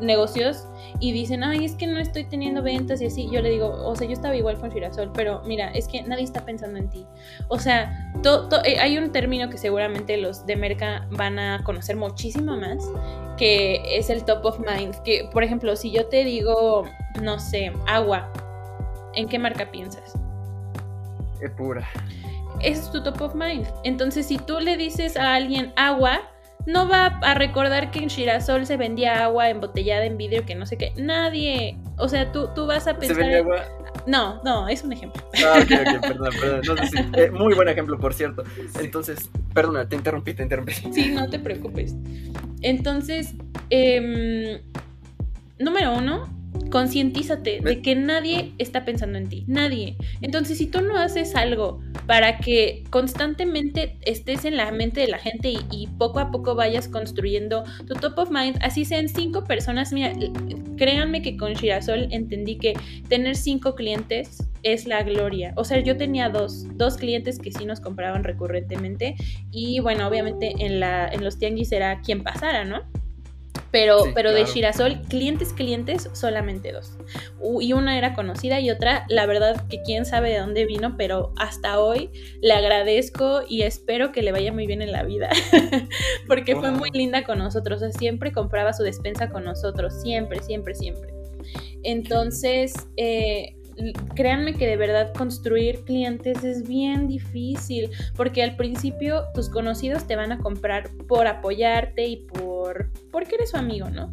negocios 0.00 0.66
y 0.98 1.12
dicen, 1.12 1.44
ay, 1.44 1.64
es 1.64 1.74
que 1.74 1.86
no 1.86 1.98
estoy 2.00 2.24
teniendo 2.24 2.62
ventas 2.62 3.02
y 3.02 3.06
así, 3.06 3.28
yo 3.30 3.42
le 3.42 3.50
digo, 3.50 3.68
o 3.68 3.94
sea, 3.96 4.06
yo 4.06 4.14
estaba 4.14 4.34
igual 4.34 4.58
con 4.58 4.70
Girasol, 4.72 5.10
pero 5.12 5.42
mira, 5.44 5.68
es 5.72 5.88
que 5.88 6.02
nadie 6.02 6.24
está 6.24 6.44
pensando 6.44 6.78
en 6.78 6.88
ti. 6.88 7.04
O 7.48 7.58
sea, 7.58 8.12
to- 8.22 8.48
to- 8.48 8.64
eh, 8.64 8.78
hay 8.78 8.96
un 8.96 9.12
término 9.12 9.50
que 9.50 9.58
seguramente 9.58 10.16
los 10.16 10.46
de 10.46 10.56
Merca 10.56 11.06
van 11.10 11.38
a 11.38 11.62
conocer 11.64 11.96
muchísimo 11.96 12.56
más, 12.56 12.78
que 13.36 13.98
es 13.98 14.08
el 14.08 14.24
top 14.24 14.44
of 14.46 14.58
mind. 14.60 14.94
Que, 15.04 15.28
por 15.32 15.44
ejemplo, 15.44 15.76
si 15.76 15.90
yo 15.90 16.06
te 16.06 16.24
digo, 16.24 16.84
no 17.22 17.38
sé, 17.38 17.72
agua, 17.86 18.32
¿en 19.14 19.28
qué 19.28 19.38
marca 19.38 19.70
piensas? 19.70 20.14
Qué 21.40 21.50
pura. 21.50 21.86
ese 22.62 22.80
es 22.80 22.90
tu 22.90 23.02
top 23.02 23.20
of 23.20 23.34
mind. 23.34 23.66
Entonces, 23.84 24.26
si 24.26 24.38
tú 24.38 24.60
le 24.60 24.78
dices 24.78 25.18
a 25.18 25.34
alguien 25.34 25.74
agua, 25.76 26.20
no 26.66 26.88
va 26.88 27.06
a 27.06 27.34
recordar 27.34 27.90
que 27.90 28.00
en 28.00 28.10
Girasol 28.10 28.66
se 28.66 28.76
vendía 28.76 29.24
agua 29.24 29.48
embotellada 29.50 30.04
en 30.04 30.16
vidrio, 30.18 30.44
que 30.44 30.54
no 30.54 30.66
sé 30.66 30.76
qué. 30.76 30.92
Nadie. 30.96 31.76
O 31.96 32.08
sea, 32.08 32.32
tú, 32.32 32.48
tú 32.54 32.66
vas 32.66 32.86
a 32.86 32.92
¿Se 32.92 32.98
pensar. 32.98 33.16
vende 33.18 33.38
en- 33.38 33.44
agua? 33.44 33.64
No, 34.06 34.40
no, 34.44 34.68
es 34.68 34.84
un 34.84 34.92
ejemplo. 34.92 35.20
Ah, 35.44 35.58
ok, 35.60 35.70
ok, 35.96 36.00
perdón, 36.00 36.34
perdón. 36.40 36.60
No 37.12 37.18
eh, 37.18 37.30
muy 37.30 37.54
buen 37.54 37.68
ejemplo, 37.68 37.98
por 37.98 38.14
cierto. 38.14 38.44
Entonces, 38.80 39.30
perdona, 39.52 39.88
te 39.88 39.96
interrumpí, 39.96 40.34
te 40.34 40.42
interrumpí. 40.44 40.72
Sí, 40.92 41.10
no 41.12 41.28
te 41.28 41.38
preocupes. 41.40 41.94
Entonces, 42.62 43.34
em, 43.70 44.60
número 45.58 45.92
uno, 45.96 46.28
concientízate 46.70 47.60
de 47.60 47.82
que 47.82 47.94
nadie 47.94 48.52
está 48.58 48.84
pensando 48.84 49.18
en 49.18 49.28
ti, 49.28 49.44
nadie. 49.46 49.96
Entonces, 50.20 50.58
si 50.58 50.66
tú 50.66 50.80
no 50.80 50.96
haces 50.96 51.34
algo 51.34 51.80
para 52.06 52.38
que 52.38 52.84
constantemente 52.90 53.98
estés 54.02 54.44
en 54.44 54.56
la 54.56 54.70
mente 54.72 55.00
de 55.00 55.08
la 55.08 55.18
gente 55.18 55.54
y, 55.70 55.88
poco 55.98 56.18
a 56.18 56.30
poco 56.30 56.54
vayas 56.54 56.88
construyendo 56.88 57.64
tu 57.86 57.94
top 57.94 58.18
of 58.18 58.30
mind, 58.30 58.58
así 58.60 58.84
sean 58.84 59.08
cinco 59.08 59.44
personas, 59.44 59.92
mira, 59.92 60.12
créanme 60.76 61.22
que 61.22 61.36
con 61.36 61.54
Shirasol 61.54 62.08
entendí 62.10 62.58
que 62.58 62.74
tener 63.08 63.36
cinco 63.36 63.74
clientes 63.74 64.38
es 64.62 64.86
la 64.86 65.02
gloria. 65.02 65.52
O 65.56 65.64
sea, 65.64 65.80
yo 65.80 65.96
tenía 65.96 66.28
dos, 66.28 66.66
dos 66.76 66.96
clientes 66.96 67.38
que 67.38 67.52
sí 67.52 67.64
nos 67.64 67.80
compraban 67.80 68.24
recurrentemente 68.24 69.16
y 69.50 69.80
bueno, 69.80 70.06
obviamente 70.08 70.54
en, 70.58 70.80
la, 70.80 71.08
en 71.08 71.24
los 71.24 71.38
tianguis 71.38 71.72
era 71.72 72.00
quien 72.00 72.22
pasara, 72.22 72.64
¿no? 72.64 72.82
Pero, 73.70 74.12
pero 74.14 74.32
de 74.32 74.44
Shirasol, 74.44 75.02
clientes, 75.08 75.52
clientes, 75.52 76.08
solamente 76.12 76.72
dos. 76.72 76.96
Y 77.60 77.72
una 77.72 77.98
era 77.98 78.14
conocida 78.14 78.60
y 78.60 78.70
otra, 78.70 79.06
la 79.08 79.26
verdad 79.26 79.66
que 79.68 79.82
quién 79.82 80.06
sabe 80.06 80.30
de 80.30 80.38
dónde 80.38 80.66
vino, 80.66 80.96
pero 80.96 81.32
hasta 81.36 81.80
hoy 81.80 82.10
le 82.40 82.52
agradezco 82.52 83.42
y 83.48 83.62
espero 83.62 84.12
que 84.12 84.22
le 84.22 84.32
vaya 84.32 84.52
muy 84.52 84.66
bien 84.66 84.82
en 84.82 84.92
la 84.92 85.02
vida. 85.02 85.30
Porque 86.26 86.56
fue 86.56 86.70
muy 86.70 86.90
linda 86.90 87.24
con 87.24 87.38
nosotros. 87.38 87.82
O 87.82 87.90
sea, 87.90 87.98
siempre 87.98 88.32
compraba 88.32 88.72
su 88.72 88.82
despensa 88.82 89.28
con 89.28 89.44
nosotros. 89.44 90.00
Siempre, 90.02 90.42
siempre, 90.42 90.74
siempre. 90.74 91.12
Entonces, 91.82 92.74
eh, 92.96 93.56
créanme 94.14 94.54
que 94.54 94.66
de 94.66 94.76
verdad 94.76 95.12
construir 95.14 95.84
clientes 95.84 96.44
es 96.44 96.66
bien 96.66 97.08
difícil, 97.08 97.90
porque 98.14 98.42
al 98.42 98.56
principio 98.56 99.24
tus 99.34 99.48
conocidos 99.48 100.06
te 100.06 100.16
van 100.16 100.32
a 100.32 100.38
comprar 100.38 100.90
por 101.08 101.26
apoyarte 101.26 102.06
y 102.06 102.16
por 102.16 102.90
porque 103.10 103.36
eres 103.36 103.50
su 103.50 103.56
amigo, 103.56 103.90
¿no? 103.90 104.12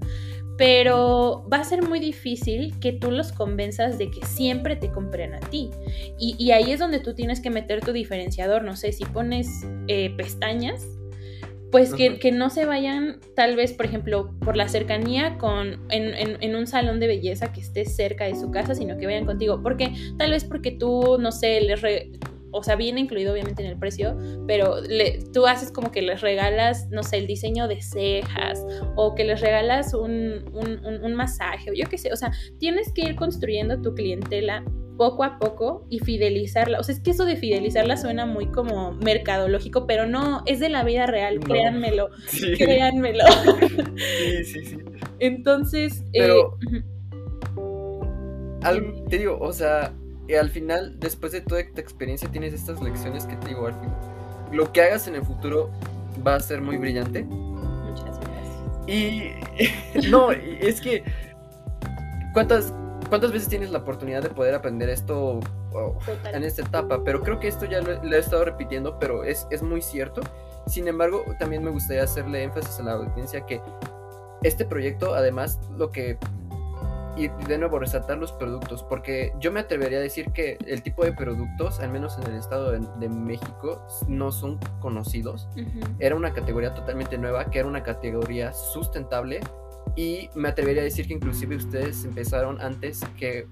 Pero 0.58 1.48
va 1.52 1.58
a 1.58 1.64
ser 1.64 1.82
muy 1.82 2.00
difícil 2.00 2.78
que 2.80 2.94
tú 2.94 3.10
los 3.10 3.32
convenzas 3.32 3.98
de 3.98 4.12
que 4.12 4.24
siempre 4.26 4.76
te 4.76 4.92
compren 4.92 5.34
a 5.34 5.40
ti. 5.40 5.72
Y, 6.20 6.52
ahí 6.52 6.72
es 6.72 6.80
donde 6.80 7.00
tú 7.00 7.16
tienes 7.16 7.42
que 7.42 7.50
meter 7.50 7.84
tu 7.84 7.92
diferenciador. 7.92 8.64
No 8.64 8.76
sé, 8.76 8.92
si 8.92 9.04
pones 9.04 9.48
eh, 9.88 10.14
pestañas, 10.16 10.86
pues 11.74 11.92
que, 11.96 12.32
no 12.32 12.52
se 12.52 12.66
vayan 12.66 13.20
tal 13.36 13.56
vez, 13.56 13.74
por 13.74 13.88
ejemplo, 13.88 14.32
por 14.46 14.56
la 14.56 14.68
cercanía 14.68 15.40
con, 15.40 15.80
en, 15.90 16.56
un 16.56 16.68
salón 16.68 17.00
de 17.00 17.08
belleza 17.08 17.52
que 17.52 17.62
esté 17.62 17.84
cerca 17.86 18.26
de 18.26 18.36
su 18.36 18.52
casa, 18.52 18.76
sino 18.76 18.96
que 18.96 19.08
vayan 19.08 19.26
contigo. 19.26 19.60
Porque 19.64 19.92
tal 20.20 20.30
vez 20.30 20.44
porque 20.46 20.70
tú, 20.70 21.18
no 21.20 21.32
sé, 21.32 21.62
les... 21.62 21.82
o 22.52 22.62
sea, 22.62 22.76
viene 22.76 23.02
incluido 23.02 23.34
obviamente 23.34 23.64
en 23.64 23.70
el 23.72 23.80
precio, 23.80 24.16
pero 24.46 24.82
le, 24.82 25.18
tú 25.34 25.48
haces 25.48 25.72
como 25.72 25.90
que 25.90 26.04
les 26.04 26.22
regalas, 26.22 26.90
no 26.92 27.02
sé, 27.02 27.18
el 27.18 27.26
diseño 27.26 27.68
de 27.68 27.82
cejas 27.82 28.64
o 28.96 29.16
que 29.16 29.24
les 29.24 29.42
regalas 29.42 29.96
un, 29.96 30.46
un, 30.54 31.04
un 31.04 31.16
masaje 31.16 31.72
o 31.72 31.74
yo 31.74 31.90
qué 31.90 31.98
sé, 31.98 32.14
o 32.14 32.16
sea, 32.16 32.32
tienes 32.60 32.94
que 32.94 33.02
ir 33.02 33.16
construyendo 33.16 33.82
tu 33.82 33.96
clientela 33.96 34.64
poco 34.98 35.24
a 35.24 35.40
poco 35.40 35.86
y 35.90 36.00
fidelizarla. 36.00 36.80
O 36.80 36.84
sea, 36.84 36.96
es 36.96 37.02
que 37.02 37.12
eso 37.12 37.26
de 37.26 37.36
fidelizarla 37.36 37.98
suena 37.98 38.26
muy 38.26 38.48
como 38.48 38.94
mercadológico, 38.94 39.88
pero 39.88 40.06
no, 40.08 40.44
es 40.46 40.60
de 40.60 40.70
la 40.70 40.84
vida 40.84 41.06
real, 41.06 41.40
créanmelo, 41.40 42.10
créanmelo. 42.58 43.24
Sí, 43.98 44.46
sí, 44.46 44.66
sí. 44.66 44.78
Entonces, 45.20 46.04
eh, 46.14 46.20
pero, 46.20 46.58
te 49.10 49.18
digo, 49.18 49.38
o 49.40 49.54
sea, 49.54 49.94
eh, 50.28 50.38
al 50.38 50.50
final, 50.50 51.00
después 51.00 51.32
de 51.32 51.42
toda 51.42 51.62
esta 51.62 51.82
experiencia, 51.82 52.30
tienes 52.30 52.54
estas 52.54 52.82
lecciones 52.82 53.26
que 53.26 53.36
te 53.38 53.50
digo, 53.50 53.68
al 53.68 53.74
final, 53.74 53.96
lo 54.52 54.72
que 54.72 54.82
hagas 54.82 55.08
en 55.08 55.16
el 55.16 55.24
futuro 55.24 55.72
va 56.26 56.36
a 56.36 56.40
ser 56.40 56.62
muy 56.62 56.78
brillante. 56.78 57.24
Muchas 57.24 58.20
gracias. 58.20 58.88
Y 58.88 59.32
no, 60.10 60.32
es 60.32 60.82
que, 60.82 61.04
¿cuántas 62.34 62.74
¿Cuántas 63.14 63.32
veces 63.32 63.48
tienes 63.48 63.70
la 63.70 63.78
oportunidad 63.78 64.24
de 64.24 64.30
poder 64.30 64.56
aprender 64.56 64.90
esto 64.90 65.40
en 66.34 66.44
esta 66.44 66.64
etapa? 66.64 67.04
Pero 67.04 67.22
creo 67.22 67.40
que 67.40 67.48
esto 67.48 67.66
ya 67.66 67.80
lo, 67.80 67.92
he 68.12 68.18
estado 68.18 68.44
repitiendo, 68.44 68.98
pero 68.98 69.24
es, 69.24 69.46
es 69.52 69.62
muy 69.62 69.84
cierto. 69.84 70.22
Sin 70.66 70.88
embargo, 70.88 71.24
también 71.38 71.64
me 71.64 71.70
gustaría 71.70 72.02
hacerle 72.02 72.42
énfasis 72.42 72.80
a 72.80 72.82
la 72.82 72.94
audiencia 72.94 73.46
que 73.46 73.62
este 74.42 74.66
proyecto, 74.66 75.14
además, 75.14 75.60
lo 75.78 75.92
que 75.92 76.18
y 77.16 77.28
de 77.28 77.60
nuevo 77.60 77.78
resaltar 77.78 78.18
los 78.18 78.32
productos, 78.32 78.82
porque 78.82 79.32
yo 79.40 79.52
me 79.52 79.60
atrevería 79.60 80.00
a 80.00 80.02
decir 80.02 80.32
que 80.32 80.58
el 80.66 80.82
tipo 80.82 81.06
de 81.06 81.14
productos, 81.14 81.82
al 81.82 81.92
menos 81.92 82.18
en 82.18 82.24
el 82.32 82.40
estado 82.40 82.72
de, 82.72 83.10
México, 83.10 83.86
no 84.08 84.32
son 84.32 84.58
conocidos. 84.80 85.48
Era 86.00 86.16
una 86.16 86.34
categoría 86.34 86.74
totalmente 86.74 87.20
nueva, 87.20 87.46
que 87.46 87.60
era 87.60 87.68
una 87.68 87.84
categoría 87.84 88.54
sustentable 88.54 89.42
y 89.96 90.30
me 90.36 90.50
atrevería 90.50 90.82
a 90.82 90.86
decir 90.86 91.08
que 91.08 91.14
inclusive 91.14 91.56
ustedes 91.56 92.04
empezaron 92.06 92.60
antes 92.62 93.02
que 93.18 93.48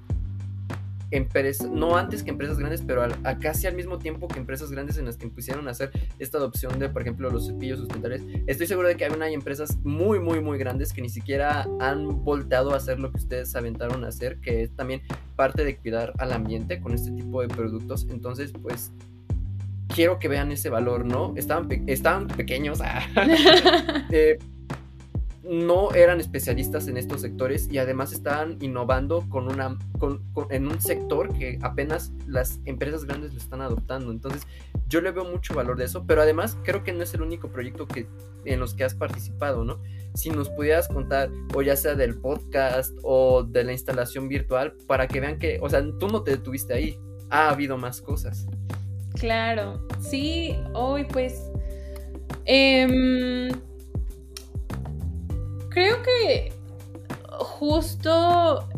empresas, 1.12 1.70
no 1.70 1.98
antes 1.98 2.24
que 2.24 2.32
empresas 2.32 2.58
grandes, 2.58 2.82
pero 2.82 3.04
a, 3.04 3.38
casi 3.40 3.68
al 3.68 3.76
mismo 3.76 4.00
tiempo 4.00 4.28
que 4.28 4.40
empresas 4.40 4.72
grandes 4.72 4.98
en 4.98 5.06
las 5.06 5.18
que 5.18 5.26
empezaron 5.26 5.68
a 5.68 5.72
hacer 5.72 5.92
esta 6.20 6.38
adopción 6.38 6.80
de, 6.80 6.90
por 6.90 7.02
ejemplo, 7.02 7.30
los 7.30 7.48
cepillos 7.48 7.80
sustentables. 7.80 8.24
Estoy 8.48 8.68
seguro 8.68 8.88
de 8.88 8.96
que 8.96 9.06
hay, 9.06 9.12
una, 9.12 9.26
hay 9.26 9.34
empresas 9.34 9.78
muy, 9.84 10.20
muy, 10.20 10.40
muy 10.40 10.58
grandes 10.58 10.94
que 10.94 11.02
ni 11.02 11.10
siquiera 11.10 11.68
han 11.80 12.24
volteado 12.24 12.74
a 12.74 12.78
hacer 12.78 13.00
lo 13.00 13.12
que 13.12 13.18
ustedes 13.18 13.54
aventaron 13.56 14.04
a 14.06 14.08
hacer, 14.08 14.40
que 14.40 14.64
es 14.64 14.76
también 14.76 15.02
parte 15.36 15.66
de 15.66 15.78
cuidar 15.78 16.14
al 16.18 16.32
ambiente 16.32 16.80
con 16.80 16.94
este 16.94 17.12
tipo 17.12 17.42
de 17.42 17.50
productos. 17.50 18.08
Entonces, 18.10 18.54
pues 18.62 18.92
quiero 19.94 20.20
que 20.20 20.30
vean 20.30 20.52
ese 20.52 20.70
valor, 20.70 21.06
¿no? 21.06 21.34
Estaban, 21.36 21.68
estaban 21.88 22.28
pequeños, 22.28 22.80
ah, 22.82 23.02
eh, 24.12 24.40
no 25.44 25.92
eran 25.94 26.20
especialistas 26.20 26.88
en 26.88 26.98
estos 26.98 27.22
sectores 27.22 27.68
y 27.72 27.80
además 27.80 28.14
estaban 28.14 28.58
innovando 28.62 29.28
con 29.30 29.48
una, 29.48 29.78
en 30.50 30.68
un 30.68 30.80
sector 30.80 31.34
que 31.34 31.58
apenas 31.62 32.12
las 32.28 32.60
empresas 32.66 33.06
grandes 33.06 33.34
lo 33.34 33.39
están 33.39 33.62
adoptando. 33.62 34.12
Entonces, 34.12 34.44
yo 34.88 35.02
le 35.02 35.12
veo 35.12 35.26
mucho 35.26 35.56
valor 35.56 35.78
de 35.78 35.86
eso, 35.86 36.06
pero 36.06 36.22
además 36.22 36.58
creo 36.64 36.84
que 36.84 36.94
no 36.94 37.04
es 37.04 37.14
el 37.14 37.24
único 37.24 37.50
proyecto 37.50 37.88
que, 37.88 38.08
en 38.46 38.60
los 38.60 38.76
que 38.76 38.84
has 38.84 38.94
participado, 38.94 39.64
¿no? 39.64 39.80
Si 40.14 40.30
nos 40.30 40.50
pudieras 40.50 40.88
contar, 40.88 41.32
o 41.56 41.62
ya 41.62 41.76
sea 41.76 41.96
del 41.96 42.20
podcast 42.20 42.96
o 43.02 43.44
de 43.44 43.64
la 43.64 43.72
instalación 43.72 44.28
virtual, 44.28 44.76
para 44.86 45.08
que 45.08 45.22
vean 45.22 45.39
que, 45.39 45.60
o 45.62 45.70
sea, 45.70 45.84
tú 46.00 46.08
no 46.08 46.22
te 46.24 46.32
detuviste 46.32 46.74
ahí, 46.74 47.00
ha 47.30 47.50
habido 47.50 47.78
más 47.78 48.02
cosas. 48.02 48.46
Claro, 49.16 49.88
sí, 50.00 50.56
hoy 50.74 51.06
pues... 51.06 51.50
Eh, 52.46 53.50
creo 55.72 56.01
que 56.03 56.53
justo 57.39 58.69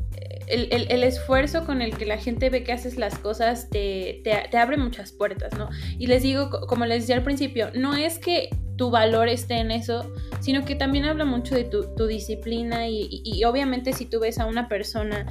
el, 0.48 1.04
esfuerzo 1.04 1.66
con 1.66 1.82
el 1.82 1.98
que 1.98 2.06
la 2.06 2.18
gente 2.18 2.50
ve 2.50 2.64
que 2.64 2.74
haces 2.74 2.98
las 2.98 3.18
cosas 3.18 3.70
te, 3.70 4.22
abre 4.58 4.78
muchas 4.78 5.12
puertas, 5.12 5.58
¿no? 5.58 5.70
Y 5.98 6.08
les 6.08 6.24
digo, 6.24 6.50
como 6.68 6.86
les 6.86 7.02
decía 7.02 7.16
al 7.16 7.24
principio, 7.24 7.70
no 7.74 7.96
es 7.96 8.20
que 8.20 8.50
tu 8.76 8.90
valor 8.90 9.28
esté 9.28 9.56
en 9.56 9.72
eso, 9.72 10.12
sino 10.40 10.66
que 10.66 10.76
también 10.76 11.06
habla 11.06 11.26
mucho 11.26 11.56
de 11.56 11.64
tu, 11.64 12.08
disciplina 12.08 12.88
y, 12.88 13.44
obviamente 13.46 13.94
si 13.94 14.06
tú 14.06 14.20
ves 14.20 14.40
a 14.40 14.46
una 14.46 14.68
persona 14.68 15.26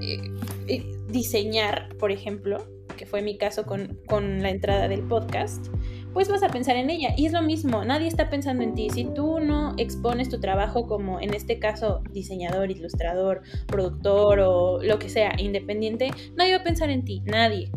eh, 0.00 0.20
eh, 0.68 0.86
diseñar, 1.08 1.88
por 1.98 2.10
ejemplo, 2.10 2.66
que 2.96 3.06
fue 3.06 3.22
mi 3.22 3.38
caso 3.38 3.64
con, 3.64 3.98
con 4.06 4.42
la 4.42 4.50
entrada 4.50 4.88
del 4.88 5.02
podcast, 5.02 5.66
pues 6.12 6.28
vas 6.28 6.42
a 6.42 6.48
pensar 6.48 6.76
en 6.76 6.90
ella. 6.90 7.14
Y 7.16 7.26
es 7.26 7.32
lo 7.32 7.42
mismo, 7.42 7.84
nadie 7.84 8.08
está 8.08 8.30
pensando 8.30 8.62
en 8.62 8.74
ti. 8.74 8.90
Si 8.90 9.04
tú 9.04 9.40
no 9.40 9.74
expones 9.76 10.28
tu 10.28 10.40
trabajo 10.40 10.86
como 10.86 11.20
en 11.20 11.34
este 11.34 11.58
caso 11.58 12.02
diseñador, 12.10 12.70
ilustrador, 12.70 13.42
productor 13.66 14.40
o 14.40 14.82
lo 14.82 14.98
que 14.98 15.08
sea, 15.08 15.32
independiente, 15.38 16.10
nadie 16.36 16.54
va 16.54 16.60
a 16.60 16.64
pensar 16.64 16.90
en 16.90 17.04
ti, 17.04 17.22
nadie. 17.24 17.70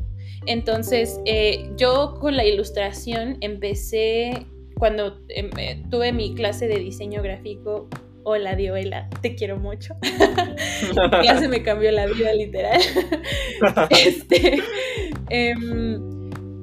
Entonces, 0.46 1.20
eh, 1.26 1.72
yo 1.78 2.16
con 2.20 2.36
la 2.36 2.46
ilustración 2.46 3.38
empecé 3.42 4.46
cuando 4.78 5.20
em, 5.30 5.50
eh, 5.58 5.84
tuve 5.90 6.12
mi 6.12 6.34
clase 6.36 6.68
de 6.68 6.80
diseño 6.80 7.22
gráfico. 7.22 7.88
Hola 8.26 8.56
Dioela, 8.56 9.10
te 9.22 9.36
quiero 9.36 9.58
mucho. 9.58 9.96
ya 11.24 11.38
se 11.38 11.48
me 11.48 11.62
cambió 11.62 11.92
la 11.92 12.06
vida 12.08 12.34
literal. 12.34 12.80
este, 13.90 14.60
em, 15.30 16.13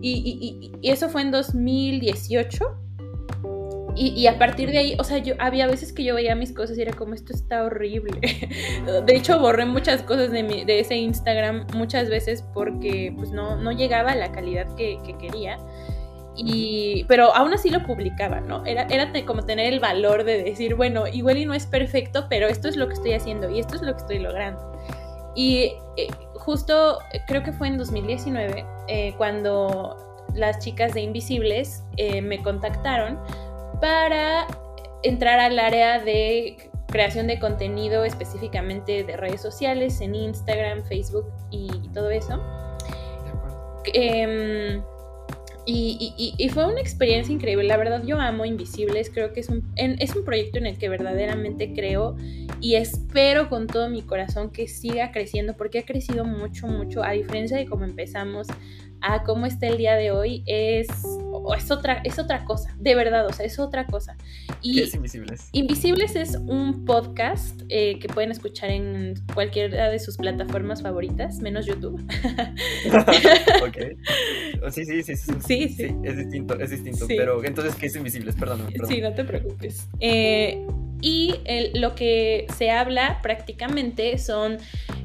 y, 0.03 0.73
eso 0.83 1.09
fue 1.09 1.23
en 1.23 1.31
2018. 1.31 2.77
Y, 3.97 4.27
a 4.29 4.39
partir 4.39 4.71
de 4.71 4.79
ahí, 4.79 4.97
o 4.99 5.05
sea, 5.05 5.19
yo 5.19 5.35
había 5.39 5.67
veces 5.67 5.93
que 5.93 6.05
yo 6.05 6.15
veía 6.15 6.35
mis 6.35 6.53
cosas 6.53 6.79
y 6.79 6.83
era 6.83 6.93
como, 6.93 7.13
esto 7.13 7.35
está 7.35 7.65
horrible. 7.65 8.19
de 9.07 9.15
hecho, 9.15 9.39
borré 9.39 9.67
muchas 9.67 10.03
cosas 10.03 10.31
de, 10.31 10.43
de, 10.43 10.81
ese 10.81 10.97
Instagram 10.97 11.67
muchas 11.75 12.09
veces 12.09 12.43
porque 12.55 13.13
pues 13.15 13.31
no, 13.31 13.57
no 13.57 13.73
llegaba 13.73 14.13
a 14.13 14.17
la 14.17 14.33
calidad 14.33 14.75
que, 14.75 14.99
quería. 15.19 15.59
Y, 16.35 17.05
pero 17.09 17.35
aún 17.35 17.53
así 17.53 17.69
lo 17.69 17.83
publicaba, 17.83 18.41
¿no? 18.41 18.65
Era, 18.65 18.85
era 18.85 19.13
como 19.27 19.43
tener 19.43 19.71
el 19.71 19.81
valor 19.81 20.25
de 20.25 20.45
decir, 20.45 20.77
bueno, 20.77 21.07
igual 21.07 21.37
y 21.37 21.45
no 21.45 21.53
es 21.53 21.67
perfecto, 21.67 22.27
pero 22.31 22.47
esto 22.47 22.69
es 22.69 22.77
lo 22.77 22.87
que 22.87 22.95
estoy 22.95 23.13
haciendo 23.13 23.51
y 23.51 23.59
esto 23.59 23.75
es 23.77 23.83
lo 23.83 23.93
que 23.93 23.99
estoy 23.99 24.19
logrando. 24.21 24.73
Y 25.35 25.73
eh, 25.97 26.09
justo 26.41 26.99
creo 27.27 27.43
que 27.43 27.53
fue 27.53 27.69
en 27.69 27.79
2019 27.79 28.67
eh, 28.89 29.15
cuando 29.17 29.97
las 30.35 30.59
chicas 30.59 30.95
de 30.95 31.03
Invisibles 31.03 31.85
eh, 31.97 32.21
me 32.23 32.43
contactaron 32.43 33.19
para 33.81 34.47
entrar 35.03 35.39
al 35.41 35.59
área 35.59 35.99
de 35.99 36.71
creación 36.89 37.27
de 37.27 37.39
contenido 37.39 38.05
específicamente 38.05 39.05
de 39.05 39.17
redes 39.17 39.41
sociales, 39.41 40.01
en 40.01 40.15
Instagram, 40.15 40.83
Facebook 40.85 41.27
y, 41.51 41.69
todo 41.95 42.11
eso. 42.11 42.41
Em, 43.95 44.83
y, 45.73 46.49
fue 46.51 46.67
una 46.67 46.81
experiencia 46.81 47.33
increíble. 47.35 47.65
La 47.65 47.77
verdad, 47.77 48.03
yo 48.05 48.19
amo 48.21 48.45
Invisibles. 48.45 49.11
Creo 49.11 49.33
que 49.33 49.41
es 49.41 49.49
un, 49.49 49.63
es 49.77 50.15
un 50.17 50.25
proyecto 50.25 50.59
en 50.59 50.67
el 50.67 50.79
que 50.79 50.89
verdaderamente 50.89 51.73
creo 51.73 52.17
y 52.61 52.75
espero 52.75 53.49
con 53.49 53.67
todo 53.67 53.89
mi 53.89 54.03
corazón 54.03 54.51
que 54.51 54.69
siga 54.69 55.13
creciendo 55.13 55.57
porque 55.57 55.79
ha 55.79 55.85
crecido 55.85 56.25
mucho, 56.25 56.67
mucho. 56.67 57.03
A 57.03 57.13
diferencia 57.13 57.57
de 57.57 57.67
cómo 57.67 57.85
empezamos, 57.85 58.49
a 59.03 59.23
cómo 59.23 59.47
está 59.47 59.67
el 59.67 59.79
día 59.79 59.95
de 59.95 60.11
hoy 60.11 60.43
es, 60.47 60.89
es, 61.57 61.71
otra, 61.71 62.01
es 62.05 62.19
otra 62.19 62.45
cosa, 62.45 62.75
de 62.79 62.95
verdad, 62.95 63.27
o 63.27 63.33
sea, 63.33 63.47
es 63.47 63.59
otra 63.59 63.87
cosa. 63.87 64.17
Y 64.63 64.77
¿Qué 64.77 64.83
es 64.85 64.95
Invisibles? 64.95 65.49
Invisibles 65.53 66.17
es 66.17 66.37
un 66.37 66.85
podcast 66.85 67.63
eh, 67.69 67.99
que 67.99 68.09
pueden 68.09 68.31
escuchar 68.31 68.71
en 68.71 69.15
cualquiera 69.35 69.89
de 69.89 69.99
sus 69.99 70.17
plataformas 70.17 70.83
favoritas, 70.83 71.41
menos 71.41 71.67
YouTube. 71.67 72.01
ok. 73.67 73.79
Sí, 74.71 74.85
sí, 74.85 75.03
sí, 75.03 75.17
sí, 75.17 75.33
sí, 75.47 75.69
sí. 75.71 75.97
Es 76.05 76.17
distinto, 76.19 76.59
es 76.59 76.71
distinto. 76.71 77.07
Pero 77.09 77.43
entonces, 77.45 77.75
¿qué 77.75 77.87
es 77.87 77.97
Invisibles? 77.97 78.37
Perdóname. 78.37 78.73
Sí, 78.87 79.01
no 79.01 79.15
te 79.15 79.25
preocupes. 79.25 79.89
Eh, 80.01 80.67
y 81.01 81.35
lo 81.75 81.95
que 81.95 82.47
se 82.57 82.71
habla 82.71 83.21
prácticamente 83.23 84.19
son 84.19 84.59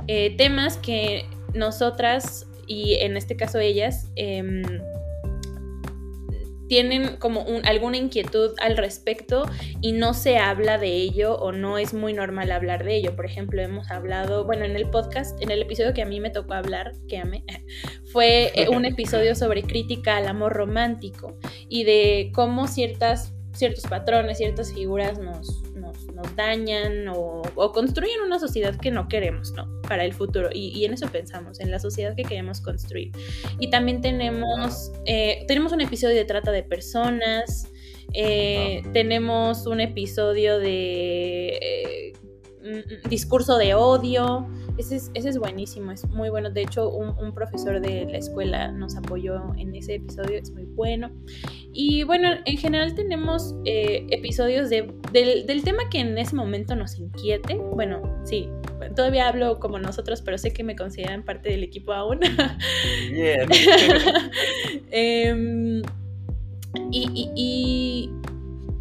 eh, 0.08 0.36
temas 0.38 0.78
que 0.78 1.26
nosotras 1.54 2.48
y 2.68 2.96
en 2.96 3.18
este 3.18 3.36
caso 3.36 3.60
ellas 3.60 4.12
em, 4.16 4.64
tienen 6.68 7.18
como 7.18 7.42
un, 7.42 7.66
alguna 7.66 7.98
inquietud 7.98 8.56
al 8.60 8.78
respecto 8.78 9.46
y 9.82 9.92
no 9.92 10.14
se 10.14 10.38
habla 10.38 10.78
de 10.78 10.94
ello 10.94 11.36
o 11.36 11.52
no 11.52 11.78
es 11.78 11.94
muy 11.94 12.14
normal 12.14 12.52
hablar 12.52 12.84
de 12.84 12.96
ello. 12.96 13.16
Por 13.16 13.26
ejemplo, 13.26 13.62
hemos 13.62 13.92
hablado, 13.92 14.46
bueno, 14.46 14.66
en 14.66 14.76
el 14.76 14.90
podcast, 14.90 15.42
en 15.42 15.52
el 15.52 15.62
episodio 15.62 15.94
que 15.94 16.02
a 16.02 16.06
mí 16.06 16.20
me 16.20 16.30
tocó 16.30 16.54
hablar, 16.54 16.94
que 17.08 17.18
amé, 17.18 17.44
fue 18.12 18.52
eh, 18.56 18.70
un 18.70 18.86
episodio 18.86 19.36
sobre 19.36 19.64
crítica 19.64 20.18
al 20.18 20.28
amor 20.28 20.54
romántico 20.54 21.38
y 21.70 21.84
de 21.84 22.32
cómo 22.34 22.68
ciertas, 22.68 23.34
ciertos 23.54 23.86
patrones, 23.86 24.38
ciertas 24.38 24.74
figuras 24.74 25.20
nos, 25.20 25.65
nos 26.16 26.36
dañan 26.36 27.08
o, 27.10 27.44
construyen 27.74 28.22
una 28.22 28.40
sociedad 28.40 28.76
que 28.76 28.90
no 28.90 29.08
queremos, 29.08 29.52
¿no? 29.52 29.70
Para 29.82 30.06
el 30.06 30.14
futuro. 30.14 30.50
Y, 30.54 30.86
en 30.86 30.94
eso 30.94 31.08
pensamos, 31.10 31.60
en 31.60 31.72
la 31.72 31.80
sociedad 31.80 32.16
que 32.16 32.24
queremos 32.24 32.62
construir. 32.62 33.12
Y 33.60 33.70
también 33.70 34.02
tenemos, 34.02 34.92
eh, 35.06 35.44
tenemos 35.48 35.74
un 35.74 35.82
episodio 35.82 36.16
de 36.16 36.26
trata 36.26 36.52
de 36.52 36.64
personas, 36.64 37.68
eh, 38.14 38.82
tenemos 38.94 39.68
un 39.68 39.82
episodio 39.82 40.58
de 40.58 41.48
eh, 41.48 42.14
mm, 42.64 43.10
discurso 43.10 43.58
de 43.58 43.76
odio. 43.76 44.48
Ese 44.78 44.98
es, 44.98 45.12
ese 45.14 45.30
es, 45.30 45.38
buenísimo, 45.38 45.92
es 45.92 46.06
muy 46.10 46.30
bueno. 46.30 46.50
De 46.50 46.62
hecho, 46.62 46.90
un, 46.90 47.18
un, 47.18 47.34
profesor 47.34 47.80
de 47.80 48.06
la 48.06 48.18
escuela 48.18 48.72
nos 48.72 48.98
apoyó 48.98 49.54
en 49.58 49.74
ese 49.74 49.96
episodio, 49.96 50.38
es 50.38 50.52
muy 50.52 50.66
bueno. 50.66 51.12
Y 51.72 52.04
bueno, 52.04 52.30
en 52.46 52.58
general 52.58 52.94
tenemos 52.94 53.56
eh, 53.66 54.06
episodios 54.10 54.70
de, 54.70 54.94
del, 55.14 55.64
tema 55.64 55.84
que 55.90 56.00
en 56.00 56.18
ese 56.18 56.36
momento 56.36 56.76
nos 56.76 56.98
inquiete. 56.98 57.56
Bueno, 57.56 58.02
sí, 58.26 58.50
todavía 58.96 59.30
hablo 59.30 59.60
como 59.60 59.80
nosotros, 59.80 60.22
pero 60.22 60.38
sé 60.38 60.52
que 60.52 60.64
me 60.64 60.76
consideran 60.76 61.24
parte 61.24 61.50
del 61.50 61.64
equipo 61.64 61.94
aún. 61.94 62.20
Bien. 63.12 63.50
Em, 64.92 65.82
y, 66.92 67.32
y 67.36 68.10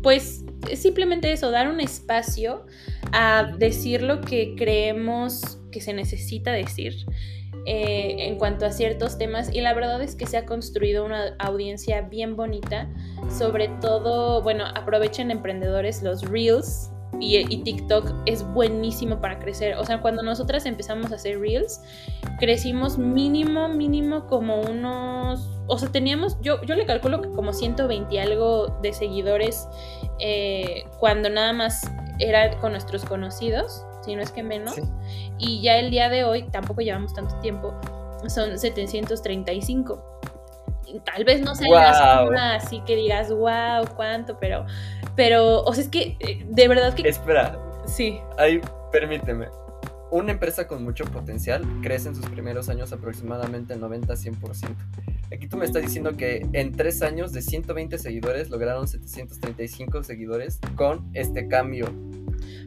pues 0.02 0.44
simplemente 0.74 1.32
eso, 1.32 1.50
dar 1.50 1.68
un 1.68 1.80
espacio 1.80 2.66
a 3.12 3.52
decir 3.58 4.02
lo 4.02 4.20
que 4.20 4.54
creemos 4.56 5.58
que 5.74 5.80
se 5.80 5.92
necesita 5.92 6.52
decir 6.52 7.04
eh, 7.66 8.14
en 8.28 8.36
cuanto 8.38 8.64
a 8.64 8.70
ciertos 8.70 9.18
temas 9.18 9.52
y 9.52 9.60
la 9.60 9.74
verdad 9.74 10.00
es 10.02 10.14
que 10.14 10.24
se 10.24 10.36
ha 10.36 10.46
construido 10.46 11.04
una 11.04 11.34
audiencia 11.40 12.02
bien 12.02 12.36
bonita, 12.36 12.88
sobre 13.36 13.68
todo, 13.80 14.40
bueno, 14.40 14.66
aprovechen 14.66 15.32
emprendedores 15.32 16.02
los 16.02 16.22
reels. 16.22 16.90
Y, 17.20 17.62
TikTok 17.62 18.12
es 18.26 18.42
buenísimo 18.54 19.20
para 19.20 19.38
crecer. 19.38 19.76
O 19.76 19.84
sea, 19.84 20.00
cuando 20.00 20.22
nosotras 20.24 20.66
empezamos 20.66 21.12
a 21.12 21.14
hacer 21.14 21.38
reels, 21.38 21.80
crecimos 22.40 22.98
mínimo, 22.98 23.68
mínimo 23.68 24.26
como 24.26 24.60
unos... 24.60 25.48
O 25.68 25.78
sea, 25.78 25.90
teníamos, 25.90 26.36
yo, 26.42 26.60
yo 26.64 26.74
le 26.74 26.84
calculo 26.86 27.22
que 27.22 27.30
como 27.30 27.52
120 27.52 28.20
algo 28.20 28.78
de 28.82 28.92
seguidores 28.92 29.68
eh, 30.18 30.84
cuando 30.98 31.30
nada 31.30 31.52
más 31.52 31.88
era 32.18 32.58
con 32.58 32.72
nuestros 32.72 33.04
conocidos 33.04 33.86
si 34.04 34.14
no 34.14 34.22
es 34.22 34.30
que 34.30 34.42
menos. 34.42 34.74
Y 35.38 35.62
ya 35.62 35.78
el 35.78 35.90
día 35.90 36.08
de 36.08 36.24
hoy, 36.24 36.44
tampoco 36.44 36.80
llevamos 36.80 37.14
tanto 37.14 37.36
tiempo, 37.40 37.74
son 38.28 38.58
735. 38.58 40.20
Tal 41.04 41.24
vez 41.24 41.40
no 41.40 41.54
sea 41.54 42.22
una 42.22 42.56
así 42.56 42.80
que 42.82 42.94
digas, 42.94 43.30
wow, 43.32 43.84
cuánto, 43.96 44.38
pero, 44.38 44.64
pero, 45.16 45.62
o 45.62 45.72
sea, 45.72 45.82
es 45.82 45.88
que 45.88 46.16
eh, 46.20 46.44
de 46.46 46.68
verdad 46.68 46.94
que... 46.94 47.08
Espera. 47.08 47.58
Sí. 47.86 48.20
Ahí, 48.38 48.60
permíteme. 48.92 49.48
Una 50.14 50.30
empresa 50.30 50.68
con 50.68 50.84
mucho 50.84 51.04
potencial 51.06 51.66
crece 51.82 52.06
en 52.06 52.14
sus 52.14 52.26
primeros 52.26 52.68
años 52.68 52.92
aproximadamente 52.92 53.74
90-100%. 53.74 54.76
Aquí 55.32 55.48
tú 55.48 55.56
me 55.56 55.64
estás 55.64 55.82
diciendo 55.82 56.16
que 56.16 56.46
en 56.52 56.70
tres 56.70 57.02
años 57.02 57.32
de 57.32 57.42
120 57.42 57.98
seguidores 57.98 58.48
lograron 58.48 58.86
735 58.86 60.04
seguidores 60.04 60.60
con 60.76 61.10
este 61.14 61.48
cambio 61.48 61.92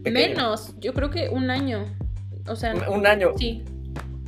Menos, 0.03 0.75
yo 0.79 0.93
creo 0.93 1.09
que 1.09 1.29
un 1.29 1.49
año. 1.49 1.85
O 2.47 2.57
sea, 2.57 2.73
un, 2.89 3.07
año. 3.07 3.33
Sí. 3.37 3.63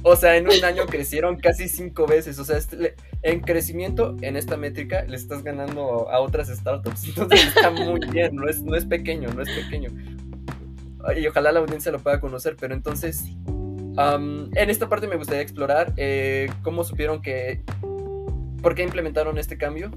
O 0.04 0.16
sea, 0.16 0.38
en 0.38 0.48
un 0.48 0.64
año 0.64 0.86
crecieron 0.88 1.36
casi 1.38 1.68
cinco 1.68 2.08
veces. 2.08 2.40
O 2.40 2.46
sea, 2.46 2.58
este, 2.58 2.96
en 3.22 3.42
crecimiento, 3.42 4.16
en 4.22 4.38
esta 4.38 4.56
métrica, 4.56 5.04
le 5.04 5.18
estás 5.18 5.44
ganando 5.44 6.10
a 6.10 6.22
otras 6.22 6.48
startups. 6.48 7.04
Entonces 7.10 7.48
está 7.48 7.70
muy 7.70 8.00
bien, 8.12 8.34
no 8.36 8.48
es, 8.48 8.62
no 8.62 8.78
es 8.78 8.86
pequeño, 8.86 9.30
no 9.34 9.42
es 9.42 9.50
pequeño. 9.50 9.90
Y 11.18 11.28
ojalá 11.28 11.52
la 11.52 11.60
audiencia 11.60 11.92
lo 11.92 12.00
pueda 12.00 12.20
conocer, 12.20 12.56
pero 12.60 12.74
entonces, 12.74 13.26
en 13.98 14.70
esta 14.70 14.90
parte 14.90 15.08
me 15.08 15.16
gustaría 15.16 15.42
explorar 15.42 15.94
eh, 15.98 16.50
cómo 16.64 16.84
supieron 16.84 17.22
que, 17.22 17.62
por 18.62 18.76
qué 18.76 18.84
implementaron 18.84 19.38
este 19.38 19.58
cambio, 19.58 19.92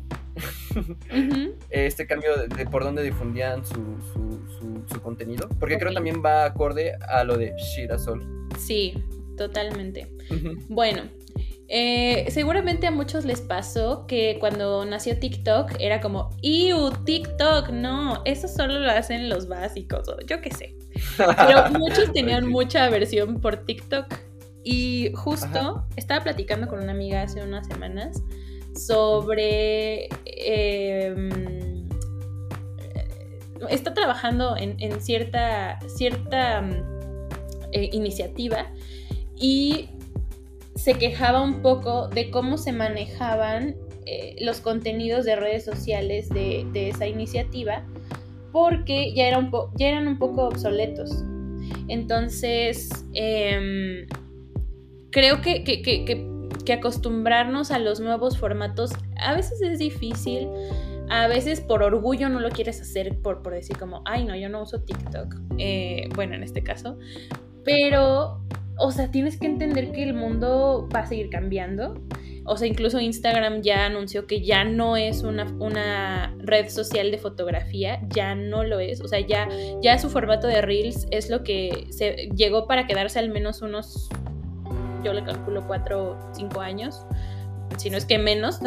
este 1.71 2.07
cambio 2.07 2.31
de, 2.37 2.67
por 2.67 2.85
dónde 2.85 3.03
difundían 3.03 3.65
su 3.67 3.99
su 4.93 5.01
contenido, 5.01 5.49
porque 5.59 5.79
creo 5.79 5.93
también 5.93 6.23
va 6.25 6.45
acorde 6.45 6.95
a 7.09 7.25
lo 7.25 7.37
de 7.37 7.55
Shirasol. 7.57 8.49
Sí, 8.59 8.95
totalmente. 9.37 10.09
Bueno, 10.69 11.05
eh, 11.75 12.27
seguramente 12.31 12.87
a 12.87 12.91
muchos 12.91 13.25
les 13.25 13.41
pasó 13.41 14.07
que 14.07 14.37
cuando 14.39 14.85
nació 14.85 15.18
TikTok 15.18 15.73
era 15.81 16.03
como, 16.03 16.29
¡Iu, 16.43 16.91
TikTok! 17.07 17.70
No, 17.70 18.20
eso 18.27 18.47
solo 18.47 18.79
lo 18.79 18.91
hacen 18.91 19.31
los 19.31 19.49
básicos, 19.49 20.07
o 20.07 20.20
yo 20.27 20.43
qué 20.43 20.51
sé. 20.51 20.77
Pero 21.16 21.70
muchos 21.79 22.12
tenían 22.12 22.47
mucha 22.47 22.85
aversión 22.85 23.41
por 23.41 23.64
TikTok. 23.64 24.05
Y 24.62 25.12
justo 25.14 25.87
estaba 25.97 26.23
platicando 26.23 26.68
con 26.68 26.81
una 26.81 26.93
amiga 26.93 27.23
hace 27.23 27.43
unas 27.43 27.66
semanas 27.66 28.23
sobre... 28.77 30.11
Em, 30.27 31.89
está 33.70 33.95
trabajando 33.95 34.59
en, 34.59 35.01
cierta, 35.01 35.79
cierta 35.89 36.61
mm, 36.61 36.73
eh, 37.73 37.89
iniciativa 37.93 38.66
y 39.37 39.89
se 40.83 40.95
quejaba 40.95 41.43
un 41.43 41.62
poco 41.62 42.09
de 42.09 42.30
cómo 42.30 42.59
se 42.59 42.72
manejaban 42.72 43.76
eh, 44.07 44.37
los 44.41 44.61
contenidos 44.61 45.24
de 45.24 45.37
redes 45.37 45.64
sociales 45.64 46.28
de, 46.28 46.66
esa 46.74 47.07
iniciativa 47.07 47.85
porque 48.51 49.14
ya, 49.14 49.28
era 49.28 49.39
un 49.39 49.51
ya 49.76 49.89
eran 49.89 50.09
un 50.09 50.18
poco 50.18 50.47
obsoletos. 50.47 51.24
Entonces, 51.89 52.91
em, 53.14 54.07
creo 55.11 55.41
que, 55.41 55.62
que 55.62 56.72
acostumbrarnos 56.72 57.70
a 57.70 57.78
los 57.78 58.01
nuevos 58.01 58.37
formatos 58.39 58.91
a 59.16 59.35
veces 59.35 59.62
es 59.62 59.78
difícil 59.78 60.49
a 61.12 61.28
veces 61.28 61.61
por 61.61 61.83
orgullo 61.83 62.30
no 62.30 62.41
lo 62.41 62.49
quieres 62.49 62.80
hacer 62.80 63.18
por, 63.18 63.43
por 63.43 63.53
decir 63.53 63.76
como, 63.76 64.03
ay 64.07 64.24
no, 64.24 64.35
yo 64.35 64.49
no 64.49 64.62
uso 64.62 64.80
TikTok. 64.80 65.37
Eh, 65.59 66.09
bueno, 66.14 66.35
en 66.35 66.43
este 66.43 66.62
caso. 66.62 66.99
Pero, 67.64 68.41
o 68.79 68.91
sea, 68.91 69.11
tienes 69.11 69.39
que 69.39 69.47
entender 69.47 69.93
que 69.93 70.03
el 70.03 70.14
mundo 70.14 70.89
va 70.95 71.01
a 71.01 71.07
seguir 71.07 71.31
cambiando. 71.31 72.01
O 72.45 72.57
sea, 72.57 72.66
incluso 72.66 72.99
Instagram 72.99 73.62
ya 73.62 73.87
anunció 73.87 74.27
que 74.27 74.43
ya 74.43 74.64
no 74.64 74.97
es 74.97 75.23
una, 75.23 75.45
una, 75.61 76.35
red 76.39 76.68
social 76.68 77.12
de 77.12 77.18
fotografía, 77.18 78.01
ya 78.09 78.35
no 78.35 78.64
lo 78.64 78.81
es. 78.81 79.01
O 79.01 79.07
sea, 79.07 79.20
ya, 79.20 79.49
ya 79.81 79.99
su 79.99 80.11
formato 80.11 80.49
de 80.49 80.61
Reels 80.61 81.07
es 81.12 81.31
lo 81.31 81.45
que 81.45 81.87
se 81.91 82.31
llegó 82.35 82.66
para 82.66 82.87
quedarse 82.87 83.20
al 83.20 83.29
menos 83.29 83.62
unos, 83.62 84.09
yo 85.05 85.12
le 85.12 85.23
calculo, 85.23 85.64
cuatro 85.68 86.12
o 86.12 86.35
cinco 86.35 86.61
años 86.61 87.07
si 87.79 87.91
no 87.91 87.99
es 87.99 88.05
que 88.05 88.18
menos, 88.18 88.61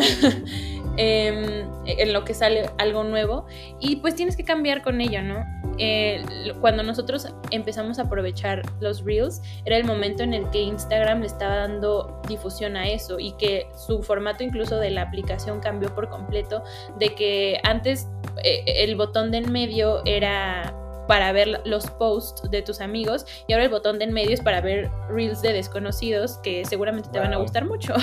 em, 0.98 1.68
en 1.86 2.14
lo 2.14 2.26
que 2.26 2.34
sale 2.34 2.70
algo 2.78 3.04
nuevo. 3.04 3.46
Y 3.80 3.98
pues 3.98 4.16
tienes 4.16 4.36
que 4.36 4.44
cambiar 4.44 4.82
con 4.82 5.02
ello, 5.02 5.22
¿no? 5.22 5.44
Eh, 5.78 6.24
cuando 6.62 6.84
nosotros 6.84 7.28
empezamos 7.52 8.00
a 8.00 8.04
aprovechar 8.04 8.62
los 8.80 9.04
reels, 9.04 9.42
era 9.66 9.78
el 9.78 9.86
momento 9.86 10.24
en 10.24 10.34
el 10.34 10.50
que 10.50 10.62
Instagram 10.62 11.22
le 11.22 11.28
estaba 11.28 11.56
dando 11.56 12.22
difusión 12.28 12.76
a 12.78 12.88
eso 12.88 13.20
y 13.20 13.34
que 13.34 13.68
su 13.76 14.02
formato 14.04 14.44
incluso 14.44 14.78
de 14.78 14.92
la 14.92 15.04
aplicación 15.04 15.60
cambió 15.60 15.94
por 15.94 16.10
completo, 16.10 16.64
de 16.98 17.14
que 17.16 17.60
antes 17.64 18.08
eh, 18.44 18.64
el 18.66 18.96
botón 18.96 19.32
de 19.32 19.36
en 19.36 19.52
medio 19.52 20.02
era 20.06 20.74
para 21.08 21.32
ver 21.32 21.62
los 21.66 21.88
posts 21.92 22.50
de 22.50 22.62
tus 22.62 22.82
amigos 22.82 23.26
y 23.48 23.54
ahora 23.54 23.66
el 23.66 23.72
botón 23.72 24.00
de 24.00 24.06
en 24.06 24.14
medio 24.14 24.34
es 24.34 24.42
para 24.42 24.62
ver 24.62 24.90
reels 25.10 25.42
de 25.42 25.52
desconocidos 25.54 26.38
que 26.44 26.64
seguramente 26.66 27.10
te 27.12 27.20
van 27.20 27.34
a 27.34 27.38
gustar 27.38 27.66
mucho. 27.66 27.94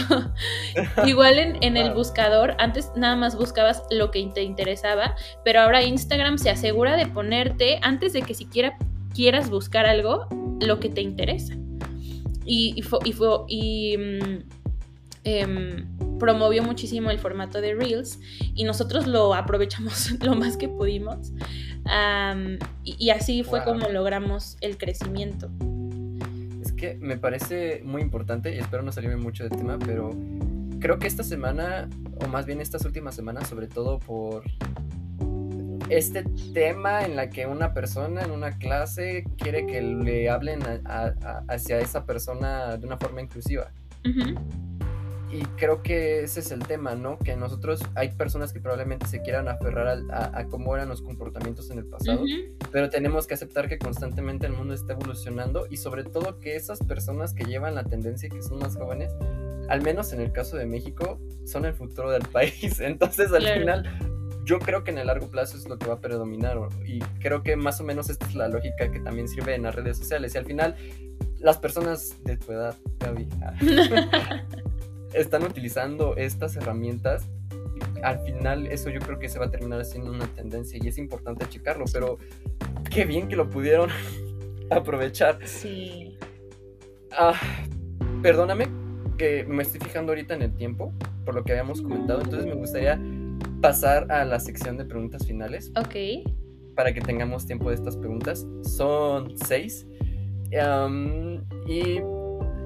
Igual 1.06 1.38
en, 1.38 1.76
el 1.76 1.92
buscador, 1.94 2.54
antes 2.58 2.90
nada 2.96 3.16
más 3.16 3.36
buscabas 3.36 3.82
lo 3.90 4.10
que 4.10 4.26
te 4.34 4.42
interesaba, 4.42 5.16
pero 5.44 5.60
ahora 5.60 5.82
Instagram 5.82 6.38
se 6.38 6.50
asegura 6.50 6.96
de 6.96 7.06
ponerte, 7.06 7.78
antes 7.82 8.12
de 8.12 8.22
que 8.22 8.34
siquiera 8.34 8.76
quieras 9.14 9.48
buscar 9.48 9.86
algo, 9.86 10.26
lo 10.60 10.80
que 10.80 10.88
te 10.88 11.00
interesa. 11.00 11.54
Y, 12.44 12.74
y, 12.76 12.82
y, 13.08 13.94
y 13.94 13.98
mm, 13.98 14.61
em, 15.24 15.86
promovió 16.18 16.62
muchísimo 16.62 17.10
el 17.10 17.18
formato 17.18 17.60
de 17.60 17.74
Reels 17.74 18.20
y 18.54 18.64
nosotros 18.64 19.06
lo 19.06 19.34
aprovechamos 19.34 20.12
lo 20.20 20.34
más 20.34 20.56
que 20.56 20.68
pudimos. 20.68 21.32
y, 22.84 23.10
así 23.10 23.42
fue 23.42 23.64
como 23.64 23.88
logramos 23.88 24.56
el 24.60 24.78
crecimiento. 24.78 25.50
Es 26.62 26.72
que 26.72 26.96
me 27.00 27.16
parece 27.16 27.82
muy 27.84 28.02
importante 28.02 28.54
y 28.54 28.58
espero 28.58 28.82
no 28.82 28.92
salirme 28.92 29.16
mucho 29.16 29.42
del 29.42 29.56
tema, 29.56 29.78
pero 29.78 30.10
creo 30.78 30.98
que 30.98 31.08
esta 31.08 31.24
semana, 31.24 31.88
o 32.24 32.28
más 32.28 32.46
bien 32.46 32.60
estas 32.60 32.84
últimas 32.84 33.16
semanas, 33.16 33.48
sobre 33.48 33.66
todo 33.66 33.98
por 33.98 34.44
este 35.88 36.24
tema 36.54 37.04
en 37.04 37.16
la 37.16 37.30
que 37.30 37.46
una 37.46 37.74
persona 37.74 38.22
en 38.22 38.30
una 38.30 38.58
clase 38.58 39.24
quiere 39.36 39.66
que 39.66 39.82
le 39.82 40.30
hablen 40.30 40.60
hacia 41.48 41.80
esa 41.80 42.06
persona 42.06 42.76
de 42.76 42.86
una 42.86 42.96
forma 42.96 43.20
inclusiva 43.20 43.72
y 45.32 45.40
creo 45.56 45.82
que 45.82 46.22
ese 46.22 46.40
es 46.40 46.52
el 46.52 46.60
tema, 46.66 46.94
¿no? 46.94 47.18
Que 47.18 47.36
nosotros 47.36 47.80
hay 47.94 48.10
personas 48.10 48.52
que 48.52 48.60
probablemente 48.60 49.06
se 49.06 49.22
quieran 49.22 49.48
aferrar 49.48 49.98
a, 50.10 50.46
cómo 50.46 50.76
eran 50.76 50.90
los 50.90 51.00
comportamientos 51.00 51.70
en 51.70 51.78
el 51.78 51.86
pasado, 51.86 52.22
pero 52.70 52.90
tenemos 52.90 53.26
que 53.26 53.34
aceptar 53.34 53.66
que 53.68 53.78
constantemente 53.78 54.46
el 54.46 54.52
mundo 54.52 54.74
está 54.74 54.92
evolucionando 54.92 55.66
y 55.70 55.78
sobre 55.78 56.04
todo 56.04 56.38
que 56.38 56.54
esas 56.54 56.80
personas 56.80 57.32
que 57.32 57.44
llevan 57.44 57.74
la 57.74 57.84
tendencia 57.84 58.26
y 58.26 58.30
que 58.30 58.42
son 58.42 58.58
más 58.58 58.76
jóvenes, 58.76 59.10
al 59.68 59.80
menos 59.80 60.12
en 60.12 60.20
el 60.20 60.32
caso 60.32 60.58
de 60.58 60.66
México, 60.66 61.18
son 61.46 61.64
el 61.64 61.72
futuro 61.72 62.10
del 62.10 62.22
país. 62.32 62.80
Entonces, 62.80 63.32
al 63.32 63.46
final, 63.46 63.98
yo 64.44 64.58
creo 64.58 64.84
que 64.84 64.90
en 64.90 64.98
el 64.98 65.06
largo 65.06 65.30
plazo 65.30 65.56
es 65.56 65.66
lo 65.66 65.78
que 65.78 65.86
va 65.86 65.94
a 65.94 66.00
predominar 66.00 66.58
y 66.84 66.98
creo 67.20 67.42
que 67.42 67.56
más 67.56 67.80
o 67.80 67.84
menos 67.84 68.10
esta 68.10 68.26
es 68.26 68.34
la 68.34 68.48
lógica 68.48 68.90
que 68.90 69.00
también 69.00 69.28
sirve 69.28 69.54
en 69.54 69.62
las 69.62 69.74
redes 69.74 69.96
sociales 69.96 70.34
y 70.34 70.38
al 70.38 70.44
final 70.44 70.76
las 71.38 71.58
personas 71.58 72.22
de 72.24 72.36
tu 72.36 72.52
edad, 72.52 72.76
Gaby, 73.00 73.28
están 75.14 75.44
utilizando 75.44 76.16
estas 76.16 76.56
herramientas, 76.56 77.28
al 78.02 78.18
final 78.20 78.66
eso 78.66 78.90
yo 78.90 79.00
creo 79.00 79.18
que 79.18 79.28
se 79.28 79.38
va 79.38 79.46
a 79.46 79.50
terminar 79.50 79.84
siendo 79.84 80.10
una 80.10 80.26
tendencia 80.26 80.78
y 80.82 80.88
es 80.88 80.98
importante 80.98 81.46
checarlo, 81.48 81.84
pero 81.92 82.18
qué 82.90 83.04
bien 83.04 83.28
que 83.28 83.36
lo 83.36 83.48
pudieron 83.48 83.90
aprovechar. 84.70 85.38
Sí. 85.46 86.16
Ah, 87.12 87.38
perdóname 88.22 88.68
que 89.18 89.44
me 89.44 89.62
estoy 89.62 89.80
fijando 89.80 90.12
ahorita 90.12 90.34
en 90.34 90.42
el 90.42 90.54
tiempo, 90.54 90.92
por 91.24 91.34
lo 91.34 91.44
que 91.44 91.52
habíamos 91.52 91.82
comentado, 91.82 92.22
entonces 92.22 92.46
me 92.46 92.54
gustaría 92.54 93.00
pasar 93.60 94.10
a 94.10 94.24
la 94.24 94.40
sección 94.40 94.76
de 94.76 94.84
preguntas 94.84 95.26
finales. 95.26 95.70
Ok. 95.76 96.26
Para 96.74 96.92
que 96.92 97.00
tengamos 97.00 97.46
tiempo 97.46 97.68
de 97.68 97.76
estas 97.76 97.96
preguntas. 97.96 98.46
Son 98.62 99.36
seis. 99.38 99.86
y 101.66 102.00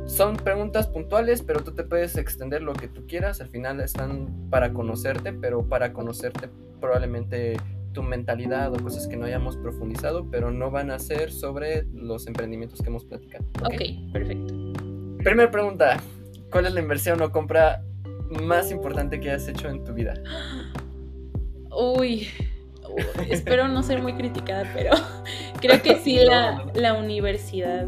son 0.07 0.36
preguntas 0.36 0.86
puntuales, 0.86 1.42
pero 1.42 1.62
tú 1.62 1.72
te 1.72 1.84
puedes 1.84 2.16
extender 2.16 2.62
lo 2.62 2.72
que 2.72 2.88
tú 2.88 3.07
quieras. 3.07 3.40
Al 3.40 3.48
final 3.48 3.80
están 3.80 4.48
para 4.50 4.72
conocerte, 4.72 5.32
pero 5.32 5.68
para 5.68 5.92
conocerte 5.92 6.48
probablemente 6.80 7.57
tu 7.92 8.02
mentalidad 8.02 8.72
o 8.72 8.76
cosas 8.76 9.09
que 9.09 9.16
no 9.16 9.24
hayamos 9.24 9.57
profundizado, 9.57 10.30
pero 10.30 10.50
no 10.50 10.70
van 10.70 10.90
a 10.90 10.98
ser 10.98 11.32
sobre 11.32 11.84
los 11.92 12.26
emprendimientos 12.26 12.80
que 12.80 12.88
hemos 12.88 13.04
platicado. 13.04 13.44
Ok, 13.61 13.72
okay 13.72 14.11
perfecto. 14.12 14.54
Primera 15.24 15.50
pregunta, 15.50 16.00
¿cuál 16.52 16.66
es 16.66 16.74
la 16.74 16.80
inversión 16.80 17.20
o 17.22 17.32
compra 17.32 17.82
más 18.42 18.70
importante 18.70 19.18
que 19.18 19.30
has 19.30 19.48
hecho 19.48 19.68
en 19.68 19.82
tu 19.82 19.92
vida? 19.92 20.14
Uy, 21.98 22.28
espero 23.28 23.66
no 23.68 23.82
ser 23.82 24.02
muy 24.02 24.14
criticada, 24.14 24.70
pero 24.74 24.90
creo 25.61 25.82
que 25.82 25.96
sí 25.96 26.16
la, 26.24 26.64
la 26.74 26.94
universidad 26.94 27.86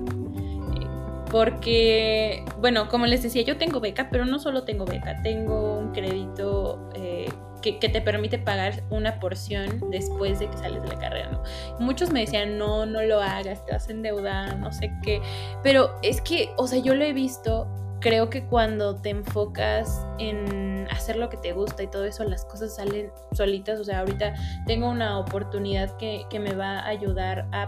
porque, 1.30 2.44
bueno, 2.58 2.88
como 2.88 3.06
les 3.06 3.22
decía, 3.22 3.42
yo 3.42 3.58
tengo 3.58 3.80
beca, 3.80 4.08
pero 4.10 4.24
no 4.24 4.38
solo 4.38 4.64
tengo 4.64 4.84
beca, 4.84 5.20
tengo 5.22 5.78
un 5.78 5.92
crédito 5.92 6.90
eh, 6.94 7.28
que, 7.62 7.72
te 7.72 8.00
permite 8.00 8.38
pagar 8.38 8.82
una 8.90 9.20
porción 9.20 9.90
después 9.90 10.38
de 10.38 10.48
que 10.48 10.56
sales 10.56 10.82
de 10.82 10.88
la 10.88 10.98
carrera, 10.98 11.30
¿no? 11.30 11.42
Muchos 11.80 12.10
me 12.10 12.20
decían, 12.20 12.56
no, 12.56 12.86
no 12.86 13.02
lo 13.02 13.20
hagas, 13.20 13.64
te 13.66 13.72
vas 13.72 13.88
a 13.88 13.92
endeudar, 13.92 14.58
no 14.58 14.72
sé 14.72 14.92
qué, 15.02 15.20
pero 15.62 15.94
es 16.02 16.20
que, 16.22 16.50
o 16.56 16.66
sea, 16.66 16.78
yo 16.78 16.94
lo 16.94 17.04
he 17.04 17.12
visto, 17.12 17.68
creo 18.00 18.30
que 18.30 18.44
cuando 18.46 18.96
te 18.96 19.10
enfocas 19.10 20.06
en 20.18 20.86
hacer 20.90 21.16
lo 21.16 21.28
que 21.28 21.36
te 21.36 21.52
gusta 21.52 21.82
y 21.82 21.88
todo 21.88 22.04
eso, 22.04 22.24
las 22.24 22.44
cosas 22.46 22.76
salen 22.76 23.10
solitas, 23.32 23.78
o 23.80 23.84
sea, 23.84 24.00
ahorita 24.00 24.34
tengo 24.66 24.88
una 24.88 25.18
oportunidad 25.18 25.94
que, 25.98 26.24
que 26.30 26.38
me 26.38 26.54
va 26.54 26.78
a 26.78 26.86
ayudar 26.86 27.46
a 27.52 27.66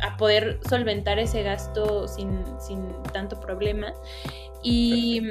a 0.00 0.16
poder 0.16 0.60
solventar 0.68 1.18
ese 1.18 1.42
gasto 1.42 2.08
sin, 2.08 2.44
tanto 3.12 3.40
problema. 3.40 3.92
Y, 4.62 5.22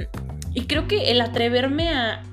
creo 0.67 0.87
que 0.87 1.11
el 1.11 1.21
atreverme 1.21 1.89
a, 1.89 2.23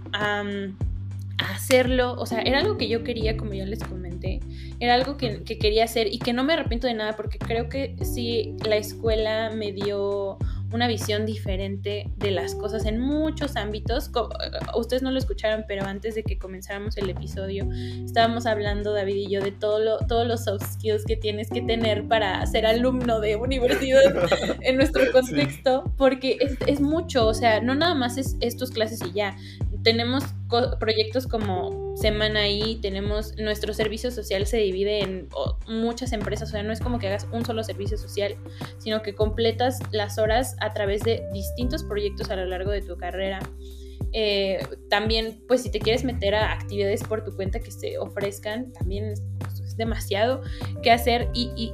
hacerlo, 1.39 2.15
o 2.19 2.27
sea, 2.27 2.41
era 2.41 2.61
algo 2.61 2.77
que 2.77 2.89
yo 2.89 3.03
quería, 3.03 3.37
como 3.37 3.53
ya 3.55 3.67
les 3.67 3.83
comenté, 3.83 4.41
era 4.79 4.95
algo 4.95 5.17
que, 5.17 5.43
que, 5.43 5.59
quería 5.59 5.85
hacer 5.85 6.07
y 6.07 6.19
que 6.19 6.33
no 6.33 6.45
me 6.45 6.53
arrepiento 6.53 6.87
de 6.87 6.95
nada 6.95 7.17
porque 7.17 7.39
creo 7.39 7.69
que 7.69 7.97
sí, 8.05 8.55
la 8.65 8.77
escuela 8.77 9.51
me 9.51 9.73
dio 9.73 10.39
una 10.73 10.89
visión 10.89 11.27
diferente 11.27 12.11
de 12.17 12.31
las 12.31 12.55
cosas 12.55 12.87
en 12.87 12.99
muchos 12.99 13.57
ámbitos. 13.57 14.09
Eh, 14.09 14.51
ustedes 14.77 15.03
no 15.03 15.11
lo 15.11 15.19
escucharon, 15.19 15.65
pero 15.69 15.85
antes 15.85 16.15
de 16.15 16.23
que 16.23 16.39
comenzáramos 16.39 16.97
el 16.97 17.11
episodio, 17.11 17.69
estábamos 18.05 18.47
hablando, 18.47 18.93
David 18.93 19.17
y 19.17 19.31
yo, 19.31 19.41
de 19.41 19.53
todo 19.53 19.79
lo, 19.79 19.99
todos 19.99 20.27
los 20.27 20.45
soft 20.45 20.65
skills 20.75 21.05
que 21.05 21.17
tienes 21.17 21.49
que 21.51 21.63
tener 21.63 22.09
para 22.09 22.45
ser 22.47 22.67
alumno 22.67 23.21
de 23.21 23.37
universidad 23.37 24.03
en 24.61 24.77
nuestro 24.77 25.03
contexto, 25.13 25.93
porque 25.97 26.39
es, 26.41 26.57
es, 26.67 26.81
mucho, 26.81 27.27
o 27.27 27.35
sea, 27.35 27.61
no 27.61 27.75
nada 27.75 27.95
más 27.95 28.17
es, 28.19 28.37
es 28.41 28.57
tus 28.57 28.71
clases 28.71 29.01
y 29.07 29.13
ya 29.13 29.37
tenemos 29.83 30.25
proyectos 30.79 31.27
como 31.27 31.97
Semana 31.97 32.49
I, 32.49 32.79
tenemos 32.81 33.37
nuestro 33.39 33.75
servicio 33.75 34.11
social 34.11 34.47
se 34.47 34.59
divide 34.59 35.03
en 35.03 35.29
muchas 35.69 36.13
empresas, 36.13 36.49
o 36.49 36.53
sea, 36.53 36.63
no 36.63 36.73
es 36.73 36.81
como 36.81 36.99
que 36.99 37.09
hagas 37.09 37.27
un 37.33 37.45
solo 37.45 37.63
servicio 37.65 37.99
social, 37.99 38.37
sino 38.79 39.03
que 39.03 39.15
completas 39.15 39.79
las 39.91 40.19
horas 40.19 40.57
a 40.61 40.73
través 40.73 41.03
de 41.03 41.23
distintos 41.33 41.85
proyectos 41.85 42.31
a 42.31 42.37
lo 42.37 42.47
largo 42.47 42.71
de 42.71 42.83
tu 42.83 42.97
carrera. 42.97 43.41
Eh, 44.15 44.65
también, 44.91 45.43
pues 45.49 45.63
si 45.63 45.71
te 45.71 45.79
quieres 45.79 46.05
meter 46.05 46.35
a 46.35 46.53
actividades 46.53 47.03
por 47.03 47.25
tu 47.25 47.35
cuenta 47.35 47.61
que 47.61 47.71
se 47.71 47.99
ofrezcan, 47.99 48.73
también 48.73 49.15
demasiado 49.77 50.43
que 50.83 50.91
hacer 50.91 51.29
y, 51.35 51.73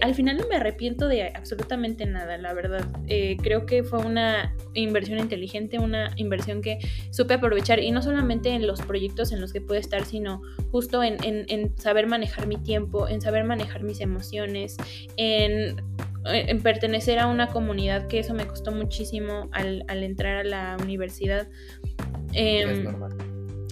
al 0.00 0.14
final 0.14 0.36
no 0.36 0.46
me 0.48 0.56
arrepiento 0.56 1.08
de 1.08 1.32
absolutamente 1.34 2.06
nada, 2.06 2.38
la 2.38 2.52
verdad. 2.54 2.86
Eh, 3.08 3.36
creo 3.42 3.66
que 3.66 3.82
fue 3.82 3.98
una 4.00 4.54
inversión 4.74 5.18
inteligente, 5.18 5.78
una 5.78 6.12
inversión 6.16 6.62
que 6.62 6.78
supe 7.10 7.34
aprovechar 7.34 7.80
y 7.80 7.90
no 7.90 8.02
solamente 8.02 8.50
en 8.50 8.66
los 8.66 8.80
proyectos 8.82 9.32
en 9.32 9.40
los 9.40 9.52
que 9.52 9.60
puedo 9.60 9.80
estar, 9.80 10.04
sino 10.04 10.42
justo 10.70 11.02
en, 11.02 11.18
saber 11.76 12.06
manejar 12.06 12.46
mi 12.46 12.56
tiempo, 12.56 13.08
en 13.08 13.20
saber 13.20 13.44
manejar 13.44 13.82
mis 13.82 14.00
emociones, 14.00 14.76
en 15.16 15.76
en 16.26 16.62
pertenecer 16.62 17.18
a 17.18 17.26
una 17.26 17.48
comunidad, 17.48 18.06
que 18.06 18.18
eso 18.18 18.34
me 18.34 18.46
costó 18.46 18.72
muchísimo 18.72 19.48
al, 19.52 19.84
entrar 19.88 20.38
a 20.38 20.44
la 20.44 20.76
universidad. 20.82 21.48
es 22.32 22.68
em, 22.68 22.84
normal. 22.84 23.16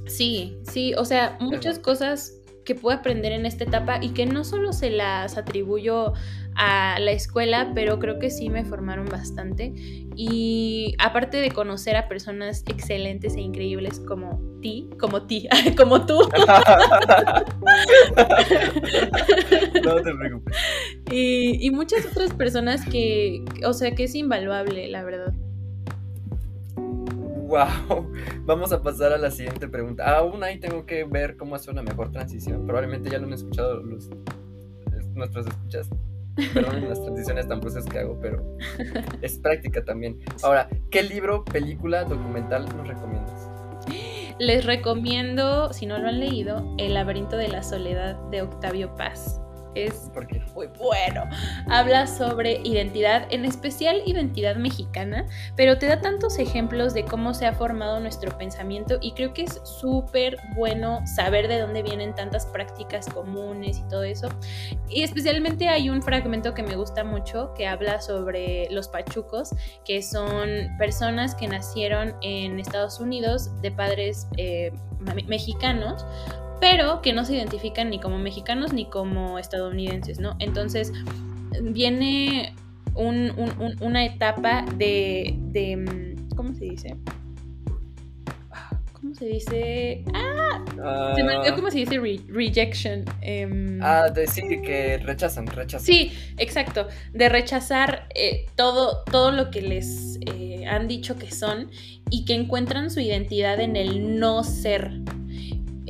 Sí, 0.07 0.59
sí, 0.63 0.95
o 0.95 1.05
sea, 1.05 1.37
muchas 1.41 1.79
cosas 1.79 2.38
que 2.69 2.75
puedo 2.75 2.99
aprender 2.99 3.33
en 3.33 3.47
esta 3.47 3.65
etapa 3.65 3.99
y 4.03 4.11
que 4.11 4.27
no 4.27 4.45
solo 4.45 4.75
se 4.75 4.91
las 4.91 5.39
atribuyo 5.39 6.13
a 6.55 6.99
la 7.01 7.13
escuela, 7.13 7.73
pero 7.75 7.99
creo 7.99 8.19
que 8.19 8.29
sí 8.29 8.51
me 8.51 8.63
formaron 8.67 9.07
bastante. 9.07 9.73
Y 9.75 10.95
aparte 10.99 11.39
de 11.39 11.51
conocer 11.51 11.97
a 11.97 12.09
personas 12.09 12.65
excelentes 12.69 13.37
e 13.37 13.41
increíbles 13.41 14.01
como 14.07 14.39
ti, 14.61 14.91
como 15.01 15.23
ti, 15.23 15.49
como 15.79 16.05
tú. 16.05 16.19
no 19.83 20.03
te 20.03 20.15
preocupes. 20.15 20.57
Y, 21.11 21.67
y 21.67 21.71
muchas 21.71 22.05
otras 22.05 22.35
personas 22.35 22.85
que, 22.85 23.47
o 23.65 23.73
sea, 23.73 23.95
que 23.95 24.05
es 24.05 24.15
invaluable, 24.15 24.89
la 24.89 25.05
verdad. 25.05 25.33
Wow, 27.49 28.13
vamos 28.45 28.73
a 28.73 28.83
pasar 28.83 29.11
a 29.15 29.17
la 29.17 29.31
siguiente 29.31 29.69
pregunta. 29.69 30.19
Aún 30.19 30.45
ahí 30.45 30.61
tengo 30.61 30.85
que 30.85 31.05
ver 31.05 31.39
cómo 31.39 31.55
hacer 31.55 31.73
una 31.73 31.83
mejor 31.83 32.13
transición. 32.13 32.67
Probablemente 32.67 33.09
ya 33.09 33.19
lo 33.19 33.27
han 33.27 33.33
escuchado 33.33 33.83
los, 33.83 34.11
nuestros 35.15 35.47
escuchas. 35.47 35.89
Perdón 36.53 36.87
las 36.91 37.03
transiciones 37.03 37.49
tan 37.49 37.61
bruscas 37.61 37.87
que 37.87 38.01
hago, 38.01 38.19
pero 38.21 38.59
es 39.23 39.39
práctica 39.39 39.83
también. 39.83 40.21
Ahora, 40.43 40.69
¿qué 40.91 41.03
libro, 41.03 41.43
película, 41.43 42.05
documental 42.05 42.67
nos 42.77 42.87
recomiendas? 42.87 43.51
Les 44.39 44.67
recomiendo, 44.67 45.73
si 45.73 45.87
no 45.87 45.97
lo 45.99 46.09
han 46.09 46.21
leído, 46.21 46.77
El 46.77 46.93
laberinto 46.93 47.39
de 47.39 47.49
la 47.49 47.63
soledad 47.63 48.17
de 48.31 48.43
Octavio 48.43 48.95
Paz 48.95 49.41
es 49.75 50.11
muy 50.55 50.67
bueno. 50.79 51.25
Habla 51.69 52.07
sobre 52.07 52.61
identidad, 52.65 53.27
en 53.31 53.45
especial 53.45 54.03
identidad 54.07 54.57
mexicana, 54.57 55.27
pero 55.57 55.79
te 55.79 55.87
da 55.87 56.01
tantos 56.01 56.39
ejemplos 56.39 56.95
de 56.95 57.05
cómo 57.05 57.35
se 57.35 57.47
ha 57.47 57.53
formado 57.53 58.01
nuestro 58.01 58.37
pensamiento 58.37 58.99
y 59.01 59.13
creo 59.13 59.33
que 59.33 59.43
es 59.43 59.61
súper 59.65 60.37
bueno 60.55 61.07
saber 61.07 61.49
de 61.49 61.61
dónde 61.61 61.83
vienen 61.83 62.15
tantas 62.15 62.47
prácticas 62.47 63.07
comunes 63.07 63.79
y 63.79 63.89
todo 63.89 64.03
eso. 64.03 64.29
Y 64.89 65.03
especialmente 65.03 65.69
hay 65.69 65.91
un 65.91 66.03
fragmento 66.03 66.55
que 66.55 66.63
me 66.63 66.77
gusta 66.77 67.05
mucho 67.05 67.53
que 67.55 67.67
habla 67.67 68.01
sobre 68.01 68.69
los 68.71 68.89
pachucos, 68.89 69.51
que 69.85 70.03
son 70.03 70.49
personas 70.79 71.35
que 71.35 71.47
nacieron 71.49 72.15
en 72.23 72.59
Estados 72.59 73.01
Unidos 73.01 73.51
de 73.61 73.71
padres 73.71 74.27
eh, 74.37 74.73
mexicanos 75.27 76.05
pero 76.61 77.03
que 77.03 77.13
no 77.13 77.25
se 77.25 77.37
identifican 77.37 77.91
ni 77.91 78.01
como 78.01 78.19
mexicanos 78.19 78.73
ni 78.73 78.87
como 78.87 79.39
estadounidenses, 79.39 80.21
¿no? 80.21 80.37
Entonces 80.39 80.93
viene 81.63 82.55
una 82.95 84.05
etapa 84.05 84.65
de, 84.77 85.37
mm, 85.77 86.35
¿cómo 86.35 86.55
se 86.55 86.65
dice? 86.65 86.97
¿Cómo 88.93 89.15
se 89.15 89.27
dice? 89.27 90.05
¡Ah! 90.15 90.65
se 91.15 91.23
me 91.23 91.37
olvidó 91.37 91.57
cómo 91.57 91.71
se 91.71 91.79
dice 91.79 91.99
rejection. 92.29 93.05
Em. 93.21 93.81
Ah, 93.83 94.09
decir 94.11 94.61
que 94.63 94.99
rechazan, 94.99 95.47
rechazan. 95.47 95.87
Sí, 95.87 96.13
exacto. 96.37 96.89
De 97.13 97.29
rechazar 97.29 98.09
eh, 98.15 98.47
todo, 98.57 99.05
todo 99.05 99.31
lo 99.31 99.51
que 99.51 99.63
les 99.63 100.19
eh, 100.27 100.67
han 100.67 100.89
dicho 100.89 101.17
que 101.17 101.31
son 101.31 101.71
y 102.11 102.25
que 102.25 102.35
encuentran 102.35 102.91
su 102.91 103.01
identidad 103.01 103.61
en 103.61 103.77
el 103.77 104.19
no 104.19 104.45
ser 104.45 104.93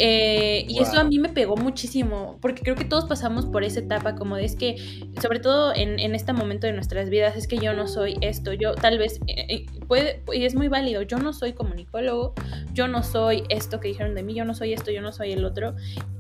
eh, 0.01 0.65
y 0.69 0.79
eso 0.79 1.01
a 1.01 1.05
mí 1.05 1.19
me 1.19 1.29
pegó 1.29 1.57
muchísimo, 1.57 2.39
porque 2.41 2.63
creo 2.63 2.77
que 2.77 2.85
todos 2.85 3.07
pasamos 3.07 3.47
por 3.47 3.65
esa 3.65 3.81
etapa, 3.81 4.15
como 4.15 4.37
de 4.37 4.45
es 4.45 4.55
que, 4.55 4.77
sobre 5.21 5.41
todo 5.41 5.75
en, 5.75 5.99
este 6.15 6.33
momento 6.33 6.69
de 6.69 6.73
nuestras 6.73 7.11
vidas, 7.11 7.37
es 7.37 7.49
que 7.49 7.59
yo 7.59 7.73
no 7.73 7.89
soy 7.89 8.17
esto, 8.21 8.53
yo 8.53 8.75
tal 8.75 8.99
vez, 8.99 9.21
eh, 9.27 9.47
eh, 9.49 9.67
puede, 9.89 10.23
y 10.33 10.45
es 10.45 10.55
muy 10.55 10.69
válido, 10.69 11.03
yo 11.03 11.19
no 11.19 11.33
soy 11.33 11.53
comunicólogo, 11.53 12.35
yo 12.73 12.87
no 12.87 13.03
soy 13.03 13.43
esto 13.49 13.81
que 13.81 13.89
dijeron 13.89 14.15
de 14.15 14.23
mí, 14.23 14.35
yo 14.35 14.45
no 14.45 14.55
soy 14.55 14.73
esto, 14.73 14.93
yo 14.93 15.03
no 15.03 15.13
soy 15.13 15.33
el 15.33 15.45
otro. 15.45 15.75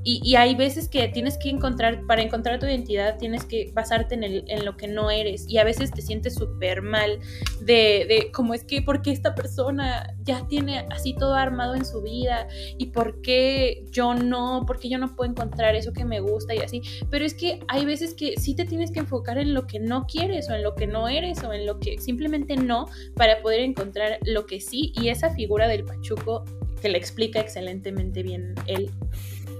Y, 0.04 0.36
hay 0.36 0.54
veces 0.54 0.88
que 0.88 1.06
tienes 1.08 1.36
que 1.36 1.50
encontrar, 1.50 2.06
para 2.06 2.22
encontrar 2.22 2.58
tu 2.58 2.64
identidad, 2.64 3.18
tienes 3.18 3.44
que 3.44 3.70
basarte 3.74 4.14
en, 4.14 4.24
el, 4.24 4.44
en 4.46 4.64
lo 4.64 4.74
que 4.74 4.88
no 4.88 5.10
eres. 5.10 5.46
Y 5.46 5.58
a 5.58 5.64
veces 5.64 5.90
te 5.90 6.00
sientes 6.00 6.34
súper 6.34 6.80
mal 6.80 7.18
de, 7.60 8.06
de 8.08 8.30
como 8.32 8.54
es 8.54 8.64
que, 8.64 8.80
¿por 8.80 9.02
qué 9.02 9.10
esta 9.10 9.34
persona 9.34 10.14
ya 10.22 10.46
tiene 10.46 10.86
así 10.90 11.14
todo 11.14 11.34
armado 11.34 11.74
en 11.74 11.84
su 11.84 12.00
vida? 12.00 12.48
¿Y 12.78 12.86
por 12.86 13.20
qué? 13.20 13.67
Yo 13.90 14.14
no, 14.14 14.64
porque 14.66 14.88
yo 14.88 14.98
no 14.98 15.14
puedo 15.14 15.30
encontrar 15.30 15.74
eso 15.74 15.92
que 15.92 16.04
me 16.04 16.20
gusta 16.20 16.54
y 16.54 16.58
así. 16.58 16.82
Pero 17.10 17.24
es 17.24 17.34
que 17.34 17.60
hay 17.68 17.84
veces 17.84 18.14
que 18.14 18.36
sí 18.36 18.54
te 18.54 18.64
tienes 18.64 18.90
que 18.90 19.00
enfocar 19.00 19.38
en 19.38 19.54
lo 19.54 19.66
que 19.66 19.78
no 19.78 20.06
quieres 20.06 20.48
o 20.50 20.54
en 20.54 20.62
lo 20.62 20.74
que 20.74 20.86
no 20.86 21.08
eres 21.08 21.42
o 21.44 21.52
en 21.52 21.66
lo 21.66 21.78
que 21.78 21.98
simplemente 21.98 22.56
no 22.56 22.86
para 23.14 23.42
poder 23.42 23.60
encontrar 23.60 24.18
lo 24.24 24.46
que 24.46 24.60
sí. 24.60 24.92
Y 25.00 25.08
esa 25.08 25.30
figura 25.30 25.68
del 25.68 25.84
Pachuco 25.84 26.44
que 26.80 26.88
le 26.88 26.98
explica 26.98 27.40
excelentemente 27.40 28.22
bien 28.22 28.54
él 28.66 28.90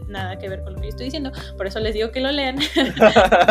nada 0.09 0.39
que 0.39 0.48
ver 0.48 0.62
con 0.62 0.74
lo 0.74 0.80
que 0.80 0.86
yo 0.86 0.90
estoy 0.90 1.05
diciendo, 1.06 1.32
por 1.56 1.66
eso 1.66 1.80
les 1.80 1.94
digo 1.94 2.10
que 2.10 2.20
lo 2.20 2.32
lean. 2.32 2.59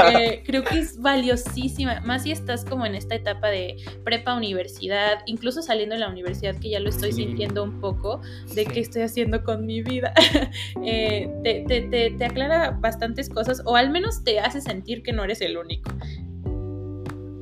Eh, 0.07 0.41
creo 0.45 0.63
que 0.63 0.79
es 0.79 0.99
valiosísima, 1.01 1.99
más 2.01 2.23
si 2.23 2.31
estás 2.31 2.63
como 2.63 2.85
en 2.85 2.95
esta 2.95 3.15
etapa 3.15 3.47
de 3.49 3.77
prepa 4.03 4.35
universidad, 4.35 5.19
incluso 5.25 5.61
saliendo 5.61 5.95
de 5.95 5.99
la 5.99 6.09
universidad, 6.09 6.55
que 6.59 6.69
ya 6.69 6.79
lo 6.79 6.89
estoy 6.89 7.11
sintiendo 7.11 7.63
un 7.63 7.81
poco, 7.81 8.21
de 8.53 8.65
qué 8.65 8.79
estoy 8.79 9.01
haciendo 9.01 9.43
con 9.43 9.65
mi 9.65 9.81
vida. 9.81 10.13
Eh, 10.83 11.29
te, 11.43 12.25
aclara 12.25 12.71
bastantes 12.71 13.29
cosas, 13.29 13.61
o 13.65 13.75
al 13.75 13.89
menos 13.89 14.23
te 14.23 14.39
hace 14.39 14.61
sentir 14.61 15.03
que 15.03 15.11
no 15.11 15.23
eres 15.23 15.41
el 15.41 15.57
único. 15.57 15.91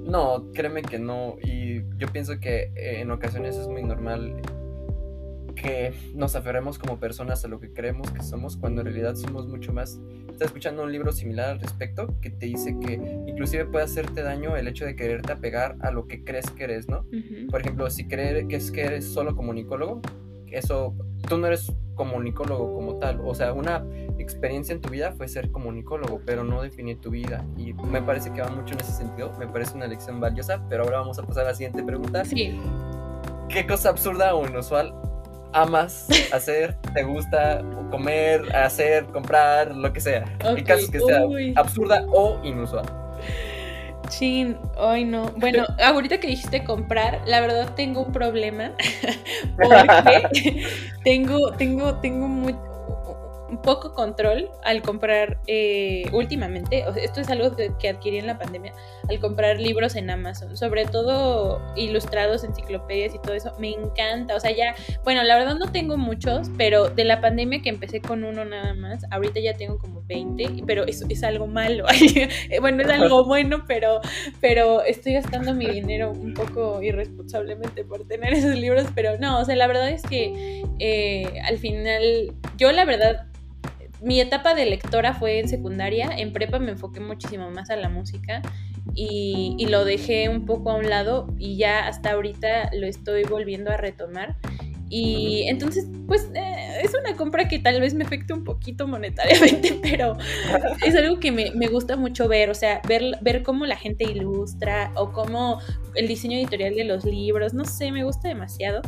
No, 0.03 0.51
créeme 0.53 0.81
que 0.81 0.97
no, 0.97 1.35
y 1.43 1.81
yo 1.97 2.07
pienso 2.11 2.39
que 2.39 2.71
eh, 2.75 3.01
en 3.01 3.11
ocasiones 3.11 3.55
es 3.55 3.67
muy 3.67 3.83
normal 3.83 4.41
que 5.55 5.93
nos 6.13 6.35
aferremos 6.35 6.77
como 6.77 6.99
personas 6.99 7.43
a 7.45 7.47
lo 7.47 7.59
que 7.59 7.71
creemos 7.71 8.11
que 8.11 8.21
somos 8.21 8.57
cuando 8.57 8.81
en 8.81 8.87
realidad 8.87 9.15
somos 9.15 9.47
mucho 9.47 9.73
más. 9.73 9.99
Estás 10.29 10.47
escuchando 10.47 10.83
un 10.83 10.91
libro 10.91 11.11
similar 11.11 11.49
al 11.49 11.59
respecto 11.59 12.19
que 12.21 12.29
te 12.29 12.45
dice 12.47 12.77
que 12.79 12.93
inclusive 13.27 13.65
puede 13.65 13.85
hacerte 13.85 14.21
daño 14.21 14.55
el 14.55 14.67
hecho 14.67 14.85
de 14.85 14.95
quererte 14.95 15.31
apegar 15.31 15.77
a 15.81 15.91
lo 15.91 16.07
que 16.07 16.23
crees 16.23 16.49
que 16.51 16.65
eres, 16.65 16.87
¿no? 16.87 17.05
Por 17.49 17.61
ejemplo, 17.61 17.89
si 17.89 18.07
crees 18.07 18.45
que 18.47 18.55
es 18.57 18.71
que 18.71 18.81
eres 18.81 19.05
solo 19.05 19.35
comunicólogo, 19.35 20.01
eso, 20.55 20.95
tú 21.27 21.37
no 21.37 21.47
eres 21.47 21.71
comunicólogo 21.95 22.73
como 22.73 22.97
tal, 22.97 23.21
o 23.23 23.33
sea, 23.35 23.53
una 23.53 23.85
experiencia 24.17 24.73
en 24.73 24.81
tu 24.81 24.89
vida 24.89 25.11
fue 25.11 25.27
ser 25.27 25.51
comunicólogo, 25.51 26.21
pero 26.25 26.43
no 26.43 26.61
definir 26.61 26.99
tu 26.99 27.09
vida 27.09 27.45
y 27.57 27.73
me 27.73 28.01
parece 28.01 28.31
que 28.31 28.41
va 28.41 28.49
mucho 28.49 28.73
en 28.73 28.81
ese 28.81 28.91
sentido, 28.91 29.33
me 29.37 29.47
parece 29.47 29.75
una 29.75 29.87
lección 29.87 30.19
valiosa, 30.19 30.65
pero 30.69 30.83
ahora 30.83 30.99
vamos 30.99 31.19
a 31.19 31.23
pasar 31.23 31.45
a 31.45 31.49
la 31.49 31.55
siguiente 31.55 31.83
pregunta. 31.83 32.25
Sí. 32.25 32.59
¿Qué 33.49 33.65
cosa 33.67 33.89
absurda 33.89 34.35
o 34.35 34.45
inusual 34.47 34.93
amas 35.55 36.07
hacer, 36.33 36.75
te 36.93 37.03
gusta 37.03 37.63
comer, 37.89 38.53
hacer, 38.55 39.05
comprar, 39.05 39.73
lo 39.73 39.91
que 39.91 40.01
sea. 40.01 40.25
En 40.43 40.63
casos 40.63 40.89
que 40.89 40.99
sea 40.99 41.23
absurda 41.55 42.05
o 42.09 42.39
inusual. 42.43 42.85
Chin, 44.09 44.57
hoy 44.77 45.05
no. 45.05 45.31
Bueno, 45.37 45.65
ahorita 45.83 46.19
que 46.19 46.27
dijiste 46.27 46.63
comprar, 46.63 47.21
la 47.25 47.39
verdad 47.39 47.73
tengo 47.75 48.01
un 48.01 48.11
problema. 48.11 48.71
porque 49.57 50.67
tengo, 51.03 51.51
tengo, 51.53 51.95
tengo 51.95 52.27
muy, 52.27 52.55
poco 53.63 53.93
control 53.93 54.49
al 54.63 54.81
comprar 54.81 55.39
eh, 55.47 56.05
últimamente, 56.11 56.85
esto 56.97 57.21
es 57.21 57.29
algo 57.29 57.55
que, 57.55 57.89
adquirí 57.89 58.17
en 58.17 58.27
la 58.27 58.37
pandemia, 58.37 58.73
al 59.09 59.19
comprar 59.19 59.59
libros 59.59 59.95
en 59.95 60.09
Amazon, 60.09 60.57
sobre 60.57 60.85
todo 60.85 61.61
ilustrados, 61.75 62.43
enciclopedias 62.43 63.13
y 63.13 63.19
todo 63.19 63.33
eso, 63.33 63.53
me 63.59 63.71
encanta, 63.71 64.35
o 64.35 64.39
sea, 64.39 64.51
ya, 64.51 64.75
bueno, 65.03 65.23
la 65.23 65.37
verdad 65.37 65.55
no 65.55 65.71
tengo 65.71 65.97
muchos, 65.97 66.49
pero 66.57 66.89
de 66.89 67.03
la 67.03 67.21
pandemia 67.21 67.61
que 67.61 67.69
empecé 67.69 68.01
con 68.01 68.23
uno 68.23 68.45
nada 68.45 68.73
más, 68.73 69.05
ahorita 69.11 69.39
ya 69.39 69.53
tengo 69.53 69.77
como 69.77 70.03
20, 70.07 70.63
pero 70.65 70.85
eso 70.85 71.05
es 71.09 71.23
algo 71.23 71.47
malo, 71.47 71.85
bueno, 72.61 72.83
es 72.83 72.89
algo 72.89 73.25
bueno, 73.25 73.63
pero, 73.67 74.01
pero 74.41 74.81
estoy 74.83 75.13
gastando 75.13 75.53
mi 75.53 75.67
dinero 75.67 76.11
un 76.11 76.33
poco 76.33 76.81
irresponsablemente 76.81 77.83
por 77.83 78.07
tener 78.07 78.33
esos 78.33 78.55
libros, 78.55 78.85
pero 78.95 79.17
no, 79.19 79.39
o 79.39 79.45
sea, 79.45 79.55
la 79.55 79.67
verdad 79.67 79.89
es 79.89 80.01
que 80.03 80.63
eh, 80.79 81.39
al 81.43 81.57
final, 81.57 82.33
yo 82.57 82.71
la 82.71 82.85
verdad 82.85 83.27
mi 84.05 84.21
etapa 84.21 84.53
de 84.53 84.67
lectora 84.67 85.15
fue 85.15 85.39
en 85.39 85.49
secundaria, 85.49 86.09
en 86.15 86.31
prepa 86.31 86.59
me 86.59 86.71
enfoqué 86.71 86.99
muchísimo 86.99 87.49
más 87.49 87.71
a 87.71 87.75
la 87.75 87.89
música 87.89 88.43
y, 88.93 89.65
lo 89.67 89.83
dejé 89.83 90.29
un 90.29 90.45
poco 90.45 90.69
a 90.69 90.75
un 90.75 90.91
lado 90.91 91.33
y 91.39 91.57
ya 91.57 91.87
hasta 91.87 92.11
ahorita 92.11 92.69
lo 92.73 92.85
estoy 92.85 93.23
volviendo 93.23 93.71
a 93.71 93.77
retomar. 93.77 94.35
Y 94.89 95.47
entonces, 95.47 95.87
pues 96.07 96.29
eh, 96.35 96.81
es 96.83 96.93
una 96.93 97.15
compra 97.17 97.47
que 97.47 97.57
tal 97.59 97.81
vez 97.81 97.93
me 97.93 98.03
afecte 98.03 98.33
un 98.33 98.43
poquito 98.43 98.87
monetariamente, 98.87 99.79
pero 99.83 100.15
es 100.85 100.95
algo 100.95 101.19
que 101.19 101.31
me, 101.31 101.67
gusta 101.67 101.97
mucho 101.97 102.27
ver, 102.27 102.49
o 102.49 102.53
sea, 102.53 102.81
ver, 102.87 103.17
ver 103.21 103.41
cómo 103.41 103.65
la 103.65 103.77
gente 103.77 104.03
ilustra 104.03 104.91
o 104.95 105.11
cómo 105.11 105.59
el 105.95 106.07
diseño 106.07 106.37
editorial 106.37 106.75
de 106.75 106.83
los 106.83 107.03
libros, 107.03 107.53
no 107.53 107.65
sé, 107.65 107.91
me 107.91 108.03
gusta 108.03 108.27
demasiado. 108.27 108.81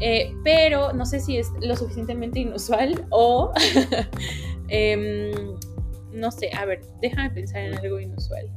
Eh, 0.00 0.32
pero 0.44 0.92
no 0.92 1.04
sé 1.04 1.20
si 1.20 1.38
es 1.38 1.48
lo 1.60 1.76
suficientemente 1.76 2.40
inusual 2.40 3.04
o... 3.10 3.52
Em, 4.68 5.30
no 6.10 6.30
sé, 6.30 6.50
a 6.56 6.64
ver, 6.64 6.80
déjame 7.02 7.28
pensar 7.30 7.60
en 7.60 7.74
algo 7.74 8.00
inusual. 8.00 8.50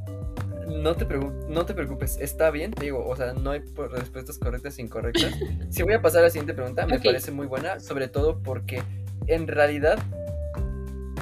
No 0.68 0.94
te, 0.94 1.06
no 1.48 1.66
te 1.66 1.74
preocupes, 1.74 2.18
está 2.20 2.50
bien, 2.50 2.72
te 2.72 2.84
digo, 2.84 3.04
o 3.06 3.16
sea, 3.16 3.32
no 3.32 3.50
hay 3.50 3.60
respuestas 3.90 4.38
correctas 4.38 4.78
e 4.78 4.82
incorrectas. 4.82 5.32
si 5.70 5.82
voy 5.82 5.94
a 5.94 6.02
pasar 6.02 6.20
a 6.20 6.24
la 6.24 6.30
siguiente 6.30 6.54
pregunta, 6.54 6.86
me 6.86 7.00
parece 7.00 7.30
muy 7.30 7.46
buena, 7.46 7.80
sobre 7.80 8.08
todo 8.08 8.38
porque 8.42 8.82
en 9.26 9.46
realidad 9.46 9.98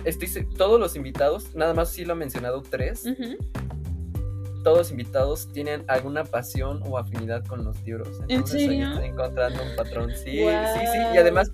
estoy 0.05 0.29
todos 0.57 0.81
los 0.81 0.97
invitados, 0.97 1.55
nada 1.55 1.75
más 1.75 1.91
sí 1.91 2.05
lo 2.05 2.13
han 2.13 2.19
mencionado 2.19 2.63
tres, 2.63 3.05
todos 4.63 4.79
los 4.79 4.91
invitados 4.91 5.53
tienen 5.53 5.85
alguna 5.87 6.25
pasión 6.25 6.83
o 6.85 6.99
afinidad 6.99 7.45
con 7.45 7.65
los 7.65 7.81
libros. 7.85 8.09
Entonces, 8.29 8.63
¿En 8.63 8.69
serio? 8.69 8.89
Estoy 8.89 9.09
encontrando 9.09 9.63
un 9.63 9.77
patrón. 9.77 10.11
Sí, 10.11 10.39
sí, 10.41 10.81
sí. 10.93 10.99
Y 11.15 11.19
además, 11.19 11.53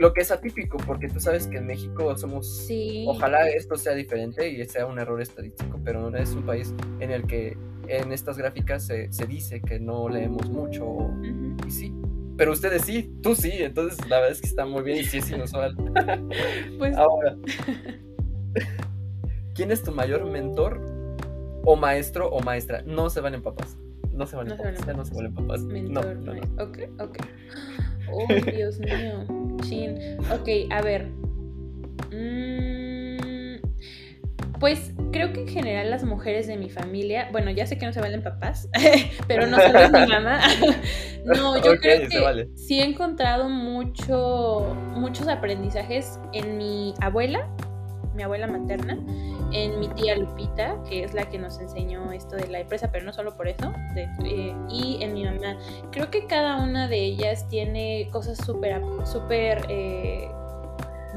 lo 0.00 0.14
que 0.14 0.22
es 0.22 0.30
atípico, 0.30 0.78
porque 0.78 1.08
tú 1.08 1.20
sabes 1.20 1.46
que 1.46 1.58
en 1.58 1.66
México 1.66 2.16
somos. 2.16 2.66
Sí. 2.66 3.04
Ojalá 3.06 3.48
esto 3.50 3.76
sea 3.76 3.92
diferente 3.92 4.48
y 4.48 4.64
sea 4.64 4.86
un 4.86 4.98
error 4.98 5.20
estadístico, 5.20 5.78
pero 5.84 6.10
no 6.10 6.16
es 6.16 6.30
un 6.32 6.44
país 6.44 6.74
en 7.00 7.10
el 7.10 7.26
que 7.26 7.56
en 7.86 8.10
estas 8.10 8.38
gráficas 8.38 8.86
se, 8.86 9.08
dice 9.28 9.60
que 9.60 9.78
no 9.78 10.08
leemos 10.08 10.48
mucho. 10.48 11.10
Y 11.66 11.70
sí. 11.70 11.94
Pero 12.38 12.52
ustedes 12.52 12.82
sí, 12.82 13.14
tú 13.22 13.34
sí, 13.34 13.52
entonces 13.52 13.98
la 14.08 14.16
verdad 14.16 14.32
es 14.32 14.40
que 14.40 14.46
está 14.46 14.64
muy 14.64 14.82
bien 14.82 14.98
y 14.98 15.04
sí 15.04 15.18
es 15.18 15.30
inusual. 15.30 15.76
Pues. 16.78 16.96
Ahora. 16.96 17.36
¿quién 19.54 19.70
es 19.70 19.82
tu 19.82 19.92
mayor 19.92 20.24
mentor 20.24 20.80
o 21.66 21.76
maestro 21.76 22.30
o 22.30 22.40
maestra? 22.40 22.80
No 22.86 23.10
se 23.10 23.20
valen 23.20 23.42
papás. 23.42 23.76
No 24.14 24.26
se 24.26 24.36
valen 24.36 24.56
No 24.56 24.56
se 24.56 24.62
papás. 24.62 24.86
ya 24.86 24.92
no 24.94 25.04
se 25.04 25.14
valen 25.14 25.34
papás. 25.34 25.60
Mentor, 25.64 26.16
no, 26.16 26.34
no, 26.34 26.40
no. 26.40 26.64
Ok, 26.64 26.78
ok. 26.98 27.18
Oh, 28.12 28.26
Dios 28.52 28.78
mío. 28.78 29.26
Chin. 29.62 29.98
Ok, 30.32 30.48
a 30.70 30.82
ver. 30.82 31.06
Mm, 32.12 33.56
pues 34.58 34.92
creo 35.10 35.32
que 35.32 35.40
en 35.40 35.48
general 35.48 35.90
las 35.90 36.04
mujeres 36.04 36.46
de 36.46 36.56
mi 36.56 36.68
familia, 36.68 37.28
bueno, 37.32 37.50
ya 37.50 37.66
sé 37.66 37.78
que 37.78 37.86
no 37.86 37.92
se 37.92 38.00
valen 38.00 38.22
papás, 38.22 38.68
pero 39.26 39.46
no 39.46 39.58
solo 39.58 39.78
es 39.78 39.92
mi 39.92 40.06
mamá. 40.06 40.40
no, 41.24 41.56
yo 41.56 41.76
creo 41.78 42.08
que 42.08 42.20
vale. 42.20 42.48
sí 42.56 42.80
he 42.80 42.84
encontrado 42.84 43.48
mucho, 43.48 44.76
muchos 44.94 45.28
aprendizajes 45.28 46.18
en 46.32 46.58
mi 46.58 46.94
abuela, 47.00 47.48
mi 48.20 48.24
abuela 48.24 48.46
materna, 48.46 48.98
en 49.50 49.80
mi 49.80 49.88
tía 49.88 50.14
Lupita, 50.14 50.76
que 50.86 51.04
es 51.04 51.14
la 51.14 51.30
que 51.30 51.38
nos 51.38 51.58
enseñó 51.58 52.12
esto 52.12 52.36
de 52.36 52.48
la 52.48 52.60
empresa, 52.60 52.90
pero 52.92 53.02
no 53.06 53.14
solo 53.14 53.34
por 53.34 53.48
eso, 53.48 53.72
eh, 53.96 54.54
y 54.68 54.98
en 55.00 55.14
mi 55.14 55.24
mamá. 55.24 55.56
Creo 55.90 56.10
que 56.10 56.26
cada 56.26 56.62
una 56.62 56.86
de 56.86 56.98
ellas 56.98 57.48
tiene 57.48 58.10
cosas 58.12 58.36
súper, 58.44 58.82
súper 59.06 59.64
eh, 59.70 60.28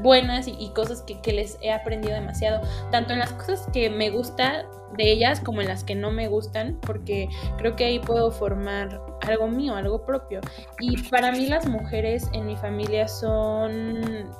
buenas 0.02 0.48
y, 0.48 0.56
y 0.58 0.70
cosas 0.70 1.02
que, 1.02 1.20
que 1.20 1.34
les 1.34 1.58
he 1.60 1.70
aprendido 1.70 2.14
demasiado, 2.14 2.66
tanto 2.90 3.12
en 3.12 3.18
las 3.18 3.32
cosas 3.34 3.68
que 3.70 3.90
me 3.90 4.08
gusta 4.08 4.64
de 4.96 5.12
ellas 5.12 5.40
como 5.40 5.60
en 5.60 5.68
las 5.68 5.84
que 5.84 5.94
no 5.94 6.10
me 6.10 6.28
gustan, 6.28 6.78
porque 6.80 7.28
creo 7.58 7.76
que 7.76 7.84
ahí 7.84 7.98
puedo 7.98 8.30
formar 8.30 8.98
algo 9.20 9.46
mío, 9.46 9.76
algo 9.76 10.06
propio. 10.06 10.40
Y 10.80 11.02
para 11.10 11.32
mí 11.32 11.48
las 11.48 11.68
mujeres 11.68 12.30
en 12.32 12.46
mi 12.46 12.56
familia 12.56 13.08
son, 13.08 14.30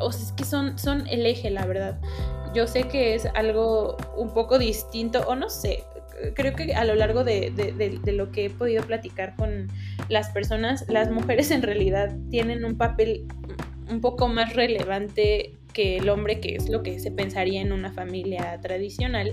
o 0.00 0.12
sea, 0.12 0.22
es 0.26 0.32
que 0.32 0.44
son, 0.44 0.78
son 0.78 1.06
el 1.08 1.26
eje, 1.26 1.50
la 1.50 1.66
verdad. 1.66 2.00
Yo 2.54 2.66
sé 2.66 2.84
que 2.88 3.14
es 3.14 3.26
algo 3.34 3.96
un 4.16 4.32
poco 4.34 4.58
distinto, 4.58 5.20
o 5.28 5.36
no 5.36 5.48
sé, 5.48 5.84
creo 6.34 6.54
que 6.54 6.74
a 6.74 6.84
lo 6.84 6.94
largo 6.94 7.24
de, 7.24 7.50
de- 7.50 7.72
de- 7.72 8.12
lo 8.12 8.30
que 8.30 8.46
he 8.46 8.50
podido 8.50 8.82
platicar 8.84 9.36
con 9.36 9.68
las 10.08 10.30
personas, 10.30 10.84
las 10.88 11.10
mujeres 11.10 11.50
en 11.50 11.62
realidad 11.62 12.14
tienen 12.30 12.64
un 12.64 12.76
papel 12.76 13.26
un 13.88 14.00
poco 14.00 14.28
más 14.28 14.54
relevante 14.54 15.56
que 15.72 15.98
el 15.98 16.08
hombre, 16.08 16.40
que 16.40 16.56
es 16.56 16.68
lo 16.68 16.82
que 16.82 16.98
se 16.98 17.10
pensaría 17.12 17.60
en 17.60 17.72
una 17.72 17.92
familia 17.92 18.58
tradicional. 18.60 19.32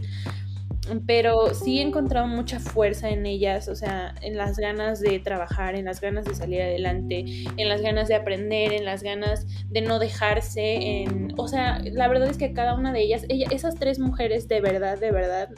Pero 1.06 1.54
sí 1.54 1.80
he 1.80 1.82
encontrado 1.82 2.28
mucha 2.28 2.60
fuerza 2.60 3.10
en 3.10 3.26
ellas, 3.26 3.68
o 3.68 3.76
sea, 3.76 4.16
en 4.22 4.38
las 4.38 4.58
ganas 4.58 5.00
de 5.00 5.20
trabajar, 5.20 5.76
en 5.76 5.86
las 5.86 6.00
ganas 6.02 6.26
de 6.26 6.34
salir 6.36 6.62
adelante, 6.62 7.26
en 7.58 7.70
las 7.70 7.82
ganas 7.82 8.08
de 8.08 8.16
aprender, 8.16 8.74
en 8.74 8.86
las 8.86 9.04
ganas 9.04 9.46
de 9.70 9.82
no 9.82 10.00
dejarse, 10.00 11.02
en, 11.04 11.34
o 11.38 11.48
sea, 11.48 11.80
la 11.92 12.08
verdad 12.08 12.30
es 12.30 12.38
que 12.38 12.54
cada 12.54 12.76
una 12.76 12.94
de 12.94 13.02
ellas, 13.02 13.26
ella- 13.30 13.48
esas 13.52 13.76
tres 13.76 14.00
mujeres 14.00 14.48
de 14.48 14.62
verdad, 14.62 14.98
de 14.98 15.12
verdad, 15.12 15.50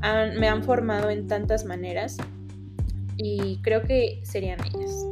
han- 0.00 0.38
me 0.38 0.48
han 0.48 0.62
formado 0.62 1.10
en 1.10 1.26
tantas 1.28 1.64
maneras 1.64 2.16
y 3.16 3.58
creo 3.62 3.82
que 3.82 4.20
serían 4.24 4.58
ellas. 4.64 5.06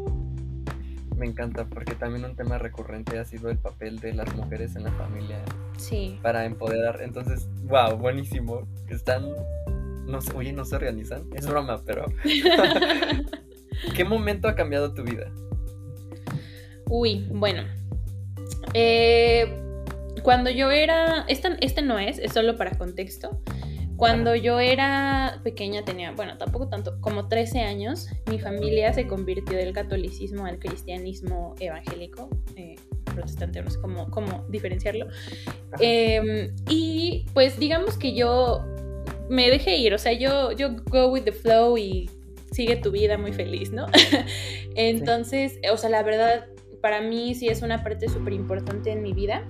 Me 1.19 1.27
encanta 1.27 1.65
porque 1.65 1.95
también 1.97 2.25
un 2.25 2.37
tema 2.37 2.59
recurrente 2.59 3.19
ha 3.19 3.25
sido 3.25 3.51
el 3.51 3.59
papel 3.59 3.99
de 3.99 4.15
las 4.15 4.33
mujeres 4.37 4.77
en 4.77 4.85
la 4.85 4.93
familia 4.93 5.39
Sí. 5.77 6.19
para 6.23 6.45
empoderar. 6.45 7.01
Entonces, 7.03 7.49
wow, 7.65 7.97
buenísimo. 7.97 8.69
Están, 8.89 9.25
no 10.07 10.21
sé, 10.21 10.33
oye, 10.37 10.53
no 10.53 10.65
se 10.65 10.77
organizan. 10.77 11.25
Es 11.35 11.47
broma, 11.47 11.83
pero 11.85 12.07
¿qué 13.97 14.05
momento 14.05 14.47
ha 14.49 14.55
cambiado 14.55 14.95
tu 14.95 15.03
vida? 15.03 15.31
Uy, 16.87 17.27
bueno. 17.31 17.65
Eh, 18.75 19.53
cuando 20.23 20.51
yo 20.51 20.71
era. 20.71 21.25
Este, 21.29 21.57
este 21.61 21.83
no 21.83 21.99
es, 21.99 22.19
es 22.19 22.33
solo 22.33 22.57
para 22.57 22.79
contexto. 22.79 23.41
Cuando 23.99 24.37
yo 24.37 24.61
era 24.61 25.41
pequeña, 25.43 25.85
tenía, 25.85 26.13
bueno, 26.13 26.39
tampoco 26.39 26.69
tanto, 26.69 27.01
como 27.01 27.27
13 27.27 27.63
años, 27.63 28.07
mi 28.31 28.39
familia 28.39 28.93
se 28.95 29.09
convirtió 29.09 29.59
del 29.59 29.73
catolicismo 29.73 30.47
al 30.47 30.61
cristianismo 30.61 31.57
evangélico, 31.59 32.31
eh, 32.55 32.77
protestante, 33.05 33.61
no 33.61 33.69
sé 33.71 33.81
cómo, 33.81 34.09
cómo 34.11 34.47
diferenciarlo. 34.49 35.09
Eh, 35.81 36.53
y 36.71 37.27
pues 37.35 37.59
digamos 37.59 37.99
que 37.99 38.15
yo 38.15 38.65
me 39.29 39.51
dejé 39.51 39.77
ir, 39.79 39.93
o 39.95 39.99
sea, 39.99 40.13
yo, 40.13 40.53
yo 40.53 40.77
go 40.87 41.09
with 41.09 41.25
the 41.25 41.33
flow 41.33 41.77
y 41.77 42.09
sigue 42.53 42.77
tu 42.77 42.93
vida 42.93 43.19
muy 43.19 43.33
feliz, 43.33 43.73
¿no? 43.73 43.87
Entonces, 44.77 45.59
o 45.73 45.77
sea, 45.77 45.91
la 45.91 46.05
verdad, 46.05 46.47
para 46.81 47.01
mí 47.01 47.35
sí 47.35 47.49
es 47.49 47.63
una 47.63 47.83
parte 47.83 48.09
súper 48.09 48.33
importante 48.33 48.93
en 48.93 49.03
mi 49.03 49.13
vida, 49.13 49.45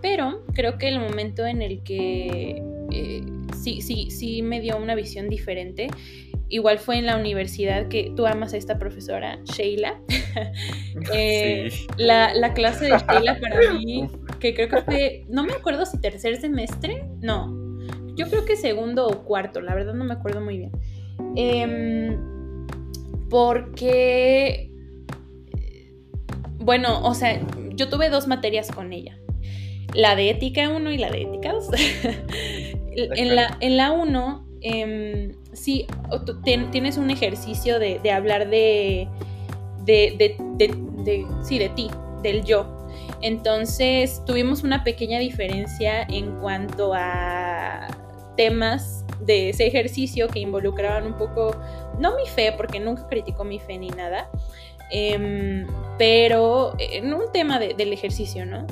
pero 0.00 0.42
creo 0.54 0.78
que 0.78 0.88
el 0.88 1.00
momento 1.00 1.44
en 1.44 1.60
el 1.60 1.82
que 1.82 2.62
eh, 2.92 3.22
sí, 3.62 3.82
sí, 3.82 4.10
sí 4.10 4.42
me 4.42 4.60
dio 4.60 4.76
una 4.76 4.94
visión 4.94 5.28
diferente, 5.28 5.88
igual 6.48 6.78
fue 6.78 6.98
en 6.98 7.06
la 7.06 7.16
universidad 7.16 7.88
que 7.88 8.12
tú 8.16 8.26
amas 8.26 8.52
a 8.54 8.56
esta 8.56 8.78
profesora, 8.78 9.38
Sheila. 9.44 10.00
Eh, 11.12 11.68
sí. 11.70 11.86
La, 11.96 12.34
la 12.34 12.52
clase 12.52 12.86
de 12.86 12.98
Sheila 12.98 13.38
para 13.40 13.72
mí, 13.74 14.08
que 14.38 14.54
creo 14.54 14.68
que 14.68 14.82
fue, 14.82 15.24
no 15.28 15.44
me 15.44 15.52
acuerdo 15.52 15.86
si 15.86 16.00
tercer 16.00 16.40
semestre, 16.40 17.04
no, 17.20 17.60
yo 18.16 18.28
creo 18.28 18.44
que 18.44 18.56
segundo 18.56 19.06
o 19.06 19.24
cuarto, 19.24 19.60
la 19.60 19.74
verdad 19.74 19.94
no 19.94 20.04
me 20.04 20.14
acuerdo 20.14 20.40
muy 20.40 20.58
bien. 20.58 20.72
Em, 21.36 22.66
porque, 23.28 24.70
bueno, 26.58 27.02
o 27.02 27.14
sea, 27.14 27.40
yo 27.74 27.88
tuve 27.88 28.10
dos 28.10 28.26
materias 28.26 28.70
con 28.70 28.92
ella. 28.92 29.16
La 29.94 30.16
de 30.16 30.30
ética 30.30 30.68
1 30.68 30.90
y 30.90 30.98
la 30.98 31.10
de 31.10 31.22
ética 31.22 31.52
2. 31.52 31.68
En, 32.92 33.34
la, 33.36 33.56
en 33.60 33.76
la 33.76 33.92
1, 33.92 34.46
em, 34.62 35.32
sí, 35.52 35.86
ten- 36.44 36.70
tienes 36.70 36.96
un 36.96 37.10
ejercicio 37.10 37.78
de, 37.78 37.98
de 38.00 38.10
hablar 38.12 38.48
de, 38.50 39.08
de, 39.84 40.36
de, 40.56 41.26
sí, 41.42 41.58
de 41.58 41.68
ti, 41.70 41.88
del 42.22 42.44
yo. 42.44 42.66
Entonces 43.22 44.22
tuvimos 44.26 44.62
una 44.62 44.82
pequeña 44.84 45.18
diferencia 45.18 46.02
en 46.02 46.30
cuanto 46.40 46.92
a 46.94 47.86
temas 48.36 49.04
de 49.20 49.50
ese 49.50 49.66
ejercicio 49.66 50.28
que 50.28 50.38
involucraban 50.40 51.06
un 51.06 51.14
poco, 51.18 51.54
no 51.98 52.16
mi 52.16 52.26
fe, 52.26 52.52
porque 52.56 52.80
nunca 52.80 53.06
criticó 53.08 53.44
mi 53.44 53.58
fe 53.58 53.76
ni 53.78 53.88
nada, 53.88 54.30
em, 54.90 55.66
pero 55.98 56.74
en 56.78 57.12
un 57.12 57.30
tema 57.32 57.58
de- 57.58 57.74
del 57.74 57.92
ejercicio, 57.92 58.46
¿no? 58.46 58.66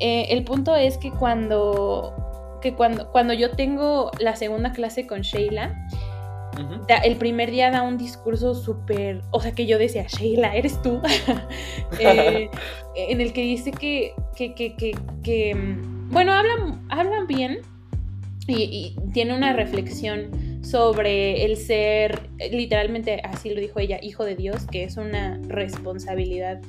Eh, 0.00 0.26
el 0.30 0.42
punto 0.44 0.74
es 0.74 0.96
que 0.98 1.10
cuando, 1.10 2.14
que 2.64 2.74
cuando, 2.74 3.12
cuando 3.12 3.32
yo 3.34 3.50
tengo 3.52 4.10
la 4.18 4.34
segunda 4.36 4.72
clase 4.72 5.06
con 5.06 5.20
Sheila, 5.20 5.86
da- 6.88 6.98
el 6.98 7.16
primer 7.16 7.50
día 7.50 7.70
da 7.70 7.82
un 7.82 7.98
discurso 7.98 8.54
súper, 8.54 9.20
o 9.32 9.40
sea, 9.40 9.52
que 9.52 9.66
yo 9.66 9.76
decía, 9.78 10.06
Sheila, 10.08 10.56
eres 10.56 10.80
tú, 10.82 11.00
Eh, 12.00 12.48
en 12.96 13.20
el 13.20 13.32
que 13.32 13.42
dice 13.42 13.70
que, 13.70 14.14
que, 14.36 14.54
que, 14.54 14.74
que, 14.76 14.96
que, 15.22 15.54
mm, 15.54 16.10
bueno, 16.10 16.32
hablan, 16.32 16.80
hablan 16.90 17.26
bien 17.26 17.58
y, 18.46 18.54
y 18.62 18.96
tiene 19.12 19.34
una 19.36 19.52
reflexión 19.52 20.30
sobre 20.64 21.44
el 21.44 21.56
ser, 21.56 22.28
literalmente 22.50 23.20
así 23.22 23.50
lo 23.54 23.60
dijo 23.60 23.78
ella, 23.78 23.98
hijo 24.02 24.24
de 24.24 24.34
Dios, 24.34 24.66
que 24.70 24.84
es 24.84 24.96
una 24.96 25.38
responsabilidad 25.46 26.60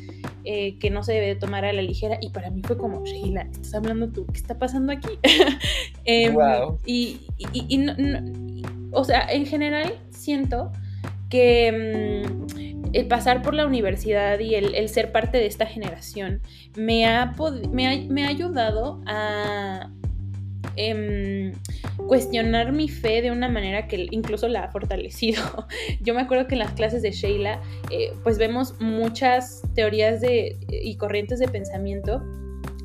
eh, 0.43 0.77
que 0.79 0.89
no 0.89 1.03
se 1.03 1.13
debe 1.13 1.27
de 1.27 1.35
tomar 1.35 1.65
a 1.65 1.73
la 1.73 1.81
ligera. 1.81 2.17
Y 2.21 2.29
para 2.29 2.49
mí 2.49 2.61
fue 2.63 2.77
como, 2.77 3.03
Sheila, 3.05 3.47
estás 3.51 3.73
hablando 3.73 4.09
tú, 4.11 4.25
¿qué 4.27 4.37
está 4.39 4.57
pasando 4.59 4.91
aquí? 4.93 5.09
Em, 6.05 6.33
Guau. 6.33 6.77
Y, 6.85 7.21
y- 7.37 7.65
y 7.69 7.77
no- 7.79 7.95
o 8.91 9.03
sea, 9.03 9.25
en 9.29 9.45
general 9.45 9.93
siento 10.11 10.71
que 11.29 11.71
mm, 12.21 12.91
el 12.93 13.07
pasar 13.07 13.41
por 13.41 13.53
la 13.55 13.65
universidad 13.65 14.39
y 14.39 14.55
el, 14.55 14.75
el 14.75 14.87
ser 14.89 15.11
parte 15.11 15.37
de 15.37 15.47
esta 15.47 15.65
generación 15.65 16.41
me 16.77 17.05
ha, 17.07 17.33
me 17.71 17.87
ha, 17.87 17.97
me 18.07 18.23
ha 18.23 18.27
ayudado 18.27 19.01
a 19.07 19.89
em, 20.75 21.53
cuestionar 22.07 22.71
mi 22.71 22.89
fe 22.89 23.21
de 23.21 23.31
una 23.31 23.49
manera 23.49 23.87
que 23.87 24.07
incluso 24.11 24.47
la 24.47 24.63
ha 24.63 24.71
fortalecido. 24.71 25.41
Yo 26.01 26.13
me 26.13 26.21
acuerdo 26.21 26.47
que 26.47 26.55
en 26.55 26.59
las 26.59 26.71
clases 26.73 27.01
de 27.01 27.11
Sheila, 27.11 27.61
eh, 27.91 28.13
pues 28.23 28.37
vemos 28.37 28.79
muchas 28.79 29.61
teorías 29.73 30.21
de, 30.21 30.57
y 30.69 30.95
corrientes 30.97 31.39
de 31.39 31.47
pensamiento 31.47 32.21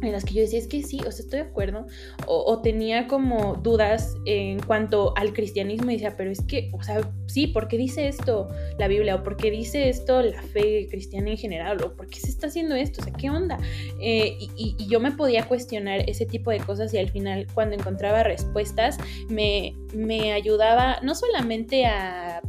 en 0.02 0.12
las 0.12 0.24
que 0.24 0.34
yo 0.34 0.40
decía, 0.42 0.58
es 0.58 0.66
que 0.66 0.82
sí, 0.82 0.98
o 1.06 1.10
sea, 1.10 1.24
estoy 1.24 1.40
de 1.40 1.46
acuerdo, 1.46 1.86
o, 2.26 2.60
tenía 2.62 3.06
como 3.06 3.54
dudas 3.54 4.16
en 4.26 4.60
cuanto 4.60 5.14
al 5.16 5.32
cristianismo 5.32 5.90
y 5.90 5.94
decía, 5.94 6.16
pero 6.16 6.30
es 6.30 6.42
que, 6.42 6.70
o 6.72 6.82
sea, 6.82 7.10
sí, 7.26 7.46
¿por 7.46 7.68
qué 7.68 7.76
dice 7.76 8.08
esto 8.08 8.48
la 8.78 8.88
Biblia? 8.88 9.16
¿O 9.16 9.22
por 9.22 9.36
qué 9.36 9.50
dice 9.50 9.88
esto 9.88 10.22
la 10.22 10.42
fe 10.42 10.88
cristiana 10.90 11.30
en 11.30 11.36
general? 11.36 11.82
¿O 11.82 11.96
por 11.96 12.08
qué 12.08 12.20
se 12.20 12.28
está 12.28 12.48
haciendo 12.48 12.74
esto? 12.74 13.00
O 13.00 13.04
sea, 13.04 13.12
¿qué 13.12 13.30
onda? 13.30 13.58
Eh, 14.00 14.36
y 14.56 14.86
yo 14.88 15.00
me 15.00 15.12
podía 15.12 15.46
cuestionar 15.46 16.08
ese 16.08 16.26
tipo 16.26 16.50
de 16.50 16.58
cosas 16.58 16.92
y 16.94 16.98
al 16.98 17.10
final 17.10 17.46
cuando 17.54 17.76
encontraba 17.76 18.22
respuestas 18.22 18.98
me, 19.28 19.74
me 19.94 20.32
ayudaba 20.32 21.00
no 21.02 21.14
solamente 21.14 21.86
a 21.86 22.42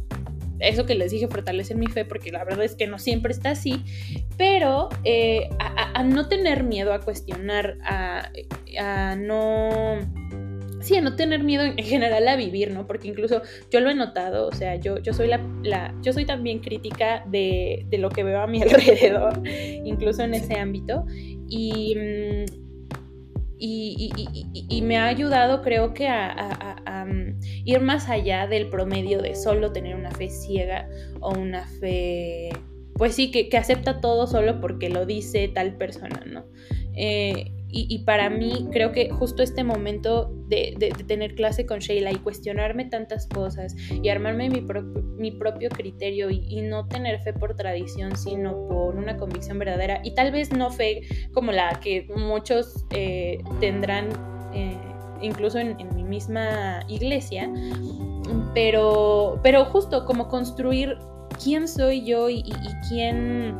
eso 0.68 0.86
que 0.86 0.94
les 0.94 1.10
dije, 1.10 1.28
fortalecer 1.28 1.76
mi 1.76 1.86
fe, 1.86 2.04
porque 2.04 2.30
la 2.32 2.44
verdad 2.44 2.64
es 2.64 2.74
que 2.74 2.86
no 2.86 2.98
siempre 2.98 3.32
está 3.32 3.50
así, 3.50 3.82
pero 4.36 4.88
eh, 5.04 5.48
a, 5.58 6.02
no 6.04 6.28
tener 6.28 6.64
miedo 6.64 6.92
a 6.92 7.00
cuestionar, 7.00 7.78
a, 7.84 8.30
no 9.16 9.98
sí, 10.80 10.96
a 10.96 11.00
no 11.00 11.14
tener 11.14 11.42
miedo 11.44 11.64
en 11.64 11.76
general 11.78 12.26
a 12.28 12.36
vivir, 12.36 12.70
¿no? 12.72 12.86
Porque 12.86 13.08
incluso 13.08 13.42
yo 13.70 13.80
lo 13.80 13.90
he 13.90 13.94
notado, 13.94 14.48
o 14.48 14.52
sea, 14.52 14.76
yo, 14.76 14.98
yo 14.98 15.12
soy 15.12 15.28
la, 15.28 15.94
yo 16.02 16.12
soy 16.12 16.24
también 16.24 16.58
crítica 16.58 17.24
de, 17.26 17.86
de, 17.88 17.98
lo 17.98 18.10
que 18.10 18.24
veo 18.24 18.40
a 18.40 18.46
mi 18.46 18.62
alrededor, 18.62 19.42
incluso 19.46 20.22
en 20.22 20.34
ese 20.34 20.58
ámbito. 20.58 21.06
Y, 21.48 21.94
mm, 21.96 22.62
y, 23.64 24.10
y, 24.68 24.82
me 24.82 24.98
ha 24.98 25.06
ayudado, 25.06 25.62
creo 25.62 25.94
que, 25.94 26.08
a, 26.08 26.34
ir 27.64 27.80
más 27.80 28.08
allá 28.08 28.46
del 28.46 28.68
promedio 28.68 29.20
de 29.22 29.34
solo 29.34 29.72
tener 29.72 29.94
una 29.96 30.10
fe 30.10 30.28
ciega 30.28 30.88
o 31.20 31.30
una 31.30 31.66
fe, 31.66 32.50
pues 32.94 33.14
sí, 33.14 33.30
que, 33.30 33.56
acepta 33.56 34.00
todo 34.00 34.26
solo 34.26 34.60
porque 34.60 34.88
lo 34.88 35.06
dice 35.06 35.48
tal 35.48 35.76
persona, 35.76 36.22
¿no? 36.26 36.44
Eh, 36.94 37.52
y, 37.74 38.00
para 38.00 38.28
mí 38.28 38.68
creo 38.70 38.92
que 38.92 39.08
justo 39.08 39.42
este 39.42 39.64
momento 39.64 40.30
de, 40.48 40.76
tener 41.06 41.34
clase 41.34 41.64
con 41.64 41.78
Sheila 41.78 42.12
y 42.12 42.16
cuestionarme 42.16 42.84
tantas 42.84 43.26
cosas 43.26 43.74
y 43.90 44.10
armarme 44.10 44.50
mi, 44.50 44.62
mi 45.16 45.30
propio 45.30 45.70
criterio 45.70 46.28
y, 46.28 46.60
no 46.60 46.86
tener 46.86 47.20
fe 47.22 47.32
por 47.32 47.56
tradición, 47.56 48.14
sino 48.16 48.68
por 48.68 48.96
una 48.96 49.16
convicción 49.16 49.58
verdadera 49.58 50.02
y 50.04 50.14
tal 50.14 50.32
vez 50.32 50.52
no 50.52 50.70
fe 50.70 51.00
como 51.32 51.50
la 51.50 51.80
que 51.80 52.06
muchos 52.14 52.84
eh, 52.90 53.38
tendrán 53.58 54.08
eh, 54.52 54.76
incluso 55.22 55.58
en, 55.58 55.76
mi 55.94 56.02
misma 56.02 56.80
iglesia, 56.88 57.50
pero, 58.54 59.38
pero 59.42 59.64
justo 59.66 60.04
como 60.04 60.28
construir 60.28 60.98
quién 61.42 61.68
soy 61.68 62.04
yo 62.04 62.28
y, 62.28 62.52
quién 62.88 63.56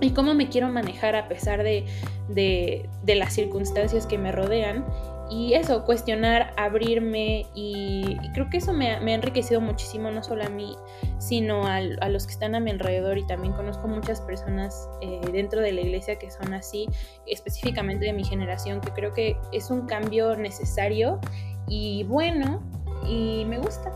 y 0.00 0.10
cómo 0.10 0.34
me 0.34 0.48
quiero 0.48 0.68
manejar 0.68 1.16
a 1.16 1.28
pesar 1.28 1.62
de, 1.62 1.86
de, 2.28 3.14
las 3.14 3.32
circunstancias 3.32 4.06
que 4.06 4.18
me 4.18 4.32
rodean. 4.32 4.84
Y 5.30 5.54
eso, 5.54 5.84
cuestionar, 5.84 6.52
abrirme 6.56 7.46
y, 7.54 8.16
creo 8.34 8.50
que 8.50 8.58
eso 8.58 8.72
me, 8.72 8.90
ha 8.90 8.98
enriquecido 8.98 9.60
muchísimo, 9.60 10.10
no 10.10 10.22
solo 10.22 10.44
a 10.44 10.48
mí, 10.48 10.76
sino 11.18 11.66
a, 11.66 11.80
los 11.80 12.26
que 12.26 12.32
están 12.32 12.54
a 12.54 12.60
mi 12.60 12.70
alrededor 12.70 13.18
y 13.18 13.26
también 13.26 13.54
conozco 13.54 13.88
muchas 13.88 14.20
personas 14.20 14.88
eh, 15.00 15.20
dentro 15.32 15.60
de 15.60 15.72
la 15.72 15.80
iglesia 15.80 16.16
que 16.16 16.30
son 16.30 16.52
así, 16.52 16.86
específicamente 17.26 18.04
de 18.04 18.12
mi 18.12 18.24
generación, 18.24 18.80
que 18.80 18.90
creo 18.90 19.12
que 19.12 19.36
es 19.52 19.70
un 19.70 19.86
cambio 19.86 20.36
necesario 20.36 21.20
y 21.68 22.04
bueno 22.04 22.62
y 23.06 23.44
me 23.46 23.58
gusta. 23.58 23.90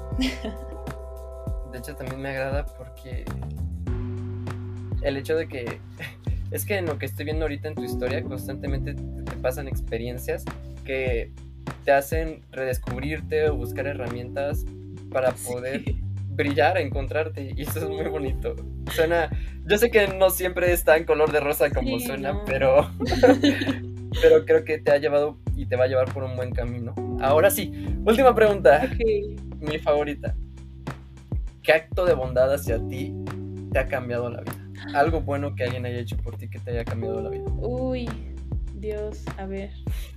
De 1.73 1.79
hecho 1.79 1.95
también 1.95 2.21
me 2.21 2.31
agrada 2.31 2.65
porque 2.65 3.25
el 5.03 5.17
hecho 5.17 5.37
de 5.37 5.47
que 5.49 5.81
es 6.51 6.65
que 6.65 6.79
en 6.79 6.87
lo 6.87 6.99
que 6.99 7.07
estoy 7.07 7.25
viendo 7.25 7.45
ahorita 7.45 7.69
en 7.69 7.75
tu 7.75 7.85
historia 7.85 8.23
constantemente 8.23 8.95
te 8.95 9.37
pasan 9.43 9.69
experiencias 9.69 10.45
que 10.85 11.33
te 11.85 11.93
hacen 11.93 12.43
redescubrirte 12.51 13.49
o 13.49 13.57
buscar 13.57 13.87
herramientas 13.87 14.65
para 15.11 15.33
poder 15.33 15.83
brillar, 16.31 16.79
encontrarte 16.79 17.53
y 17.57 17.63
eso 17.63 17.81
es 17.81 17.89
muy 17.89 18.07
bonito. 18.07 18.55
Suena, 18.93 19.31
yo 19.67 19.77
sé 19.77 19.91
que 19.91 20.09
no 20.09 20.31
siempre 20.31 20.73
está 20.73 20.97
en 20.97 21.05
color 21.05 21.33
de 21.33 21.41
rosa 21.41 21.71
como 21.71 21.99
suena, 22.01 22.43
pero 22.45 22.91
pero 24.23 24.45
creo 24.45 24.65
que 24.65 24.79
te 24.79 24.93
ha 24.93 24.99
llevado 24.99 25.39
y 25.57 25.67
te 25.67 25.77
va 25.77 25.85
a 25.85 25.89
llevar 25.89 26.13
por 26.13 26.23
un 26.23 26.37
buen 26.37 26.53
camino. 26.53 26.95
Ahora 27.21 27.51
sí, 27.51 27.73
última 28.05 28.35
pregunta. 28.35 28.89
Mi 29.61 29.79
favorita. 29.79 30.35
¿Qué 31.63 31.73
acto 31.73 32.07
de 32.07 32.15
bondad 32.15 32.53
hacia 32.53 32.79
ti 32.89 33.13
te 33.73 33.79
ha 33.79 33.89
cambiado 33.89 34.31
la 34.31 34.41
vida? 34.41 34.68
Algo 34.95 35.21
bueno 35.21 35.55
que 35.55 35.65
alguien 35.65 35.85
haya 35.87 35.99
hecho 35.99 36.17
por 36.17 36.37
ti 36.37 36.49
que 36.49 36.59
te 36.59 36.71
haya 36.71 36.85
cambiado 36.85 37.21
la 37.21 37.29
vida. 37.31 37.45
Uy, 37.59 38.09
Dios, 38.75 39.23
a 39.37 39.47
ver. 39.47 39.71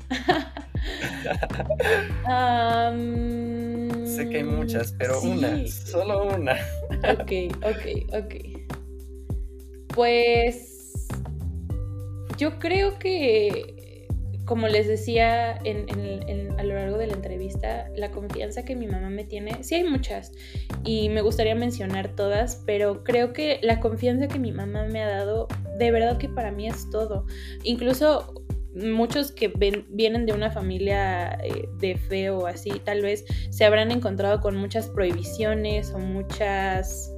sé 4.06 4.30
que 4.30 4.38
hay 4.38 4.44
muchas, 4.44 4.94
pero 4.98 5.22
una, 5.22 5.68
solo 5.68 6.36
una. 6.36 6.54
ok, 7.20 7.32
ok, 7.64 7.86
ok. 8.14 8.36
Pues 9.94 11.08
yo 12.38 12.58
creo 12.60 12.98
que 12.98 13.81
como 14.52 14.68
les 14.68 14.86
decía 14.86 15.54
a 15.54 16.64
lo 16.66 16.74
largo 16.74 16.98
de 16.98 17.08
la 17.08 17.14
entrevista, 17.14 17.88
la 17.96 18.12
confianza 18.12 18.66
que 18.66 18.76
mi 18.76 18.86
mamá 18.86 19.10
me 19.10 19.24
tiene, 19.24 19.64
sí 19.64 19.76
hay 19.76 19.86
muchas 19.86 20.34
y 20.84 21.08
me 21.08 21.22
gustaría 21.22 21.56
mencionar 21.56 22.18
todas, 22.18 22.62
pero 22.66 23.02
creo 23.06 23.32
que 23.32 23.62
la 23.64 23.80
confianza 23.80 24.28
que 24.28 24.40
mi 24.40 24.52
mamá 24.52 24.84
me 24.84 25.02
ha 25.02 25.08
dado, 25.08 25.48
de 25.80 25.92
verdad 25.92 26.18
que 26.18 26.28
para 26.28 26.52
mí 26.52 26.68
es 26.68 26.90
todo. 26.90 27.26
Incluso 27.64 28.34
muchos 28.76 29.32
que 29.32 29.48
vienen 29.88 30.26
de 30.26 30.34
una 30.34 30.52
familia 30.52 31.40
eh, 31.42 31.70
de 31.78 31.96
fe 31.96 32.30
o 32.30 32.46
así, 32.46 32.72
tal 32.84 33.02
vez 33.02 33.24
se 33.52 33.64
habrán 33.64 33.90
encontrado 33.90 34.42
con 34.42 34.58
muchas 34.58 34.90
prohibiciones 34.90 35.94
o 35.94 36.00
muchas 36.00 37.11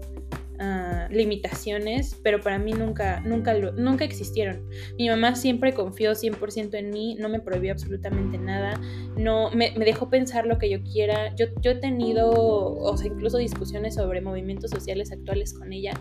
Ah, 0.66 1.10
limitaciones, 1.12 2.18
pero 2.24 2.40
para 2.40 2.58
mí 2.58 2.72
nunca, 2.72 3.20
nunca, 3.20 3.54
nunca 3.54 4.06
existieron. 4.06 4.66
Mi 4.98 5.10
mamá 5.10 5.36
siempre 5.36 5.74
confió 5.74 6.14
100% 6.14 6.76
en 6.76 6.90
mí, 6.90 7.18
no 7.20 7.28
me 7.28 7.42
prohibió 7.42 7.74
absolutamente 7.74 8.38
nada, 8.38 8.80
no, 9.18 9.52
me, 9.52 9.72
dejó 9.72 10.10
pensar 10.10 10.46
lo 10.46 10.60
que 10.60 10.70
yo 10.70 10.82
quiera. 10.82 11.36
Yo, 11.36 11.48
yo 11.60 11.72
he 11.72 11.76
tenido, 11.76 12.32
o 12.32 12.96
sea, 12.96 13.08
incluso 13.08 13.40
discusiones 13.40 13.96
sobre 13.96 14.22
movimientos 14.22 14.72
sociales 14.72 15.12
actuales 15.12 15.54
con 15.54 15.74
ella 15.74 16.00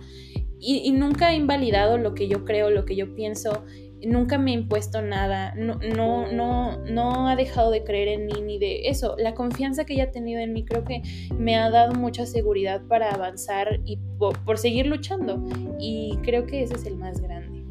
y, 0.60 0.82
y 0.84 0.92
nunca 0.92 1.32
he 1.32 1.36
invalidado 1.36 1.98
lo 1.98 2.14
que 2.14 2.28
yo 2.28 2.44
creo, 2.44 2.70
lo 2.70 2.84
que 2.84 2.94
yo 2.94 3.16
pienso 3.16 3.64
nunca 4.06 4.38
me 4.38 4.52
ha 4.52 4.54
impuesto 4.54 5.02
nada, 5.02 5.54
no, 5.54 5.76
no, 5.76 6.30
no, 6.30 6.78
no 6.84 7.28
ha 7.28 7.36
dejado 7.36 7.70
de 7.70 7.84
creer 7.84 8.08
en 8.08 8.26
mí 8.26 8.40
ni 8.42 8.58
de 8.58 8.88
eso. 8.88 9.16
La 9.18 9.34
confianza 9.34 9.84
que 9.84 9.94
ella 9.94 10.04
ha 10.04 10.10
tenido 10.10 10.40
en 10.40 10.52
mí 10.52 10.64
creo 10.64 10.84
que 10.84 11.02
me 11.36 11.56
ha 11.56 11.70
dado 11.70 11.94
mucha 11.94 12.26
seguridad 12.26 12.82
para 12.88 13.10
avanzar 13.10 13.80
y 13.84 13.98
por, 14.18 14.58
seguir 14.58 14.86
luchando. 14.86 15.42
Y 15.78 16.18
creo 16.22 16.46
que 16.46 16.62
ese 16.62 16.74
es 16.74 16.86
el 16.86 16.96
más 16.96 17.20
grande. 17.20 17.64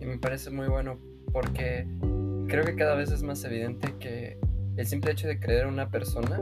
Y 0.00 0.06
me 0.06 0.18
parece 0.18 0.50
muy 0.50 0.68
bueno 0.68 0.98
porque 1.32 1.86
creo 2.48 2.64
que 2.64 2.74
cada 2.74 2.94
vez 2.94 3.10
es 3.10 3.22
más 3.22 3.44
evidente 3.44 3.94
que 3.98 4.38
el 4.76 4.86
simple 4.86 5.12
hecho 5.12 5.28
de 5.28 5.38
creer 5.38 5.62
en 5.62 5.68
una 5.68 5.90
persona 5.90 6.40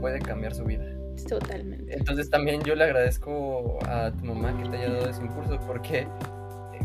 puede 0.00 0.18
cambiar 0.18 0.54
su 0.54 0.64
vida. 0.64 0.84
Totalmente. 1.28 1.94
Entonces 1.94 2.30
también 2.30 2.62
yo 2.62 2.74
le 2.74 2.84
agradezco 2.84 3.78
a 3.86 4.10
tu 4.12 4.24
mamá 4.24 4.56
que 4.56 4.68
te 4.68 4.76
haya 4.78 4.92
dado 4.92 5.10
ese 5.10 5.22
impulso 5.22 5.60
porque 5.66 6.06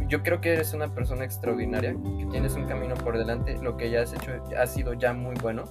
yo 0.07 0.23
creo 0.23 0.39
que 0.41 0.53
eres 0.53 0.73
una 0.73 0.87
persona 0.87 1.25
extraordinaria, 1.25 1.95
que 2.17 2.25
tienes 2.27 2.55
un 2.55 2.65
camino 2.65 2.95
por 2.95 3.17
delante, 3.17 3.57
lo 3.61 3.77
que 3.77 3.89
ya 3.89 4.01
has 4.01 4.13
hecho 4.13 4.31
ha 4.57 4.67
sido 4.67 4.93
ya 4.93 5.13
muy 5.13 5.35
bueno. 5.41 5.65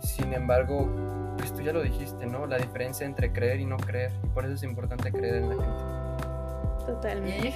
Sin 0.00 0.32
embargo, 0.32 0.88
pues 1.36 1.52
tú 1.52 1.62
ya 1.62 1.72
lo 1.72 1.82
dijiste, 1.82 2.26
¿no? 2.26 2.46
La 2.46 2.58
diferencia 2.58 3.06
entre 3.06 3.32
creer 3.32 3.60
y 3.60 3.66
no 3.66 3.76
creer, 3.76 4.12
y 4.24 4.28
por 4.28 4.44
eso 4.44 4.54
es 4.54 4.62
importante 4.62 5.12
creer 5.12 5.36
en 5.36 5.48
la 5.50 5.54
gente. 5.54 6.86
Totalmente. 6.86 7.54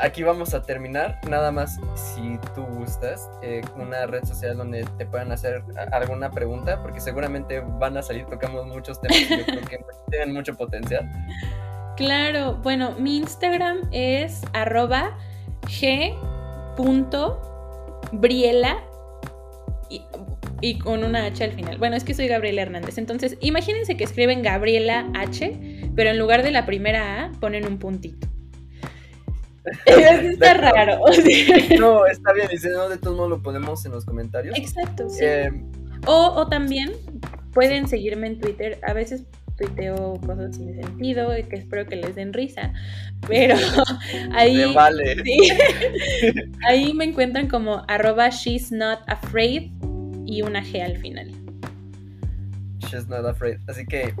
aquí 0.00 0.24
vamos 0.24 0.54
a 0.54 0.62
terminar, 0.62 1.20
nada 1.28 1.52
más 1.52 1.78
si 1.94 2.38
tú 2.54 2.62
gustas, 2.62 3.30
eh, 3.42 3.62
una 3.76 4.06
red 4.06 4.24
social 4.24 4.56
donde 4.56 4.84
te 4.98 5.06
puedan 5.06 5.30
hacer 5.30 5.62
alguna 5.92 6.30
pregunta, 6.30 6.82
porque 6.82 7.00
seguramente 7.00 7.60
van 7.60 7.96
a 7.96 8.02
salir, 8.02 8.26
tocamos 8.26 8.66
muchos 8.66 9.00
temas 9.00 9.18
que 9.18 9.38
yo 9.38 9.44
creo 9.44 9.60
que 9.60 9.78
tienen 10.10 10.34
mucho 10.34 10.54
potencial. 10.56 11.08
Claro, 11.96 12.58
bueno, 12.62 12.96
mi 12.98 13.16
Instagram 13.18 13.88
es 13.92 14.42
arroba 14.52 15.16
g.briela 15.62 16.76
y, 19.88 20.02
y, 20.60 20.78
con 20.78 21.04
una 21.04 21.26
H 21.26 21.44
al 21.44 21.52
final. 21.52 21.78
Bueno, 21.78 21.94
es 21.96 22.02
que 22.04 22.14
soy 22.14 22.26
Gabriela 22.26 22.62
Hernández. 22.62 22.98
Entonces, 22.98 23.36
imagínense 23.40 23.96
que 23.96 24.02
escriben 24.04 24.42
Gabriela 24.42 25.08
H, 25.14 25.90
pero 25.94 26.10
en 26.10 26.18
lugar 26.18 26.42
de 26.42 26.50
la 26.50 26.66
primera 26.66 27.24
A 27.24 27.32
ponen 27.40 27.64
un 27.66 27.78
puntito. 27.78 28.26
está 29.86 30.54
raro. 30.54 31.00
no, 31.78 32.06
está 32.06 32.32
bien. 32.32 32.48
Y 32.52 32.58
si 32.58 32.68
no, 32.68 32.88
de 32.88 32.98
todos 32.98 33.16
modos 33.16 33.30
lo 33.30 33.42
ponemos 33.42 33.86
en 33.86 33.92
los 33.92 34.04
comentarios. 34.04 34.58
Exacto, 34.58 35.08
sí. 35.08 35.24
Eh, 35.24 35.50
o, 36.06 36.32
o 36.36 36.48
también 36.48 36.92
pueden 37.52 37.88
seguirme 37.88 38.26
en 38.26 38.40
Twitter. 38.40 38.78
A 38.86 38.92
veces 38.92 39.24
tuiteo 39.56 40.20
cosas 40.26 40.56
sin 40.56 40.74
sentido 40.74 41.36
y 41.36 41.44
que 41.44 41.56
espero 41.56 41.86
que 41.86 41.96
les 41.96 42.14
den 42.14 42.32
risa. 42.32 42.72
Pero 43.26 43.56
ahí, 44.32 44.72
vale. 44.74 45.16
ahí 46.68 46.92
me 46.94 47.04
encuentran 47.04 47.48
como 47.48 47.84
arroba 47.88 48.30
she's 48.30 48.72
not 48.72 49.00
afraid 49.06 49.70
y 50.26 50.42
una 50.42 50.62
G 50.62 50.82
al 50.82 50.96
final. 50.96 51.30
She's 52.90 53.08
not 53.08 53.24
afraid. 53.26 53.58
Así 53.66 53.84
que 53.86 54.14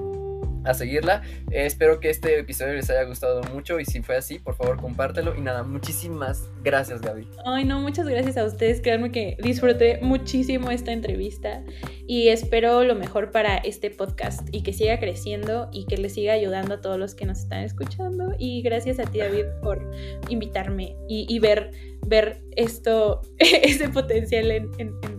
a 0.64 0.74
seguirla. 0.74 1.22
Eh, 1.50 1.66
espero 1.66 2.00
que 2.00 2.10
este 2.10 2.38
episodio 2.38 2.74
les 2.74 2.90
haya 2.90 3.04
gustado 3.04 3.42
mucho 3.52 3.80
y 3.80 3.84
si 3.84 4.02
fue 4.02 4.16
así, 4.16 4.38
por 4.38 4.56
favor 4.56 4.80
compártelo. 4.80 5.34
Y 5.36 5.40
nada, 5.40 5.62
muchísimas 5.62 6.50
gracias 6.62 7.00
Gaby. 7.00 7.28
Ay, 7.44 7.64
no, 7.64 7.80
muchas 7.80 8.06
gracias 8.06 8.36
a 8.36 8.44
ustedes. 8.44 8.80
Créanme 8.80 9.12
que 9.12 9.36
disfruté 9.42 9.98
muchísimo 10.02 10.70
esta 10.70 10.92
entrevista 10.92 11.62
y 12.06 12.28
espero 12.28 12.84
lo 12.84 12.94
mejor 12.94 13.30
para 13.30 13.56
este 13.58 13.90
podcast 13.90 14.48
y 14.52 14.62
que 14.62 14.72
siga 14.72 14.98
creciendo 14.98 15.68
y 15.72 15.86
que 15.86 15.96
le 15.96 16.08
siga 16.08 16.32
ayudando 16.32 16.74
a 16.74 16.80
todos 16.80 16.98
los 16.98 17.14
que 17.14 17.26
nos 17.26 17.40
están 17.40 17.64
escuchando. 17.64 18.34
Y 18.38 18.62
gracias 18.62 18.98
a 18.98 19.04
ti 19.04 19.18
David 19.18 19.44
por 19.62 19.90
invitarme 20.28 20.96
y, 21.08 21.38
ver, 21.38 21.70
ver 22.06 22.42
esto, 22.56 23.20
ese 23.38 23.88
potencial 23.88 24.50
en, 24.50 24.70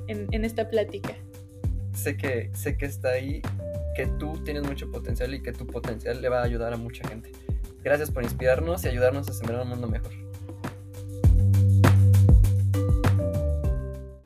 en 0.08 0.46
esta 0.46 0.70
plática. 0.70 1.16
sé 1.94 2.18
que, 2.18 2.50
sé 2.54 2.78
que 2.78 2.86
está 2.86 3.10
ahí, 3.10 3.42
que 3.96 4.08
tú 4.08 4.42
tienes 4.44 4.64
mucho 4.64 4.92
potencial 4.92 5.34
y 5.34 5.42
que 5.42 5.54
tu 5.54 5.66
potencial 5.66 6.22
le 6.22 6.30
va 6.30 6.42
a 6.42 6.44
ayudar 6.44 6.74
a 6.74 6.78
mucha 6.78 7.08
gente. 7.08 7.32
Gracias 7.84 8.12
por 8.12 8.24
inspirarnos 8.24 8.84
y 8.84 8.90
ayudarnos 8.90 9.30
a 9.30 9.34
sembrar 9.34 9.62
un 9.62 9.70
mundo 9.70 9.88
mejor. 9.88 10.25